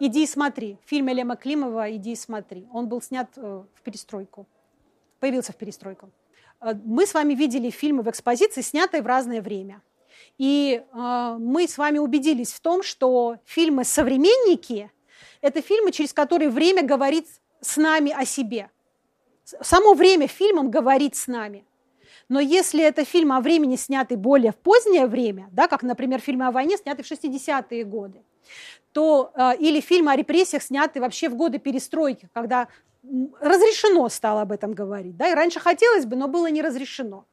«Иди 0.00 0.24
и 0.24 0.26
смотри». 0.26 0.76
Фильм 0.86 1.10
Элема 1.10 1.36
Климова 1.36 1.94
«Иди 1.96 2.12
и 2.12 2.16
смотри». 2.16 2.66
Он 2.72 2.88
был 2.88 3.00
снят 3.00 3.28
э, 3.36 3.62
в 3.74 3.82
перестройку. 3.82 4.46
Появился 5.20 5.52
в 5.52 5.56
перестройку. 5.56 6.10
Э, 6.60 6.74
мы 6.84 7.06
с 7.06 7.14
вами 7.14 7.34
видели 7.34 7.70
фильмы 7.70 8.02
в 8.02 8.10
экспозиции, 8.10 8.60
снятые 8.60 9.02
в 9.02 9.06
разное 9.06 9.40
время. 9.40 9.82
И 10.36 10.82
э, 10.82 11.36
мы 11.38 11.68
с 11.68 11.78
вами 11.78 11.98
убедились 11.98 12.52
в 12.52 12.58
том, 12.58 12.82
что 12.82 13.36
фильмы 13.44 13.84
«Современники»– 13.84 14.90
это 15.40 15.62
фильмы, 15.62 15.92
через 15.92 16.12
которые 16.12 16.50
время 16.50 16.82
говорит 16.82 17.28
с 17.60 17.76
нами 17.76 18.10
о 18.10 18.24
себе– 18.24 18.70
само 19.44 19.94
время 19.94 20.26
фильмом 20.26 20.70
говорит 20.70 21.16
с 21.16 21.26
нами. 21.26 21.64
Но 22.28 22.40
если 22.40 22.82
это 22.82 23.04
фильм 23.04 23.32
о 23.32 23.40
времени, 23.40 23.76
снятый 23.76 24.16
более 24.16 24.52
в 24.52 24.56
позднее 24.56 25.06
время, 25.06 25.48
да, 25.52 25.68
как, 25.68 25.82
например, 25.82 26.20
фильмы 26.20 26.46
о 26.46 26.50
войне, 26.50 26.76
снятые 26.76 27.04
в 27.04 27.10
60-е 27.10 27.84
годы, 27.84 28.22
то, 28.92 29.32
э, 29.34 29.56
или 29.58 29.80
фильмы 29.80 30.12
о 30.12 30.16
репрессиях, 30.16 30.62
снятые 30.62 31.02
вообще 31.02 31.28
в 31.28 31.36
годы 31.36 31.58
перестройки, 31.58 32.28
когда 32.32 32.68
разрешено 33.40 34.08
стало 34.08 34.42
об 34.42 34.52
этом 34.52 34.72
говорить. 34.72 35.16
Да, 35.16 35.28
и 35.28 35.34
раньше 35.34 35.60
хотелось 35.60 36.06
бы, 36.06 36.16
но 36.16 36.28
было 36.28 36.50
не 36.50 36.62
разрешено. 36.62 37.26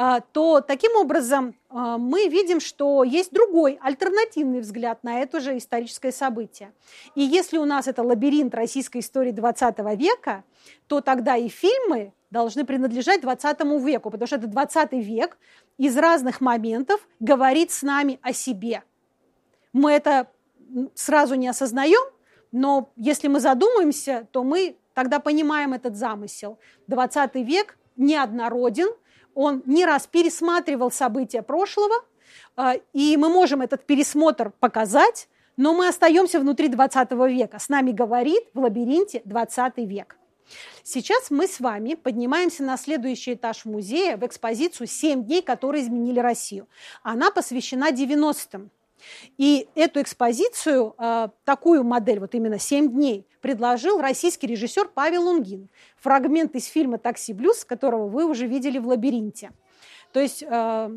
А, 0.00 0.20
то 0.20 0.60
таким 0.60 0.94
образом 0.94 1.56
а, 1.70 1.98
мы 1.98 2.28
видим, 2.28 2.60
что 2.60 3.02
есть 3.02 3.32
другой, 3.32 3.80
альтернативный 3.82 4.60
взгляд 4.60 5.02
на 5.02 5.18
это 5.18 5.40
же 5.40 5.58
историческое 5.58 6.12
событие. 6.12 6.72
И 7.16 7.22
если 7.22 7.58
у 7.58 7.64
нас 7.64 7.88
это 7.88 8.04
лабиринт 8.04 8.54
российской 8.54 8.98
истории 8.98 9.32
20 9.32 9.76
века, 9.96 10.44
то 10.86 11.00
тогда 11.00 11.34
и 11.34 11.48
фильмы 11.48 12.12
должны 12.30 12.64
принадлежать 12.64 13.22
20 13.22 13.60
веку, 13.84 14.10
потому 14.10 14.28
что 14.28 14.36
это 14.36 14.46
20 14.46 14.92
век 14.92 15.36
из 15.78 15.96
разных 15.96 16.40
моментов 16.40 17.00
говорит 17.18 17.72
с 17.72 17.82
нами 17.82 18.20
о 18.22 18.32
себе. 18.32 18.84
Мы 19.72 19.90
это 19.90 20.28
сразу 20.94 21.34
не 21.34 21.48
осознаем, 21.48 22.08
но 22.52 22.88
если 22.94 23.26
мы 23.26 23.40
задумаемся, 23.40 24.28
то 24.30 24.44
мы 24.44 24.76
тогда 24.94 25.18
понимаем 25.18 25.72
этот 25.72 25.96
замысел. 25.96 26.60
20 26.86 27.34
век 27.34 27.76
неоднороден– 27.96 28.90
он 29.38 29.62
не 29.66 29.84
раз 29.84 30.08
пересматривал 30.08 30.90
события 30.90 31.42
прошлого, 31.42 31.94
а, 32.56 32.74
и 32.92 33.16
мы 33.16 33.28
можем 33.28 33.62
этот 33.62 33.86
пересмотр 33.86 34.50
показать, 34.58 35.28
но 35.56 35.74
мы 35.74 35.86
остаемся 35.86 36.40
внутри 36.40 36.66
20 36.66 37.12
века. 37.28 37.60
С 37.60 37.68
нами 37.68 37.92
говорит 37.92 38.42
в 38.52 38.58
лабиринте 38.58 39.22
20 39.24 39.78
век. 39.78 40.16
Сейчас 40.82 41.30
мы 41.30 41.46
с 41.46 41.60
вами 41.60 41.94
поднимаемся 41.94 42.64
на 42.64 42.76
следующий 42.76 43.34
этаж 43.34 43.64
музея 43.64 44.16
в 44.16 44.26
экспозицию 44.26 44.88
«Семь 44.88 45.24
дней, 45.24 45.42
которые 45.42 45.84
изменили 45.84 46.18
Россию». 46.18 46.66
Она 47.04 47.30
посвящена 47.30 47.92
90-м. 47.92 48.70
И 49.36 49.68
эту 49.74 50.00
экспозицию, 50.00 50.94
э, 50.98 51.28
такую 51.44 51.84
модель, 51.84 52.20
вот 52.20 52.34
именно 52.34 52.58
«Семь 52.58 52.90
дней», 52.90 53.26
предложил 53.40 54.00
российский 54.00 54.46
режиссер 54.46 54.90
Павел 54.94 55.24
Лунгин. 55.24 55.68
Фрагмент 55.98 56.54
из 56.54 56.66
фильма 56.66 56.98
«Такси 56.98 57.32
Блюз», 57.32 57.64
которого 57.64 58.08
вы 58.08 58.24
уже 58.24 58.46
видели 58.46 58.78
в 58.78 58.88
«Лабиринте». 58.88 59.52
То 60.12 60.20
есть 60.20 60.42
э, 60.42 60.90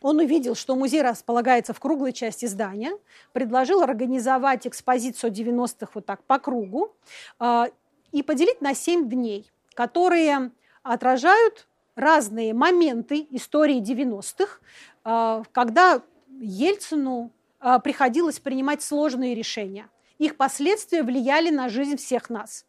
он 0.00 0.18
увидел, 0.18 0.54
что 0.54 0.76
музей 0.76 1.02
располагается 1.02 1.72
в 1.74 1.80
круглой 1.80 2.12
части 2.12 2.46
здания, 2.46 2.92
предложил 3.32 3.82
организовать 3.82 4.66
экспозицию 4.66 5.32
90-х 5.32 5.90
вот 5.94 6.06
так 6.06 6.22
по 6.24 6.38
кругу 6.38 6.94
э, 7.38 7.64
и 8.12 8.22
поделить 8.22 8.60
на 8.60 8.74
7 8.74 9.08
дней, 9.08 9.50
которые 9.74 10.50
отражают 10.82 11.68
разные 11.96 12.54
моменты 12.54 13.26
истории 13.30 13.80
90-х, 13.80 14.58
э, 15.04 15.42
когда 15.52 16.02
Ельцину 16.40 17.32
э, 17.60 17.78
приходилось 17.84 18.40
принимать 18.40 18.82
сложные 18.82 19.34
решения. 19.34 19.88
Их 20.18 20.36
последствия 20.36 21.02
влияли 21.02 21.50
на 21.50 21.68
жизнь 21.68 21.96
всех 21.96 22.30
нас. 22.30 22.66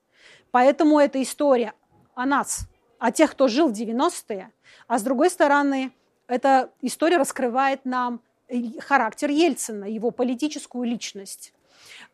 Поэтому 0.51 0.99
эта 0.99 1.21
история 1.21 1.73
о 2.13 2.25
нас, 2.25 2.67
о 2.99 3.11
тех, 3.11 3.31
кто 3.31 3.47
жил 3.47 3.69
в 3.69 3.71
90-е, 3.71 4.51
а 4.87 4.99
с 4.99 5.01
другой 5.01 5.29
стороны, 5.29 5.91
эта 6.27 6.69
история 6.81 7.17
раскрывает 7.17 7.85
нам 7.85 8.21
характер 8.79 9.29
Ельцина, 9.29 9.85
его 9.85 10.11
политическую 10.11 10.83
личность. 10.83 11.53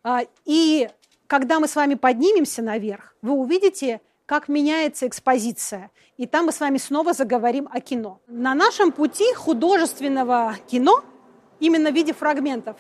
А, 0.04 0.22
и 0.46 0.90
когда 1.26 1.60
мы 1.60 1.68
с 1.68 1.76
вами 1.76 1.96
поднимемся 1.96 2.62
наверх, 2.62 3.16
вы 3.22 3.34
увидите, 3.34 4.02
как 4.26 4.48
меняется 4.48 5.08
экспозиция. 5.08 5.90
И 6.18 6.26
там 6.26 6.48
мы 6.48 6.52
с 6.52 6.60
вами 6.60 6.78
снова 6.78 7.14
заговорим 7.14 7.68
о 7.72 7.80
кино. 7.80 8.20
На 8.28 8.56
нашем 8.56 8.92
пути 8.92 9.34
художественного 9.34 10.56
кино, 10.68 11.04
именно 11.60 11.92
в 11.92 11.94
виде 11.94 12.14
фрагментов, 12.14 12.78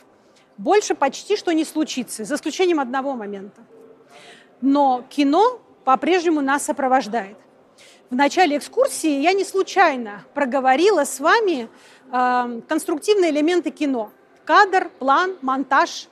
больше 0.58 0.96
почти 0.96 1.36
что 1.36 1.52
не 1.52 1.66
случится, 1.66 2.24
за 2.26 2.36
исключением 2.36 2.80
одного 2.80 3.14
момента. 3.14 3.62
Но 4.62 5.04
кино 5.10 5.62
по-прежнему 5.84 6.42
нас 6.42 6.64
сопровождает 6.64 7.38
в 8.10 8.16
начале 8.16 8.58
экскурсии 8.58 9.22
я 9.22 9.34
не 9.34 9.44
случайно 9.44 10.24
проговорила 10.34 11.04
с 11.04 11.20
вами 11.20 11.68
э, 12.12 12.62
конструктивные 12.68 13.32
элементы 13.32 13.72
кино. 13.72 14.12
Кадр, 14.46 14.90
план, 15.00 15.36
монтаж. 15.42 16.08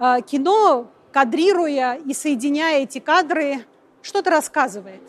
Э, 0.00 0.16
кино, 0.26 0.90
кадрируя 1.12 1.96
и 1.96 2.14
соединяя 2.14 2.82
эти 2.82 2.98
кадры, 2.98 3.66
что-то 4.00 4.30
рассказывает. 4.30 5.02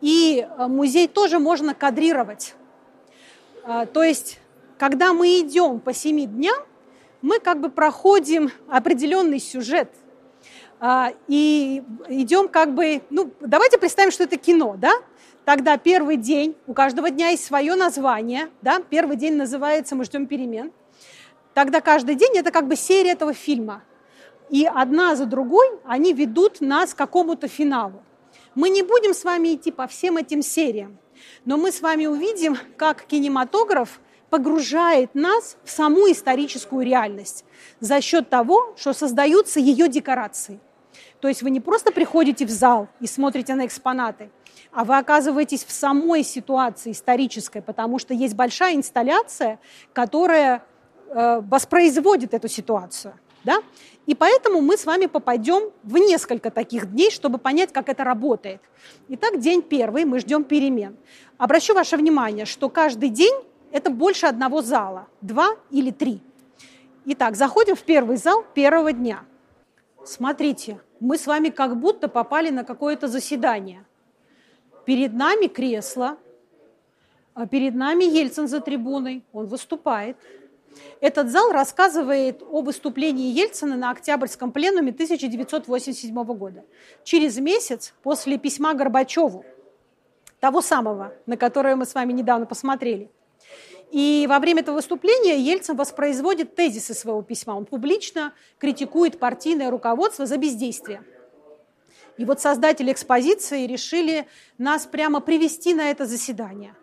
И 0.00 0.46
э, 0.48 0.66
музей 0.66 1.08
тоже 1.08 1.38
можно 1.38 1.74
кадрировать. 1.74 2.54
Э, 3.64 3.86
то 3.92 4.02
есть, 4.02 4.40
когда 4.78 5.12
мы 5.12 5.40
идем 5.40 5.80
по 5.80 5.92
семи 5.92 6.26
дням, 6.26 6.56
мы 7.20 7.40
как 7.40 7.60
бы 7.60 7.68
проходим 7.68 8.50
определенный 8.68 9.40
сюжет– 9.40 9.90
и 11.26 11.82
идем 12.08 12.48
как 12.48 12.74
бы, 12.74 13.02
ну, 13.10 13.32
давайте 13.40 13.78
представим, 13.78 14.12
что 14.12 14.24
это 14.24 14.36
кино, 14.36 14.76
да? 14.78 14.92
Тогда 15.44 15.76
первый 15.76 16.16
день, 16.16 16.56
у 16.66 16.74
каждого 16.74 17.10
дня 17.10 17.28
есть 17.28 17.44
свое 17.44 17.74
название, 17.74 18.50
да, 18.62 18.80
первый 18.88 19.16
день 19.16 19.34
называется 19.34 19.96
«Мы 19.96 20.04
ждем 20.04 20.26
перемен». 20.26 20.72
Тогда 21.54 21.80
каждый 21.80 22.14
день 22.14 22.36
это 22.36 22.52
как 22.52 22.68
бы 22.68 22.76
серия 22.76 23.12
этого 23.12 23.34
фильма. 23.34 23.82
И 24.50 24.66
одна 24.66 25.16
за 25.16 25.26
другой 25.26 25.66
они 25.84 26.12
ведут 26.12 26.60
нас 26.60 26.94
к 26.94 26.98
какому-то 26.98 27.48
финалу. 27.48 28.02
Мы 28.54 28.68
не 28.68 28.82
будем 28.82 29.14
с 29.14 29.24
вами 29.24 29.54
идти 29.54 29.72
по 29.72 29.86
всем 29.86 30.16
этим 30.16 30.42
сериям, 30.42 30.98
но 31.44 31.56
мы 31.56 31.72
с 31.72 31.80
вами 31.80 32.06
увидим, 32.06 32.56
как 32.76 33.04
кинематограф 33.04 34.00
погружает 34.30 35.14
нас 35.14 35.56
в 35.64 35.70
саму 35.70 36.10
историческую 36.10 36.84
реальность 36.84 37.44
за 37.80 38.00
счет 38.00 38.28
того, 38.28 38.74
что 38.76 38.92
создаются 38.92 39.60
ее 39.60 39.88
декорации. 39.88 40.60
То 41.20 41.28
есть 41.28 41.42
вы 41.42 41.50
не 41.50 41.60
просто 41.60 41.92
приходите 41.92 42.46
в 42.46 42.50
зал 42.50 42.88
и 43.00 43.06
смотрите 43.06 43.54
на 43.54 43.66
экспонаты, 43.66 44.30
а 44.72 44.84
вы 44.84 44.96
оказываетесь 44.96 45.64
в 45.64 45.72
самой 45.72 46.22
ситуации 46.22 46.92
исторической, 46.92 47.62
потому 47.62 47.98
что 47.98 48.14
есть 48.14 48.34
большая 48.34 48.76
инсталляция, 48.76 49.58
которая 49.92 50.62
э, 51.08 51.40
воспроизводит 51.40 52.34
эту 52.34 52.48
ситуацию. 52.48 53.14
Да? 53.44 53.62
И 54.06 54.14
поэтому 54.14 54.60
мы 54.60 54.76
с 54.76 54.84
вами 54.84 55.06
попадем 55.06 55.70
в 55.82 55.96
несколько 55.96 56.50
таких 56.50 56.90
дней, 56.90 57.10
чтобы 57.10 57.38
понять, 57.38 57.72
как 57.72 57.88
это 57.88 58.04
работает. 58.04 58.60
Итак, 59.08 59.38
день 59.38 59.62
первый, 59.62 60.04
мы 60.04 60.18
ждем 60.18 60.44
перемен. 60.44 60.96
Обращу 61.36 61.74
ваше 61.74 61.96
внимание, 61.96 62.44
что 62.44 62.68
каждый 62.68 63.10
день 63.10 63.34
это 63.72 63.90
больше 63.90 64.26
одного 64.26 64.62
зала, 64.62 65.08
два 65.20 65.50
или 65.70 65.90
три. 65.90 66.20
Итак, 67.04 67.36
заходим 67.36 67.74
в 67.74 67.82
первый 67.82 68.16
зал 68.16 68.44
первого 68.54 68.92
дня. 68.92 69.24
Смотрите, 70.04 70.80
мы 71.00 71.18
с 71.18 71.26
вами 71.26 71.48
как 71.48 71.76
будто 71.78 72.08
попали 72.08 72.50
на 72.50 72.64
какое-то 72.64 73.08
заседание. 73.08 73.84
Перед 74.84 75.12
нами 75.12 75.46
кресло, 75.46 76.16
а 77.34 77.46
перед 77.46 77.74
нами 77.74 78.04
Ельцин 78.04 78.48
за 78.48 78.60
трибуной, 78.60 79.24
он 79.32 79.46
выступает. 79.46 80.16
Этот 81.00 81.30
зал 81.30 81.52
рассказывает 81.52 82.42
о 82.42 82.62
выступлении 82.62 83.32
Ельцина 83.32 83.76
на 83.76 83.90
Октябрьском 83.90 84.50
пленуме 84.50 84.92
1987 84.92 86.24
года. 86.24 86.64
Через 87.04 87.38
месяц 87.38 87.94
после 88.02 88.38
письма 88.38 88.74
Горбачеву, 88.74 89.44
того 90.40 90.60
самого, 90.60 91.12
на 91.26 91.36
которое 91.36 91.76
мы 91.76 91.84
с 91.84 91.94
вами 91.94 92.12
недавно 92.12 92.46
посмотрели. 92.46 93.10
И 93.90 94.26
во 94.28 94.38
время 94.38 94.60
этого 94.60 94.76
выступления 94.76 95.38
Ельцин 95.38 95.76
воспроизводит 95.76 96.54
тезисы 96.54 96.94
своего 96.94 97.22
письма. 97.22 97.52
Он 97.52 97.64
публично 97.64 98.34
критикует 98.58 99.18
партийное 99.18 99.70
руководство 99.70 100.26
за 100.26 100.36
бездействие. 100.36 101.02
И 102.18 102.24
вот 102.24 102.40
создатели 102.40 102.92
экспозиции 102.92 103.66
решили 103.66 104.26
нас 104.58 104.86
прямо 104.86 105.20
привести 105.20 105.72
на 105.72 105.90
это 105.90 106.04
заседание. 106.04 106.74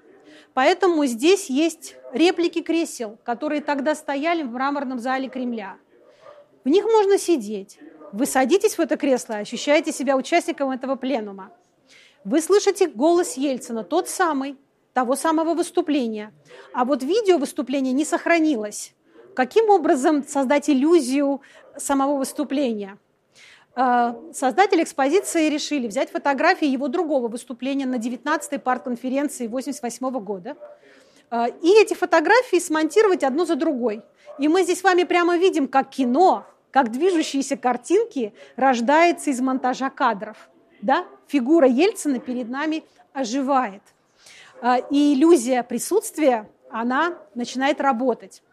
Поэтому 0.54 1.06
здесь 1.06 1.50
есть 1.50 1.96
реплики 2.14 2.62
кресел, 2.62 3.18
которые 3.24 3.62
тогда 3.62 3.94
стояли 3.94 4.44
в 4.44 4.52
мраморном 4.52 5.00
зале 5.00 5.28
Кремля. 5.28 5.78
В 6.64 6.70
них 6.70 6.86
можно 6.86 7.18
сидеть. 7.18 7.78
Вы 8.14 8.26
садитесь 8.26 8.78
в 8.78 8.80
это 8.80 8.96
кресло, 8.96 9.36
ощущаете 9.36 9.92
себя 9.92 10.16
участником 10.16 10.72
этого 10.72 10.96
пленума. 10.96 11.52
Вы 12.24 12.42
слышите 12.42 12.88
голос 12.88 13.36
Ельцина, 13.36 13.84
тот 13.84 14.08
самый, 14.08 14.56
того 14.96 15.18
самого 15.18 15.56
выступления. 15.56 16.32
А 16.74 16.86
вот 16.86 17.04
видео 17.04 17.38
выступления 17.38 17.92
не 17.92 18.06
сохранилось. 18.06 18.94
Каким 19.36 19.70
образом 19.70 20.26
создать 20.26 20.70
иллюзию 20.70 21.42
самого 21.76 22.18
выступления? 22.18 22.98
А, 23.76 24.16
создатели 24.34 24.82
экспозиции 24.82 25.50
решили 25.50 25.90
взять 25.90 26.10
фотографии 26.10 26.68
его 26.68 26.88
другого 26.88 27.28
выступления 27.28 27.86
на 27.86 27.96
19-й 27.96 28.58
партконференции 28.58 29.48
1988 29.48 30.24
года 30.24 30.56
а, 31.30 31.48
и 31.48 31.82
эти 31.82 31.94
фотографии 31.94 32.60
смонтировать 32.60 33.26
одну 33.26 33.46
за 33.46 33.58
другой. 33.58 34.02
И 34.40 34.48
мы 34.48 34.64
здесь 34.64 34.80
с 34.80 34.84
вами 34.84 35.04
прямо 35.04 35.38
видим, 35.38 35.68
как 35.68 35.90
кино, 35.90 36.46
как 36.72 36.92
движущиеся 36.92 37.58
картинки 37.58 38.34
рождается 38.56 39.30
из 39.30 39.42
монтажа 39.42 39.90
кадров. 39.90 40.50
Да? 40.82 41.06
Фигура 41.28 41.68
Ельцина 41.68 42.20
перед 42.20 42.48
нами 42.48 42.86
оживает. 43.12 43.82
А, 44.62 44.78
и 44.78 45.14
иллюзия 45.14 45.64
присутствия, 45.64 46.50
она 46.70 47.18
начинает 47.36 47.82
работать. 47.82 48.44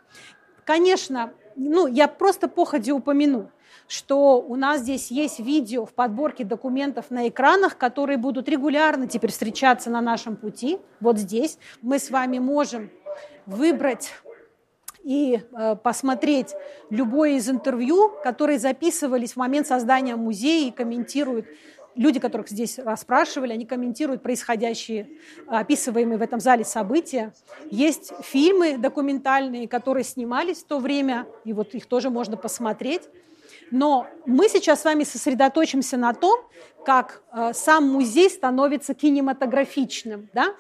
Конечно, 0.65 1.33
ну, 1.57 1.87
я 1.87 2.09
просто 2.09 2.49
походе 2.49 2.93
упомяну– 2.93 3.51
что 3.93 4.41
у 4.41 4.57
нас 4.57 4.81
здесь 4.81 5.11
есть 5.11 5.39
видео 5.39 5.85
в 5.85 5.93
подборке 5.93 6.45
документов 6.45 7.11
на 7.11 7.29
экранах, 7.29 7.77
которые 7.77 8.17
будут 8.17 8.49
регулярно 8.49 9.07
теперь 9.07 9.31
встречаться 9.31 9.91
на 9.91 10.01
нашем 10.01 10.37
пути. 10.37 10.79
Вот 11.01 11.19
здесь 11.19 11.59
мы 11.83 11.99
с 11.99 12.11
вами 12.11 12.39
можем 12.39 12.91
выбрать 13.45 14.13
и 15.03 15.43
э, 15.43 15.77
посмотреть 15.77 16.55
любое 16.89 17.33
из 17.33 17.51
интервью, 17.51 18.13
которые 18.23 18.59
записывались 18.59 19.33
в 19.33 19.37
момент 19.37 19.67
создания 19.67 20.17
музея 20.17 20.69
и 20.69 20.71
комментируют 20.71 21.47
люди, 21.95 22.21
которых 22.21 22.49
здесь 22.49 22.79
расспрашивали, 22.79 23.53
они 23.53 23.67
комментируют 23.67 24.23
происходящие, 24.23 25.09
описываемые 25.47 26.19
в 26.19 26.23
этом 26.23 26.41
зале 26.41 26.65
события. 26.65 27.33
Есть 27.71 28.13
фильмы 28.23 28.79
документальные, 28.79 29.69
которые 29.69 30.05
снимались 30.05 30.59
в 30.59 30.67
то 30.67 30.79
время, 30.79 31.27
и 31.45 31.53
вот 31.53 31.75
их 31.75 31.87
тоже 31.87 32.11
можно 32.11 32.37
посмотреть. 32.37 33.03
Но 33.71 34.07
мы 34.27 34.49
сейчас 34.49 34.83
с 34.83 34.85
вами 34.85 35.05
сосредоточимся 35.05 35.97
на 35.97 36.13
том, 36.13 36.41
как 36.85 37.23
э, 37.33 37.53
сам 37.55 37.89
музей 37.89 38.29
становится 38.29 38.95
кинематографичным. 38.95 40.29
Да? 40.33 40.55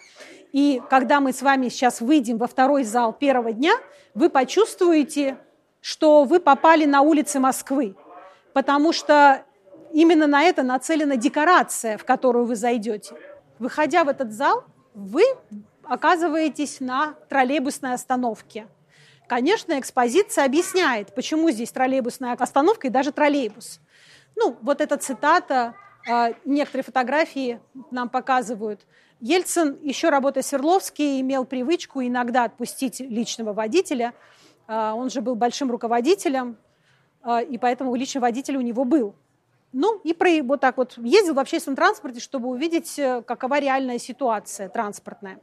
И 0.52 0.80
когда 0.88 1.20
мы 1.20 1.32
с 1.32 1.42
вами 1.42 1.68
сейчас 1.68 2.00
выйдем 2.00 2.38
во 2.38 2.46
второй 2.46 2.84
зал 2.84 3.12
первого 3.12 3.52
дня, 3.52 3.72
вы 4.14 4.28
почувствуете, 4.28 5.38
что 5.80 6.24
вы 6.24 6.40
попали 6.40 6.84
на 6.84 7.02
улицы 7.02 7.40
Москвы, 7.40 7.96
потому 8.52 8.92
что 8.92 9.44
именно 9.92 10.26
на 10.26 10.42
это 10.42 10.62
нацелена 10.62 11.16
декорация, 11.16 11.98
в 11.98 12.04
которую 12.04 12.46
вы 12.46 12.56
зайдете. 12.56 13.14
Выходя 13.58 14.04
в 14.04 14.08
этот 14.08 14.32
зал, 14.32 14.64
вы 14.94 15.22
оказываетесь 15.84 16.80
на 16.80 17.14
троллейбусной 17.28 17.94
остановке. 17.94 18.66
Конечно, 19.28 19.78
экспозиция 19.78 20.44
объясняет, 20.44 21.14
почему 21.14 21.50
здесь 21.50 21.70
троллейбусная 21.70 22.32
остановка 22.32 22.88
и 22.88 22.90
даже 22.90 23.12
троллейбус. 23.12 23.80
Ну, 24.36 24.56
вот 24.62 24.80
эта 24.80 24.96
цитата, 24.96 25.74
а, 26.08 26.32
некоторые 26.44 26.84
фотографии 26.84 27.60
нам 27.90 28.08
показывают. 28.08 28.86
Ельцин, 29.20 29.78
еще 29.82 30.08
работая 30.08 30.42
Свердловске, 30.42 31.20
имел 31.20 31.44
привычку 31.44 32.02
иногда 32.02 32.44
отпустить 32.44 33.00
личного 33.00 33.52
водителя. 33.52 34.14
А, 34.66 34.94
он 34.94 35.10
же 35.10 35.20
был 35.20 35.36
большим 35.36 35.70
руководителем, 35.70 36.56
а, 37.22 37.40
и 37.40 37.56
поэтому 37.56 37.94
личный 37.94 38.20
водитель 38.20 38.56
у 38.56 38.60
него 38.60 38.84
был. 38.84 39.14
Ну, 39.72 40.00
и 40.04 40.12
про, 40.12 40.42
вот 40.42 40.60
так 40.60 40.76
вот 40.76 40.98
ездил 40.98 41.34
в 41.34 41.38
общественном 41.38 41.76
транспорте, 41.76 42.20
чтобы 42.20 42.48
увидеть, 42.48 42.98
э, 42.98 43.22
какова 43.22 43.58
реальная 43.58 43.98
ситуация 43.98 44.68
транспортная. 44.68 45.40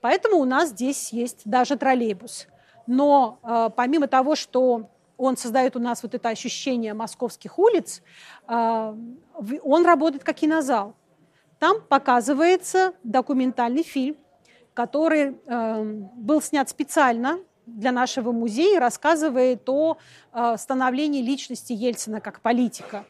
Поэтому 0.00 0.36
у 0.38 0.44
нас 0.44 0.70
здесь 0.70 1.12
есть 1.12 1.42
даже 1.44 1.76
троллейбус. 1.76 2.48
Но 2.86 3.38
э, 3.42 3.70
помимо 3.74 4.08
того, 4.08 4.34
что 4.36 4.90
он 5.16 5.36
создает 5.36 5.76
у 5.76 5.78
нас 5.78 6.02
вот 6.02 6.14
это 6.14 6.28
ощущение 6.28 6.92
московских 6.92 7.58
улиц, 7.58 8.02
э, 8.46 8.94
он 9.62 9.86
работает 9.86 10.22
как 10.22 10.36
кинозал. 10.36 10.94
Там 11.58 11.80
показывается 11.80 12.92
документальный 13.04 13.84
фильм, 13.84 14.16
который 14.74 15.38
э, 15.46 15.82
был 16.16 16.42
снят 16.42 16.68
специально 16.68 17.38
для 17.66 17.92
нашего 17.92 18.32
музея, 18.32 18.80
рассказывает 18.80 19.66
о 19.68 19.96
э, 20.32 20.56
становлении 20.58 21.22
личности 21.22 21.72
Ельцина 21.72 22.20
как 22.20 22.40
политика 22.40 23.06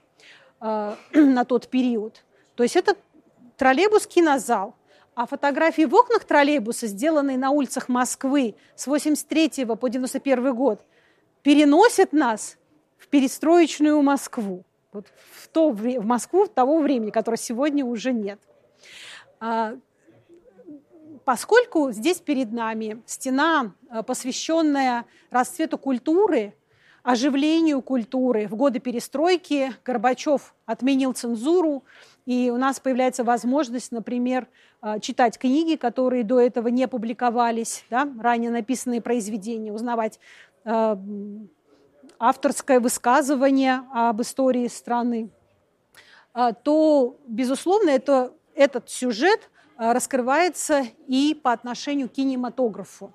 на 1.14 1.44
тот 1.44 1.68
период. 1.68 2.24
То 2.54 2.62
есть 2.62 2.76
это 2.76 2.96
троллейбус-кинозал– 3.56 4.74
а 5.14 5.26
фотографии 5.26 5.84
в 5.84 5.94
окнах 5.94 6.24
троллейбуса, 6.24 6.86
сделанные 6.86 7.36
на 7.36 7.50
улицах 7.50 7.88
Москвы 7.88 8.54
с 8.74 8.86
83 8.86 9.66
по 9.66 9.88
91 9.88 10.54
год, 10.54 10.80
переносят 11.42 12.12
нас 12.12 12.56
в 12.96 13.08
перестроечную 13.08 14.00
Москву. 14.00 14.64
Вот 14.92 15.06
в, 15.32 15.48
то, 15.48 15.70
в 15.70 16.06
Москву 16.06 16.46
того 16.46 16.78
времени, 16.78 17.10
которого 17.10 17.36
сегодня 17.36 17.84
уже 17.84 18.12
нет. 18.12 18.40
А, 19.40 19.74
поскольку 21.24 21.92
здесь 21.92 22.20
перед 22.20 22.52
нами 22.52 23.02
стена, 23.04 23.74
а, 23.90 24.02
посвященная 24.02 25.04
расцвету 25.30 25.76
культуры, 25.76 26.54
оживлению 27.02 27.82
культуры. 27.82 28.46
В 28.46 28.54
годы 28.54 28.78
перестройки 28.78 29.72
Горбачев 29.84 30.54
отменил 30.66 31.12
цензуру, 31.12 31.84
и 32.26 32.50
у 32.50 32.56
нас 32.56 32.78
появляется 32.78 33.24
возможность, 33.24 33.90
например, 33.90 34.46
а, 34.80 35.00
читать 35.00 35.38
книги, 35.38 35.76
которые 35.76 36.22
до 36.22 36.40
этого 36.40 36.68
не 36.68 36.86
публиковались, 36.86 37.84
да, 37.90 38.08
ранее 38.20 38.50
написанные 38.50 39.00
произведения, 39.00 39.72
узнавать 39.72 40.20
э, 40.64 40.96
авторское 42.18 42.78
высказывание 42.78 43.82
об 43.92 44.22
истории 44.22 44.68
страны, 44.68 45.30
э, 46.34 46.52
то, 46.62 47.16
безусловно, 47.26 47.90
это, 47.90 48.32
этот 48.54 48.88
сюжет 48.88 49.50
раскрывается 49.76 50.84
и 51.08 51.34
по 51.34 51.50
отношению 51.50 52.08
к 52.08 52.12
кинематографу. 52.12 53.12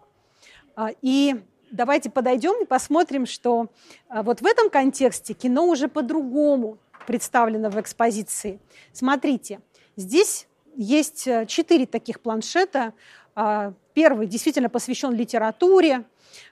И 1.01 1.39
давайте 1.71 2.09
подойдем 2.09 2.63
и 2.63 2.65
посмотрим, 2.65 3.25
что 3.25 3.67
э, 4.09 4.21
вот 4.21 4.41
в 4.41 4.45
этом 4.45 4.69
контексте 4.69 5.33
кино 5.33 5.67
уже 5.67 5.87
по-другому 5.87 6.77
представлено 7.05 7.69
в 7.69 7.79
экспозиции. 7.79 8.59
Смотрите, 8.93 9.59
здесь 9.95 10.47
есть 10.75 11.27
э, 11.27 11.45
четыре 11.45 11.85
таких 11.85 12.19
планшета. 12.21 12.93
А, 13.35 13.73
первый 13.93 14.27
действительно 14.27 14.69
посвящен 14.69 15.13
литературе, 15.13 16.05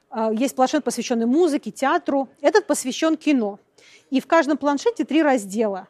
а, 0.09 0.31
есть 0.31 0.55
планшет, 0.55 0.83
посвященный 0.83 1.25
музыке, 1.25 1.71
театру. 1.71 2.29
Этот 2.41 2.67
посвящен 2.67 3.17
кино. 3.17 3.59
И 4.09 4.21
в 4.21 4.27
каждом 4.27 4.57
планшете 4.57 5.03
три 5.03 5.21
раздела. 5.21 5.87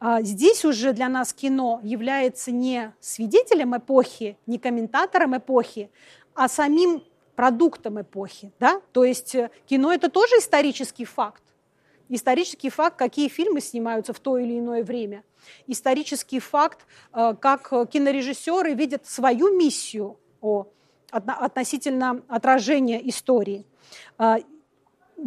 А, 0.00 0.22
здесь 0.22 0.64
уже 0.64 0.92
для 0.92 1.08
нас 1.08 1.32
кино 1.32 1.80
является 1.82 2.50
не 2.50 2.92
свидетелем 3.00 3.76
эпохи, 3.76 4.38
не 4.46 4.58
комментатором 4.58 5.36
эпохи, 5.36 5.90
а 6.34 6.48
самим 6.48 7.02
продуктом 7.38 8.00
эпохи. 8.00 8.50
Да? 8.58 8.82
То 8.90 9.04
есть 9.04 9.36
э, 9.36 9.50
кино– 9.66 9.92
это 9.94 10.08
тоже 10.08 10.34
исторический 10.40 11.04
факт. 11.04 11.44
Исторический 12.08 12.68
факт, 12.68 12.96
какие 12.98 13.28
фильмы 13.28 13.60
снимаются 13.60 14.12
в 14.12 14.18
то 14.18 14.38
или 14.38 14.58
иное 14.58 14.82
время– 14.82 15.22
исторический 15.68 16.40
факт, 16.40 16.86
э, 17.12 17.34
как 17.40 17.70
кинорежиссеры 17.90 18.74
видят 18.74 19.06
свою 19.06 19.56
миссию 19.56 20.18
о, 20.40 20.66
относительно 21.10 22.22
отражения 22.28 23.06
истории. 23.08 23.64
Э, 24.18 24.38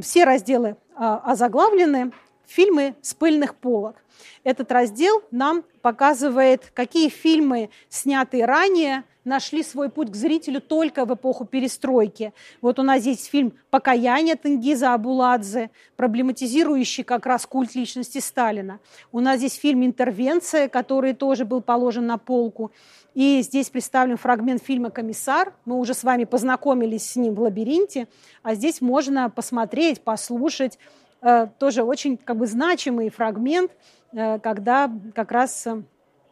все 0.02 0.24
разделы 0.26 0.70
э, 0.70 0.76
озаглавлены 0.98 2.12
фильмы 2.46 2.96
с 3.02 3.14
пыльных 3.14 3.56
полок. 3.56 4.04
Этот 4.44 4.72
раздел 4.72 5.24
нам 5.32 5.64
показывает, 5.82 6.72
какие 6.74 7.10
фильмы, 7.10 7.70
снятые 7.90 8.46
ранее, 8.46 9.04
нашли 9.24 9.64
свой 9.64 9.90
путь 9.90 10.12
к 10.12 10.16
зрителю 10.16 10.62
только 10.62 11.06
в 11.06 11.14
эпоху 11.14 11.46
перестройки. 11.46 12.34
Вот 12.62 12.80
у 12.80 12.84
нас 12.84 13.02
здесь 13.02 13.26
фильм 13.26 13.54
«Покаяние» 13.70 14.36
Тенгиза 14.36 14.94
Абуладзе, 14.94 15.70
проблематизирующий 15.96 17.04
как 17.04 17.26
раз 17.26 17.46
культ 17.46 17.76
личности 17.76 18.20
Сталина. 18.20 18.80
У 19.12 19.20
нас 19.20 19.38
здесь 19.38 19.56
фильм 19.56 19.86
«Интервенция», 19.86 20.70
который 20.70 21.14
тоже 21.14 21.46
был 21.46 21.62
положен 21.62 22.06
на 22.06 22.18
полку. 22.18 22.72
И 23.14 23.42
здесь 23.42 23.70
представлен 23.70 24.18
фрагмент 24.18 24.64
фильма 24.64 24.90
«Комиссар». 24.90 25.54
Мы 25.66 25.78
уже 25.78 25.94
с 25.94 26.04
вами 26.04 26.24
познакомились 26.24 27.12
с 27.12 27.16
ним 27.16 27.36
в 27.36 27.42
«Лабиринте», 27.42 28.08
а 28.42 28.56
здесь 28.56 28.82
можно 28.82 29.30
посмотреть, 29.30 30.02
послушать. 30.02 30.80
Э, 31.22 31.48
тоже 31.60 31.84
очень 31.84 32.18
как 32.18 32.38
бы, 32.38 32.48
значимый 32.48 33.10
фрагмент, 33.10 33.72
э, 34.14 34.40
когда 34.40 34.92
как 35.14 35.32
раз 35.32 35.68
э, 35.68 35.84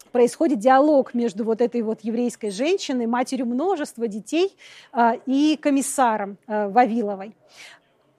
происходит 0.10 0.60
диалог 0.60 1.14
между 1.14 1.44
вот 1.44 1.62
этой 1.62 1.82
вот 1.82 2.02
еврейской 2.02 2.50
женщиной, 2.50 3.06
матерью 3.06 3.46
множества 3.46 4.08
детей, 4.08 4.56
а, 4.92 5.16
и 5.26 5.58
комиссаром 5.62 6.38
а, 6.48 6.70
Вавиловой. 6.70 7.34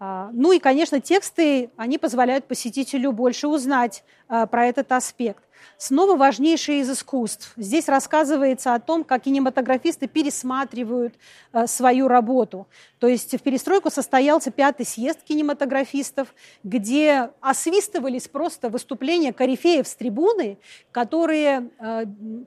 А, 0.02 0.30
ну 0.32 0.50
и, 0.52 0.58
конечно, 0.58 0.98
тексты, 0.98 1.70
они 1.76 1.98
позволяют 1.98 2.46
посетителю 2.46 3.12
больше 3.12 3.46
узнать 3.46 4.02
про 4.26 4.66
этот 4.66 4.90
аспект. 4.92 5.44
Снова 5.76 6.16
важнейшее 6.16 6.80
из 6.80 6.90
искусств. 6.90 7.52
Здесь 7.56 7.88
рассказывается 7.88 8.74
о 8.74 8.80
том, 8.80 9.04
как 9.04 9.24
кинематографисты 9.24 10.06
пересматривают 10.06 11.14
э, 11.52 11.66
свою 11.66 12.08
работу. 12.08 12.66
То 12.98 13.08
есть 13.08 13.34
в 13.34 13.42
перестройку 13.42 13.90
состоялся 13.90 14.50
пятый 14.50 14.86
съезд 14.86 15.20
кинематографистов, 15.22 16.34
где 16.64 17.30
освистывались 17.40 18.28
просто 18.28 18.70
выступления 18.70 19.32
корифеев 19.34 19.86
с 19.86 19.94
трибуны, 19.96 20.58
которые 20.92 21.70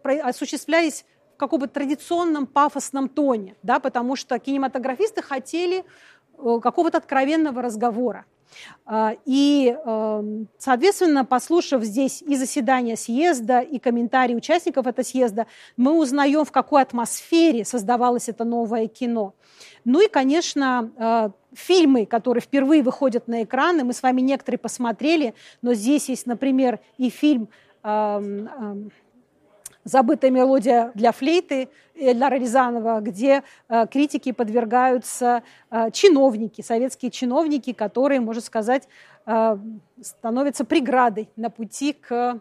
осуществлялись 0.04 1.06
в 1.36 1.38
каком-то 1.38 1.68
традиционном 1.68 2.46
пафосном 2.46 3.10
тоне, 3.10 3.56
да, 3.64 3.80
потому 3.80 4.16
что 4.16 4.38
кинематографисты 4.40 5.22
хотели 5.22 5.84
какого-то 6.38 6.98
откровенного 6.98 7.62
разговора. 7.62 8.26
А, 8.86 9.16
и, 9.26 9.76
эм, 9.86 10.48
соответственно, 10.58 11.26
послушав 11.26 11.84
здесь 11.84 12.22
и 12.22 12.36
заседание 12.36 12.96
съезда, 12.96 13.60
и 13.60 13.80
комментарии 13.80 14.36
участников 14.36 14.88
этого 14.88 15.06
съезда, 15.06 15.48
мы 15.78 15.98
узнаем, 15.98 16.46
в 16.46 16.52
какой 16.52 16.82
атмосфере 16.82 17.66
создавалось 17.66 18.30
это 18.30 18.44
новое 18.44 18.88
кино. 18.88 19.34
Ну 19.86 20.02
и, 20.02 20.10
конечно, 20.10 20.92
э, 20.98 21.30
фильмы, 21.54 22.06
которые 22.06 22.42
впервые 22.42 22.84
выходят 22.84 23.28
на 23.28 23.44
экраны, 23.44 23.84
мы 23.84 23.94
с 23.94 24.04
вами 24.04 24.22
некоторые 24.22 24.60
посмотрели, 24.60 25.34
но 25.62 25.74
здесь 25.74 26.10
есть, 26.10 26.26
например, 26.26 26.80
и 26.98 27.10
фильм 27.10 27.50
эм, 27.84 28.48
эм, 28.48 28.92
забытая 29.84 30.32
мелодия 30.32 30.92
для 30.96 31.12
флейты 31.12 31.70
Эльдара 31.96 32.36
Рязанова, 32.36 33.02
где 33.02 33.44
э, 33.70 33.86
критики 33.88 34.32
подвергаются 34.32 35.44
э, 35.70 35.92
чиновники, 35.92 36.62
советские 36.62 37.12
чиновники, 37.12 37.74
которые, 37.74 38.20
можно 38.20 38.42
сказать, 38.42 38.88
э, 39.26 39.58
становятся 40.02 40.66
преградой 40.66 41.30
на 41.36 41.50
пути 41.50 41.94
к 41.94 42.10
Э, 42.14 42.40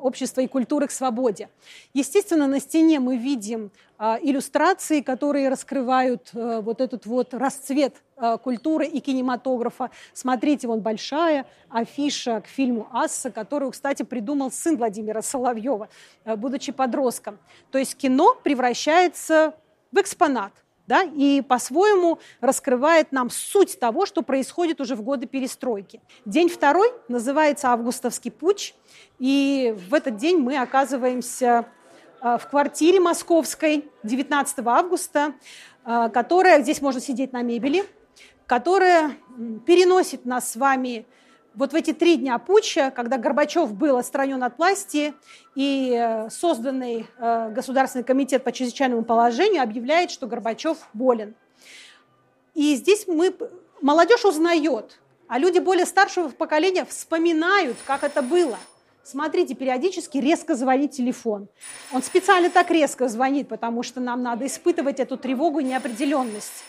общества 0.00 0.40
и 0.40 0.46
культуры 0.46 0.88
к 0.88 0.90
свободе. 0.90 1.48
Естественно, 1.94 2.46
на 2.46 2.60
стене 2.60 2.98
мы 2.98 3.16
видим 3.16 3.70
а, 3.98 4.18
иллюстрации, 4.20 5.00
которые 5.00 5.48
раскрывают 5.48 6.30
а, 6.34 6.60
вот 6.60 6.80
этот 6.80 7.06
вот 7.06 7.34
расцвет 7.34 7.96
культуры 8.42 8.86
и 8.86 9.00
кинематографа. 9.00 9.90
Смотрите, 10.12 10.68
вон 10.68 10.80
большая 10.80 11.46
афиша 11.70 12.42
к 12.42 12.46
фильму 12.48 12.86
«Асса», 12.92 13.30
которую, 13.30 13.70
кстати, 13.70 14.02
придумал 14.02 14.50
сын 14.50 14.76
Владимира 14.76 15.22
Соловьева, 15.22 15.88
будучи 16.36 16.70
подростком. 16.70 17.38
То 17.70 17.78
есть 17.78 17.96
кино 17.96 18.36
превращается 18.42 19.54
в 19.90 19.98
экспонат– 19.98 20.52
да, 20.90 21.04
и 21.04 21.40
по-своему 21.40 22.18
раскрывает 22.40 23.12
нам 23.12 23.30
суть 23.30 23.78
того, 23.78 24.06
что 24.06 24.22
происходит 24.22 24.80
уже 24.80 24.96
в 24.96 25.02
годы 25.02 25.28
перестройки. 25.28 26.00
День 26.24 26.48
второй 26.48 26.92
называется 27.06 27.68
«Августовский 27.68 28.32
путь», 28.32 28.74
и 29.20 29.72
в 29.88 29.94
этот 29.94 30.16
день 30.16 30.38
мы 30.38 30.58
оказываемся 30.58 31.66
э, 32.20 32.38
в 32.38 32.48
квартире 32.48 32.98
московской 32.98 33.88
19 34.02 34.66
августа, 34.66 35.34
э, 35.86 36.08
которая, 36.12 36.60
здесь 36.60 36.82
можно 36.82 37.00
сидеть 37.00 37.32
на 37.32 37.42
мебели, 37.42 37.84
которая 38.46 39.12
переносит 39.64 40.24
нас 40.24 40.50
с 40.50 40.56
вами 40.56 41.06
вот 41.54 41.72
в 41.72 41.74
эти 41.74 41.92
три 41.92 42.16
дня 42.16 42.38
путча, 42.38 42.92
когда 42.94 43.18
Горбачев 43.18 43.72
был 43.74 43.96
отстранен 43.96 44.42
от 44.42 44.56
власти, 44.58 45.14
и 45.54 45.96
э, 45.98 46.30
созданный 46.30 47.06
э, 47.18 47.50
Государственный 47.50 48.04
комитет 48.04 48.44
по 48.44 48.52
чрезвычайному 48.52 49.04
положению 49.04 49.62
объявляет, 49.62 50.10
что 50.10 50.26
Горбачев 50.26 50.78
болен. 50.92 51.34
И 52.54 52.74
здесь 52.76 53.06
мы, 53.06 53.34
молодежь 53.80 54.24
узнает, 54.24 55.00
а 55.28 55.38
люди 55.38 55.58
более 55.58 55.86
старшего 55.86 56.28
поколения 56.28 56.84
вспоминают, 56.84 57.76
как 57.86 58.04
это 58.04 58.22
было. 58.22 58.58
Смотрите, 59.02 59.54
периодически 59.54 60.18
резко 60.18 60.54
звонит 60.54 60.92
телефон. 60.92 61.48
Он 61.92 62.02
специально 62.02 62.50
так 62.50 62.70
резко 62.70 63.08
звонит, 63.08 63.48
потому 63.48 63.82
что 63.82 64.00
нам 64.00 64.22
надо 64.22 64.46
испытывать 64.46 65.00
эту 65.00 65.16
тревогу 65.16 65.60
и 65.60 65.64
неопределенность. 65.64 66.64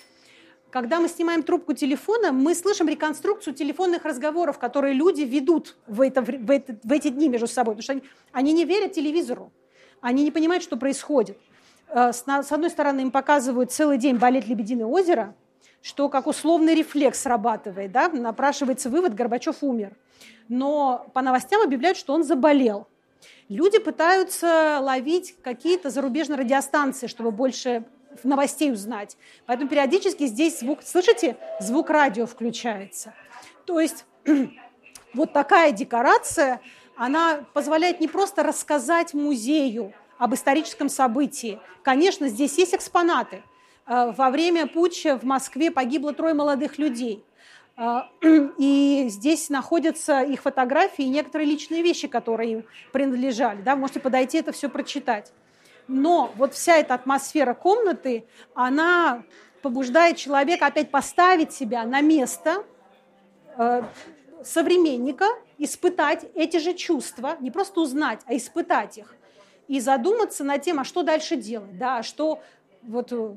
Когда 0.72 1.02
мы 1.02 1.10
снимаем 1.10 1.44
трубку 1.44 1.74
телефона, 1.74 2.32
мы 2.32 2.56
слышим 2.56 2.88
реконструкцию 2.88 3.54
телефонных 3.54 4.06
разговоров, 4.06 4.58
которые 4.58 4.94
люди 4.94 5.22
ведут 5.22 5.76
в, 5.86 6.00
это, 6.00 6.22
в, 6.22 6.50
это, 6.50 6.78
в 6.82 6.92
эти 6.94 7.10
дни 7.10 7.28
между 7.28 7.48
собой, 7.48 7.76
потому 7.76 7.84
что 7.84 7.92
они, 7.92 8.04
они 8.32 8.54
не 8.54 8.64
верят 8.64 8.94
телевизору, 8.94 9.52
они 10.00 10.24
не 10.24 10.32
понимают, 10.32 10.64
что 10.64 10.78
происходит. 10.78 11.38
Э, 11.90 12.14
с, 12.14 12.24
с 12.26 12.52
одной 12.54 12.70
стороны, 12.70 13.02
им 13.02 13.12
показывают 13.12 13.74
целый 13.74 13.98
день 13.98 14.16
«Болит 14.16 14.48
Лебединое 14.48 14.86
озеро», 14.86 15.36
что 15.82 16.08
как 16.08 16.26
условный 16.26 16.74
рефлекс 16.74 17.20
срабатывает, 17.20 17.92
да? 17.92 18.08
напрашивается 18.08 18.90
вывод, 18.90 19.14
Горбачев 19.14 19.58
умер. 19.62 19.98
Но 20.48 21.06
по 21.14 21.22
новостям 21.22 21.62
объявляют, 21.62 21.98
что 21.98 22.14
он 22.14 22.24
заболел. 22.24 22.88
Люди 23.50 23.78
пытаются 23.80 24.80
ловить 24.82 25.36
какие-то 25.44 25.90
зарубежные 25.90 26.38
радиостанции, 26.38 27.08
чтобы 27.08 27.32
больше 27.32 27.84
новостей 28.24 28.72
узнать. 28.72 29.18
Поэтому 29.46 29.70
периодически 29.70 30.28
здесь 30.28 30.60
звук, 30.60 30.80
слышите, 30.84 31.38
звук 31.60 31.90
радио 31.90 32.26
включается. 32.26 33.14
То 33.66 33.80
есть 33.80 34.06
вот 35.14 35.34
такая 35.34 35.72
декорация, 35.72 36.62
она 36.96 37.46
позволяет 37.54 38.00
не 38.00 38.08
просто 38.08 38.44
рассказать 38.44 39.14
музею 39.14 39.94
об 40.18 40.34
историческом 40.34 40.90
событии. 40.90 41.60
Конечно, 41.84 42.28
здесь 42.28 42.58
есть 42.58 42.76
экспонаты. 42.76 43.44
Э, 43.88 44.14
во 44.16 44.30
время 44.30 44.68
путча 44.68 45.18
в 45.18 45.24
Москве 45.24 45.72
погибло 45.72 46.14
трое 46.14 46.34
молодых 46.34 46.78
людей. 46.78 47.26
Э, 47.78 48.02
и 48.58 49.08
здесь 49.10 49.50
находятся 49.50 50.22
их 50.22 50.42
фотографии 50.42 51.06
и 51.06 51.10
некоторые 51.10 51.50
личные 51.50 51.82
вещи, 51.82 52.08
которые 52.08 52.52
им 52.52 52.66
принадлежали. 52.92 53.62
Да, 53.62 53.76
можете 53.76 54.00
подойти 54.00 54.38
это 54.38 54.52
все 54.52 54.70
прочитать. 54.70 55.32
Но 55.94 56.32
вот 56.38 56.54
вся 56.54 56.78
эта 56.78 56.94
атмосфера 56.94 57.54
комнаты, 57.54 58.26
она 58.54 59.24
побуждает 59.62 60.16
человека 60.16 60.68
опять 60.68 60.90
поставить 60.90 61.52
себя 61.52 61.84
на 61.84 62.00
место 62.00 62.64
э, 63.58 63.84
современника, 64.42 65.26
испытать 65.58 66.26
эти 66.34 66.58
же 66.58 66.76
чувства, 66.76 67.36
не 67.42 67.52
просто 67.52 67.82
узнать, 67.82 68.22
а 68.26 68.38
испытать 68.38 69.00
их. 69.00 69.14
И 69.68 69.82
задуматься 69.82 70.46
над 70.46 70.62
тем, 70.62 70.80
а 70.80 70.86
что 70.86 71.04
дальше 71.04 71.36
делать, 71.36 71.78
да, 71.78 71.98
а 71.98 72.04
что, 72.04 72.42
вот, 72.84 73.12
э, 73.12 73.34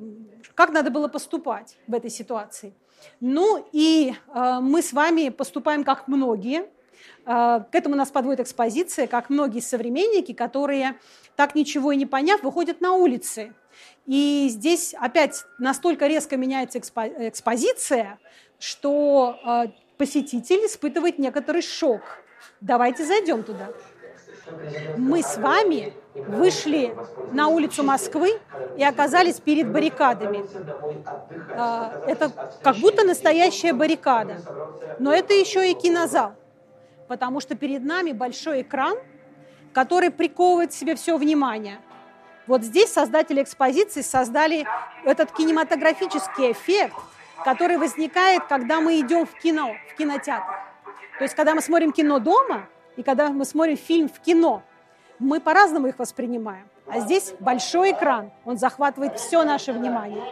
как 0.55 0.71
надо 0.71 0.93
было 0.93 1.09
поступать 1.09 1.77
в 1.89 1.95
этой 1.95 2.11
ситуации. 2.11 2.73
Ну 3.19 3.67
и 3.73 4.15
э, 4.33 4.59
мы 4.61 4.81
с 4.81 4.93
вами 4.93 5.31
поступаем 5.31 5.83
как 5.83 6.07
многие. 6.07 6.71
Э, 7.27 7.61
к 7.71 7.75
этому 7.75 7.97
нас 7.97 8.11
подводит 8.11 8.41
экспозиция, 8.41 9.07
как 9.07 9.31
многие 9.31 9.61
современники, 9.61 10.33
которые 10.33 10.97
так 11.37 11.55
ничего 11.55 11.93
и 11.93 11.97
не 11.97 12.07
поняв, 12.07 12.43
выходят 12.43 12.81
на 12.81 12.93
улицы. 12.93 13.53
И 14.07 14.49
здесь 14.51 14.95
опять 14.95 15.45
настолько 15.59 16.07
резко 16.07 16.37
меняется 16.37 16.79
экспо 16.79 17.07
экспозиция, 17.07 18.19
что 18.59 19.39
э, 19.45 19.69
посетитель 19.97 20.67
испытывает 20.67 21.19
некоторый 21.19 21.63
шок. 21.63 22.03
Давайте 22.61 23.05
зайдем 23.05 23.43
туда. 23.43 23.71
Мы 24.99 25.23
с 25.23 25.39
вами 25.39 25.95
вышли 26.15 26.95
на 27.33 27.49
улицу 27.49 27.83
Москвы 27.83 28.39
и 28.77 28.85
оказались 28.85 29.41
перед 29.41 29.73
баррикадами. 29.73 30.45
Э, 31.51 32.05
это 32.07 32.31
как 32.63 32.77
будто 32.77 33.05
настоящая 33.05 33.73
баррикада. 33.73 34.37
Но 34.99 35.13
это 35.13 35.33
еще 35.33 35.71
и 35.71 35.75
кинозал, 35.75 36.35
потому 37.09 37.41
что 37.41 37.55
перед 37.55 37.85
нами 37.85 38.13
большой 38.13 38.63
экран– 38.63 38.97
который 39.75 40.11
приковывает 40.11 40.71
к 40.71 40.73
себе 40.73 40.95
все 40.95 41.19
внимание. 41.19 41.79
Вот 42.47 42.63
здесь 42.63 42.93
создатели 42.93 43.43
экспозиции 43.43 44.01
создали 44.03 44.67
этот 45.05 45.33
кинематографический 45.33 46.53
эффект, 46.53 46.95
который 47.45 47.77
возникает, 47.77 48.45
когда 48.47 48.81
мы 48.81 49.01
идем 49.01 49.27
в 49.27 49.35
кино, 49.35 49.75
в 49.91 49.97
кинотеатр. 49.97 50.53
То 51.19 51.25
есть, 51.25 51.35
когда 51.35 51.55
мы 51.55 51.61
смотрим 51.61 51.93
кино 51.93 52.19
дома 52.19 52.67
и 52.97 53.03
когда 53.03 53.31
мы 53.31 53.45
смотрим 53.45 53.77
фильм 53.77 54.09
в 54.09 54.21
кино, 54.21 54.63
мы 55.19 55.41
по-разному 55.41 55.89
их 55.89 55.99
воспринимаем. 55.99 56.69
А 56.87 57.01
здесь 57.01 57.35
большой 57.41 57.93
экран, 57.93 58.31
он 58.45 58.59
захватывает 58.59 59.19
все 59.19 59.43
наше 59.43 59.73
внимание. 59.73 60.23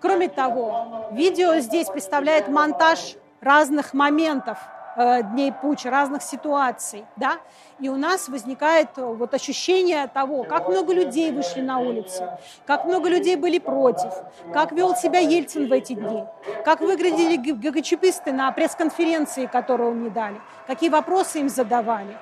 Кроме 0.00 0.28
того, 0.28 1.08
видео 1.12 1.58
здесь 1.60 1.88
представляет 1.88 2.48
монтаж 2.48 3.16
разных 3.40 3.94
моментов 3.94 4.58
Э, 4.94 5.22
дней 5.22 5.52
путь, 5.52 5.86
разных 5.86 6.22
ситуаций, 6.22 7.06
да, 7.16 7.38
и 7.80 7.88
у 7.88 7.96
нас 7.96 8.28
возникает 8.28 8.90
э, 8.96 9.02
вот 9.02 9.32
ощущение 9.32 10.06
того, 10.06 10.42
как 10.42 10.68
много 10.68 10.92
людей 10.92 11.32
вышли 11.32 11.62
на 11.62 11.78
улицы, 11.78 12.28
как 12.66 12.84
много 12.84 13.08
людей 13.08 13.36
были 13.36 13.58
против, 13.58 14.12
как 14.52 14.72
вел 14.72 14.94
себя 14.94 15.20
Ельцин 15.20 15.66
в 15.66 15.72
эти 15.72 15.94
дни, 15.94 16.24
как 16.66 16.82
выглядели 16.82 17.36
ГКЧПисты 17.36 18.32
на 18.32 18.52
пресс-конференции, 18.52 19.46
которую 19.46 19.94
мне 19.94 20.10
дали, 20.10 20.38
какие 20.66 20.90
вопросы 20.90 21.38
им 21.38 21.48
задавали. 21.48 22.14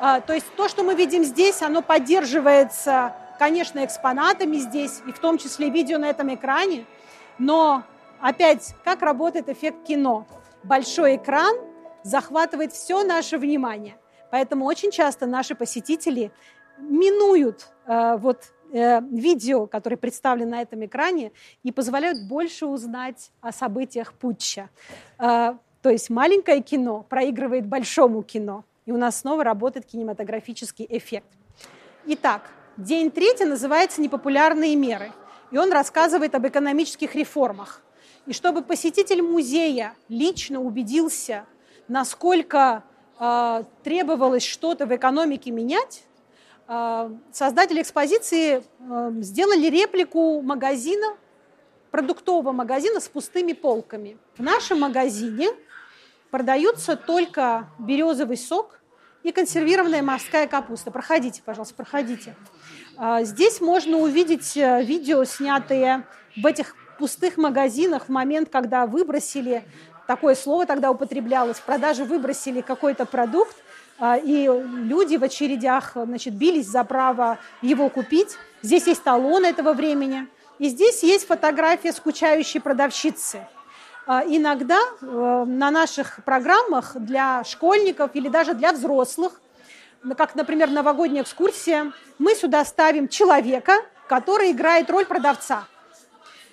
А, 0.00 0.20
то 0.20 0.32
есть 0.32 0.52
то, 0.56 0.68
что 0.68 0.82
мы 0.82 0.96
видим 0.96 1.22
здесь, 1.22 1.62
оно 1.62 1.82
поддерживается, 1.82 3.14
конечно, 3.38 3.84
экспонатами 3.84 4.56
здесь, 4.56 5.02
и 5.06 5.12
в 5.12 5.20
том 5.20 5.38
числе 5.38 5.70
видео 5.70 5.98
на 5.98 6.06
этом 6.06 6.34
экране, 6.34 6.84
но 7.38 7.84
опять, 8.20 8.74
как 8.82 9.02
работает 9.02 9.48
эффект 9.48 9.84
кино? 9.84 10.26
Большой 10.64 11.14
экран– 11.14 11.54
захватывает 12.04 12.72
все 12.72 13.04
наше 13.04 13.38
внимание. 13.38 13.96
Поэтому 14.30 14.64
очень 14.64 14.90
часто 14.90 15.26
наши 15.26 15.54
посетители 15.54 16.32
минуют 16.78 17.68
э, 17.86 18.16
вот 18.16 18.52
э, 18.72 19.00
видео, 19.02 19.66
которые 19.66 19.98
представлены 19.98 20.50
на 20.50 20.62
этом 20.62 20.84
экране, 20.84 21.32
и 21.62 21.70
позволяют 21.70 22.26
больше 22.26 22.66
узнать 22.66 23.30
о 23.40 23.52
событиях 23.52 24.14
путча. 24.14 24.70
Э, 25.18 25.54
то 25.82 25.90
есть 25.90 26.10
маленькое 26.10 26.62
кино 26.62 27.04
проигрывает 27.08 27.66
большому 27.66 28.22
кино, 28.22 28.64
и 28.86 28.92
у 28.92 28.96
нас 28.96 29.20
снова 29.20 29.44
работает 29.44 29.86
кинематографический 29.86 30.86
эффект. 30.88 31.28
Итак, 32.06 32.50
день 32.76 33.10
третий 33.10 33.44
называется 33.44 34.00
«Непопулярные 34.00 34.76
меры», 34.76 35.12
и 35.50 35.58
он 35.58 35.72
рассказывает 35.72 36.34
об 36.34 36.46
экономических 36.46 37.14
реформах. 37.14 37.82
И 38.26 38.32
чтобы 38.32 38.62
посетитель 38.62 39.20
музея 39.20 39.94
лично 40.08 40.60
убедился 40.60 41.44
насколько 41.88 42.84
э, 43.18 43.64
требовалось 43.82 44.44
что-то 44.44 44.86
в 44.86 44.94
экономике 44.94 45.50
менять, 45.50 46.04
э, 46.68 47.10
создатели 47.32 47.82
экспозиции 47.82 48.62
э, 48.80 49.12
сделали 49.20 49.66
реплику 49.66 50.40
магазина, 50.42 51.16
продуктового 51.90 52.52
магазина 52.52 53.00
с 53.00 53.08
пустыми 53.08 53.52
полками. 53.52 54.16
В 54.36 54.42
нашем 54.42 54.80
магазине 54.80 55.48
продаются 56.30 56.96
только 56.96 57.68
березовый 57.78 58.38
сок 58.38 58.80
и 59.22 59.30
консервированная 59.30 60.02
морская 60.02 60.46
капуста. 60.46 60.90
Проходите, 60.90 61.42
пожалуйста, 61.44 61.74
проходите. 61.74 62.34
Здесь 63.20 63.60
можно 63.60 63.98
увидеть 63.98 64.56
видео, 64.56 65.24
снятые 65.24 66.06
в 66.34 66.46
этих 66.46 66.74
пустых 66.98 67.36
магазинах 67.36 68.06
в 68.06 68.08
момент, 68.08 68.48
когда 68.48 68.86
выбросили 68.86 69.64
такое 70.12 70.34
слово 70.34 70.66
тогда 70.66 70.90
употреблялось, 70.90 71.56
в 71.56 71.62
продаже 71.62 72.04
выбросили 72.04 72.60
какой-то 72.60 73.06
продукт, 73.06 73.56
а, 73.98 74.18
и 74.18 74.46
люди 74.46 75.16
в 75.16 75.24
очередях 75.24 75.92
значит, 75.94 76.34
бились 76.34 76.66
за 76.66 76.84
право 76.84 77.38
его 77.62 77.88
купить. 77.88 78.36
Здесь 78.60 78.86
есть 78.88 79.02
талон 79.02 79.46
этого 79.46 79.72
времени. 79.72 80.26
И 80.58 80.68
здесь 80.68 81.02
есть 81.02 81.26
фотография 81.26 81.92
скучающей 81.92 82.60
продавщицы. 82.60 83.46
А, 84.06 84.22
иногда 84.26 84.80
э, 85.00 85.44
на 85.46 85.70
наших 85.70 86.20
программах 86.26 86.94
для 86.96 87.42
школьников 87.44 88.10
или 88.12 88.28
даже 88.28 88.52
для 88.52 88.72
взрослых, 88.72 89.40
как, 90.18 90.34
например, 90.34 90.68
новогодняя 90.68 91.22
экскурсия, 91.22 91.92
мы 92.18 92.34
сюда 92.34 92.66
ставим 92.66 93.08
человека, 93.08 93.76
который 94.08 94.50
играет 94.50 94.90
роль 94.90 95.06
продавца. 95.06 95.64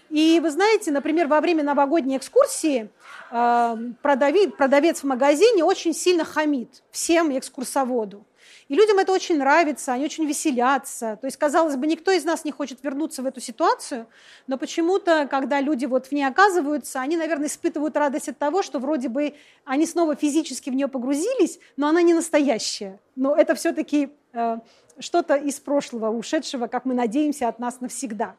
И 0.10 0.40
вы 0.42 0.50
знаете, 0.50 0.92
например, 0.92 1.28
во 1.28 1.40
время 1.40 1.64
новогодней 1.64 2.18
экскурсии 2.18 2.90
э, 3.32 3.78
продавец 4.02 5.00
в 5.00 5.04
магазине 5.04 5.64
очень 5.64 5.94
сильно 5.94 6.26
хамит 6.26 6.84
всем 6.92 7.38
экскурсоводу. 7.38 8.26
И 8.68 8.76
людям 8.76 9.00
это 9.00 9.12
очень 9.12 9.38
нравится, 9.38 9.94
они 9.94 10.06
очень 10.06 10.26
веселятся. 10.26 11.18
То 11.20 11.26
есть, 11.26 11.38
казалось 11.38 11.76
бы, 11.76 11.88
никто 11.88 12.12
из 12.12 12.24
нас 12.24 12.46
не 12.46 12.52
хочет 12.52 12.84
вернуться 12.84 13.24
в 13.24 13.26
эту 13.26 13.42
ситуацию, 13.42 14.08
но 14.46 14.58
почему-то, 14.58 15.28
когда 15.30 15.60
люди 15.60 15.86
вот 15.86 16.06
в 16.08 16.12
ней 16.12 16.24
оказываются, 16.24 17.02
они, 17.02 17.18
наверное, 17.18 17.48
испытывают 17.48 17.98
радость 17.98 18.30
от 18.30 18.38
того, 18.38 18.62
что 18.62 18.80
вроде 18.80 19.10
бы 19.10 19.34
они 19.66 19.88
снова 19.88 20.16
физически 20.16 20.70
в 20.70 20.76
нее 20.76 20.88
погрузились, 20.88 21.60
но 21.78 21.88
она 21.88 22.02
не 22.04 22.14
настоящая. 22.14 23.00
Но 23.16 23.36
это 23.36 23.56
все-таки 23.56 24.10
э, 24.34 24.58
что-то 25.00 25.36
из 25.36 25.60
прошлого, 25.60 26.10
ушедшего, 26.10 26.68
как 26.68 26.86
мы 26.86 26.94
надеемся, 26.94 27.48
от 27.48 27.58
нас 27.58 27.82
навсегда. 27.82 28.36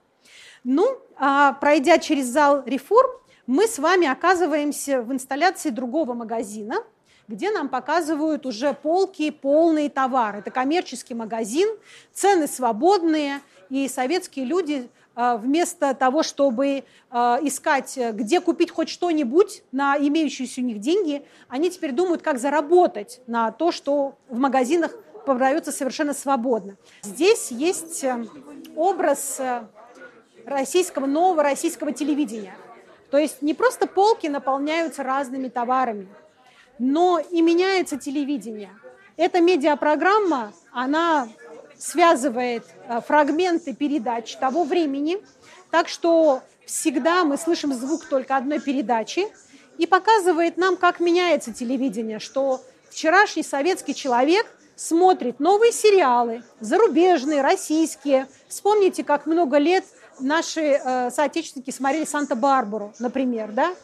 Ну, 0.64 0.98
а 1.16 1.52
пройдя 1.54 1.98
через 1.98 2.26
зал 2.26 2.62
реформ, 2.66 3.10
мы 3.46 3.66
с 3.66 3.78
вами 3.78 4.06
оказываемся 4.06 5.02
в 5.02 5.12
инсталляции 5.12 5.70
другого 5.70 6.14
магазина– 6.14 6.76
где 7.30 7.52
нам 7.52 7.68
показывают 7.68 8.44
уже 8.44 8.74
полки, 8.74 9.30
полные 9.30 9.88
товары. 9.88 10.40
Это 10.40 10.50
коммерческий 10.50 11.14
магазин, 11.14 11.68
цены 12.12 12.48
свободные, 12.48 13.40
и 13.70 13.86
советские 13.86 14.46
люди 14.46 14.90
а, 15.14 15.36
вместо 15.36 15.94
того, 15.94 16.24
чтобы 16.24 16.82
а, 17.08 17.38
искать, 17.40 17.96
где 18.14 18.40
купить 18.40 18.72
хоть 18.72 18.88
что-нибудь 18.88 19.62
на 19.70 19.96
имеющиеся 19.96 20.60
у 20.60 20.64
них 20.64 20.80
деньги, 20.80 21.24
они 21.48 21.70
теперь 21.70 21.92
думают, 21.92 22.20
как 22.20 22.40
заработать 22.40 23.20
на 23.28 23.52
то, 23.52 23.70
что 23.70 24.16
в 24.28 24.38
магазинах 24.38 24.92
продается 25.24 25.70
совершенно 25.70 26.14
свободно. 26.14 26.76
Здесь 27.02 27.52
есть 27.52 28.02
э, 28.02 28.24
образ 28.74 29.36
э, 29.38 29.66
российского, 30.46 31.06
нового 31.06 31.42
российского 31.42 31.92
телевидения. 31.92 32.54
То 33.10 33.18
есть 33.18 33.42
не 33.42 33.54
просто 33.54 33.86
полки 33.86 34.26
наполняются 34.28 35.02
разными 35.02 35.48
товарами, 35.48 36.08
но 36.78 37.18
и 37.18 37.42
меняется 37.42 37.98
телевидение. 37.98 38.70
Эта 39.16 39.40
медиапрограмма, 39.40 40.52
она 40.72 41.28
связывает 41.76 42.64
э, 42.88 43.00
фрагменты 43.06 43.74
передач 43.74 44.36
того 44.36 44.64
времени, 44.64 45.18
так 45.70 45.88
что 45.88 46.42
всегда 46.66 47.24
мы 47.24 47.36
слышим 47.36 47.72
звук 47.72 48.04
только 48.06 48.36
одной 48.36 48.60
передачи 48.60 49.26
и 49.78 49.86
показывает 49.86 50.56
нам, 50.56 50.76
как 50.76 51.00
меняется 51.00 51.52
телевидение, 51.52 52.18
что 52.18 52.60
вчерашний 52.90 53.42
советский 53.42 53.94
человек 53.94 54.46
смотрит 54.76 55.40
новые 55.40 55.72
сериалы, 55.72 56.42
зарубежные, 56.60 57.42
российские. 57.42 58.26
Вспомните, 58.48 59.04
как 59.04 59.26
много 59.26 59.58
лет 59.58 59.84
наши 60.20 60.60
э, 60.60 61.10
соотечественники 61.10 61.70
смотрели 61.70 62.04
«Санта-Барбару», 62.04 62.92
например, 62.98 63.52
да? 63.52 63.74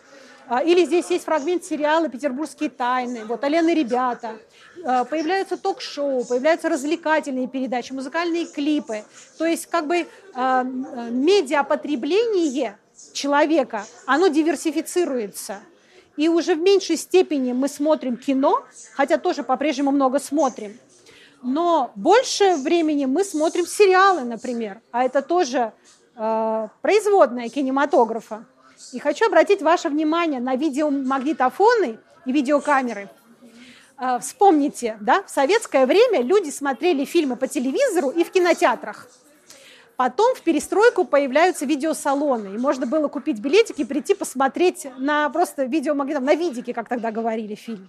А, 0.49 0.63
или 0.63 0.85
здесь 0.85 1.11
есть 1.11 1.25
фрагмент 1.25 1.65
сериала 1.65 2.09
«Петербургские 2.09 2.71
тайны», 2.71 3.25
вот 3.25 3.43
«Алена 3.43 3.75
ребята». 3.75 4.39
А, 4.85 5.05
появляются 5.05 5.57
ток-шоу, 5.57 6.25
появляются 6.25 6.69
развлекательные 6.69 7.49
передачи, 7.49 7.93
музыкальные 7.93 8.47
клипы. 8.47 9.03
То 9.39 9.47
есть 9.47 9.67
как 9.67 9.89
бы 9.89 10.07
а, 10.35 10.63
медиапотребление 10.63 12.79
человека, 13.13 13.85
оно 14.07 14.29
диверсифицируется. 14.29 15.59
И 16.17 16.29
уже 16.29 16.55
в 16.55 16.61
меньшей 16.61 16.97
степени 16.97 17.53
мы 17.53 17.69
смотрим 17.69 18.17
кино, 18.17 18.65
хотя 18.95 19.19
тоже 19.19 19.43
по-прежнему 19.43 19.91
много 19.91 20.19
смотрим. 20.19 20.79
Но 21.43 21.93
больше 21.95 22.57
времени 22.57 23.05
мы 23.05 23.23
смотрим 23.25 23.67
сериалы, 23.67 24.23
например, 24.23 24.81
а 24.91 25.05
это 25.05 25.23
тоже 25.23 25.73
производная 26.17 27.49
кинематографа. 27.49 28.45
И 28.93 28.99
хочу 28.99 29.27
обратить 29.27 29.63
ваше 29.63 29.89
внимание 29.89 30.41
на 30.41 30.57
видеомагнитофоны 30.57 31.99
и 32.25 32.33
видеокамеры. 32.33 33.09
А, 33.99 34.19
вспомните, 34.19 34.99
да, 35.01 35.23
в 35.23 35.31
советское 35.31 35.87
время 35.87 36.23
люди 36.23 36.51
смотрели 36.51 37.05
фильмы 37.05 37.37
по 37.37 37.47
телевизору 37.47 38.11
и 38.11 38.25
в 38.25 38.31
кинотеатрах. 38.31 39.09
Потом 39.97 40.35
в 40.35 40.43
перестройку 40.43 41.07
появляются 41.07 41.65
видеосалоны, 41.65 42.55
и 42.55 42.59
можно 42.59 42.87
было 42.87 43.09
купить 43.09 43.39
билетики 43.39 43.81
и 43.81 43.85
прийти 43.85 44.15
посмотреть 44.15 44.87
на 44.99 45.31
просто 45.31 45.65
видеомагнитофон, 45.65 46.27
на 46.27 46.35
видике, 46.35 46.75
как 46.75 46.89
тогда 46.89 47.11
говорили, 47.11 47.55
фильм. 47.55 47.89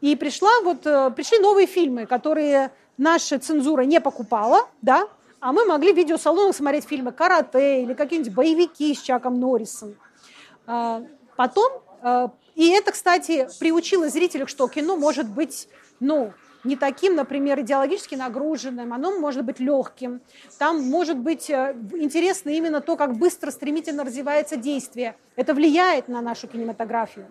И 0.00 0.16
пришла 0.16 0.50
вот, 0.62 0.86
э, 0.86 1.10
пришли 1.10 1.38
новые 1.38 1.66
фильмы, 1.66 2.06
которые 2.06 2.70
наша 2.96 3.38
цензура 3.38 3.82
не 3.82 4.00
покупала, 4.00 4.66
да, 4.80 5.06
а 5.46 5.52
мы 5.52 5.64
могли 5.64 5.92
в 5.92 5.96
видеосалонах 5.96 6.56
смотреть 6.56 6.88
фильмы 6.88 7.12
«Карате» 7.12 7.84
или 7.84 7.94
какие-нибудь 7.94 8.34
боевики 8.34 8.92
с 8.92 9.00
Чаком 9.00 9.38
Норрисом. 9.38 9.94
А, 10.66 11.04
потом, 11.36 11.70
а, 12.02 12.32
и 12.56 12.70
это, 12.70 12.90
кстати, 12.90 13.46
приучило 13.60 14.08
зрителей, 14.08 14.46
что 14.46 14.66
кино 14.66 14.96
может 14.96 15.28
быть, 15.28 15.68
ну, 16.00 16.32
не 16.64 16.74
таким, 16.74 17.14
например, 17.14 17.60
идеологически 17.60 18.16
нагруженным, 18.16 18.92
оно 18.92 19.20
может 19.20 19.44
быть 19.44 19.60
легким. 19.60 20.20
Там 20.58 20.82
может 20.82 21.16
быть 21.16 21.48
э, 21.48 21.76
интересно 21.92 22.50
именно 22.50 22.80
то, 22.80 22.96
как 22.96 23.16
быстро, 23.16 23.52
стремительно 23.52 24.02
развивается 24.02 24.56
действие. 24.56 25.14
Это 25.36 25.54
влияет 25.54 26.08
на 26.08 26.22
нашу 26.22 26.48
кинематографию, 26.48 27.30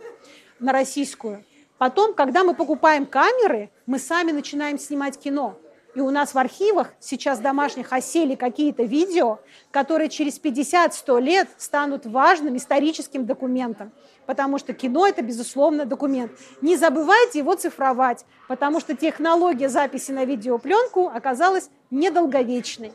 на 0.61 0.71
российскую. 0.71 1.43
Потом, 1.77 2.13
когда 2.13 2.45
мы 2.45 2.53
покупаем 2.53 3.07
камеры, 3.07 3.71
мы 3.85 3.99
сами 3.99 4.31
начинаем 4.31 4.79
снимать 4.79 5.19
кино. 5.19 5.59
И 5.95 6.01
у 6.01 6.09
нас 6.11 6.33
в 6.33 6.37
архивах 6.37 6.93
сейчас 6.99 7.39
домашних 7.39 7.93
осели 7.93 8.35
какие-то 8.35 8.83
видео, 8.83 9.39
которые 9.71 10.09
через 10.09 10.39
50-100 10.39 11.21
лет 11.21 11.47
станут 11.57 12.05
важным 12.05 12.57
историческим 12.57 13.25
документом. 13.25 13.93
Потому 14.25 14.57
что 14.57 14.73
кино– 14.73 15.07
это, 15.07 15.21
безусловно, 15.21 15.85
документ. 15.85 16.33
Не 16.61 16.75
забывайте 16.75 17.39
его 17.39 17.55
цифровать, 17.55 18.25
потому 18.49 18.81
что 18.81 18.95
технология 18.95 19.69
записи 19.69 20.11
на 20.11 20.25
видеопленку 20.25 21.07
оказалась 21.07 21.69
недолговечной. 21.91 22.91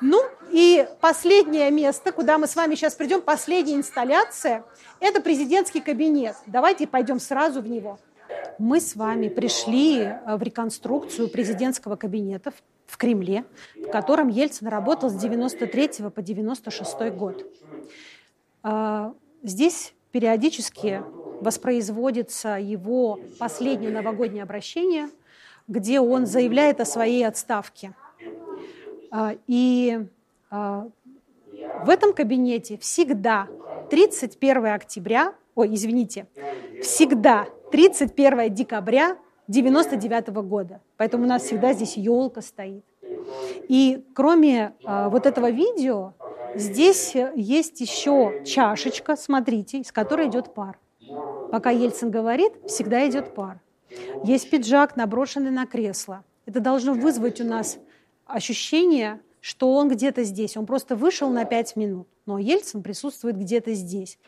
Ну 0.00 0.22
и 0.50 0.88
последнее 1.02 1.70
место, 1.70 2.10
куда 2.10 2.38
мы 2.38 2.46
с 2.46 2.56
вами 2.56 2.74
сейчас 2.74 2.94
придем, 2.94 3.20
последняя 3.20 3.74
инсталляция– 3.74 4.64
это 5.00 5.20
президентский 5.20 5.80
кабинет. 5.80 6.36
Давайте 6.46 6.86
пойдем 6.86 7.20
сразу 7.20 7.60
в 7.60 7.68
него 7.68 7.98
мы 8.58 8.80
с 8.80 8.94
вами 8.94 9.28
пришли 9.28 10.02
э, 10.02 10.36
в 10.36 10.42
реконструкцию 10.42 11.28
президентского 11.28 11.96
кабинета 11.96 12.52
в 12.86 12.96
Кремле, 12.96 13.44
в 13.76 13.90
котором 13.90 14.28
Ельцин 14.28 14.66
работал 14.68 15.08
с 15.08 15.14
93 15.14 16.10
по 16.14 16.22
96 16.22 17.10
год. 17.12 17.46
А, 18.62 19.14
здесь 19.42 19.94
периодически 20.12 21.02
воспроизводится 21.40 22.58
его 22.60 23.18
последнее 23.38 23.90
новогоднее 23.90 24.42
обращение, 24.42 25.08
где 25.68 26.00
он 26.00 26.26
заявляет 26.26 26.80
о 26.80 26.84
своей 26.84 27.26
отставке. 27.26 27.94
А, 29.10 29.36
и 29.46 30.00
в 30.50 31.88
этом 31.88 32.12
кабинете 32.12 32.76
всегда 32.78 33.48
31 33.90 34.66
октября, 34.66 35.34
ой, 35.54 35.74
извините, 35.74 36.26
всегда 36.82 37.46
31 37.70 38.52
декабря 38.52 39.16
99 39.48 40.28
года. 40.42 40.80
Поэтому 40.96 41.24
у 41.24 41.26
нас 41.26 41.44
всегда 41.44 41.72
здесь 41.72 41.96
елка 41.96 42.40
стоит. 42.40 42.84
И 43.68 44.04
кроме 44.14 44.74
а, 44.84 45.08
вот 45.08 45.26
этого 45.26 45.50
видео, 45.50 46.14
здесь 46.54 47.14
есть 47.36 47.80
еще 47.80 48.42
чашечка, 48.44 49.16
смотрите, 49.16 49.78
из 49.78 49.92
которой 49.92 50.28
идет 50.28 50.54
пар. 50.54 50.78
Пока 51.50 51.70
Ельцин 51.70 52.10
говорит, 52.10 52.52
всегда 52.66 53.08
идет 53.08 53.34
пар. 53.34 53.60
Есть 54.24 54.50
пиджак, 54.50 54.96
наброшенный 54.96 55.50
на 55.50 55.66
кресло. 55.66 56.24
Это 56.46 56.60
должно 56.60 56.94
вызвать 56.94 57.40
у 57.40 57.44
нас 57.44 57.78
ощущение, 58.26 59.20
что 59.40 59.72
он 59.74 59.88
где-то 59.88 60.22
здесь. 60.22 60.56
Он 60.56 60.66
просто 60.66 60.94
вышел 60.96 61.28
на 61.30 61.44
пять 61.44 61.76
минут, 61.76 62.06
но 62.26 62.38
Ельцин 62.38 62.82
присутствует 62.82 63.36
где-то 63.36 63.74
здесь. 63.74 64.18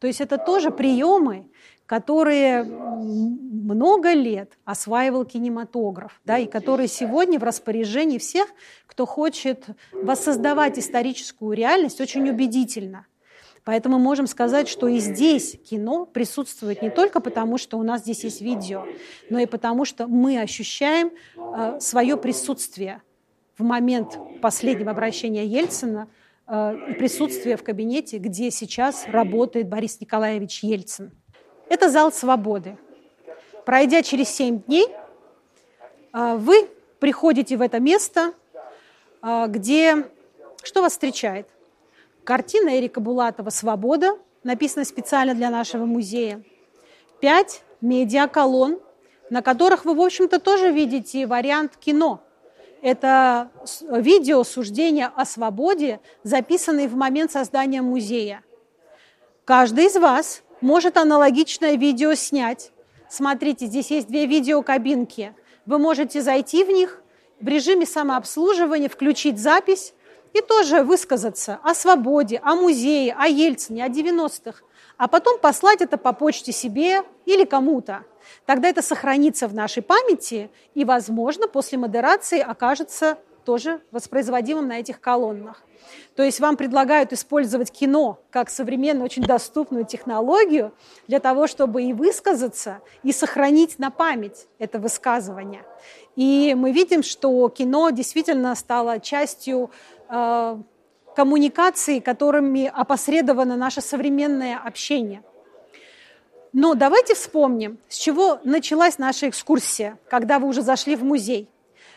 То 0.00 0.06
есть 0.06 0.20
это 0.20 0.38
тоже 0.38 0.70
приемы, 0.70 1.46
которые 1.92 2.64
много 2.64 4.14
лет 4.14 4.56
осваивал 4.64 5.26
кинематограф, 5.26 6.22
да, 6.24 6.38
и 6.38 6.46
которые 6.46 6.88
сегодня 6.88 7.38
в 7.38 7.42
распоряжении 7.42 8.16
всех, 8.16 8.48
кто 8.86 9.04
хочет 9.04 9.66
воссоздавать 9.92 10.78
историческую 10.78 11.52
реальность 11.52 12.00
очень 12.00 12.26
убедительно. 12.30 13.06
Поэтому 13.64 13.98
мы 13.98 14.04
можем 14.04 14.26
сказать, 14.26 14.68
что 14.68 14.88
и 14.88 15.00
здесь 15.00 15.58
кино 15.68 16.06
присутствует 16.06 16.80
не 16.80 16.88
только 16.88 17.20
потому, 17.20 17.58
что 17.58 17.76
у 17.76 17.82
нас 17.82 18.00
здесь 18.00 18.24
есть 18.24 18.40
видео, 18.40 18.86
но 19.28 19.38
и 19.38 19.44
потому, 19.44 19.84
что 19.84 20.06
мы 20.06 20.40
ощущаем 20.40 21.10
э, 21.36 21.78
свое 21.78 22.16
присутствие 22.16 23.02
в 23.58 23.64
момент 23.64 24.18
последнего 24.40 24.92
обращения 24.92 25.44
Ельцина 25.44 26.08
э, 26.46 26.74
и 26.88 26.94
присутствие 26.94 27.58
в 27.58 27.62
кабинете, 27.62 28.16
где 28.16 28.50
сейчас 28.50 29.04
работает 29.08 29.68
Борис 29.68 30.00
Николаевич 30.00 30.62
Ельцин. 30.64 31.12
Это 31.72 31.88
зал 31.88 32.12
свободы. 32.12 32.76
Пройдя 33.64 34.02
через 34.02 34.28
семь 34.28 34.60
дней, 34.60 34.88
а, 36.12 36.36
вы 36.36 36.68
приходите 37.00 37.56
в 37.56 37.62
это 37.62 37.80
место, 37.80 38.34
а, 39.22 39.46
где 39.46 40.06
что 40.62 40.82
вас 40.82 40.92
встречает? 40.92 41.48
Картина 42.24 42.78
Эрика 42.78 43.00
Булатова 43.00 43.48
«Свобода», 43.48 44.18
написана 44.42 44.84
специально 44.84 45.34
для 45.34 45.48
нашего 45.48 45.86
музея. 45.86 46.42
Пять 47.22 47.62
медиаколонн, 47.80 48.78
на 49.30 49.40
которых 49.40 49.86
вы, 49.86 49.94
в 49.94 50.02
общем-то, 50.02 50.40
тоже 50.40 50.70
видите 50.72 51.26
вариант 51.26 51.78
кино. 51.78 52.20
Это 52.82 53.50
видео 53.88 54.44
суждения 54.44 55.10
о 55.16 55.24
свободе, 55.24 56.00
записанные 56.22 56.86
в 56.86 56.96
момент 56.96 57.32
создания 57.32 57.80
музея. 57.80 58.42
Каждый 59.46 59.86
из 59.86 59.96
вас 59.96 60.41
может 60.62 60.96
аналогичное 60.96 61.76
видео 61.76 62.14
снять. 62.14 62.72
Смотрите, 63.08 63.66
здесь 63.66 63.90
есть 63.90 64.08
две 64.08 64.26
видеокабинки. 64.26 65.34
Вы 65.66 65.78
можете 65.78 66.22
зайти 66.22 66.64
в 66.64 66.70
них 66.70 67.02
в 67.40 67.48
режиме 67.48 67.84
самообслуживания, 67.84 68.88
включить 68.88 69.38
запись 69.38 69.92
и 70.32 70.40
тоже 70.40 70.82
высказаться 70.82 71.58
о 71.62 71.74
свободе, 71.74 72.40
о 72.42 72.54
музее, 72.54 73.14
о 73.18 73.26
Ельцине, 73.26 73.84
о 73.84 73.88
90-х, 73.88 74.62
а 74.96 75.08
потом 75.08 75.38
послать 75.38 75.82
это 75.82 75.98
по 75.98 76.12
почте 76.12 76.52
себе 76.52 77.02
или 77.26 77.44
кому-то. 77.44 78.04
Тогда 78.46 78.68
это 78.68 78.82
сохранится 78.82 79.48
в 79.48 79.54
нашей 79.54 79.82
памяти 79.82 80.50
и, 80.74 80.84
возможно, 80.84 81.48
после 81.48 81.78
модерации 81.78 82.38
окажется 82.38 83.18
тоже 83.44 83.80
воспроизводимым 83.90 84.68
на 84.68 84.80
этих 84.80 85.00
колоннах. 85.00 85.62
То 86.14 86.22
есть 86.22 86.40
вам 86.40 86.56
предлагают 86.56 87.12
использовать 87.12 87.70
кино 87.70 88.20
как 88.30 88.50
современную, 88.50 89.04
очень 89.04 89.22
доступную 89.22 89.84
технологию 89.84 90.72
для 91.08 91.20
того, 91.20 91.46
чтобы 91.46 91.82
и 91.82 91.92
высказаться, 91.92 92.80
и 93.02 93.12
сохранить 93.12 93.78
на 93.78 93.90
память 93.90 94.46
это 94.58 94.78
высказывание. 94.78 95.64
И 96.16 96.54
мы 96.56 96.72
видим, 96.72 97.02
что 97.02 97.48
кино 97.48 97.90
действительно 97.90 98.54
стало 98.54 99.00
частью 99.00 99.70
э, 100.08 100.58
коммуникаций, 101.16 102.00
которыми 102.00 102.70
опосредовано 102.72 103.56
наше 103.56 103.80
современное 103.80 104.58
общение. 104.58 105.22
Но 106.52 106.74
давайте 106.74 107.14
вспомним, 107.14 107.78
с 107.88 107.96
чего 107.96 108.38
началась 108.44 108.98
наша 108.98 109.30
экскурсия, 109.30 109.98
когда 110.10 110.38
вы 110.38 110.48
уже 110.48 110.60
зашли 110.60 110.96
в 110.96 111.04
музей. 111.04 111.48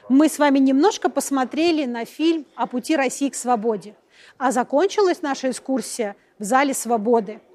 Мы 0.10 0.30
с 0.30 0.40
вами 0.40 0.60
немножко 0.60 1.10
посмотрели 1.10 1.86
на 1.86 2.06
фильм 2.06 2.46
«О 2.56 2.68
пути 2.68 2.96
России 2.96 3.30
к 3.30 3.36
свободе», 3.36 3.96
а 4.38 4.52
закончилась 4.52 5.22
наша 5.22 5.50
экскурсия 5.50 6.16
в 6.40 6.44
Зале 6.44 6.74
свободы– 6.74 7.42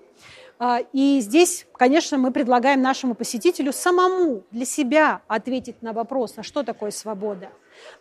а, 0.62 0.82
и 0.92 1.20
здесь, 1.20 1.66
конечно, 1.72 2.18
мы 2.18 2.32
предлагаем 2.32 2.82
нашему 2.82 3.14
посетителю 3.14 3.72
самому 3.72 4.44
для 4.50 4.66
себя 4.66 5.22
ответить 5.26 5.80
на 5.80 5.94
вопрос, 5.94 6.34
а 6.36 6.42
что 6.42 6.62
такое 6.62 6.90
свобода. 6.90 7.48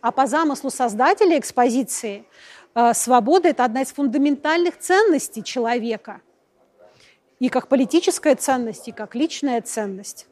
А 0.02 0.12
по 0.12 0.26
замыслу 0.26 0.68
создателя 0.68 1.38
экспозиции, 1.38 2.26
а, 2.74 2.92
свобода– 2.92 3.48
это 3.50 3.64
одна 3.64 3.80
из 3.80 3.88
фундаментальных 3.94 4.78
ценностей 4.78 5.42
человека. 5.42 6.20
И 7.38 7.48
как 7.48 7.68
политическая 7.68 8.34
ценность, 8.34 8.88
и 8.88 8.92
как 8.92 9.14
личная 9.14 9.62
ценность. 9.62 10.26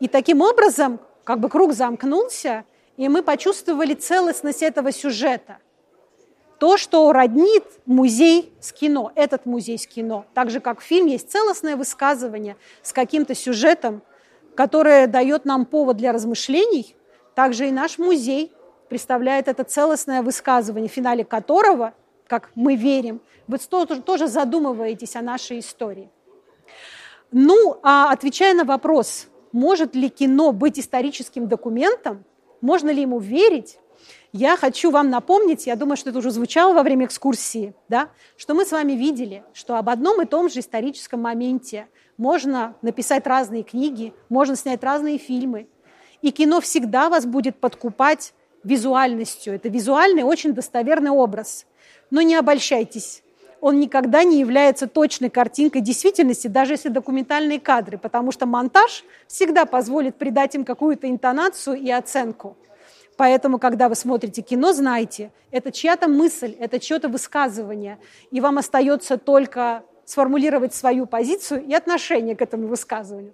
И 0.00 0.08
таким 0.08 0.40
образом, 0.40 1.00
как 1.22 1.38
бы 1.40 1.50
круг 1.50 1.74
замкнулся, 1.74 2.64
и 2.96 3.08
мы 3.08 3.22
почувствовали 3.22 3.94
целостность 3.94 4.62
этого 4.62 4.92
сюжета– 4.92 5.58
то, 6.62 6.76
что 6.76 7.12
роднит 7.12 7.64
музей 7.86 8.52
с 8.60 8.72
кино, 8.72 9.10
этот 9.16 9.46
музей 9.46 9.76
с 9.76 9.84
кино. 9.84 10.26
Так 10.32 10.48
же, 10.48 10.60
как 10.60 10.78
в 10.78 10.84
фильме 10.84 11.14
есть 11.14 11.28
целостное 11.28 11.74
высказывание 11.74 12.56
с 12.82 12.92
каким-то 12.92 13.34
сюжетом, 13.34 14.00
которое 14.54 15.08
дает 15.08 15.44
нам 15.44 15.66
повод 15.66 15.96
для 15.96 16.12
размышлений, 16.12 16.94
также 17.34 17.66
и 17.66 17.72
наш 17.72 17.98
музей 17.98 18.52
представляет 18.88 19.48
это 19.48 19.64
целостное 19.64 20.22
высказывание, 20.22 20.88
в 20.88 20.92
финале 20.92 21.24
которого, 21.24 21.94
как 22.28 22.52
мы 22.54 22.76
верим, 22.76 23.20
вы 23.48 23.58
тоже 23.58 24.28
задумываетесь 24.28 25.16
о 25.16 25.20
нашей 25.20 25.58
истории. 25.58 26.10
Ну, 27.32 27.80
а 27.82 28.12
отвечая 28.12 28.54
на 28.54 28.62
вопрос, 28.62 29.26
может 29.50 29.96
ли 29.96 30.08
кино 30.08 30.52
быть 30.52 30.78
историческим 30.78 31.48
документом, 31.48 32.22
можно 32.62 32.88
ли 32.88 33.02
ему 33.02 33.18
верить, 33.18 33.78
я 34.32 34.56
хочу 34.56 34.90
вам 34.90 35.10
напомнить, 35.10 35.66
я 35.66 35.76
думаю, 35.76 35.98
что 35.98 36.08
это 36.08 36.18
уже 36.18 36.30
звучало 36.30 36.72
во 36.72 36.82
время 36.82 37.04
экскурсии, 37.04 37.74
да, 37.90 38.08
что 38.38 38.54
мы 38.54 38.64
с 38.64 38.72
вами 38.72 38.92
видели, 38.92 39.44
что 39.52 39.76
об 39.76 39.90
одном 39.90 40.22
и 40.22 40.26
том 40.26 40.48
же 40.48 40.60
историческом 40.60 41.20
моменте 41.20 41.88
можно 42.16 42.74
написать 42.80 43.26
разные 43.26 43.62
книги, 43.62 44.14
можно 44.30 44.56
снять 44.56 44.82
разные 44.82 45.18
фильмы. 45.18 45.68
И 46.22 46.30
кино 46.30 46.62
всегда 46.62 47.10
вас 47.10 47.26
будет 47.26 47.56
подкупать 47.56 48.32
визуальностью. 48.64 49.54
Это 49.54 49.68
визуальный, 49.68 50.22
очень 50.22 50.54
достоверный 50.54 51.10
образ. 51.10 51.66
Но 52.10 52.22
не 52.22 52.36
обольщайтесь. 52.36 53.21
Он 53.62 53.78
никогда 53.78 54.24
не 54.24 54.40
является 54.40 54.88
точной 54.88 55.30
картинкой 55.30 55.82
действительности, 55.82 56.48
даже 56.48 56.72
если 56.72 56.88
документальные 56.88 57.60
кадры, 57.60 57.96
потому 57.96 58.32
что 58.32 58.44
монтаж 58.44 59.04
всегда 59.28 59.66
позволит 59.66 60.16
придать 60.16 60.56
им 60.56 60.64
какую-то 60.64 61.08
интонацию 61.08 61.76
и 61.76 61.88
оценку. 61.88 62.56
Поэтому, 63.16 63.60
когда 63.60 63.88
вы 63.88 63.94
смотрите 63.94 64.42
кино, 64.42 64.72
знайте, 64.72 65.30
это 65.52 65.70
чья-то 65.70 66.08
мысль, 66.08 66.56
это 66.58 66.80
чье-то 66.80 67.08
высказывание, 67.08 67.98
и 68.32 68.40
вам 68.40 68.58
остается 68.58 69.16
только 69.16 69.84
сформулировать 70.06 70.74
свою 70.74 71.06
позицию 71.06 71.64
и 71.64 71.72
отношение 71.72 72.34
к 72.34 72.42
этому 72.42 72.66
высказыванию. 72.66 73.32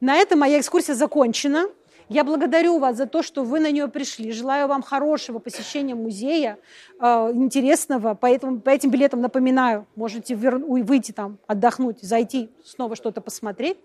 На 0.00 0.16
этом 0.16 0.38
моя 0.38 0.58
экскурсия 0.58 0.94
закончена. 0.94 1.66
Я 2.08 2.22
благодарю 2.22 2.78
вас 2.78 2.96
за 2.96 3.06
то, 3.06 3.22
что 3.22 3.42
вы 3.42 3.58
на 3.58 3.72
нее 3.72 3.88
пришли. 3.88 4.30
Желаю 4.30 4.68
вам 4.68 4.82
хорошего 4.82 5.40
посещения 5.40 5.96
музея, 5.96 6.58
э, 7.00 7.04
интересного. 7.34 8.14
Поэтому, 8.14 8.60
по 8.60 8.70
этим 8.70 8.90
билетам 8.90 9.20
напоминаю, 9.20 9.86
можете 9.96 10.36
выйти 10.36 11.10
там, 11.10 11.38
отдохнуть, 11.48 12.00
зайти, 12.02 12.50
снова 12.64 12.94
что-то 12.94 13.20
посмотреть. 13.20 13.78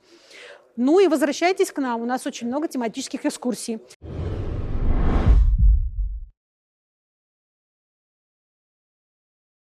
Ну 0.76 1.00
и 1.00 1.08
возвращайтесь 1.08 1.72
к 1.72 1.80
нам. 1.80 2.02
У 2.02 2.06
нас 2.06 2.28
очень 2.28 2.48
много 2.48 2.68
тематических 2.68 3.26
экскурсий. 3.26 3.80